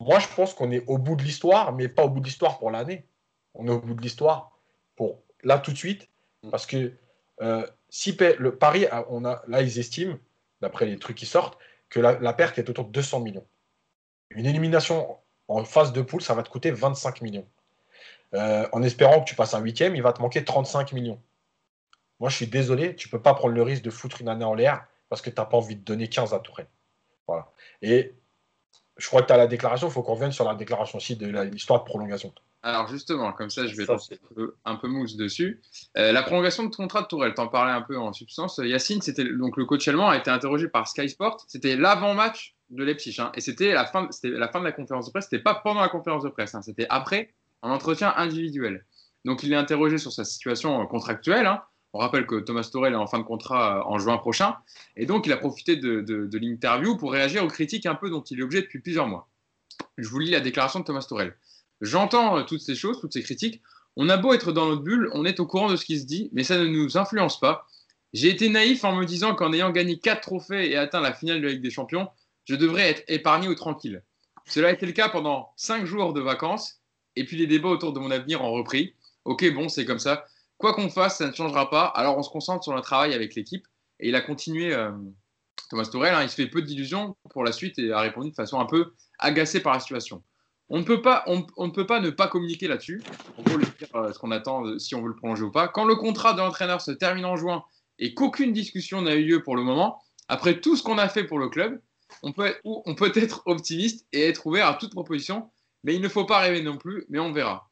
Moi, 0.00 0.18
je 0.18 0.28
pense 0.28 0.54
qu'on 0.54 0.70
est 0.70 0.84
au 0.86 0.98
bout 0.98 1.16
de 1.16 1.22
l'histoire, 1.22 1.72
mais 1.72 1.88
pas 1.88 2.04
au 2.04 2.08
bout 2.08 2.20
de 2.20 2.26
l'histoire 2.26 2.58
pour 2.58 2.70
l'année. 2.70 3.06
On 3.54 3.66
est 3.66 3.70
au 3.70 3.80
bout 3.80 3.94
de 3.94 4.02
l'histoire 4.02 4.58
pour 4.96 5.22
là 5.42 5.58
tout 5.58 5.72
de 5.72 5.76
suite, 5.76 6.08
parce 6.50 6.66
que 6.66 6.92
euh, 7.40 7.66
si 7.88 8.16
le 8.38 8.56
Paris, 8.56 8.86
on 9.08 9.24
a, 9.24 9.42
là, 9.48 9.62
ils 9.62 9.78
estiment, 9.78 10.16
d'après 10.60 10.86
les 10.86 10.98
trucs 10.98 11.16
qui 11.16 11.26
sortent, 11.26 11.58
que 11.88 12.00
la, 12.00 12.32
perte 12.32 12.58
est 12.58 12.68
autour 12.68 12.84
de 12.84 12.90
200 12.90 13.20
millions. 13.20 13.46
Une 14.30 14.46
élimination 14.46 15.16
en 15.48 15.64
phase 15.64 15.92
de 15.92 16.02
poule, 16.02 16.20
ça 16.20 16.34
va 16.34 16.42
te 16.42 16.50
coûter 16.50 16.70
25 16.70 17.22
millions. 17.22 17.48
Euh, 18.34 18.68
en 18.72 18.82
espérant 18.82 19.20
que 19.20 19.28
tu 19.28 19.34
passes 19.34 19.54
un 19.54 19.60
huitième, 19.60 19.96
il 19.96 20.02
va 20.02 20.12
te 20.12 20.20
manquer 20.20 20.44
35 20.44 20.92
millions. 20.92 21.20
Moi, 22.20 22.30
je 22.30 22.36
suis 22.36 22.46
désolé, 22.46 22.96
tu 22.96 23.08
ne 23.08 23.10
peux 23.10 23.22
pas 23.22 23.34
prendre 23.34 23.54
le 23.54 23.62
risque 23.62 23.82
de 23.82 23.90
foutre 23.90 24.20
une 24.20 24.28
année 24.28 24.44
en 24.44 24.54
l'air 24.54 24.84
parce 25.08 25.22
que 25.22 25.30
tu 25.30 25.36
n'as 25.36 25.46
pas 25.46 25.56
envie 25.56 25.76
de 25.76 25.84
donner 25.84 26.08
15 26.08 26.34
à 26.34 26.40
Touré. 26.40 26.66
Voilà. 27.26 27.50
Et 27.82 28.14
je 28.96 29.06
crois 29.06 29.22
que 29.22 29.28
tu 29.28 29.32
as 29.32 29.36
la 29.36 29.46
déclaration, 29.46 29.88
il 29.88 29.92
faut 29.92 30.02
qu'on 30.02 30.14
revienne 30.14 30.32
sur 30.32 30.44
la 30.44 30.54
déclaration 30.54 30.98
aussi 30.98 31.16
de 31.16 31.26
l'histoire 31.42 31.80
de 31.80 31.84
prolongation. 31.84 32.32
Alors 32.62 32.88
justement, 32.88 33.32
comme 33.32 33.50
ça, 33.50 33.66
je 33.66 33.76
vais 33.76 33.86
passer 33.86 34.18
un 34.64 34.74
peu, 34.74 34.88
mousse 34.88 35.16
dessus. 35.16 35.62
Euh, 35.96 36.10
la 36.10 36.22
prolongation 36.22 36.64
de 36.64 36.74
contrat 36.74 37.02
de 37.02 37.06
Tourelle, 37.06 37.34
t'en 37.34 37.46
parlais 37.46 37.72
un 37.72 37.82
peu 37.82 37.96
en 37.96 38.12
substance. 38.12 38.60
Yacine, 38.62 39.00
c'était 39.00 39.24
donc 39.24 39.56
le 39.56 39.64
coach 39.64 39.86
allemand 39.86 40.08
a 40.08 40.16
été 40.16 40.30
interrogé 40.30 40.66
par 40.66 40.88
Sky 40.88 41.08
Sport. 41.08 41.44
C'était 41.46 41.76
l'avant-match 41.76 42.56
de 42.70 42.82
Leipzig, 42.82 43.16
hein, 43.20 43.30
et 43.34 43.40
c'était 43.40 43.72
la 43.72 43.86
fin, 43.86 44.08
c'était 44.10 44.30
la 44.30 44.48
fin 44.48 44.58
de 44.58 44.64
la 44.64 44.72
conférence 44.72 45.06
de 45.06 45.12
presse. 45.12 45.28
C'était 45.30 45.42
pas 45.42 45.54
pendant 45.54 45.80
la 45.80 45.88
conférence 45.88 46.24
de 46.24 46.28
presse, 46.28 46.54
hein, 46.54 46.62
c'était 46.62 46.86
après 46.90 47.32
un 47.62 47.70
entretien 47.70 48.12
individuel. 48.16 48.84
Donc 49.24 49.44
il 49.44 49.52
est 49.52 49.56
interrogé 49.56 49.98
sur 49.98 50.12
sa 50.12 50.24
situation 50.24 50.84
contractuelle. 50.86 51.46
Hein. 51.46 51.62
On 51.94 51.98
rappelle 51.98 52.26
que 52.26 52.36
Thomas 52.36 52.68
Tourelle 52.70 52.92
est 52.92 52.96
en 52.96 53.06
fin 53.06 53.18
de 53.18 53.24
contrat 53.24 53.78
euh, 53.78 53.82
en 53.84 53.98
juin 53.98 54.18
prochain, 54.18 54.56
et 54.96 55.06
donc 55.06 55.26
il 55.26 55.32
a 55.32 55.36
profité 55.36 55.76
de, 55.76 56.28
l'interview 56.38 56.96
pour 56.96 57.12
réagir 57.12 57.44
aux 57.44 57.48
critiques 57.48 57.86
un 57.86 57.94
peu 57.94 58.10
dont 58.10 58.22
il 58.22 58.40
est 58.40 58.42
obligé 58.42 58.62
depuis 58.62 58.80
plusieurs 58.80 59.06
mois. 59.06 59.28
Je 59.96 60.08
vous 60.08 60.18
lis 60.18 60.30
la 60.30 60.40
déclaration 60.40 60.80
de 60.80 60.84
Thomas 60.84 61.04
Tourelle. 61.08 61.36
J'entends 61.80 62.38
euh, 62.38 62.42
toutes 62.42 62.60
ces 62.60 62.74
choses, 62.74 63.00
toutes 63.00 63.12
ces 63.12 63.22
critiques. 63.22 63.62
On 63.96 64.08
a 64.08 64.16
beau 64.16 64.32
être 64.32 64.52
dans 64.52 64.66
notre 64.66 64.82
bulle, 64.82 65.10
on 65.12 65.24
est 65.24 65.40
au 65.40 65.46
courant 65.46 65.70
de 65.70 65.76
ce 65.76 65.84
qui 65.84 65.98
se 65.98 66.04
dit, 66.06 66.28
mais 66.32 66.44
ça 66.44 66.58
ne 66.58 66.66
nous 66.66 66.98
influence 66.98 67.40
pas. 67.40 67.66
J'ai 68.12 68.28
été 68.28 68.48
naïf 68.48 68.84
en 68.84 68.94
me 68.94 69.04
disant 69.04 69.34
qu'en 69.34 69.52
ayant 69.52 69.70
gagné 69.70 69.98
4 69.98 70.20
trophées 70.20 70.70
et 70.70 70.76
atteint 70.76 71.00
la 71.00 71.12
finale 71.12 71.40
de 71.40 71.46
la 71.46 71.52
Ligue 71.52 71.62
des 71.62 71.70
Champions, 71.70 72.08
je 72.44 72.54
devrais 72.54 72.88
être 72.88 73.02
épargné 73.08 73.48
ou 73.48 73.54
tranquille. 73.54 74.02
Cela 74.46 74.68
a 74.68 74.72
été 74.72 74.86
le 74.86 74.92
cas 74.92 75.08
pendant 75.08 75.52
5 75.56 75.84
jours 75.84 76.12
de 76.12 76.20
vacances, 76.20 76.80
et 77.16 77.24
puis 77.24 77.36
les 77.36 77.46
débats 77.46 77.68
autour 77.68 77.92
de 77.92 77.98
mon 77.98 78.10
avenir 78.10 78.42
ont 78.42 78.52
repris. 78.52 78.94
Ok, 79.24 79.52
bon, 79.52 79.68
c'est 79.68 79.84
comme 79.84 79.98
ça. 79.98 80.26
Quoi 80.58 80.74
qu'on 80.74 80.90
fasse, 80.90 81.18
ça 81.18 81.28
ne 81.28 81.32
changera 81.32 81.70
pas. 81.70 81.86
Alors 81.86 82.18
on 82.18 82.22
se 82.22 82.30
concentre 82.30 82.64
sur 82.64 82.74
le 82.74 82.82
travail 82.82 83.14
avec 83.14 83.34
l'équipe. 83.34 83.66
Et 84.00 84.08
il 84.08 84.14
a 84.14 84.20
continué, 84.20 84.74
euh, 84.74 84.90
Thomas 85.70 85.84
Tourelle, 85.84 86.14
hein, 86.14 86.22
il 86.22 86.28
se 86.28 86.34
fait 86.34 86.48
peu 86.48 86.62
d'illusions 86.62 87.16
pour 87.30 87.44
la 87.44 87.52
suite 87.52 87.78
et 87.78 87.92
a 87.92 88.00
répondu 88.00 88.30
de 88.30 88.34
façon 88.34 88.58
un 88.58 88.66
peu 88.66 88.92
agacée 89.18 89.60
par 89.60 89.72
la 89.72 89.80
situation. 89.80 90.22
On 90.68 90.78
ne 90.78 90.84
peut 90.84 91.00
pas, 91.00 91.24
on, 91.26 91.46
ne 91.66 91.70
peut 91.70 91.86
pas 91.86 92.00
ne 92.00 92.10
pas 92.10 92.28
communiquer 92.28 92.68
là-dessus. 92.68 93.02
On 93.38 93.42
peut 93.42 93.56
le 93.56 93.64
dire 93.64 93.88
euh, 93.94 94.12
ce 94.12 94.18
qu'on 94.18 94.30
attend, 94.30 94.66
euh, 94.66 94.78
si 94.78 94.94
on 94.94 95.02
veut 95.02 95.08
le 95.08 95.16
prolonger 95.16 95.42
ou 95.44 95.50
pas. 95.50 95.68
Quand 95.68 95.84
le 95.84 95.96
contrat 95.96 96.34
de 96.34 96.38
l'entraîneur 96.38 96.80
se 96.80 96.90
termine 96.90 97.24
en 97.24 97.36
juin 97.36 97.64
et 97.98 98.12
qu'aucune 98.14 98.52
discussion 98.52 99.00
n'a 99.00 99.14
eu 99.14 99.24
lieu 99.24 99.42
pour 99.42 99.56
le 99.56 99.62
moment, 99.62 100.02
après 100.28 100.60
tout 100.60 100.76
ce 100.76 100.82
qu'on 100.82 100.98
a 100.98 101.08
fait 101.08 101.24
pour 101.24 101.38
le 101.38 101.48
club, 101.48 101.80
on 102.22 102.32
peut 102.32 103.12
être 103.14 103.42
optimiste 103.46 104.06
et 104.12 104.28
être 104.28 104.46
ouvert 104.46 104.66
à 104.66 104.74
toute 104.74 104.92
proposition, 104.92 105.50
mais 105.84 105.94
il 105.94 106.02
ne 106.02 106.08
faut 106.08 106.24
pas 106.24 106.38
rêver 106.38 106.62
non 106.62 106.76
plus, 106.76 107.06
mais 107.08 107.18
on 107.18 107.32
verra. 107.32 107.68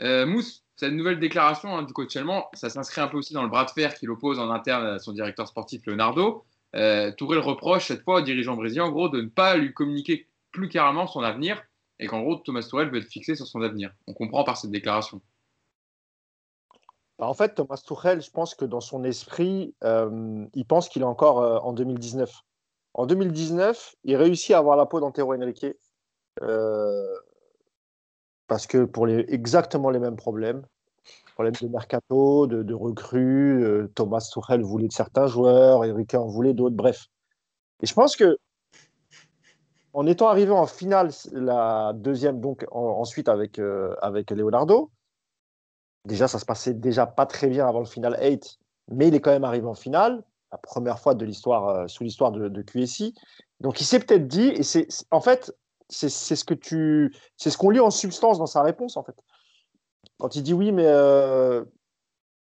Euh, 0.00 0.26
Mousse, 0.26 0.64
cette 0.76 0.92
nouvelle 0.92 1.18
déclaration 1.18 1.76
hein, 1.76 1.82
du 1.82 1.92
coach 1.92 2.16
allemand, 2.16 2.48
ça 2.52 2.70
s'inscrit 2.70 3.00
un 3.00 3.08
peu 3.08 3.16
aussi 3.16 3.34
dans 3.34 3.42
le 3.42 3.48
bras 3.48 3.64
de 3.64 3.70
fer 3.70 3.94
qu'il 3.94 4.10
oppose 4.10 4.38
en 4.38 4.50
interne 4.50 4.86
à 4.86 4.98
son 4.98 5.12
directeur 5.12 5.48
sportif 5.48 5.84
Leonardo. 5.86 6.44
Euh, 6.76 7.10
Tourelle 7.12 7.40
reproche 7.40 7.88
cette 7.88 8.02
fois 8.02 8.18
au 8.18 8.20
dirigeant 8.20 8.54
brésilien, 8.54 8.84
en 8.84 8.90
gros, 8.90 9.08
de 9.08 9.20
ne 9.20 9.28
pas 9.28 9.56
lui 9.56 9.72
communiquer 9.72 10.28
plus 10.52 10.68
carrément 10.68 11.06
son 11.06 11.20
avenir 11.20 11.62
et 11.98 12.06
qu'en 12.06 12.20
gros, 12.20 12.36
Thomas 12.36 12.62
Tourelle 12.62 12.90
veut 12.90 12.98
être 12.98 13.08
fixé 13.08 13.34
sur 13.34 13.46
son 13.46 13.60
avenir. 13.62 13.92
On 14.06 14.14
comprend 14.14 14.44
par 14.44 14.56
cette 14.56 14.70
déclaration. 14.70 15.20
Bah, 17.18 17.26
en 17.26 17.34
fait, 17.34 17.54
Thomas 17.56 17.82
Tuchel, 17.84 18.22
je 18.22 18.30
pense 18.30 18.54
que 18.54 18.64
dans 18.64 18.80
son 18.80 19.02
esprit, 19.02 19.74
euh, 19.82 20.46
il 20.54 20.64
pense 20.64 20.88
qu'il 20.88 21.02
est 21.02 21.06
encore 21.06 21.40
euh, 21.40 21.58
en 21.58 21.72
2019. 21.72 22.32
En 22.94 23.06
2019, 23.06 23.96
il 24.04 24.16
réussit 24.16 24.52
à 24.52 24.58
avoir 24.58 24.76
la 24.76 24.86
peau 24.86 25.00
d'Antero 25.00 25.34
Henrique 25.34 25.66
parce 28.48 28.66
que 28.66 28.84
pour 28.84 29.06
les, 29.06 29.24
exactement 29.28 29.90
les 29.90 29.98
mêmes 29.98 30.16
problèmes, 30.16 30.62
problèmes 31.34 31.54
de 31.60 31.68
mercato, 31.68 32.46
de, 32.46 32.62
de 32.62 32.74
recrues, 32.74 33.88
Thomas 33.94 34.28
Tuchel 34.32 34.62
voulait 34.62 34.88
de 34.88 34.92
certains 34.92 35.28
joueurs, 35.28 35.80
Henrique 35.80 36.14
en 36.14 36.26
voulait 36.26 36.54
d'autres, 36.54 36.74
bref. 36.74 37.06
Et 37.82 37.86
je 37.86 37.94
pense 37.94 38.16
que 38.16 38.38
en 39.92 40.06
étant 40.06 40.28
arrivé 40.28 40.50
en 40.50 40.66
finale, 40.66 41.10
la 41.32 41.92
deuxième, 41.94 42.40
donc 42.40 42.66
ensuite 42.72 43.28
avec, 43.28 43.60
avec 44.02 44.30
Leonardo, 44.32 44.90
Déjà, 46.08 46.26
ça 46.26 46.38
se 46.38 46.46
passait 46.46 46.72
déjà 46.72 47.06
pas 47.06 47.26
très 47.26 47.48
bien 47.48 47.68
avant 47.68 47.80
le 47.80 47.84
final 47.84 48.18
8, 48.18 48.58
mais 48.88 49.08
il 49.08 49.14
est 49.14 49.20
quand 49.20 49.30
même 49.30 49.44
arrivé 49.44 49.66
en 49.66 49.74
finale, 49.74 50.22
la 50.50 50.56
première 50.56 50.98
fois 50.98 51.14
de 51.14 51.24
l'histoire, 51.24 51.68
euh, 51.68 51.86
sous 51.86 52.02
l'histoire 52.02 52.32
de, 52.32 52.62
QSI. 52.62 53.14
Donc, 53.60 53.82
il 53.82 53.84
s'est 53.84 54.00
peut-être 54.00 54.26
dit, 54.26 54.48
et 54.48 54.62
c'est 54.62 54.88
en 55.10 55.20
fait, 55.20 55.54
c'est 55.88 56.08
ce 56.08 56.44
que 56.44 56.54
tu, 56.54 57.14
c'est 57.36 57.50
ce 57.50 57.58
qu'on 57.58 57.70
lit 57.70 57.80
en 57.80 57.90
substance 57.90 58.38
dans 58.38 58.46
sa 58.46 58.62
réponse 58.62 58.96
en 58.96 59.02
fait. 59.02 59.16
Quand 60.18 60.36
il 60.36 60.42
dit 60.42 60.52
oui, 60.52 60.72
mais 60.72 60.86
euh, 60.86 61.64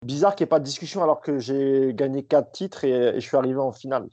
bizarre 0.03 0.34
qu'il 0.34 0.44
n'y 0.44 0.49
ait 0.49 0.51
pas 0.51 0.59
de 0.59 0.64
discussion 0.64 1.03
alors 1.03 1.20
que 1.20 1.38
j'ai 1.38 1.92
gagné 1.94 2.22
quatre 2.24 2.53
titres 2.53 2.84
et, 2.84 3.14
je 3.14 3.20
suis 3.20 3.36
arrivé 3.36 3.59
en 3.59 3.72
finale. 3.72 4.09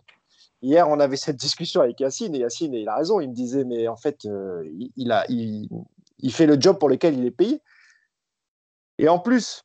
Hier, 0.62 0.88
on 0.88 1.00
avait 1.00 1.18
cette 1.18 1.38
discussion 1.38 1.82
avec 1.82 2.00
Yacine 2.00 2.36
et 2.36 2.40
Yacine, 2.40 2.74
il 2.74 2.88
a 2.90 2.96
raison. 2.96 3.20
Il 3.20 3.30
me 3.30 3.34
disait, 3.34 3.64
mais 3.64 3.88
en 3.88 3.96
fait, 3.96 4.26
euh, 4.26 4.64
il, 4.96 5.12
a, 5.12 5.26
il, 5.30 5.70
il, 6.20 6.34
fait 6.34 6.46
le 6.46 6.60
job 6.60 6.78
pour 6.78 6.90
lequel 6.90 7.18
il 7.18 7.26
est 7.26 7.32
payé. 7.32 7.62
Et 9.00 9.10
en 9.10 9.20
plus, 9.20 9.64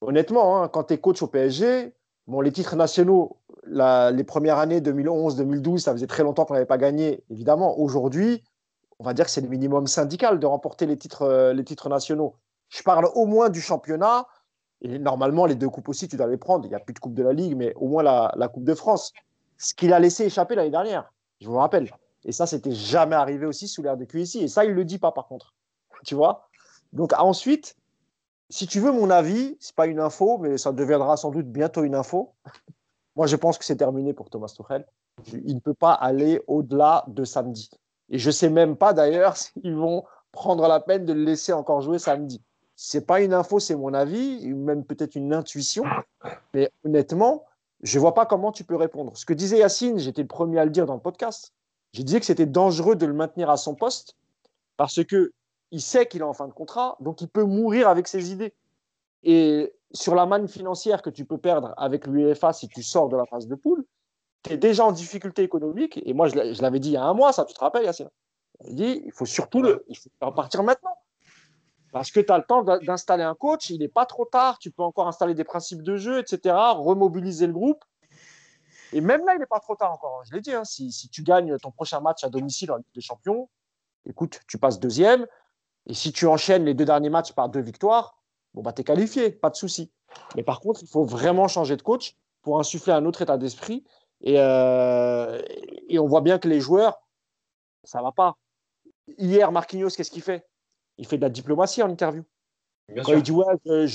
honnêtement, 0.00 0.62
hein, 0.62 0.68
quand 0.68 0.84
tu 0.84 0.94
es 0.94 0.98
coach 0.98 1.22
au 1.22 1.28
PSG, 1.28 1.94
bon, 2.26 2.40
les 2.40 2.52
titres 2.52 2.76
nationaux, 2.76 3.38
les 3.66 4.24
premières 4.24 4.58
années 4.58 4.80
2011, 4.80 5.36
2012, 5.36 5.82
ça 5.82 5.92
faisait 5.92 6.06
très 6.06 6.22
longtemps 6.22 6.44
qu'on 6.44 6.54
n'avait 6.54 6.66
pas 6.66 6.78
gagné. 6.78 7.24
Évidemment, 7.30 7.78
aujourd'hui, 7.78 8.42
on 8.98 9.04
va 9.04 9.14
dire 9.14 9.24
que 9.24 9.30
c'est 9.30 9.40
le 9.40 9.48
minimum 9.48 9.86
syndical 9.86 10.38
de 10.38 10.46
remporter 10.46 10.86
les 10.86 10.96
titres, 10.96 11.22
euh, 11.22 11.52
les 11.52 11.64
titres 11.64 11.88
nationaux. 11.88 12.36
Je 12.68 12.82
parle 12.82 13.08
au 13.14 13.26
moins 13.26 13.50
du 13.50 13.60
championnat. 13.60 14.26
Et 14.80 14.98
normalement, 14.98 15.46
les 15.46 15.54
deux 15.54 15.68
coupes 15.68 15.88
aussi, 15.88 16.08
tu 16.08 16.16
dois 16.16 16.26
les 16.26 16.36
prendre. 16.36 16.66
Il 16.66 16.68
n'y 16.68 16.74
a 16.74 16.80
plus 16.80 16.92
de 16.92 16.98
Coupe 16.98 17.14
de 17.14 17.22
la 17.22 17.32
Ligue, 17.32 17.56
mais 17.56 17.72
au 17.74 17.88
moins 17.88 18.02
la, 18.02 18.48
Coupe 18.48 18.64
de 18.64 18.74
France. 18.74 19.12
Ce 19.56 19.74
qu'il 19.74 19.92
a 19.92 20.00
laissé 20.00 20.24
échapper 20.24 20.54
l'année 20.54 20.70
dernière, 20.70 21.10
je 21.40 21.48
vous 21.48 21.56
rappelle. 21.56 21.90
Et 22.24 22.32
ça, 22.32 22.46
c'était 22.46 22.72
jamais 22.72 23.16
arrivé 23.16 23.46
aussi 23.46 23.68
sous 23.68 23.82
l'ère 23.82 23.96
de 23.96 24.04
QSI. 24.04 24.40
Et 24.44 24.48
ça, 24.48 24.64
il 24.64 24.70
ne 24.70 24.74
le 24.74 24.84
dit 24.84 24.98
pas, 24.98 25.12
par 25.12 25.26
contre. 25.26 25.54
Tu 26.04 26.14
vois? 26.14 26.48
Donc, 26.92 27.12
ensuite, 27.18 27.76
si 28.50 28.66
tu 28.66 28.80
veux 28.80 28.92
mon 28.92 29.08
avis, 29.08 29.56
c'est 29.58 29.74
pas 29.74 29.86
une 29.86 30.00
info, 30.00 30.38
mais 30.38 30.58
ça 30.58 30.72
deviendra 30.72 31.16
sans 31.16 31.30
doute 31.30 31.46
bientôt 31.46 31.82
une 31.82 31.94
info. 31.94 32.34
Moi, 33.16 33.26
je 33.26 33.36
pense 33.36 33.56
que 33.56 33.64
c'est 33.64 33.76
terminé 33.76 34.12
pour 34.12 34.28
Thomas 34.28 34.52
Tuchel. 34.54 34.86
Il 35.32 35.54
ne 35.54 35.60
peut 35.60 35.74
pas 35.74 35.92
aller 35.92 36.42
au-delà 36.46 37.04
de 37.06 37.24
samedi. 37.24 37.70
Et 38.10 38.18
je 38.18 38.28
ne 38.28 38.32
sais 38.32 38.50
même 38.50 38.76
pas 38.76 38.92
d'ailleurs 38.92 39.36
s'ils 39.36 39.74
vont 39.74 40.04
prendre 40.32 40.66
la 40.66 40.80
peine 40.80 41.04
de 41.04 41.12
le 41.12 41.24
laisser 41.24 41.52
encore 41.52 41.80
jouer 41.80 41.98
samedi. 41.98 42.42
C'est 42.76 43.06
pas 43.06 43.20
une 43.20 43.32
info, 43.32 43.60
c'est 43.60 43.76
mon 43.76 43.94
avis, 43.94 44.52
même 44.52 44.84
peut-être 44.84 45.14
une 45.14 45.32
intuition. 45.32 45.84
Mais 46.52 46.72
honnêtement, 46.84 47.44
je 47.82 47.98
vois 47.98 48.14
pas 48.14 48.26
comment 48.26 48.50
tu 48.50 48.64
peux 48.64 48.74
répondre. 48.74 49.16
Ce 49.16 49.24
que 49.24 49.32
disait 49.32 49.58
Yacine, 49.58 49.98
j'étais 49.98 50.22
le 50.22 50.28
premier 50.28 50.58
à 50.58 50.64
le 50.64 50.70
dire 50.70 50.86
dans 50.86 50.94
le 50.94 51.00
podcast. 51.00 51.52
J'ai 51.92 52.02
dit 52.02 52.18
que 52.18 52.26
c'était 52.26 52.46
dangereux 52.46 52.96
de 52.96 53.06
le 53.06 53.12
maintenir 53.12 53.48
à 53.48 53.56
son 53.56 53.76
poste 53.76 54.16
parce 54.76 55.04
que 55.04 55.32
il 55.70 55.80
sait 55.80 56.06
qu'il 56.06 56.20
est 56.20 56.24
en 56.24 56.32
fin 56.32 56.48
de 56.48 56.52
contrat, 56.52 56.96
donc 57.00 57.20
il 57.20 57.28
peut 57.28 57.44
mourir 57.44 57.88
avec 57.88 58.08
ses 58.08 58.32
idées. 58.32 58.54
Et 59.22 59.72
sur 59.92 60.14
la 60.14 60.26
manne 60.26 60.48
financière 60.48 61.02
que 61.02 61.10
tu 61.10 61.24
peux 61.24 61.38
perdre 61.38 61.74
avec 61.76 62.06
l'UEFA 62.06 62.52
si 62.52 62.68
tu 62.68 62.82
sors 62.82 63.08
de 63.08 63.16
la 63.16 63.26
phase 63.26 63.46
de 63.46 63.54
poule, 63.54 63.84
tu 64.44 64.52
es 64.52 64.56
déjà 64.56 64.84
en 64.84 64.92
difficulté 64.92 65.42
économique. 65.42 66.00
Et 66.04 66.12
moi, 66.12 66.28
je 66.28 66.62
l'avais 66.62 66.78
dit 66.78 66.90
il 66.90 66.94
y 66.94 66.96
a 66.96 67.04
un 67.04 67.14
mois, 67.14 67.32
ça, 67.32 67.44
tu 67.44 67.54
te 67.54 67.60
rappelles, 67.60 67.84
Yacine? 67.84 68.10
Il 68.66 68.76
dit 68.76 69.02
il 69.04 69.12
faut 69.12 69.26
surtout 69.26 69.62
le, 69.62 69.84
il 69.88 69.96
faut 69.96 70.10
repartir 70.20 70.62
maintenant. 70.62 70.96
Parce 71.92 72.10
que 72.10 72.18
tu 72.18 72.32
as 72.32 72.38
le 72.38 72.44
temps 72.44 72.62
d'installer 72.62 73.22
un 73.22 73.36
coach, 73.36 73.70
il 73.70 73.78
n'est 73.78 73.88
pas 73.88 74.04
trop 74.04 74.24
tard, 74.24 74.58
tu 74.58 74.72
peux 74.72 74.82
encore 74.82 75.06
installer 75.06 75.34
des 75.34 75.44
principes 75.44 75.82
de 75.82 75.96
jeu, 75.96 76.18
etc., 76.18 76.54
remobiliser 76.74 77.46
le 77.46 77.52
groupe. 77.52 77.84
Et 78.92 79.00
même 79.00 79.24
là, 79.24 79.34
il 79.34 79.38
n'est 79.38 79.46
pas 79.46 79.60
trop 79.60 79.76
tard 79.76 79.92
encore. 79.92 80.22
Je 80.24 80.34
l'ai 80.34 80.40
dit, 80.40 80.52
hein, 80.52 80.64
si, 80.64 80.90
tu 81.10 81.22
gagnes 81.22 81.56
ton 81.58 81.70
prochain 81.70 82.00
match 82.00 82.24
à 82.24 82.30
domicile 82.30 82.72
en 82.72 82.76
Ligue 82.78 82.86
des 82.96 83.00
Champions, 83.00 83.48
écoute, 84.06 84.40
tu 84.48 84.58
passes 84.58 84.80
deuxième, 84.80 85.24
et 85.86 85.94
si 85.94 86.12
tu 86.12 86.26
enchaînes 86.26 86.64
les 86.64 86.74
deux 86.74 86.84
derniers 86.84 87.10
matchs 87.10 87.32
par 87.32 87.48
deux 87.48 87.60
victoires, 87.60 88.20
bon, 88.54 88.62
bah, 88.62 88.72
tu 88.72 88.80
es 88.80 88.84
qualifié, 88.84 89.30
pas 89.30 89.50
de 89.50 89.56
souci. 89.56 89.92
Mais 90.34 90.42
par 90.42 90.58
contre, 90.58 90.82
il 90.82 90.88
faut 90.88 91.04
vraiment 91.04 91.46
changer 91.46 91.76
de 91.76 91.82
coach 91.82 92.16
pour 92.42 92.58
insuffler 92.58 92.92
un 92.92 93.04
autre 93.04 93.22
état 93.22 93.38
d'esprit. 93.38 93.84
Et, 94.24 94.36
euh, 94.38 95.40
et, 95.88 95.98
on 95.98 96.06
voit 96.06 96.22
bien 96.22 96.38
que 96.38 96.48
les 96.48 96.60
joueurs, 96.60 97.00
ça 97.84 98.02
va 98.02 98.10
pas. 98.10 98.36
Hier, 99.18 99.52
Marquinhos, 99.52 99.90
qu'est-ce 99.90 100.10
qu'il 100.10 100.22
fait? 100.22 100.46
Il 100.96 101.06
fait 101.06 101.18
de 101.18 101.22
la 101.22 101.28
diplomatie 101.28 101.82
en 101.82 101.90
interview. 101.90 102.24
Quand 103.04 103.12
il 103.12 103.22
dit 103.22 103.32
ouais, 103.32 103.46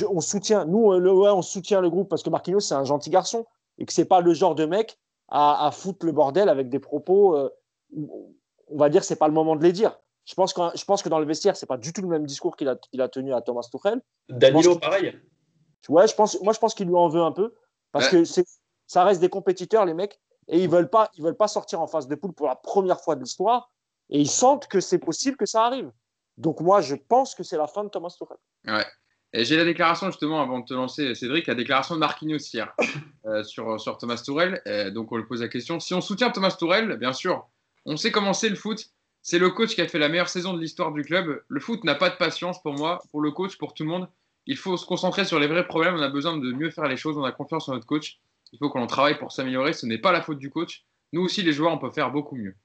on 0.09 0.21
soutient, 0.21 0.65
nous, 0.65 0.97
le, 0.99 1.11
ouais, 1.11 1.29
on 1.29 1.41
soutient 1.41 1.81
le 1.81 1.89
groupe 1.89 2.09
parce 2.09 2.23
que 2.23 2.29
Marquinhos, 2.29 2.59
c'est 2.59 2.75
un 2.75 2.83
gentil 2.83 3.09
garçon 3.09 3.45
et 3.77 3.85
que 3.85 3.93
c'est 3.93 4.05
pas 4.05 4.21
le 4.21 4.33
genre 4.33 4.55
de 4.55 4.65
mec 4.65 4.99
à, 5.27 5.67
à 5.67 5.71
foutre 5.71 6.05
le 6.05 6.11
bordel 6.11 6.49
avec 6.49 6.69
des 6.69 6.79
propos. 6.79 7.35
Euh, 7.35 7.49
on 7.95 8.77
va 8.77 8.89
dire, 8.89 9.03
c'est 9.03 9.15
pas 9.15 9.27
le 9.27 9.33
moment 9.33 9.55
de 9.55 9.63
les 9.63 9.71
dire. 9.71 9.99
Je 10.25 10.35
pense, 10.35 10.53
que, 10.53 10.61
je 10.75 10.85
pense 10.85 11.01
que 11.01 11.09
dans 11.09 11.19
le 11.19 11.25
vestiaire, 11.25 11.57
c'est 11.57 11.65
pas 11.65 11.77
du 11.77 11.91
tout 11.91 12.03
le 12.03 12.07
même 12.07 12.25
discours 12.25 12.55
qu'il 12.55 12.67
a, 12.67 12.77
a, 12.99 13.07
tenu 13.09 13.33
à 13.33 13.41
Thomas 13.41 13.67
Tuchel. 13.71 14.01
Danilo, 14.29 14.77
pareil. 14.77 15.19
Ouais, 15.87 16.07
je 16.07 16.13
pense, 16.13 16.39
moi, 16.41 16.53
je 16.53 16.59
pense 16.59 16.75
qu'il 16.75 16.87
lui 16.87 16.95
en 16.95 17.07
veut 17.07 17.21
un 17.21 17.31
peu. 17.31 17.55
Parce 17.91 18.09
que 18.09 18.23
ça 18.89 19.03
reste 19.03 19.21
des 19.21 19.29
compétiteurs, 19.29 19.85
les 19.85 19.93
mecs, 19.93 20.19
et 20.47 20.63
ils 20.63 20.69
veulent 20.69 20.89
pas, 20.89 21.11
veulent 21.19 21.37
pas 21.37 21.47
sortir 21.47 21.79
en 21.79 21.85
phase 21.85 22.07
de 22.07 22.15
poule 22.15 22.33
pour 22.33 22.47
la 22.47 22.55
première 22.55 22.99
fois 22.99 23.15
de 23.15 23.21
l'histoire. 23.21 23.71
Et 24.09 24.19
ils 24.19 24.29
sentent 24.29 24.67
que 24.67 24.79
c'est 24.79 24.97
possible 24.97 25.37
que 25.37 25.45
ça 25.45 25.63
arrive. 25.63 25.91
Donc, 26.37 26.59
moi, 26.59 26.81
je 26.81 26.95
pense 26.95 27.35
que 27.35 27.43
c'est 27.43 27.57
la 27.57 27.67
fin 27.67 27.83
de 27.83 27.89
Thomas 27.89 28.09
Tuchel. 28.09 28.37
Ouais. 28.65 28.85
Et 29.31 29.45
j'ai 29.45 29.57
la 29.57 29.63
déclaration, 29.63 30.07
justement, 30.07 30.41
avant 30.41 30.61
de 30.61 30.65
te 30.65 30.73
lancer, 30.73 31.13
Cédric, 31.13 31.45
la 31.45 31.53
déclaration 31.53 31.93
de 31.93 31.99
Marquinhos 31.99 32.39
hier 32.51 32.75
euh, 33.27 33.43
sur, 33.43 33.79
sur 33.79 33.99
Thomas 33.99 34.19
Tourel. 34.25 34.63
donc, 34.95 35.11
on 35.11 35.17
lui 35.17 35.25
pose 35.25 35.41
la 35.41 35.49
question 35.49 35.79
si 35.79 35.93
on 35.93 36.01
soutient 36.01 36.31
Thomas 36.31 36.55
Tourel, 36.57 36.97
bien 36.97 37.13
sûr, 37.13 37.47
on 37.85 37.95
sait 37.95 38.11
comment 38.11 38.33
c'est 38.33 38.49
le 38.49 38.55
foot. 38.55 38.85
C'est 39.21 39.37
le 39.37 39.51
coach 39.51 39.75
qui 39.75 39.81
a 39.81 39.87
fait 39.87 39.99
la 39.99 40.09
meilleure 40.09 40.29
saison 40.29 40.53
de 40.53 40.59
l'histoire 40.59 40.91
du 40.91 41.03
club. 41.03 41.43
Le 41.47 41.59
foot 41.59 41.83
n'a 41.83 41.93
pas 41.93 42.09
de 42.09 42.15
patience 42.15 42.59
pour 42.63 42.73
moi, 42.73 43.03
pour 43.11 43.21
le 43.21 43.29
coach, 43.29 43.59
pour 43.59 43.75
tout 43.75 43.83
le 43.83 43.89
monde. 43.89 44.07
Il 44.47 44.57
faut 44.57 44.77
se 44.77 44.85
concentrer 44.85 45.25
sur 45.25 45.39
les 45.39 45.45
vrais 45.45 45.67
problèmes. 45.67 45.93
On 45.93 46.01
a 46.01 46.09
besoin 46.09 46.37
de 46.37 46.51
mieux 46.53 46.71
faire 46.71 46.87
les 46.87 46.97
choses. 46.97 47.17
On 47.17 47.23
a 47.23 47.31
confiance 47.31 47.69
en 47.69 47.73
notre 47.73 47.85
coach. 47.85 48.19
Il 48.53 48.57
faut 48.57 48.69
qu'on 48.69 48.87
travaille 48.87 49.17
pour 49.17 49.31
s'améliorer. 49.31 49.73
Ce 49.73 49.85
n'est 49.85 49.97
pas 49.97 50.11
la 50.11 50.21
faute 50.21 50.39
du 50.39 50.49
coach. 50.49 50.85
Nous 51.13 51.21
aussi, 51.21 51.41
les 51.41 51.53
joueurs, 51.53 51.73
on 51.73 51.77
peut 51.77 51.91
faire 51.91 52.11
beaucoup 52.11 52.35
mieux. 52.35 52.55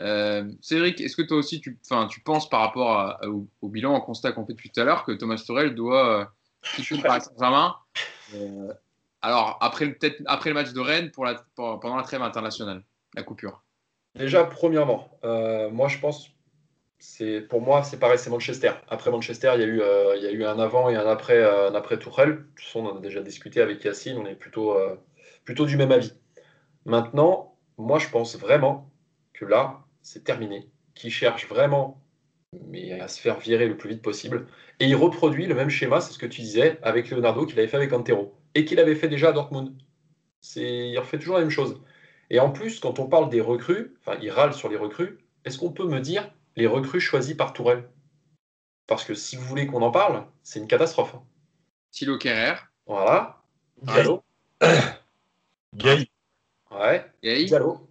Euh, 0.00 0.50
Cédric, 0.60 1.00
est-ce 1.00 1.16
que 1.16 1.22
toi 1.22 1.36
aussi, 1.36 1.60
tu, 1.60 1.78
tu 2.10 2.20
penses 2.20 2.48
par 2.48 2.60
rapport 2.60 3.18
au, 3.60 3.68
bilan, 3.68 3.96
au 3.96 4.00
constat 4.00 4.32
qu'on 4.32 4.46
fait 4.46 4.52
depuis 4.52 4.70
tout 4.70 4.80
à 4.80 4.84
l'heure, 4.84 5.04
que 5.04 5.12
Thomas 5.12 5.42
Torel 5.44 5.74
doit 5.74 6.20
euh, 6.20 6.24
quitter 6.74 6.96
le 6.96 7.02
Paris 7.02 7.20
Saint-Germain 7.22 7.76
euh, 8.34 8.72
Alors, 9.22 9.58
après, 9.60 9.86
le 9.86 10.54
match 10.54 10.72
de 10.72 10.80
Rennes, 10.80 11.10
pour 11.10 11.26
pendant 11.54 11.96
la 11.96 12.02
trêve 12.02 12.22
internationale, 12.22 12.82
la 13.14 13.22
coupure? 13.22 13.62
Déjà, 14.14 14.44
premièrement, 14.44 15.18
euh, 15.24 15.70
moi 15.70 15.88
je 15.88 15.98
pense, 15.98 16.30
pour 17.48 17.62
moi 17.62 17.84
c'est 17.84 17.98
pareil, 17.98 18.18
c'est 18.18 18.30
Manchester. 18.30 18.72
Après 18.88 19.10
Manchester, 19.10 19.52
il 19.54 19.60
y, 19.60 19.64
a 19.64 19.66
eu, 19.66 19.80
euh, 19.80 20.16
y 20.16 20.26
a 20.26 20.32
eu 20.32 20.44
un 20.44 20.58
avant 20.58 20.90
et 20.90 20.96
un 20.96 21.06
après, 21.06 21.38
euh, 21.38 21.70
un 21.70 21.74
après 21.74 21.98
Tourelle. 21.98 22.44
On 22.74 22.86
en 22.86 22.98
a 22.98 23.00
déjà 23.00 23.20
discuté 23.20 23.60
avec 23.60 23.84
Yacine, 23.84 24.18
on 24.18 24.26
est 24.26 24.34
plutôt, 24.34 24.76
plutôt 25.44 25.66
du 25.66 25.76
même 25.76 25.92
avis. 25.92 26.12
Maintenant, 26.84 27.56
moi 27.78 27.98
je 27.98 28.08
pense 28.08 28.36
vraiment 28.36 28.90
que 29.32 29.44
là, 29.44 29.84
c'est 30.02 30.24
terminé. 30.24 30.70
Qui 30.94 31.10
cherche 31.10 31.48
vraiment 31.48 32.00
mais 32.52 32.98
à 33.00 33.08
se 33.08 33.20
faire 33.20 33.38
virer 33.38 33.68
le 33.68 33.76
plus 33.76 33.90
vite 33.90 34.02
possible. 34.02 34.46
Et 34.80 34.86
il 34.86 34.96
reproduit 34.96 35.46
le 35.46 35.54
même 35.54 35.70
schéma, 35.70 36.00
c'est 36.00 36.12
ce 36.12 36.18
que 36.18 36.26
tu 36.26 36.40
disais, 36.40 36.78
avec 36.82 37.10
Leonardo 37.10 37.46
qu'il 37.46 37.58
avait 37.58 37.68
fait 37.68 37.76
avec 37.76 37.92
Antero. 37.92 38.34
Et 38.54 38.64
qu'il 38.64 38.80
avait 38.80 38.94
fait 38.94 39.08
déjà 39.08 39.28
à 39.28 39.32
Dortmund. 39.32 39.72
Il 40.56 40.98
refait 40.98 41.18
toujours 41.18 41.36
la 41.36 41.42
même 41.42 41.50
chose. 41.50 41.80
Et 42.30 42.40
en 42.40 42.50
plus, 42.50 42.80
quand 42.80 42.98
on 42.98 43.06
parle 43.06 43.28
des 43.28 43.40
recrues, 43.40 43.94
enfin, 44.00 44.18
il 44.20 44.30
râle 44.30 44.54
sur 44.54 44.68
les 44.68 44.76
recrues, 44.76 45.18
est-ce 45.44 45.58
qu'on 45.58 45.72
peut 45.72 45.86
me 45.86 46.00
dire 46.00 46.32
les 46.56 46.66
recrues 46.66 47.00
choisies 47.00 47.34
par 47.34 47.52
Tourelle? 47.52 47.88
Parce 48.86 49.04
que 49.04 49.14
si 49.14 49.36
vous 49.36 49.44
voulez 49.44 49.66
qu'on 49.66 49.82
en 49.82 49.90
parle, 49.90 50.26
c'est 50.42 50.58
une 50.58 50.66
catastrophe. 50.66 51.14
Thilo 51.92 52.18
Kerrer. 52.18 52.56
Voilà. 52.86 53.42
Diallo. 53.82 54.24
Gay. 55.74 56.08
Ouais. 56.70 57.10
Gay. 57.22 57.44
Diallo. 57.44 57.88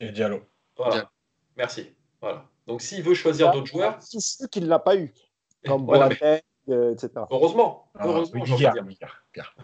Et 0.00 0.10
Diallo. 0.10 0.40
Voilà. 0.76 1.10
Merci. 1.56 1.94
Voilà. 2.20 2.44
Donc 2.66 2.82
s'il 2.82 3.02
veut 3.02 3.14
choisir 3.14 3.50
d'autres 3.52 3.66
joueurs. 3.66 3.96
C'est 4.00 4.20
ceux 4.20 4.46
qu'il 4.46 4.64
ne 4.64 4.68
l'a 4.68 4.78
pas 4.78 4.96
eu. 4.96 5.12
Comme 5.66 5.88
ouais, 5.88 6.42
euh, 6.68 6.92
etc. 6.92 7.10
Heureusement, 7.30 7.90
Ah, 7.94 8.06
heureusement. 8.06 8.44
Pierre, 8.44 8.74
Pierre. 9.32 9.56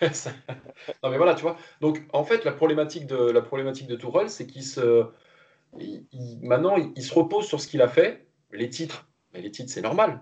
non 1.02 1.10
mais 1.10 1.16
voilà, 1.16 1.34
tu 1.34 1.42
vois. 1.42 1.56
Donc 1.80 2.02
en 2.12 2.24
fait, 2.24 2.44
la 2.44 2.52
problématique 2.52 3.06
de 3.06 3.16
la 3.16 3.40
problématique 3.42 3.86
de 3.88 3.96
Tourelle, 3.96 4.30
c'est 4.30 4.46
qu'il 4.46 4.62
se 4.64 5.06
il- 5.78 6.06
il- 6.12 6.38
maintenant 6.42 6.76
il, 6.76 6.92
il 6.96 7.02
se 7.02 7.14
repose 7.14 7.46
sur 7.46 7.60
ce 7.60 7.66
qu'il 7.66 7.80
a 7.82 7.88
fait. 7.88 8.26
Les 8.52 8.68
titres, 8.68 9.08
mais 9.32 9.40
les 9.40 9.50
titres 9.50 9.72
c'est 9.72 9.80
normal. 9.82 10.20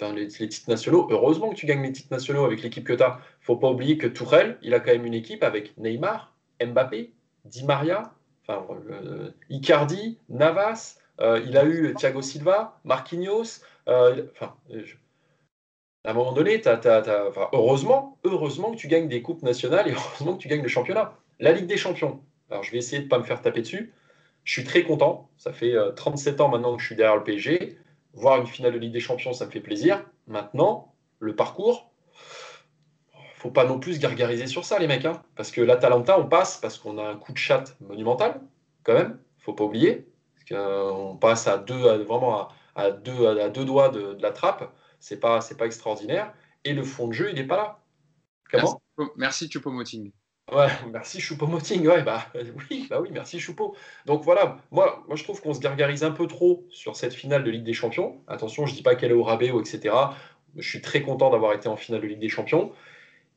Enfin, 0.00 0.14
les, 0.14 0.28
titres 0.28 0.70
nationaux, 0.70 1.06
heureusement 1.10 1.50
que 1.50 1.56
tu 1.56 1.66
gagnes 1.66 1.82
les 1.82 1.92
titres 1.92 2.10
nationaux 2.10 2.44
avec 2.44 2.62
l'équipe 2.62 2.84
que 2.84 2.94
tu 2.94 3.02
as. 3.02 3.20
Faut 3.40 3.56
pas 3.56 3.70
oublier 3.70 3.98
que 3.98 4.06
Tourelle, 4.06 4.56
il 4.62 4.72
a 4.72 4.80
quand 4.80 4.92
même 4.92 5.04
une 5.04 5.14
équipe 5.14 5.42
avec 5.42 5.76
Neymar, 5.76 6.32
Mbappé, 6.64 7.12
Di 7.44 7.64
Maria, 7.64 8.14
euh, 8.48 9.30
Icardi, 9.50 10.18
Navas. 10.30 10.96
euh, 11.20 11.42
il 11.46 11.56
a 11.58 11.64
eu 11.66 11.94
Thiago 11.94 12.22
Silva, 12.22 12.80
Marquinhos. 12.84 13.60
euh, 13.88 14.24
à 16.04 16.10
un 16.12 16.14
moment 16.14 16.32
donné, 16.32 16.60
t'as- 16.62 16.78
t'as- 16.78 17.28
enfin, 17.28 17.48
heureusement, 17.52 18.16
heureusement 18.24 18.70
que 18.72 18.76
tu 18.76 18.88
gagnes 18.88 19.08
des 19.08 19.20
coupes 19.20 19.42
nationales 19.42 19.88
et 19.88 19.92
heureusement 20.24 20.34
que 20.34 20.40
tu 20.42 20.48
gagnes 20.48 20.62
le 20.62 20.68
championnat. 20.68 21.14
La 21.40 21.52
Ligue 21.52 21.66
des 21.66 21.76
Champions. 21.76 22.20
Alors, 22.50 22.62
je 22.62 22.72
vais 22.72 22.78
essayer 22.78 22.98
de 23.00 23.04
ne 23.04 23.08
pas 23.10 23.18
me 23.18 23.24
faire 23.24 23.42
taper 23.42 23.60
dessus. 23.60 23.92
Je 24.44 24.52
suis 24.52 24.64
très 24.64 24.82
content. 24.82 25.28
Ça 25.36 25.52
fait 25.52 25.74
euh, 25.74 25.90
37 25.92 26.40
ans 26.40 26.48
maintenant 26.48 26.74
que 26.74 26.80
je 26.80 26.86
suis 26.86 26.96
derrière 26.96 27.16
le 27.16 27.24
PSG. 27.24 27.76
Voir 28.14 28.40
une 28.40 28.46
finale 28.46 28.72
de 28.72 28.78
Ligue 28.78 28.92
des 28.92 29.00
Champions, 29.00 29.32
ça 29.32 29.46
me 29.46 29.50
fait 29.50 29.60
plaisir. 29.60 30.04
Maintenant, 30.26 30.94
le 31.20 31.34
parcours, 31.36 31.90
faut 33.36 33.50
pas 33.50 33.64
non 33.64 33.78
plus 33.78 33.94
se 33.94 34.00
gargariser 34.00 34.46
sur 34.46 34.64
ça, 34.64 34.78
les 34.78 34.86
mecs. 34.86 35.04
hein. 35.04 35.22
Parce 35.36 35.50
que 35.50 35.60
l'Atalanta, 35.60 36.18
on 36.18 36.26
passe 36.26 36.58
parce 36.58 36.78
qu'on 36.78 36.98
a 36.98 37.04
un 37.08 37.16
coup 37.16 37.32
de 37.32 37.38
chatte 37.38 37.76
monumental, 37.80 38.40
quand 38.84 38.94
même. 38.94 39.18
faut 39.38 39.54
pas 39.54 39.64
oublier. 39.64 40.06
Parce 40.34 40.50
qu'on 40.50 41.16
passe 41.16 41.46
à 41.46 41.56
deux, 41.58 41.88
à- 41.88 41.98
vraiment 41.98 42.48
à, 42.74 42.90
deux, 42.90 43.26
à 43.26 43.48
deux 43.48 43.64
doigts 43.64 43.88
de, 43.88 44.16
la 44.20 44.32
trappe. 44.32 44.74
C'est 44.98 45.18
pas, 45.20 45.40
pas 45.56 45.66
extraordinaire. 45.66 46.34
Et 46.64 46.74
le 46.74 46.82
fond 46.82 47.08
de 47.08 47.12
jeu, 47.12 47.30
il 47.30 47.36
n'est 47.36 47.46
pas 47.46 47.56
là. 47.56 47.78
Merci 49.16 49.48
Choupo-Moting. 49.48 50.12
Ouais, 50.52 50.68
merci 50.90 51.20
Choupo-Moting. 51.20 51.86
Ouais, 51.86 52.02
bah 52.02 52.26
oui, 52.70 52.86
bah 52.90 53.00
oui, 53.00 53.10
merci 53.12 53.38
Choupo. 53.38 53.76
Donc 54.06 54.24
voilà, 54.24 54.58
moi, 54.72 55.04
moi 55.06 55.14
je 55.16 55.22
trouve 55.22 55.40
qu'on 55.40 55.54
se 55.54 55.60
gargarise 55.60 56.02
un 56.02 56.10
peu 56.10 56.26
trop 56.26 56.66
sur 56.70 56.96
cette 56.96 57.14
finale 57.14 57.44
de 57.44 57.50
Ligue 57.50 57.62
des 57.62 57.72
Champions. 57.72 58.20
Attention, 58.26 58.66
je 58.66 58.74
dis 58.74 58.82
pas 58.82 58.96
qu'elle 58.96 59.12
est 59.12 59.14
au 59.14 59.22
rabais 59.22 59.52
etc. 59.60 59.94
Je 60.56 60.68
suis 60.68 60.80
très 60.80 61.02
content 61.02 61.30
d'avoir 61.30 61.52
été 61.52 61.68
en 61.68 61.76
finale 61.76 62.00
de 62.00 62.06
Ligue 62.08 62.18
des 62.18 62.28
Champions, 62.28 62.72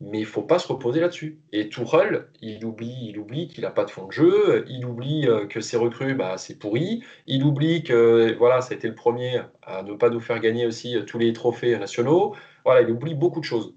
mais 0.02 0.20
il 0.20 0.26
faut 0.26 0.42
pas 0.42 0.58
se 0.60 0.68
reposer 0.68 1.02
là-dessus. 1.02 1.40
Et 1.52 1.70
Tourelle, 1.70 2.30
il 2.42 2.66
oublie, 2.66 2.96
il 3.10 3.20
oublie 3.20 3.48
qu'il 3.48 3.64
n'a 3.64 3.72
pas 3.72 3.86
de 3.86 3.92
fond 3.92 4.08
de 4.08 4.12
jeu, 4.12 4.66
il 4.68 4.86
oublie 4.86 5.28
euh, 5.28 5.46
que 5.48 5.62
ses 5.62 5.78
recrues, 5.78 6.16
bah, 6.16 6.38
c'est 6.40 6.58
pourri, 6.58 7.04
il 7.28 7.44
oublie 7.44 7.84
que 7.84 8.36
voilà, 8.40 8.62
ça 8.62 8.74
a 8.74 8.78
été 8.78 8.88
le 8.88 8.96
premier 8.96 9.42
à 9.62 9.84
ne 9.84 9.94
pas 9.94 10.10
nous 10.10 10.20
faire 10.20 10.40
gagner 10.40 10.66
aussi 10.66 10.98
euh, 10.98 11.04
tous 11.04 11.20
les 11.20 11.34
trophées 11.34 11.78
nationaux. 11.78 12.36
Voilà, 12.66 12.82
il 12.82 12.90
oublie 12.92 13.14
beaucoup 13.16 13.40
de 13.40 13.46
choses. 13.46 13.76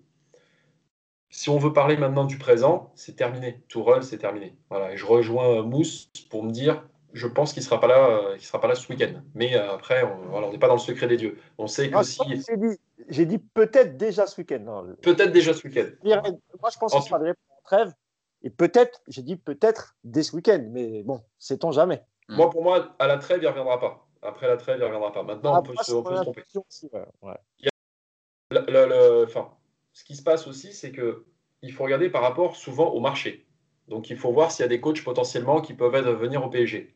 Si 1.29 1.51
on 1.51 1.59
veut 1.59 1.73
parler 1.73 1.97
maintenant 1.97 2.25
du 2.25 2.39
présent, 2.39 2.93
c'est 2.95 3.17
terminé. 3.17 3.63
Tourelle, 3.69 4.03
c'est 4.03 4.19
terminé. 4.19 4.57
Voilà, 4.71 4.93
et 4.93 4.97
je 4.97 5.05
rejoins 5.05 5.59
euh, 5.59 5.63
Mousse 5.63 6.11
pour 6.31 6.43
me 6.45 6.51
dire, 6.51 6.87
je 7.13 7.27
pense 7.27 7.53
qu'il 7.53 7.61
ne 7.61 7.65
sera 7.65 7.81
pas 7.81 7.89
là, 7.89 8.07
euh, 8.09 8.35
il 8.37 8.41
sera 8.43 8.61
pas 8.61 8.69
là 8.69 8.75
ce 8.75 8.89
week-end. 8.91 9.21
Mais 9.35 9.57
euh, 9.57 9.73
après, 9.75 10.03
on 10.05 10.51
n'est 10.51 10.59
pas 10.59 10.69
dans 10.69 10.75
le 10.75 10.81
secret 10.81 11.09
des 11.09 11.17
dieux. 11.17 11.39
On 11.59 11.67
sait 11.67 11.91
que 11.91 11.97
Ah, 11.97 12.05
si, 12.05 12.21
J'ai 13.09 13.27
dit, 13.27 13.39
peut-être 13.39 13.97
déjà 13.97 14.27
ce 14.27 14.41
week-end. 14.41 14.87
Peut-être 15.03 15.33
déjà 15.33 15.53
ce 15.53 15.67
week-end. 15.67 15.89
Moi, 16.05 16.71
je 16.73 16.79
pense 16.79 16.95
En 16.95 17.01
qu'il 17.01 17.09
sera 17.09 17.19
déjà 17.19 17.33
en 17.51 17.63
trêve. 17.65 17.93
Et 18.43 18.51
peut-être, 18.51 19.03
j'ai 19.09 19.23
dit 19.23 19.37
peut-être 19.37 19.97
dès 20.05 20.23
ce 20.23 20.37
week-end. 20.37 20.65
Mais 20.71 21.03
bon, 21.03 21.23
sait-on 21.39 21.73
jamais. 21.73 22.05
Moi, 22.29 22.49
pour 22.51 22.63
moi, 22.63 22.95
à 22.99 23.07
la 23.07 23.19
trêve, 23.19 23.39
il 23.41 23.45
ne 23.45 23.49
reviendra 23.49 23.81
pas. 23.81 24.07
Après 24.23 24.47
la 24.49 24.57
trêve, 24.57 24.77
il 24.77 24.81
ne 24.81 24.85
reviendra 24.87 25.13
pas. 25.13 25.23
Maintenant, 25.23 25.53
on 25.53 25.57
Après, 25.57 25.73
peut 25.75 25.79
se, 25.83 25.85
c'est 25.91 25.93
on 25.95 26.03
peut 26.03 26.17
se 26.17 26.23
tromper. 26.23 26.43
aussi, 26.69 26.89
ouais, 26.93 27.05
ouais. 27.23 27.39
Le- 28.51 28.65
le- 28.69 28.87
le- 28.87 29.25
enfin, 29.25 29.51
ce 29.97 30.05
qui 30.05 30.15
se 30.15 30.23
passe 30.23 30.47
aussi, 30.47 30.75
c'est 30.75 30.93
que 30.93 31.25
il 31.63 31.73
faut 31.73 31.83
regarder 31.85 32.11
par 32.11 32.21
rapport 32.21 32.55
souvent 32.55 32.91
au 32.91 33.01
marché. 33.01 33.47
Donc, 33.89 34.11
il 34.11 34.19
faut 34.19 34.31
voir 34.31 34.51
s'il 34.51 34.63
y 34.63 34.67
a 34.67 34.69
des 34.69 34.79
coachs 34.79 35.03
potentiellement 35.03 35.63
qui 35.63 35.73
peuvent 35.73 35.95
être- 35.95 36.13
venir 36.13 36.45
au 36.45 36.51
PSG. 36.51 36.95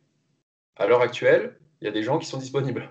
À 0.76 0.86
l'heure 0.86 1.01
actuelle, 1.01 1.57
il 1.80 1.86
y 1.86 1.88
a 1.88 1.92
des 1.92 2.03
gens 2.03 2.18
qui 2.18 2.26
sont 2.26 2.36
disponibles. 2.36 2.90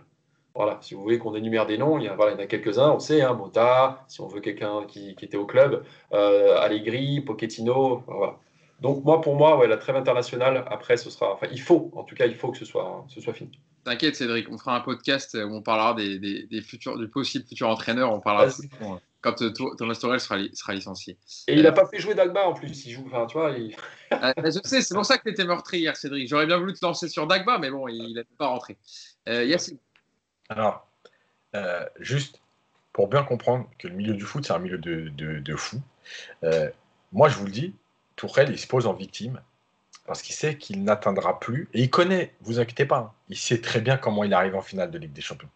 Voilà, 0.56 0.80
si 0.82 0.96
vous 0.96 1.04
voulez 1.04 1.20
qu'on 1.20 1.36
énumère 1.36 1.68
des 1.68 1.78
noms, 1.78 2.00
il 2.00 2.06
y, 2.06 2.10
en 2.10 2.18
a 2.18 2.48
quelques-uns, 2.48 2.90
on 2.90 2.98
sait, 2.98 3.22
hein, 3.22 3.34
Mota, 3.34 4.04
si 4.08 4.20
on 4.20 4.28
veut 4.28 4.42
quelqu'un 4.42 4.84
qui, 4.88 5.16
qui 5.16 5.26
était 5.26 5.38
au 5.38 5.46
club, 5.46 5.84
euh, 6.12 6.58
Allegri, 6.58 7.22
Pochettino, 7.22 8.04
voilà. 8.08 8.36
Donc 8.82 9.04
moi, 9.06 9.22
pour 9.22 9.36
moi, 9.36 9.60
ouais, 9.60 9.68
la 9.68 9.78
trêve 9.78 9.96
internationale, 9.96 10.66
après, 10.72 10.98
ce 10.98 11.12
sera, 11.12 11.34
enfin, 11.34 11.48
il 11.52 11.62
faut, 11.62 11.92
en 11.94 12.04
tout 12.04 12.16
cas, 12.16 12.26
il 12.26 12.36
faut 12.36 12.50
que 12.50 12.58
ce 12.58 12.66
soit, 12.66 13.06
ce 13.10 13.22
soit 13.22 13.34
fini. 13.34 13.52
T'inquiète 13.84 14.16
Cédric, 14.16 14.50
on 14.50 14.58
fera 14.58 14.76
un 14.76 14.80
podcast 14.82 15.36
où 15.36 15.54
on 15.54 15.62
parlera 15.62 15.94
des, 15.94 16.18
des, 16.18 16.48
des 16.48 16.62
futurs, 16.62 16.98
du 16.98 17.08
possible 17.08 17.46
futur 17.46 17.70
entraîneur. 17.70 18.12
On 18.12 18.20
parlera 18.20 18.48
de 18.48 18.52
quand 19.22 19.42
euh, 19.42 19.52
Thomas 19.78 19.96
Tuchel 19.96 20.20
sera, 20.20 20.38
li- 20.38 20.56
sera 20.56 20.74
licencié. 20.74 21.18
Et 21.48 21.54
il 21.56 21.64
n'a 21.64 21.72
pas 21.72 21.86
fait 21.86 22.00
jouer 22.00 22.16
Dagba 22.16 22.48
en 22.48 22.54
plus, 22.54 22.86
il 22.86 22.92
joue, 22.92 23.04
enfin, 23.08 23.26
tu 23.26 23.38
vois, 23.38 23.52
il- 23.52 23.76
Euh, 24.12 24.34
je 24.44 24.60
sais, 24.64 24.82
c'est 24.82 24.96
pour 24.96 25.06
ça 25.06 25.18
que 25.18 25.24
tu 25.24 25.30
étais 25.30 25.46
meurtri 25.46 25.80
hier, 25.80 25.96
Cédric. 25.96 26.28
J'aurais 26.28 26.48
bien 26.48 26.58
voulu 26.58 26.74
te 26.74 26.84
lancer 26.84 27.08
sur 27.08 27.28
Dagba, 27.28 27.60
mais 27.60 27.70
bon, 27.70 27.88
il 27.88 28.16
n'a 28.16 28.24
pas 28.38 28.48
rentré. 28.48 28.78
Euh, 29.28 29.44
Yacine, 29.44 29.78
Alors, 30.50 30.88
euh, 31.56 31.86
juste 32.00 32.42
pour 32.92 33.08
bien 33.08 33.24
comprendre 33.24 33.70
que 33.78 33.88
le 33.88 33.94
milieu 33.94 34.14
du 34.14 34.24
foot, 34.24 34.46
c'est 34.46 34.54
un 34.54 34.60
milieu 34.60 34.78
de, 34.78 35.10
de, 35.10 35.44
euh, 36.44 36.70
moi 37.12 37.30
je 37.30 37.38
vous 37.38 37.46
le 37.46 37.52
dis, 37.52 37.76
Tourelle, 38.16 38.50
il 38.52 38.60
se 38.60 38.68
pose 38.68 38.88
en 38.88 38.94
victime 38.94 39.42
parce 40.06 40.22
qu'il 40.24 40.34
sait 40.34 40.58
qu'il 40.58 40.84
n'atteindra 40.84 41.40
plus, 41.40 41.70
et 41.74 41.84
il 41.84 41.90
connaît, 41.92 42.34
vous 42.42 42.60
inquiétez 42.60 42.86
pas, 42.86 42.98
hein, 42.98 43.12
il 43.30 43.38
sait 43.38 43.62
très 43.62 43.80
bien 43.80 43.96
comment 43.96 44.24
il 44.24 44.34
arrive 44.34 44.56
en 44.56 44.62
finale 44.62 44.90
de 44.90 44.98
Ligue 44.98 45.14
des 45.14 45.22
Champions. 45.22 45.50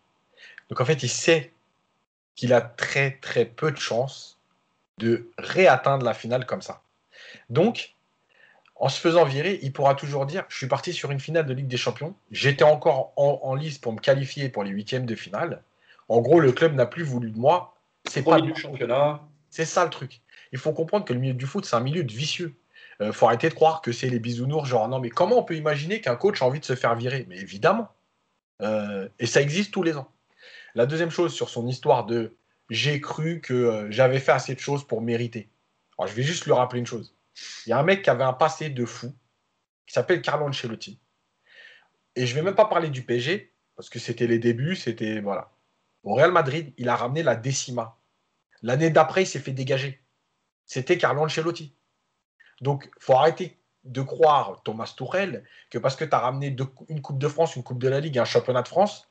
Donc 0.70 0.80
en 0.80 0.86
fait, 0.86 1.02
il 1.02 1.10
sait 1.10 1.52
qu'il 2.36 2.54
a 2.54 2.62
très 2.62 3.12
très 3.12 3.46
peu 3.46 3.72
de 3.72 3.78
chances 3.78 4.40
de 4.98 5.30
réatteindre 5.38 6.06
la 6.06 6.14
finale 6.14 6.46
comme 6.46 6.62
ça. 6.62 6.82
Donc, 7.50 7.96
en 8.76 8.90
se 8.90 9.00
faisant 9.00 9.26
virer, 9.26 9.60
il 9.62 9.72
pourra 9.72 9.96
toujours 9.96 10.26
dire 10.26 10.46
Je 10.50 10.58
suis 10.58 10.68
parti 10.68 10.94
sur 10.94 11.12
une 11.12 11.20
finale 11.20 11.46
de 11.46 11.54
Ligue 11.54 11.68
des 11.68 11.78
Champions, 11.78 12.16
j'étais 12.32 12.64
encore 12.64 13.14
en, 13.16 13.40
en 13.44 13.56
lice 13.56 13.78
pour 13.78 13.94
me 13.94 14.00
qualifier 14.00 14.50
pour 14.50 14.64
les 14.64 14.72
huitièmes 14.72 15.06
de 15.06 15.16
finale. 15.16 15.64
En 16.10 16.22
gros, 16.22 16.40
le 16.40 16.52
club 16.52 16.76
n'a 16.76 16.86
plus 16.86 17.04
voulu 17.04 17.32
de 17.32 17.38
moi. 17.38 17.76
C'est 18.06 18.24
pas 18.24 18.42
du 18.42 18.54
championnat. 18.56 19.22
C'est 19.50 19.66
ça 19.66 19.84
le 19.84 19.90
truc. 19.90 20.22
Il 20.52 20.60
faut 20.60 20.74
comprendre 20.74 21.06
que 21.06 21.14
le 21.14 21.20
milieu 21.20 21.34
du 21.34 21.46
foot, 21.46 21.66
c'est 21.66 21.76
un 21.76 21.80
milieu 21.80 22.04
de 22.04 22.12
vicieux. 22.12 22.54
Il 23.00 23.12
faut 23.12 23.26
arrêter 23.26 23.50
de 23.50 23.54
croire 23.54 23.82
que 23.82 23.92
c'est 23.92 24.10
les 24.10 24.20
bisounours, 24.20 24.68
genre 24.68 24.88
non, 24.88 25.00
mais 25.00 25.10
comment 25.10 25.40
on 25.40 25.44
peut 25.44 25.56
imaginer 25.56 26.00
qu'un 26.00 26.16
coach 26.16 26.42
a 26.42 26.46
envie 26.46 26.60
de 26.60 26.66
se 26.66 26.76
faire 26.76 26.96
virer? 26.96 27.26
Mais 27.28 27.38
évidemment. 27.38 27.90
Euh, 28.62 29.10
et 29.20 29.26
ça 29.26 29.42
existe 29.42 29.74
tous 29.74 29.84
les 29.84 29.98
ans. 29.98 30.10
La 30.76 30.86
deuxième 30.86 31.12
chose 31.12 31.34
sur 31.34 31.50
son 31.50 31.68
histoire 31.68 32.06
de 32.06 32.36
j'ai 32.70 33.00
cru 33.02 33.42
que 33.42 33.54
euh, 33.54 33.92
j'avais 33.92 34.20
fait 34.20 34.32
assez 34.32 34.56
de 34.56 34.60
choses 34.60 34.86
pour 34.88 35.02
mériter. 35.02 35.50
Alors 35.98 36.08
je 36.08 36.16
vais 36.16 36.24
juste 36.24 36.46
lui 36.46 36.54
rappeler 36.54 36.80
une 36.80 36.88
chose. 36.88 37.16
Il 37.66 37.70
y 37.70 37.74
a 37.74 37.80
un 37.80 37.84
mec 37.84 38.02
qui 38.02 38.10
avait 38.10 38.24
un 38.24 38.34
passé 38.34 38.70
de 38.70 38.86
fou, 38.86 39.14
qui 39.86 39.94
s'appelle 39.94 40.22
Carlo 40.22 40.48
Ancelotti. 40.48 41.00
Et 42.16 42.26
je 42.26 42.36
vais 42.36 42.42
même 42.42 42.56
pas 42.56 42.66
parler 42.66 42.90
du 42.90 43.04
PSG, 43.04 43.54
parce 43.76 43.90
que 43.90 44.00
c'était 44.00 44.28
les 44.28 44.40
débuts, 44.40 44.76
c'était. 44.76 45.20
Voilà. 45.20 45.52
Au 46.04 46.14
Real 46.14 46.32
Madrid, 46.32 46.74
il 46.78 46.90
a 46.90 46.96
ramené 46.96 47.24
la 47.24 47.36
décima. 47.36 47.98
L'année 48.62 48.90
d'après, 48.90 49.24
il 49.24 49.28
s'est 49.28 49.40
fait 49.40 49.52
dégager. 49.52 50.02
C'était 50.66 50.98
Carlo 50.98 51.24
Ancelotti. 51.24 51.76
Donc, 52.62 52.90
faut 53.00 53.14
arrêter 53.14 53.60
de 53.84 54.02
croire, 54.02 54.62
Thomas 54.64 54.94
Tourel, 54.96 55.44
que 55.70 55.78
parce 55.78 55.96
que 55.96 56.06
tu 56.06 56.16
as 56.16 56.20
ramené 56.20 56.56
une 56.88 57.02
Coupe 57.02 57.20
de 57.20 57.28
France, 57.28 57.56
une 57.56 57.64
Coupe 57.64 57.80
de 57.80 57.90
la 57.90 58.00
Ligue, 58.00 58.18
un 58.18 58.26
championnat 58.26 58.62
de 58.62 58.68
France, 58.68 59.10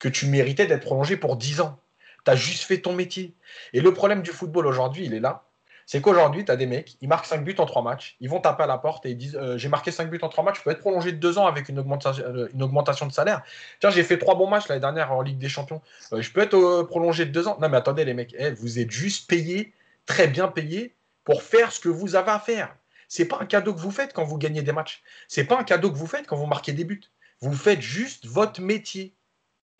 que 0.00 0.08
tu 0.08 0.26
méritais 0.26 0.66
d'être 0.66 0.82
prolongé 0.82 1.16
pour 1.16 1.36
10 1.36 1.60
ans. 1.60 1.78
Tu 2.24 2.30
as 2.30 2.36
juste 2.36 2.64
fait 2.64 2.78
ton 2.78 2.92
métier. 2.92 3.34
Et 3.72 3.80
le 3.80 3.94
problème 3.94 4.22
du 4.22 4.30
football 4.30 4.66
aujourd'hui, 4.66 5.06
il 5.06 5.14
est 5.14 5.20
là. 5.20 5.44
C'est 5.86 6.00
qu'aujourd'hui, 6.00 6.44
tu 6.44 6.52
as 6.52 6.56
des 6.56 6.66
mecs, 6.66 6.96
ils 7.00 7.08
marquent 7.08 7.26
5 7.26 7.42
buts 7.42 7.56
en 7.58 7.66
3 7.66 7.82
matchs, 7.82 8.16
ils 8.20 8.30
vont 8.30 8.38
taper 8.40 8.62
à 8.62 8.66
la 8.66 8.78
porte 8.78 9.06
et 9.06 9.10
ils 9.10 9.16
disent 9.16 9.36
euh, 9.36 9.58
J'ai 9.58 9.68
marqué 9.68 9.90
5 9.90 10.08
buts 10.08 10.20
en 10.22 10.28
3 10.28 10.44
matchs, 10.44 10.58
je 10.58 10.62
peux 10.62 10.70
être 10.70 10.78
prolongé 10.78 11.10
de 11.10 11.16
2 11.16 11.38
ans 11.38 11.46
avec 11.46 11.68
une 11.68 11.80
augmentation, 11.80 12.22
euh, 12.24 12.48
une 12.54 12.62
augmentation 12.62 13.06
de 13.06 13.12
salaire. 13.12 13.42
Tiens, 13.80 13.90
j'ai 13.90 14.04
fait 14.04 14.16
3 14.16 14.36
bons 14.36 14.46
matchs 14.46 14.68
l'année 14.68 14.80
dernière 14.80 15.10
en 15.12 15.20
Ligue 15.20 15.38
des 15.38 15.48
Champions, 15.48 15.82
Euh, 16.12 16.22
je 16.22 16.30
peux 16.30 16.42
être 16.42 16.82
prolongé 16.84 17.24
de 17.24 17.32
2 17.32 17.48
ans. 17.48 17.58
Non, 17.60 17.68
mais 17.68 17.76
attendez, 17.76 18.04
les 18.04 18.14
mecs, 18.14 18.36
eh, 18.38 18.52
vous 18.52 18.78
êtes 18.78 18.90
juste 18.90 19.28
payés, 19.28 19.72
très 20.06 20.28
bien 20.28 20.46
payés, 20.46 20.94
pour 21.24 21.42
faire 21.42 21.72
ce 21.72 21.80
que 21.80 21.88
vous 21.88 22.14
avez 22.14 22.30
à 22.30 22.38
faire. 22.38 22.74
C'est 23.08 23.24
pas 23.24 23.38
un 23.40 23.46
cadeau 23.46 23.74
que 23.74 23.80
vous 23.80 23.90
faites 23.90 24.12
quand 24.12 24.22
vous 24.22 24.38
gagnez 24.38 24.62
des 24.62 24.72
matchs. 24.72 25.02
C'est 25.26 25.42
pas 25.44 25.58
un 25.58 25.64
cadeau 25.64 25.90
que 25.90 25.96
vous 25.96 26.06
faites 26.06 26.28
quand 26.28 26.36
vous 26.36 26.46
marquez 26.46 26.72
des 26.72 26.84
buts. 26.84 27.02
Vous 27.40 27.52
faites 27.52 27.80
juste 27.80 28.26
votre 28.26 28.60
métier. 28.60 29.12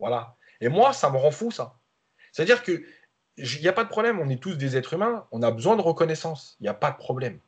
Voilà. 0.01 0.35
Et 0.59 0.67
moi, 0.67 0.91
ça 0.91 1.09
me 1.09 1.17
rend 1.17 1.31
fou, 1.31 1.51
ça. 1.51 1.75
C'est-à-dire 2.33 2.63
que 2.63 2.83
il 3.37 3.61
n'y 3.61 3.67
a 3.67 3.73
pas 3.73 3.85
de 3.85 3.89
problème, 3.89 4.19
on 4.19 4.29
est 4.29 4.41
tous 4.41 4.55
des 4.55 4.75
êtres 4.75 4.93
humains, 4.93 5.25
on 5.31 5.41
a 5.41 5.51
besoin 5.51 5.77
de 5.77 5.81
reconnaissance, 5.81 6.57
il 6.59 6.63
n'y 6.63 6.69
a 6.69 6.73
pas 6.73 6.91
de 6.91 6.97
problème. 6.97 7.39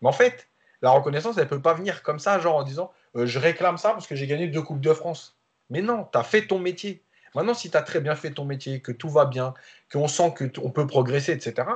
Mais 0.00 0.08
en 0.08 0.12
fait, 0.12 0.48
la 0.80 0.90
reconnaissance, 0.90 1.36
elle 1.36 1.44
ne 1.44 1.48
peut 1.48 1.60
pas 1.60 1.74
venir 1.74 2.02
comme 2.02 2.18
ça, 2.18 2.38
genre 2.40 2.56
en 2.56 2.62
disant 2.62 2.90
euh, 3.16 3.26
je 3.26 3.38
réclame 3.38 3.76
ça 3.76 3.90
parce 3.90 4.06
que 4.06 4.16
j'ai 4.16 4.26
gagné 4.26 4.48
deux 4.48 4.62
Coupes 4.62 4.80
de 4.80 4.92
France. 4.94 5.36
Mais 5.70 5.82
non, 5.82 6.08
tu 6.10 6.18
as 6.18 6.22
fait 6.22 6.46
ton 6.46 6.58
métier. 6.58 7.02
Maintenant, 7.34 7.54
si 7.54 7.70
tu 7.70 7.76
as 7.76 7.82
très 7.82 8.00
bien 8.00 8.14
fait 8.14 8.30
ton 8.30 8.44
métier, 8.44 8.80
que 8.80 8.92
tout 8.92 9.08
va 9.08 9.26
bien, 9.26 9.54
qu'on 9.92 10.08
sent 10.08 10.34
qu'on 10.34 10.70
peut 10.70 10.86
progresser, 10.86 11.32
etc., 11.32 11.68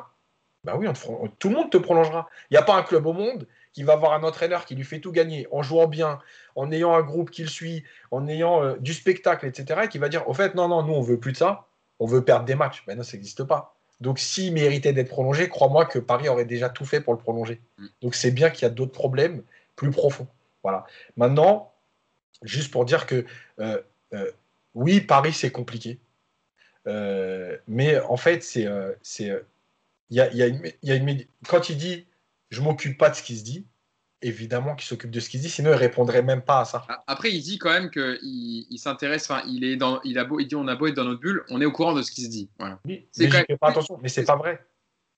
bah 0.65 0.77
oui, 0.77 0.89
tout 1.39 1.49
le 1.49 1.55
monde 1.55 1.70
te 1.70 1.77
prolongera. 1.77 2.28
Il 2.51 2.55
n'y 2.55 2.59
a 2.59 2.62
pas 2.62 2.74
un 2.74 2.83
club 2.83 3.07
au 3.07 3.12
monde 3.12 3.47
qui 3.77 3.82
va 3.82 3.93
avoir 3.93 4.15
un 4.15 4.23
entraîneur 4.23 4.65
qui 4.65 4.74
lui 4.74 4.85
fait 4.85 5.01
tout 5.01 5.12
gagner 5.12 5.47
en 5.51 5.62
jouant 5.62 5.86
bien, 5.86 6.19
en 6.55 6.73
ayant 6.73 6.94
un 6.94 7.03
groupe 7.03 7.31
qui 7.31 7.43
le 7.43 7.48
suit, 7.51 7.85
en 8.11 8.27
ayant 8.27 8.65
euh, 8.65 8.77
du 8.81 8.94
spectacle, 8.94 9.44
etc., 9.44 9.82
et 9.85 9.89
qui 9.89 9.98
va 9.98 10.09
dire 10.09 10.27
au 10.31 10.32
fait, 10.32 10.55
non, 10.55 10.66
non, 10.66 10.82
nous, 10.82 10.94
on 10.94 11.03
veut 11.03 11.20
plus 11.20 11.32
de 11.32 11.36
ça, 11.36 11.66
on 11.98 12.07
veut 12.07 12.24
perdre 12.24 12.47
des 12.47 12.55
matchs. 12.55 12.82
Mais 12.86 12.94
non, 12.94 13.03
ça 13.03 13.19
n'existe 13.19 13.44
pas. 13.44 13.77
Donc, 14.01 14.19
s'il 14.19 14.55
méritait 14.55 14.94
d'être 14.94 15.11
prolongé, 15.11 15.51
crois-moi 15.51 15.85
que 15.85 15.98
Paris 15.98 16.31
aurait 16.31 16.47
déjà 16.47 16.70
tout 16.70 16.86
fait 16.86 17.03
pour 17.03 17.12
le 17.12 17.19
prolonger. 17.19 17.61
Mm. 17.77 17.86
Donc, 18.01 18.15
c'est 18.15 18.31
bien 18.31 18.48
qu'il 18.48 18.62
y 18.62 18.65
a 18.65 18.70
d'autres 18.70 18.93
problèmes 18.93 19.43
plus 19.77 19.90
profonds. 19.90 20.27
Voilà. 20.62 20.86
Maintenant, 21.19 21.70
juste 22.44 22.73
pour 22.73 22.86
dire 22.86 23.05
que 23.05 23.27
euh, 23.61 23.78
euh, 24.15 24.31
oui, 24.74 25.03
Paris, 25.03 25.35
c'est 25.35 25.51
compliqué. 25.51 25.98
Mais 26.86 28.01
en 28.01 28.16
fait, 28.16 28.43
c'est. 28.43 28.66
c'est, 29.03 29.32
il 30.09 30.16
y 30.16 30.20
a, 30.20 30.32
y 30.32 30.43
a 30.43 30.47
une, 30.47 30.62
il 30.82 30.89
y 30.89 30.93
a 30.93 30.94
une- 30.94 31.24
quand 31.48 31.69
il 31.69 31.77
dit 31.77 32.07
je 32.51 32.60
m'occupe 32.60 32.98
pas 32.98 33.10
de 33.10 33.14
ce 33.14 33.23
qui 33.23 33.36
se 33.39 33.44
dit, 33.44 33.66
évidemment 34.23 34.74
qu'il 34.74 34.86
s'occupe 34.86 35.10
de 35.10 35.20
ce 35.20 35.28
qui 35.28 35.39
se 35.39 35.43
dit, 35.43 35.51
sinon 35.51 35.70
il 35.73 35.77
répondrait 35.77 36.23
même 36.23 36.43
pas 36.43 36.60
à 36.60 36.64
ça. 36.64 36.86
Après, 37.06 37.31
il 37.32 37.43
dit 37.43 37.59
quand 37.59 37.70
même 37.73 37.90
qu'il 37.90 38.18
il, 38.23 38.78
s'intéresse, 38.78 39.31
enfin, 39.31 39.43
il 39.47 39.64
est 39.64 39.77
dans, 39.77 40.01
il 40.02 40.18
a 40.18 40.24
beau, 40.24 40.40
il 40.40 40.47
dit 40.47 40.56
on 40.56 40.66
a 40.68 40.74
beau 40.77 40.86
être 40.86 40.94
dans 40.94 41.05
notre 41.05 41.20
bulle, 41.20 41.44
on 41.51 41.60
est 41.60 41.64
au 41.66 41.73
courant 41.73 41.93
de 41.93 42.02
ce 42.02 42.10
qui 42.10 42.23
se 42.24 42.31
dit. 42.31 42.48
Voilà. 42.59 42.78
Oui, 42.86 43.09
mais 43.18 43.28
quand 43.28 43.44
même- 43.48 43.59
pas 43.59 43.68
attention. 43.68 43.98
Mais 44.02 44.09
c'est 44.09 44.24
pas 44.24 44.36
vrai. 44.36 44.64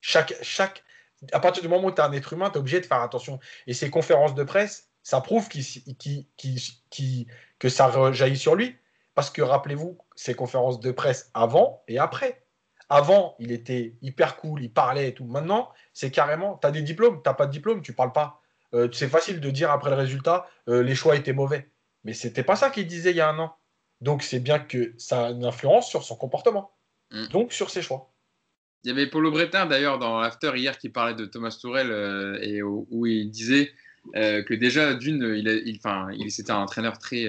Chaque, 0.00 0.34
chaque, 0.42 0.84
à 1.32 1.40
partir 1.40 1.62
du 1.62 1.68
moment 1.68 1.88
où 1.88 1.90
tu 1.92 2.00
es 2.00 2.04
un 2.04 2.12
être 2.12 2.32
humain, 2.32 2.50
tu 2.50 2.56
es 2.56 2.58
obligé 2.58 2.80
de 2.80 2.86
faire 2.86 3.00
attention. 3.00 3.38
Et 3.66 3.72
ces 3.74 3.90
conférences 3.90 4.34
de 4.34 4.42
presse, 4.44 4.88
ça 5.02 5.20
prouve 5.20 5.48
qu'il- 5.48 5.64
qu'il- 5.96 6.26
qu'il- 6.36 6.60
qu'il- 6.90 7.26
que 7.58 7.68
ça 7.68 7.86
rejaillit 7.88 8.36
sur 8.38 8.54
lui. 8.54 8.76
Parce 9.14 9.30
que 9.30 9.42
rappelez-vous, 9.42 9.98
ces 10.14 10.34
conférences 10.34 10.78
de 10.80 10.92
presse 10.92 11.30
avant 11.34 11.82
et 11.88 11.98
après. 11.98 12.42
Avant, 12.90 13.36
il 13.38 13.52
était 13.52 13.94
hyper 14.00 14.36
cool, 14.36 14.62
il 14.62 14.72
parlait 14.72 15.08
et 15.08 15.14
tout. 15.14 15.26
Maintenant, 15.26 15.70
c'est 15.92 16.10
carrément, 16.10 16.58
tu 16.60 16.66
as 16.66 16.70
des 16.70 16.82
diplômes, 16.82 17.20
tu 17.22 17.34
pas 17.36 17.46
de 17.46 17.52
diplôme, 17.52 17.82
tu 17.82 17.92
parles 17.92 18.12
pas. 18.12 18.40
Euh, 18.74 18.88
c'est 18.92 19.08
facile 19.08 19.40
de 19.40 19.50
dire 19.50 19.70
après 19.70 19.90
le 19.90 19.96
résultat, 19.96 20.46
euh, 20.68 20.82
les 20.82 20.94
choix 20.94 21.16
étaient 21.16 21.32
mauvais. 21.32 21.70
Mais 22.04 22.14
c'était 22.14 22.42
pas 22.42 22.56
ça 22.56 22.70
qu'il 22.70 22.86
disait 22.86 23.10
il 23.10 23.16
y 23.16 23.20
a 23.20 23.28
un 23.28 23.38
an. 23.38 23.54
Donc 24.00 24.22
c'est 24.22 24.40
bien 24.40 24.58
que 24.58 24.94
ça 24.96 25.26
a 25.26 25.30
une 25.30 25.44
influence 25.44 25.88
sur 25.88 26.02
son 26.02 26.16
comportement. 26.16 26.72
Mm. 27.10 27.26
Donc 27.28 27.52
sur 27.52 27.68
ses 27.68 27.82
choix. 27.82 28.10
Il 28.84 28.88
y 28.88 28.90
avait 28.90 29.08
Paulo 29.08 29.30
Bretin 29.30 29.66
d'ailleurs 29.66 29.98
dans 29.98 30.20
l'after 30.20 30.52
hier 30.54 30.78
qui 30.78 30.88
parlait 30.88 31.14
de 31.14 31.26
Thomas 31.26 31.56
Tourel 31.60 31.90
euh, 31.90 32.38
et 32.40 32.62
où, 32.62 32.86
où 32.90 33.06
il 33.06 33.30
disait 33.30 33.72
que 34.14 34.54
déjà 34.54 34.94
d'une, 34.94 35.34
il, 35.36 35.46
il, 35.66 35.80
il 36.18 36.30
c'était 36.30 36.52
un 36.52 36.60
entraîneur 36.60 36.98
très 36.98 37.26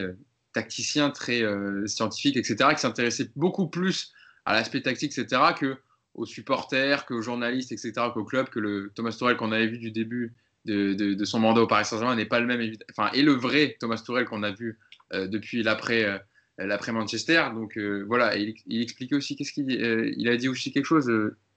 tacticien, 0.53 1.09
très 1.09 1.41
scientifique, 1.87 2.37
etc., 2.37 2.69
qui 2.73 2.79
s'intéressait 2.79 3.31
beaucoup 3.35 3.67
plus 3.67 4.13
à 4.49 4.53
l'aspect 4.53 4.81
tactique, 4.81 5.17
etc., 5.17 5.41
que 5.57 5.77
aux 6.15 6.25
supporters, 6.25 7.05
qu'aux 7.05 7.21
journalistes, 7.21 7.71
etc., 7.71 7.93
qu'au 8.13 8.23
club, 8.25 8.49
que 8.49 8.59
le 8.59 8.91
Thomas 8.95 9.15
Tourel 9.17 9.37
qu'on 9.37 9.51
avait 9.51 9.67
vu 9.67 9.77
du 9.77 9.91
début 9.91 10.33
de, 10.65 10.93
de- 10.93 11.13
de 11.13 11.25
son 11.25 11.39
mandat 11.39 11.61
au 11.61 11.67
Paris 11.67 11.85
Saint-Germain 11.85 12.15
n'est 12.15 12.25
pas 12.25 12.39
le 12.39 12.47
même, 12.47 12.73
enfin, 12.91 13.09
et 13.13 13.21
le 13.21 13.31
vrai 13.33 13.77
Thomas 13.79 14.01
Tourel 14.05 14.25
qu'on 14.25 14.43
a 14.43 14.51
vu 14.51 14.77
euh, 15.13 15.27
depuis 15.27 15.63
l'après. 15.63 16.03
euh, 16.05 16.17
l'après 16.61 16.91
Manchester, 16.91 17.41
donc 17.53 17.77
euh, 17.77 18.03
voilà, 18.05 18.35
et 18.37 18.41
il, 18.41 18.53
il 18.67 18.81
expliquait 18.81 19.15
aussi 19.15 19.37
qu'est-ce 19.37 19.53
qu'il 19.53 19.71
il 19.71 20.27
a 20.27 20.35
dit 20.35 20.49
aussi 20.49 20.73
quelque 20.73 20.83
chose. 20.83 21.09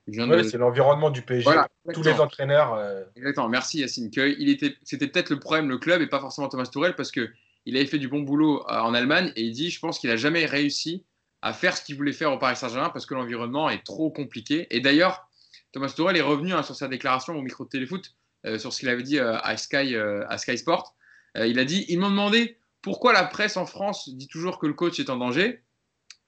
viens 0.07 0.29
de- 0.29 0.37
Ouais, 0.37 0.45
c'est 0.45 0.59
l'environnement 0.59 1.11
du 1.11 1.23
PSG. 1.23 1.43
Voilà, 1.43 1.67
Tous 1.93 2.05
les 2.05 2.13
entraîneurs. 2.21 2.79
Exactement, 3.17 3.49
merci 3.49 3.81
Yacine. 3.81 4.13
Que 4.13 4.33
il 4.39 4.49
était, 4.49 4.77
c'était 4.85 5.09
peut-être 5.09 5.31
le 5.31 5.41
problème 5.41 5.69
le 5.69 5.79
club 5.79 6.03
et 6.03 6.07
pas 6.07 6.21
forcément 6.21 6.49
Thomas 6.49 6.67
Tourel 6.67 6.95
parce 6.95 7.11
que 7.11 7.29
il 7.67 7.77
avait 7.77 7.87
fait 7.87 7.99
du 7.99 8.07
bon 8.07 8.21
boulot 8.21 8.63
en 8.69 8.95
Allemagne 8.95 9.33
et 9.35 9.43
il 9.43 9.51
dit, 9.53 9.71
je 9.71 9.81
pense 9.81 9.99
qu'il 9.99 10.11
a 10.11 10.17
jamais 10.17 10.47
réussi 10.47 11.05
à 11.43 11.53
faire 11.53 11.77
ce 11.77 11.85
qu'il 11.85 11.97
voulait 11.97 12.13
faire 12.13 12.33
au 12.33 12.39
Paris 12.39 12.57
Saint-Germain 12.57 12.91
parce 12.91 13.05
que 13.05 13.15
l'environnement 13.15 13.69
est 13.69 13.85
trop 13.85 14.11
compliqué. 14.11 14.67
Et 14.71 14.81
d'ailleurs, 14.81 15.29
Thomas 15.73 15.93
Tourel 15.95 16.17
est 16.17 16.23
revenu 16.23 16.53
hein, 16.53 16.63
sur 16.63 16.77
sa 16.77 16.89
déclaration 16.89 17.35
au 17.35 17.43
micro 17.43 17.65
de 17.65 17.69
Téléfoot 17.69 18.15
euh, 18.47 18.59
sur 18.59 18.73
ce 18.73 18.81
qu'il 18.81 18.89
avait 18.89 19.03
dit 19.03 19.19
euh, 19.19 19.39
à 19.43 19.57
Sky, 19.57 19.95
euh, 19.95 20.25
à 20.29 20.39
Sky 20.39 20.57
Sport. 20.57 20.95
Il 21.35 21.59
a 21.59 21.65
dit, 21.65 21.87
ils 21.89 21.99
m'ont 21.99 22.11
demandé 22.11 22.59
pourquoi 22.83 23.15
la 23.15 23.25
presse 23.25 23.57
en 23.57 23.65
France 23.65 24.11
dit 24.11 24.29
toujours 24.29 24.59
que 24.59 24.67
le 24.67 24.75
coach 24.75 25.01
est 25.01 25.09
en 25.09 25.17
danger. 25.17 25.63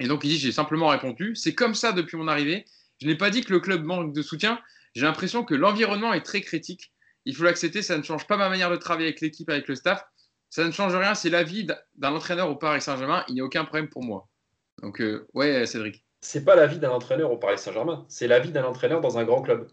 Et 0.01 0.09
donc 0.09 0.25
il 0.25 0.29
dit, 0.29 0.39
j'ai 0.39 0.51
simplement 0.51 0.89
répondu, 0.89 1.37
c'est 1.37 1.55
comme 1.55 1.75
ça 1.75 1.93
depuis 1.93 2.17
mon 2.17 2.27
arrivée. 2.27 2.65
Je 3.03 3.07
n'ai 3.07 3.17
pas 3.17 3.29
dit 3.29 3.43
que 3.43 3.53
le 3.53 3.61
club 3.61 3.85
manque 3.85 4.15
de 4.15 4.23
soutien. 4.23 4.59
J'ai 4.95 5.03
l'impression 5.03 5.45
que 5.45 5.55
l'environnement 5.55 6.15
est 6.15 6.23
très 6.23 6.41
critique. 6.41 6.91
Il 7.27 7.37
faut 7.37 7.45
l'accepter, 7.45 7.83
ça 7.83 7.99
ne 7.99 8.03
change 8.03 8.27
pas 8.27 8.39
ma 8.39 8.49
manière 8.49 8.71
de 8.71 8.77
travailler 8.77 9.09
avec 9.09 9.21
l'équipe, 9.21 9.51
avec 9.51 9.69
le 9.69 9.75
staff. 9.75 10.03
Ça 10.49 10.65
ne 10.65 10.71
change 10.71 10.95
rien, 10.95 11.15
c'est 11.15 11.31
l'avis 11.31 11.67
d'un 11.97 12.15
entraîneur 12.15 12.49
au 12.49 12.57
Paris 12.57 12.81
Saint-Germain. 12.81 13.25
Il 13.29 13.35
n'y 13.35 13.43
a 13.43 13.45
aucun 13.45 13.65
problème 13.65 13.89
pour 13.89 14.03
moi. 14.03 14.29
Donc, 14.85 15.01
euh, 15.01 15.27
ouais, 15.33 15.65
Cédric. 15.65 16.05
C'est 16.21 16.45
pas 16.45 16.57
l'avis 16.57 16.79
d'un 16.79 16.91
entraîneur 16.91 17.33
au 17.33 17.39
Paris 17.39 17.59
Saint-Germain, 17.59 18.05
c'est 18.09 18.29
l'avis 18.29 18.53
d'un 18.53 18.65
entraîneur 18.65 19.01
dans 19.01 19.17
un 19.17 19.25
grand 19.25 19.41
club. 19.41 19.69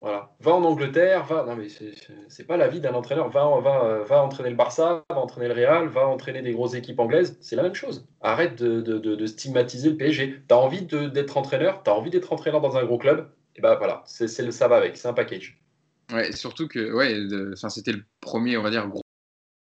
Voilà. 0.00 0.30
Va 0.40 0.52
en 0.52 0.62
Angleterre, 0.62 1.24
va. 1.24 1.44
Non, 1.44 1.56
mais 1.56 1.68
c'est- 1.68 2.44
pas 2.44 2.56
l'avis 2.56 2.80
d'un 2.80 2.94
entraîneur. 2.94 3.28
Va, 3.28 3.44
va, 3.60 3.84
euh, 3.84 4.04
va 4.04 4.22
entraîner 4.22 4.50
le 4.50 4.56
Barça, 4.56 5.04
va 5.10 5.18
entraîner 5.18 5.48
le 5.48 5.54
Real, 5.54 5.88
va 5.88 6.06
entraîner 6.06 6.42
des 6.42 6.52
grosses 6.52 6.74
équipes 6.74 7.00
anglaises. 7.00 7.36
C'est 7.42 7.56
la 7.56 7.62
même 7.62 7.74
chose. 7.74 8.06
Arrête 8.20 8.54
de, 8.56 8.80
de- 8.80 8.98
de- 8.98 9.16
de 9.16 9.26
stigmatiser 9.26 9.90
le 9.90 9.96
PSG. 9.96 10.42
T'as 10.48 10.56
envie 10.56 10.82
d'être 10.82 11.36
entraîneur, 11.36 11.82
t'as 11.82 11.92
envie 11.92 12.10
d'être 12.10 12.32
entraîneur 12.32 12.60
dans 12.60 12.76
un 12.76 12.84
gros 12.84 12.98
club? 12.98 13.30
Et 13.56 13.60
ben 13.60 13.74
voilà, 13.74 14.02
c'est 14.06 14.28
ça 14.28 14.68
va 14.68 14.76
avec, 14.76 14.96
c'est 14.96 15.08
un 15.08 15.12
package. 15.12 15.60
Ouais, 16.12 16.30
et 16.30 16.32
surtout 16.32 16.66
que 16.66 16.92
ouais, 16.92 17.56
c'était 17.68 17.92
le 17.92 18.04
premier, 18.20 18.56
on 18.56 18.62
va 18.62 18.70
dire, 18.70 18.88
gros 18.88 19.02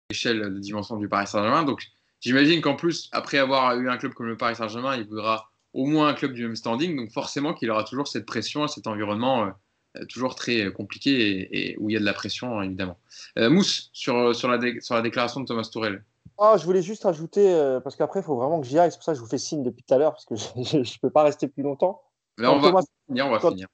échelle 0.09 0.41
de 0.41 0.59
dimension 0.59 0.95
du 0.97 1.07
Paris 1.09 1.27
Saint-Germain. 1.27 1.63
Donc, 1.63 1.83
j'imagine 2.21 2.61
qu'en 2.61 2.75
plus, 2.75 3.09
après 3.11 3.37
avoir 3.37 3.77
eu 3.77 3.89
un 3.89 3.97
club 3.97 4.13
comme 4.13 4.27
le 4.27 4.37
Paris 4.37 4.55
Saint-Germain, 4.55 4.95
il 4.97 5.07
voudra 5.07 5.49
au 5.73 5.85
moins 5.85 6.07
un 6.07 6.13
club 6.13 6.33
du 6.33 6.43
même 6.43 6.55
standing. 6.55 6.95
Donc, 6.95 7.11
forcément, 7.11 7.53
qu'il 7.53 7.69
aura 7.69 7.83
toujours 7.83 8.07
cette 8.07 8.25
pression, 8.25 8.67
cet 8.67 8.87
environnement 8.87 9.51
euh, 9.97 10.05
toujours 10.09 10.35
très 10.35 10.71
compliqué 10.71 11.11
et, 11.41 11.71
et 11.71 11.77
où 11.79 11.89
il 11.89 11.93
y 11.93 11.97
a 11.97 11.99
de 11.99 12.05
la 12.05 12.13
pression, 12.13 12.61
évidemment. 12.61 12.97
Euh, 13.37 13.49
Mousse, 13.49 13.89
sur, 13.93 14.33
sur, 14.35 14.47
la 14.49 14.59
sur 14.81 14.95
la 14.95 15.01
déclaration 15.01 15.41
de 15.41 15.45
Thomas 15.45 15.67
Tourel. 15.71 16.03
Ah, 16.37 16.55
je 16.59 16.65
voulais 16.65 16.81
juste 16.81 17.05
ajouter, 17.05 17.53
euh, 17.53 17.79
parce 17.79 17.95
qu'après, 17.95 18.19
il 18.19 18.23
faut 18.23 18.35
vraiment 18.35 18.59
que 18.59 18.67
j'y 18.67 18.77
aille. 18.79 18.91
C'est 18.91 18.97
pour 18.97 19.03
ça 19.05 19.13
que 19.13 19.17
je 19.17 19.23
vous 19.23 19.29
fais 19.29 19.37
signe 19.37 19.63
depuis 19.63 19.83
tout 19.83 19.93
à 19.93 19.97
l'heure, 19.97 20.11
parce 20.13 20.25
que 20.25 20.35
je 20.63 20.77
ne 20.77 20.99
peux 21.01 21.09
pas 21.09 21.23
rester 21.23 21.47
plus 21.47 21.63
longtemps. 21.63 22.01
Là, 22.37 22.51
on 22.51 22.55
Quand 22.55 22.61
va 22.61 22.67
Thomas- 22.69 22.81
finir, 23.07 23.27
on 23.27 23.31
va 23.31 23.39
quand- 23.39 23.49
finir. 23.51 23.67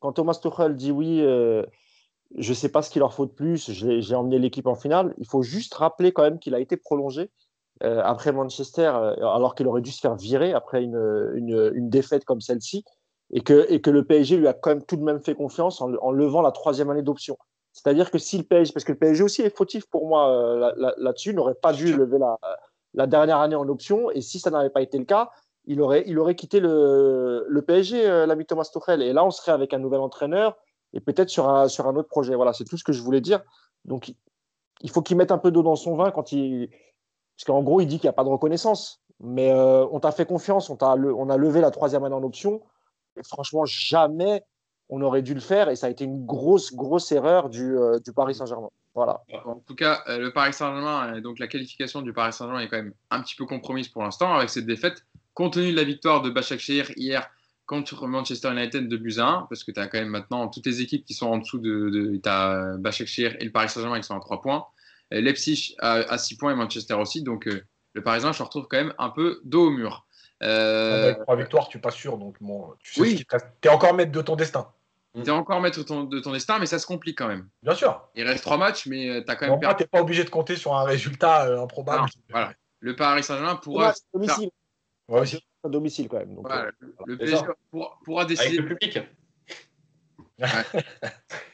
quand 0.00 0.12
Thomas 0.12 0.34
Tuchel 0.42 0.74
dit 0.76 0.90
oui, 0.90 1.20
euh, 1.20 1.64
je 2.38 2.48
ne 2.50 2.54
sais 2.54 2.70
pas 2.70 2.80
ce 2.80 2.90
qu'il 2.90 3.00
leur 3.00 3.12
faut 3.12 3.26
de 3.26 3.30
plus, 3.32 3.70
j'ai 3.70 4.14
emmené 4.14 4.38
l'équipe 4.38 4.66
en 4.66 4.74
finale, 4.74 5.14
il 5.18 5.26
faut 5.26 5.42
juste 5.42 5.74
rappeler 5.74 6.12
quand 6.12 6.22
même 6.22 6.38
qu'il 6.38 6.54
a 6.54 6.60
été 6.60 6.78
prolongé 6.78 7.30
après 7.82 8.32
Manchester, 8.32 8.92
euh, 8.94 9.14
alors 9.26 9.54
qu'il 9.54 9.66
aurait 9.66 9.80
dû 9.82 9.90
se 9.90 10.00
faire 10.00 10.14
virer 10.16 10.52
après 10.52 10.82
une, 10.82 11.32
une, 11.34 11.72
une 11.74 11.90
défaite 11.90 12.24
comme 12.24 12.40
celle-ci, 12.40 12.84
et 13.32 13.40
que, 13.40 13.66
et 13.70 13.80
que 13.80 13.90
le 13.90 14.04
PSG 14.04 14.36
lui 14.36 14.46
a 14.48 14.52
quand 14.52 14.70
même 14.70 14.84
tout 14.84 14.96
de 14.96 15.02
même 15.02 15.20
fait 15.20 15.34
confiance 15.34 15.80
en, 15.80 15.92
en 15.94 16.10
levant 16.12 16.42
la 16.42 16.52
troisième 16.52 16.90
année 16.90 17.02
d'option. 17.02 17.36
C'est-à-dire 17.72 18.10
que 18.10 18.18
si 18.18 18.36
le 18.36 18.44
PSG, 18.44 18.72
parce 18.72 18.84
que 18.84 18.92
le 18.92 18.98
PSG 18.98 19.22
aussi 19.22 19.42
est 19.42 19.56
fautif 19.56 19.86
pour 19.86 20.06
moi 20.06 20.28
euh, 20.30 20.58
là- 20.58 20.74
là- 20.76 20.94
là-dessus, 20.98 21.32
n'aurait 21.34 21.54
pas 21.54 21.72
dû 21.72 21.94
lever 21.96 22.18
la, 22.18 22.38
la 22.94 23.06
dernière 23.06 23.38
année 23.38 23.56
en 23.56 23.68
option, 23.68 24.10
et 24.10 24.20
si 24.20 24.38
ça 24.38 24.50
n'avait 24.50 24.70
pas 24.70 24.82
été 24.82 24.98
le 24.98 25.04
cas, 25.04 25.30
il 25.64 25.80
aurait, 25.80 26.04
il 26.06 26.18
aurait 26.18 26.34
quitté 26.34 26.60
le, 26.60 27.46
le 27.48 27.62
PSG, 27.62 28.06
euh, 28.06 28.26
l'ami 28.26 28.44
Thomas 28.44 28.68
Tuchel. 28.70 29.00
Et 29.00 29.12
là, 29.12 29.24
on 29.24 29.30
serait 29.30 29.52
avec 29.52 29.72
un 29.72 29.78
nouvel 29.78 30.00
entraîneur 30.00 30.56
et 30.92 31.00
peut-être 31.00 31.30
sur 31.30 31.48
un, 31.48 31.68
sur 31.68 31.86
un 31.86 31.94
autre 31.96 32.08
projet. 32.08 32.34
Voilà, 32.34 32.52
c'est 32.52 32.64
tout 32.64 32.76
ce 32.76 32.84
que 32.84 32.92
je 32.92 33.00
voulais 33.00 33.20
dire. 33.20 33.42
Donc, 33.84 34.12
il 34.82 34.90
faut 34.90 35.02
qu'il 35.02 35.16
mette 35.16 35.30
un 35.30 35.38
peu 35.38 35.50
d'eau 35.50 35.62
dans 35.62 35.76
son 35.76 35.96
vin 35.96 36.10
quand 36.10 36.32
il. 36.32 36.68
Parce 37.42 37.56
qu'en 37.56 37.64
gros, 37.64 37.80
il 37.80 37.86
dit 37.86 37.98
qu'il 37.98 38.06
n'y 38.06 38.10
a 38.10 38.12
pas 38.12 38.22
de 38.22 38.28
reconnaissance. 38.28 39.00
Mais 39.18 39.50
euh, 39.50 39.84
on 39.90 39.98
t'a 39.98 40.12
fait 40.12 40.26
confiance, 40.26 40.70
on, 40.70 40.76
t'a 40.76 40.92
a 40.92 40.96
levé 40.96 41.60
la 41.60 41.72
troisième 41.72 42.04
année 42.04 42.14
en 42.14 42.22
option. 42.22 42.62
Et 43.16 43.24
franchement, 43.24 43.64
jamais 43.64 44.44
on 44.88 45.02
aurait 45.02 45.22
dû 45.22 45.34
le 45.34 45.40
faire. 45.40 45.68
Et 45.68 45.74
ça 45.74 45.88
a 45.88 45.90
été 45.90 46.04
une 46.04 46.24
grosse, 46.24 46.72
grosse 46.72 47.10
erreur 47.10 47.48
du, 47.48 47.76
euh, 47.76 47.98
Paris 48.14 48.36
Saint-Germain. 48.36 48.68
Voilà. 48.94 49.22
En 49.44 49.56
tout 49.56 49.74
cas, 49.74 50.04
euh, 50.06 50.18
le 50.18 50.32
Paris 50.32 50.52
Saint-Germain, 50.52 51.20
donc 51.20 51.40
la 51.40 51.48
qualification 51.48 52.00
du 52.00 52.12
Paris 52.12 52.32
Saint-Germain 52.32 52.60
est 52.60 52.68
quand 52.68 52.76
même 52.76 52.94
un 53.10 53.20
petit 53.22 53.34
peu 53.34 53.44
compromise 53.44 53.88
pour 53.88 54.04
l'instant 54.04 54.34
avec 54.34 54.48
cette 54.48 54.66
défaite, 54.66 55.04
compte 55.34 55.54
tenu 55.54 55.72
de 55.72 55.76
la 55.76 55.84
victoire 55.84 56.22
de 56.22 56.30
Başakşehir 56.30 56.92
hier 56.96 57.28
contre 57.66 58.06
Manchester 58.06 58.52
United 58.52 58.86
de 58.86 58.96
buts 58.96 59.18
à 59.18 59.26
1, 59.26 59.46
parce 59.48 59.64
que 59.64 59.72
tu 59.72 59.80
as 59.80 59.88
quand 59.88 59.98
même 59.98 60.10
maintenant 60.10 60.46
toutes 60.46 60.66
les 60.66 60.80
équipes 60.80 61.04
qui 61.04 61.14
sont 61.14 61.26
en 61.26 61.38
dessous 61.38 61.58
de. 61.58 61.90
de 61.90 62.16
tu 62.22 62.28
as 62.28 62.76
Başakşehir 62.78 63.34
et 63.40 63.44
le 63.44 63.50
Paris 63.50 63.68
Saint-Germain 63.68 63.98
qui 63.98 64.06
sont 64.06 64.16
à 64.16 64.20
3 64.20 64.42
points, 64.42 64.66
Leipzig 65.20 65.74
à, 65.78 66.16
6 66.18 66.36
points 66.36 66.52
et 66.52 66.56
Manchester 66.56 66.94
aussi, 66.94 67.22
donc 67.22 67.46
euh, 67.46 67.62
le 67.94 68.02
Parisien, 68.02 68.32
je 68.32 68.38
le 68.38 68.44
retrouve 68.44 68.66
quand 68.68 68.78
même 68.78 68.94
un 68.98 69.10
peu 69.10 69.40
dos 69.44 69.66
au 69.66 69.70
mur. 69.70 70.06
Euh, 70.42 71.04
Avec 71.04 71.20
trois 71.20 71.36
victoires, 71.36 71.68
tu 71.68 71.78
pas 71.78 71.90
sûr. 71.90 72.18
Donc, 72.18 72.36
bon, 72.40 72.72
tu 72.80 72.94
sais 72.94 73.00
Oui. 73.00 73.24
T'es 73.60 73.68
encore 73.68 73.94
maître 73.94 74.10
de 74.12 74.20
ton 74.22 74.34
destin. 74.34 74.72
tu 75.14 75.20
es 75.22 75.30
encore 75.30 75.60
maître 75.60 75.82
ton- 75.84 76.04
de 76.04 76.18
ton 76.20 76.32
destin, 76.32 76.58
mais 76.58 76.66
ça 76.66 76.78
se 76.80 76.86
complique 76.86 77.18
quand 77.18 77.28
même. 77.28 77.48
Bien 77.62 77.74
sûr. 77.74 78.08
Il 78.16 78.24
reste 78.26 78.42
3 78.42 78.56
matchs, 78.56 78.86
mais 78.86 79.22
tu 79.24 79.30
as 79.30 79.36
quand 79.36 79.44
même 79.46 79.50
moi, 79.50 79.60
perdu. 79.60 79.76
t'es 79.84 79.86
pas 79.86 80.00
obligé 80.00 80.24
de 80.24 80.30
compter 80.30 80.56
sur 80.56 80.74
un 80.74 80.82
résultat 80.84 81.46
euh, 81.46 81.62
improbable. 81.62 82.00
Non, 82.02 82.06
voilà. 82.30 82.54
Le 82.80 82.96
Paris 82.96 83.22
Saint-Germain 83.22 83.52
Ouais, 83.54 83.60
pourra. 83.62 83.92
c'est 83.92 84.02
à 84.14 84.18
domicile. 84.18 84.50
Ouais, 85.08 85.20
aussi. 85.20 85.44
À 85.62 85.68
domicile 85.68 86.08
quand 86.08 86.18
même. 86.18 86.34
Donc, 86.34 86.46
voilà, 86.48 86.64
euh, 86.64 86.70
le- 87.06 87.16
PSG 87.18 87.42
pourra, 87.70 87.98
pourra 88.04 88.22
Avec 88.22 88.36
décider. 88.38 88.58
le 88.58 88.66
public. 88.68 88.98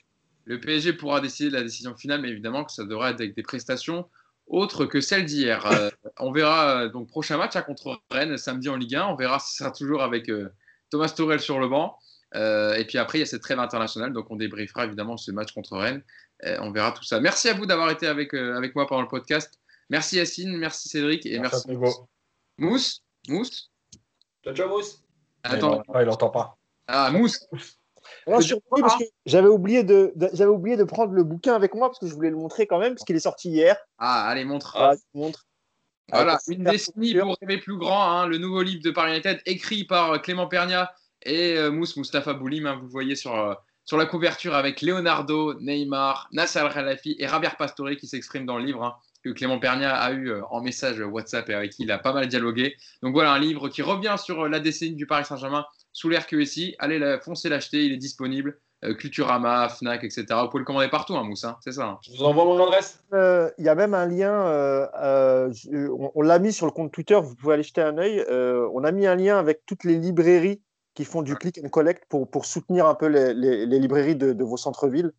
Le 0.48 0.60
PSG 0.60 0.94
pourra 0.94 1.20
décider 1.20 1.50
de 1.50 1.54
la 1.56 1.62
décision 1.62 1.94
finale, 1.96 2.20
mais 2.20 2.30
évidemment 2.30 2.64
que 2.64 2.72
ça 2.72 2.84
devra 2.84 3.10
être 3.10 3.20
avec 3.20 3.36
des 3.36 3.42
prestations 3.42 4.08
autres 4.46 4.86
que 4.86 5.00
celles 5.00 5.26
d'hier. 5.26 5.64
Euh, 5.66 5.90
on 6.18 6.32
verra 6.32 6.84
euh, 6.84 6.88
donc 6.88 7.08
prochain 7.08 7.36
match 7.36 7.54
hein, 7.54 7.62
contre 7.62 8.00
Rennes 8.10 8.36
samedi 8.36 8.68
en 8.68 8.76
Ligue 8.76 8.96
1. 8.96 9.06
On 9.06 9.14
verra 9.14 9.38
si 9.38 9.52
ce 9.52 9.58
sera 9.58 9.70
toujours 9.70 10.02
avec 10.02 10.28
euh, 10.28 10.48
Thomas 10.90 11.12
Tourel 11.14 11.38
sur 11.38 11.60
le 11.60 11.68
banc. 11.68 11.96
Euh, 12.34 12.74
et 12.74 12.84
puis 12.84 12.98
après, 12.98 13.18
il 13.18 13.20
y 13.20 13.24
a 13.24 13.26
cette 13.26 13.42
trêve 13.42 13.58
internationale, 13.58 14.12
donc 14.12 14.30
on 14.30 14.36
débriefera 14.36 14.84
évidemment 14.84 15.16
ce 15.16 15.30
match 15.30 15.52
contre 15.52 15.76
Rennes. 15.76 16.02
Euh, 16.44 16.58
on 16.60 16.70
verra 16.70 16.92
tout 16.92 17.04
ça. 17.04 17.20
Merci 17.20 17.48
à 17.48 17.54
vous 17.54 17.66
d'avoir 17.66 17.90
été 17.90 18.06
avec, 18.06 18.34
euh, 18.34 18.56
avec 18.56 18.74
moi 18.74 18.86
pendant 18.86 19.02
le 19.02 19.08
podcast. 19.08 19.58
Merci 19.90 20.16
Yacine, 20.16 20.56
merci 20.56 20.88
Cédric 20.88 21.24
et 21.24 21.38
merci, 21.38 21.64
Merci 21.66 21.70
à 21.70 21.72
Hugo. 21.72 22.08
Mousse. 22.58 23.02
Mousse. 23.28 23.70
Ciao, 24.44 24.54
ciao, 24.54 24.68
Mousse. 24.68 25.02
Attends, 25.42 25.82
il 26.00 26.08
entend 26.08 26.30
pas. 26.30 26.58
Ah, 26.86 27.10
Mousse. 27.10 27.46
Non, 28.26 28.36
je 28.36 28.40
suis 28.42 28.48
surpris 28.50 28.80
parce 28.82 28.96
que 28.96 29.04
j'avais 29.26 29.48
oublié 29.48 29.84
de, 29.84 30.12
de- 30.16 30.30
j'avais 30.32 30.50
oublié 30.50 30.76
de 30.76 30.84
prendre 30.84 31.12
le 31.12 31.24
bouquin 31.24 31.54
avec 31.54 31.74
moi 31.74 31.88
parce 31.88 31.98
que 31.98 32.06
je 32.06 32.14
voulais 32.14 32.30
le 32.30 32.36
montrer 32.36 32.66
quand 32.66 32.78
même 32.78 32.94
parce 32.94 33.04
qu'il 33.04 33.16
est 33.16 33.20
sorti 33.20 33.50
hier. 33.50 33.76
Ah, 33.98 34.26
allez, 34.28 34.44
montre. 34.44 34.72
Voilà, 34.76 34.94
vous 35.14 35.20
montre. 35.20 35.46
Voilà, 36.10 36.38
Avec 36.46 36.58
une 36.58 36.64
décennie 36.64 37.14
pour 37.14 37.36
rêver 37.42 37.58
plus 37.58 37.76
grand, 37.76 38.02
hein, 38.10 38.26
le 38.26 38.38
nouveau 38.38 38.62
livre 38.62 38.82
de 38.82 38.90
Paris 38.90 39.12
United, 39.12 39.40
écrit 39.44 39.84
par 39.84 40.12
euh, 40.12 40.18
Clément 40.18 40.46
Pernia 40.46 40.90
et 41.22 41.56
euh, 41.58 41.70
Mousse 41.70 41.96
Moustapha 41.98 42.32
Boulim. 42.32 42.66
hein, 42.66 42.76
vous 42.76 42.86
le 42.86 42.90
voyez 42.90 43.14
sur, 43.14 43.34
euh, 43.34 43.52
sur 43.84 43.98
la 43.98 44.06
couverture 44.06 44.54
avec 44.54 44.80
Leonardo, 44.80 45.52
Neymar, 45.60 46.28
Nasser 46.32 46.60
Al-Khelaifi 46.60 47.16
et 47.18 47.28
Javier 47.28 47.50
Pastore 47.58 47.90
qui 48.00 48.06
s'expriment 48.06 48.46
dans 48.46 48.56
le 48.56 48.64
livre 48.64 48.82
hein, 48.84 48.94
que 49.22 49.28
Clément 49.30 49.58
Pernia 49.58 49.94
a 49.96 50.12
eu 50.12 50.30
euh, 50.30 50.40
en 50.50 50.62
message 50.62 50.98
WhatsApp 51.00 51.50
et 51.50 51.54
avec 51.54 51.72
qui 51.72 51.82
il 51.82 51.90
a 51.92 51.98
pas 51.98 52.14
mal 52.14 52.26
dialogué. 52.26 52.74
Donc 53.02 53.12
voilà, 53.12 53.32
un 53.32 53.38
livre 53.38 53.68
qui 53.68 53.82
revient 53.82 54.14
sur 54.16 54.48
la 54.48 54.60
décennie 54.60 54.94
du 54.94 55.06
Paris 55.06 55.26
Saint-Germain 55.26 55.66
sous 55.98 56.08
l'ère 56.08 56.26
QSI. 56.28 56.76
Allez, 56.78 56.98
la- 57.00 57.18
foncez 57.18 57.48
l'acheter, 57.48 57.84
il 57.84 57.92
est 57.92 57.96
disponible. 57.96 58.58
Euh, 58.84 58.94
Culturama, 58.94 59.68
Fnac, 59.68 60.04
etc. 60.04 60.24
Vous 60.42 60.48
pouvez 60.50 60.60
le 60.60 60.64
commander 60.64 60.86
partout, 60.88 61.16
hein, 61.16 61.24
Mousse, 61.24 61.42
hein, 61.42 61.56
c'est 61.64 61.72
ça. 61.72 61.84
hein. 61.86 61.98
Je 62.02 62.12
vous 62.16 62.22
envoie 62.22 62.44
mon 62.44 62.62
adresse. 62.62 63.02
Euh, 63.12 63.50
Il 63.58 63.64
y 63.64 63.68
a 63.68 63.74
même 63.74 63.92
un 63.92 64.06
lien, 64.06 64.30
euh, 64.46 64.86
euh, 65.02 65.52
on, 65.98 66.12
on 66.14 66.22
l'a 66.22 66.38
mis 66.38 66.52
sur 66.52 66.64
le 66.66 66.70
compte 66.70 66.92
Twitter, 66.92 67.18
vous 67.20 67.34
pouvez 67.34 67.54
aller 67.54 67.64
jeter 67.64 67.80
un 67.82 67.98
œil. 67.98 68.24
Euh, 68.30 68.68
on 68.72 68.84
a 68.84 68.92
mis 68.92 69.08
un 69.08 69.16
lien 69.16 69.36
avec 69.36 69.62
toutes 69.66 69.82
les 69.82 69.96
librairies 69.96 70.62
qui 70.94 71.04
font 71.04 71.22
du 71.22 71.34
click 71.34 71.58
and 71.64 71.68
collect 71.70 72.04
pour, 72.08 72.30
pour 72.30 72.44
soutenir 72.44 72.86
un 72.86 72.94
peu 72.94 73.06
les, 73.06 73.34
les- 73.34 73.66
les 73.66 73.78
librairies 73.80 74.14
de, 74.14 74.32
de 74.32 74.44
vos 74.44 74.56
centres-villes. 74.56 75.10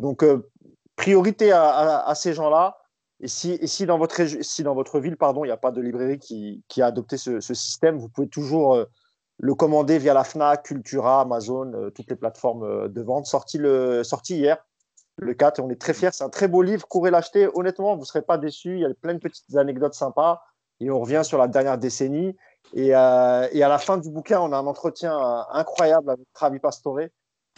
Donc, 0.00 0.22
euh, 0.22 0.48
priorité 0.96 1.52
à, 1.52 1.68
à- 1.68 2.08
à 2.10 2.14
ces 2.14 2.32
gens-là. 2.32 2.78
Et 3.20 3.28
si, 3.28 3.52
et 3.60 3.66
si 3.66 3.84
dans 3.84 3.98
votre, 3.98 4.16
si 4.42 4.62
dans 4.62 4.74
votre 4.74 4.98
ville, 5.00 5.16
pardon, 5.18 5.44
il 5.44 5.48
n'y 5.48 5.52
a 5.52 5.56
pas 5.58 5.70
de 5.70 5.82
librairie 5.82 6.18
qui, 6.18 6.64
qui 6.68 6.80
a 6.80 6.86
adopté 6.86 7.18
ce, 7.18 7.40
ce 7.40 7.52
système, 7.54 7.98
vous 7.98 8.08
pouvez 8.08 8.28
toujours 8.28 8.74
euh, 8.74 8.84
le 9.42 9.56
commander 9.56 9.98
via 9.98 10.14
la 10.14 10.22
FNAC, 10.22 10.62
Cultura, 10.62 11.22
Amazon, 11.22 11.72
euh, 11.74 11.90
toutes 11.90 12.08
les 12.08 12.16
plateformes 12.16 12.62
euh, 12.62 12.88
de 12.88 13.02
vente. 13.02 13.26
Sorti, 13.26 13.58
le, 13.58 14.04
sorti 14.04 14.36
hier, 14.36 14.64
le 15.16 15.34
4, 15.34 15.58
et 15.58 15.62
on 15.62 15.68
est 15.68 15.80
très 15.80 15.94
fiers. 15.94 16.10
C'est 16.12 16.22
un 16.22 16.28
très 16.28 16.46
beau 16.46 16.62
livre. 16.62 16.86
Courez 16.86 17.10
l'acheter. 17.10 17.48
Honnêtement, 17.54 17.96
vous 17.96 18.02
ne 18.02 18.06
serez 18.06 18.22
pas 18.22 18.38
déçus. 18.38 18.76
Il 18.76 18.80
y 18.82 18.84
a 18.84 18.94
plein 18.94 19.14
de 19.14 19.18
petites 19.18 19.56
anecdotes 19.56 19.94
sympas. 19.94 20.40
Et 20.78 20.90
on 20.92 21.00
revient 21.00 21.22
sur 21.24 21.38
la 21.38 21.48
dernière 21.48 21.76
décennie. 21.76 22.36
Et, 22.72 22.94
euh, 22.94 23.48
et 23.50 23.64
à 23.64 23.68
la 23.68 23.78
fin 23.78 23.98
du 23.98 24.10
bouquin, 24.10 24.40
on 24.40 24.52
a 24.52 24.56
un 24.56 24.66
entretien 24.66 25.18
incroyable 25.50 26.10
avec 26.10 26.26
Travi 26.32 26.60
Pastore. 26.60 27.00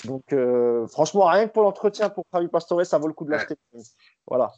Donc, 0.06 0.32
euh, 0.32 0.86
franchement, 0.86 1.26
rien 1.26 1.46
que 1.46 1.52
pour 1.52 1.64
l'entretien 1.64 2.08
pour 2.08 2.24
Travi 2.32 2.48
Pastore, 2.48 2.86
ça 2.86 2.96
vaut 2.96 3.08
le 3.08 3.12
coup 3.12 3.26
de 3.26 3.30
l'acheter. 3.30 3.56
Voilà. 4.26 4.52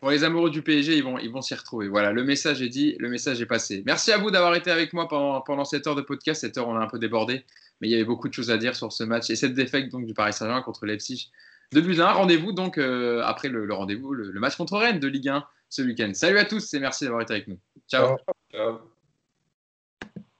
Pour 0.00 0.10
les 0.10 0.22
amoureux 0.22 0.50
du 0.50 0.62
PSG, 0.62 0.96
ils 0.96 1.02
vont 1.02 1.18
ils 1.18 1.30
vont 1.30 1.42
s'y 1.42 1.54
retrouver. 1.54 1.88
Voilà, 1.88 2.12
le 2.12 2.22
message 2.22 2.62
est 2.62 2.68
dit, 2.68 2.94
le 2.98 3.08
message 3.08 3.40
est 3.40 3.46
passé. 3.46 3.82
Merci 3.84 4.12
à 4.12 4.18
vous 4.18 4.30
d'avoir 4.30 4.54
été 4.54 4.70
avec 4.70 4.92
moi 4.92 5.08
pendant, 5.08 5.40
pendant 5.40 5.64
cette 5.64 5.86
heure 5.86 5.96
de 5.96 6.02
podcast. 6.02 6.42
Cette 6.42 6.56
heure, 6.56 6.68
on 6.68 6.76
a 6.76 6.80
un 6.80 6.86
peu 6.86 6.98
débordé, 6.98 7.44
mais 7.80 7.88
il 7.88 7.90
y 7.90 7.94
avait 7.94 8.04
beaucoup 8.04 8.28
de 8.28 8.34
choses 8.34 8.50
à 8.50 8.58
dire 8.58 8.76
sur 8.76 8.92
ce 8.92 9.02
match 9.02 9.28
et 9.30 9.36
cette 9.36 9.54
défaite 9.54 9.88
donc, 9.88 10.06
du 10.06 10.14
Paris 10.14 10.32
Saint-Germain 10.32 10.62
contre 10.62 10.86
Leipzig 10.86 11.30
de 11.72 11.80
buts. 11.80 12.00
Rendez-vous 12.00 12.52
donc 12.52 12.78
euh, 12.78 13.22
après 13.24 13.48
le, 13.48 13.66
le 13.66 13.74
rendez-vous, 13.74 14.14
le, 14.14 14.38
match 14.38 14.56
contre 14.56 14.78
Rennes 14.78 15.00
de 15.00 15.08
Ligue 15.08 15.28
1 15.28 15.44
ce 15.68 15.82
week-end. 15.82 16.10
Salut 16.14 16.38
à 16.38 16.44
tous 16.44 16.72
et 16.74 16.80
merci 16.80 17.04
d'avoir 17.04 17.22
été 17.22 17.34
avec 17.34 17.48
nous. 17.48 17.58
Ciao. 17.88 18.16
Ciao. 18.52 18.78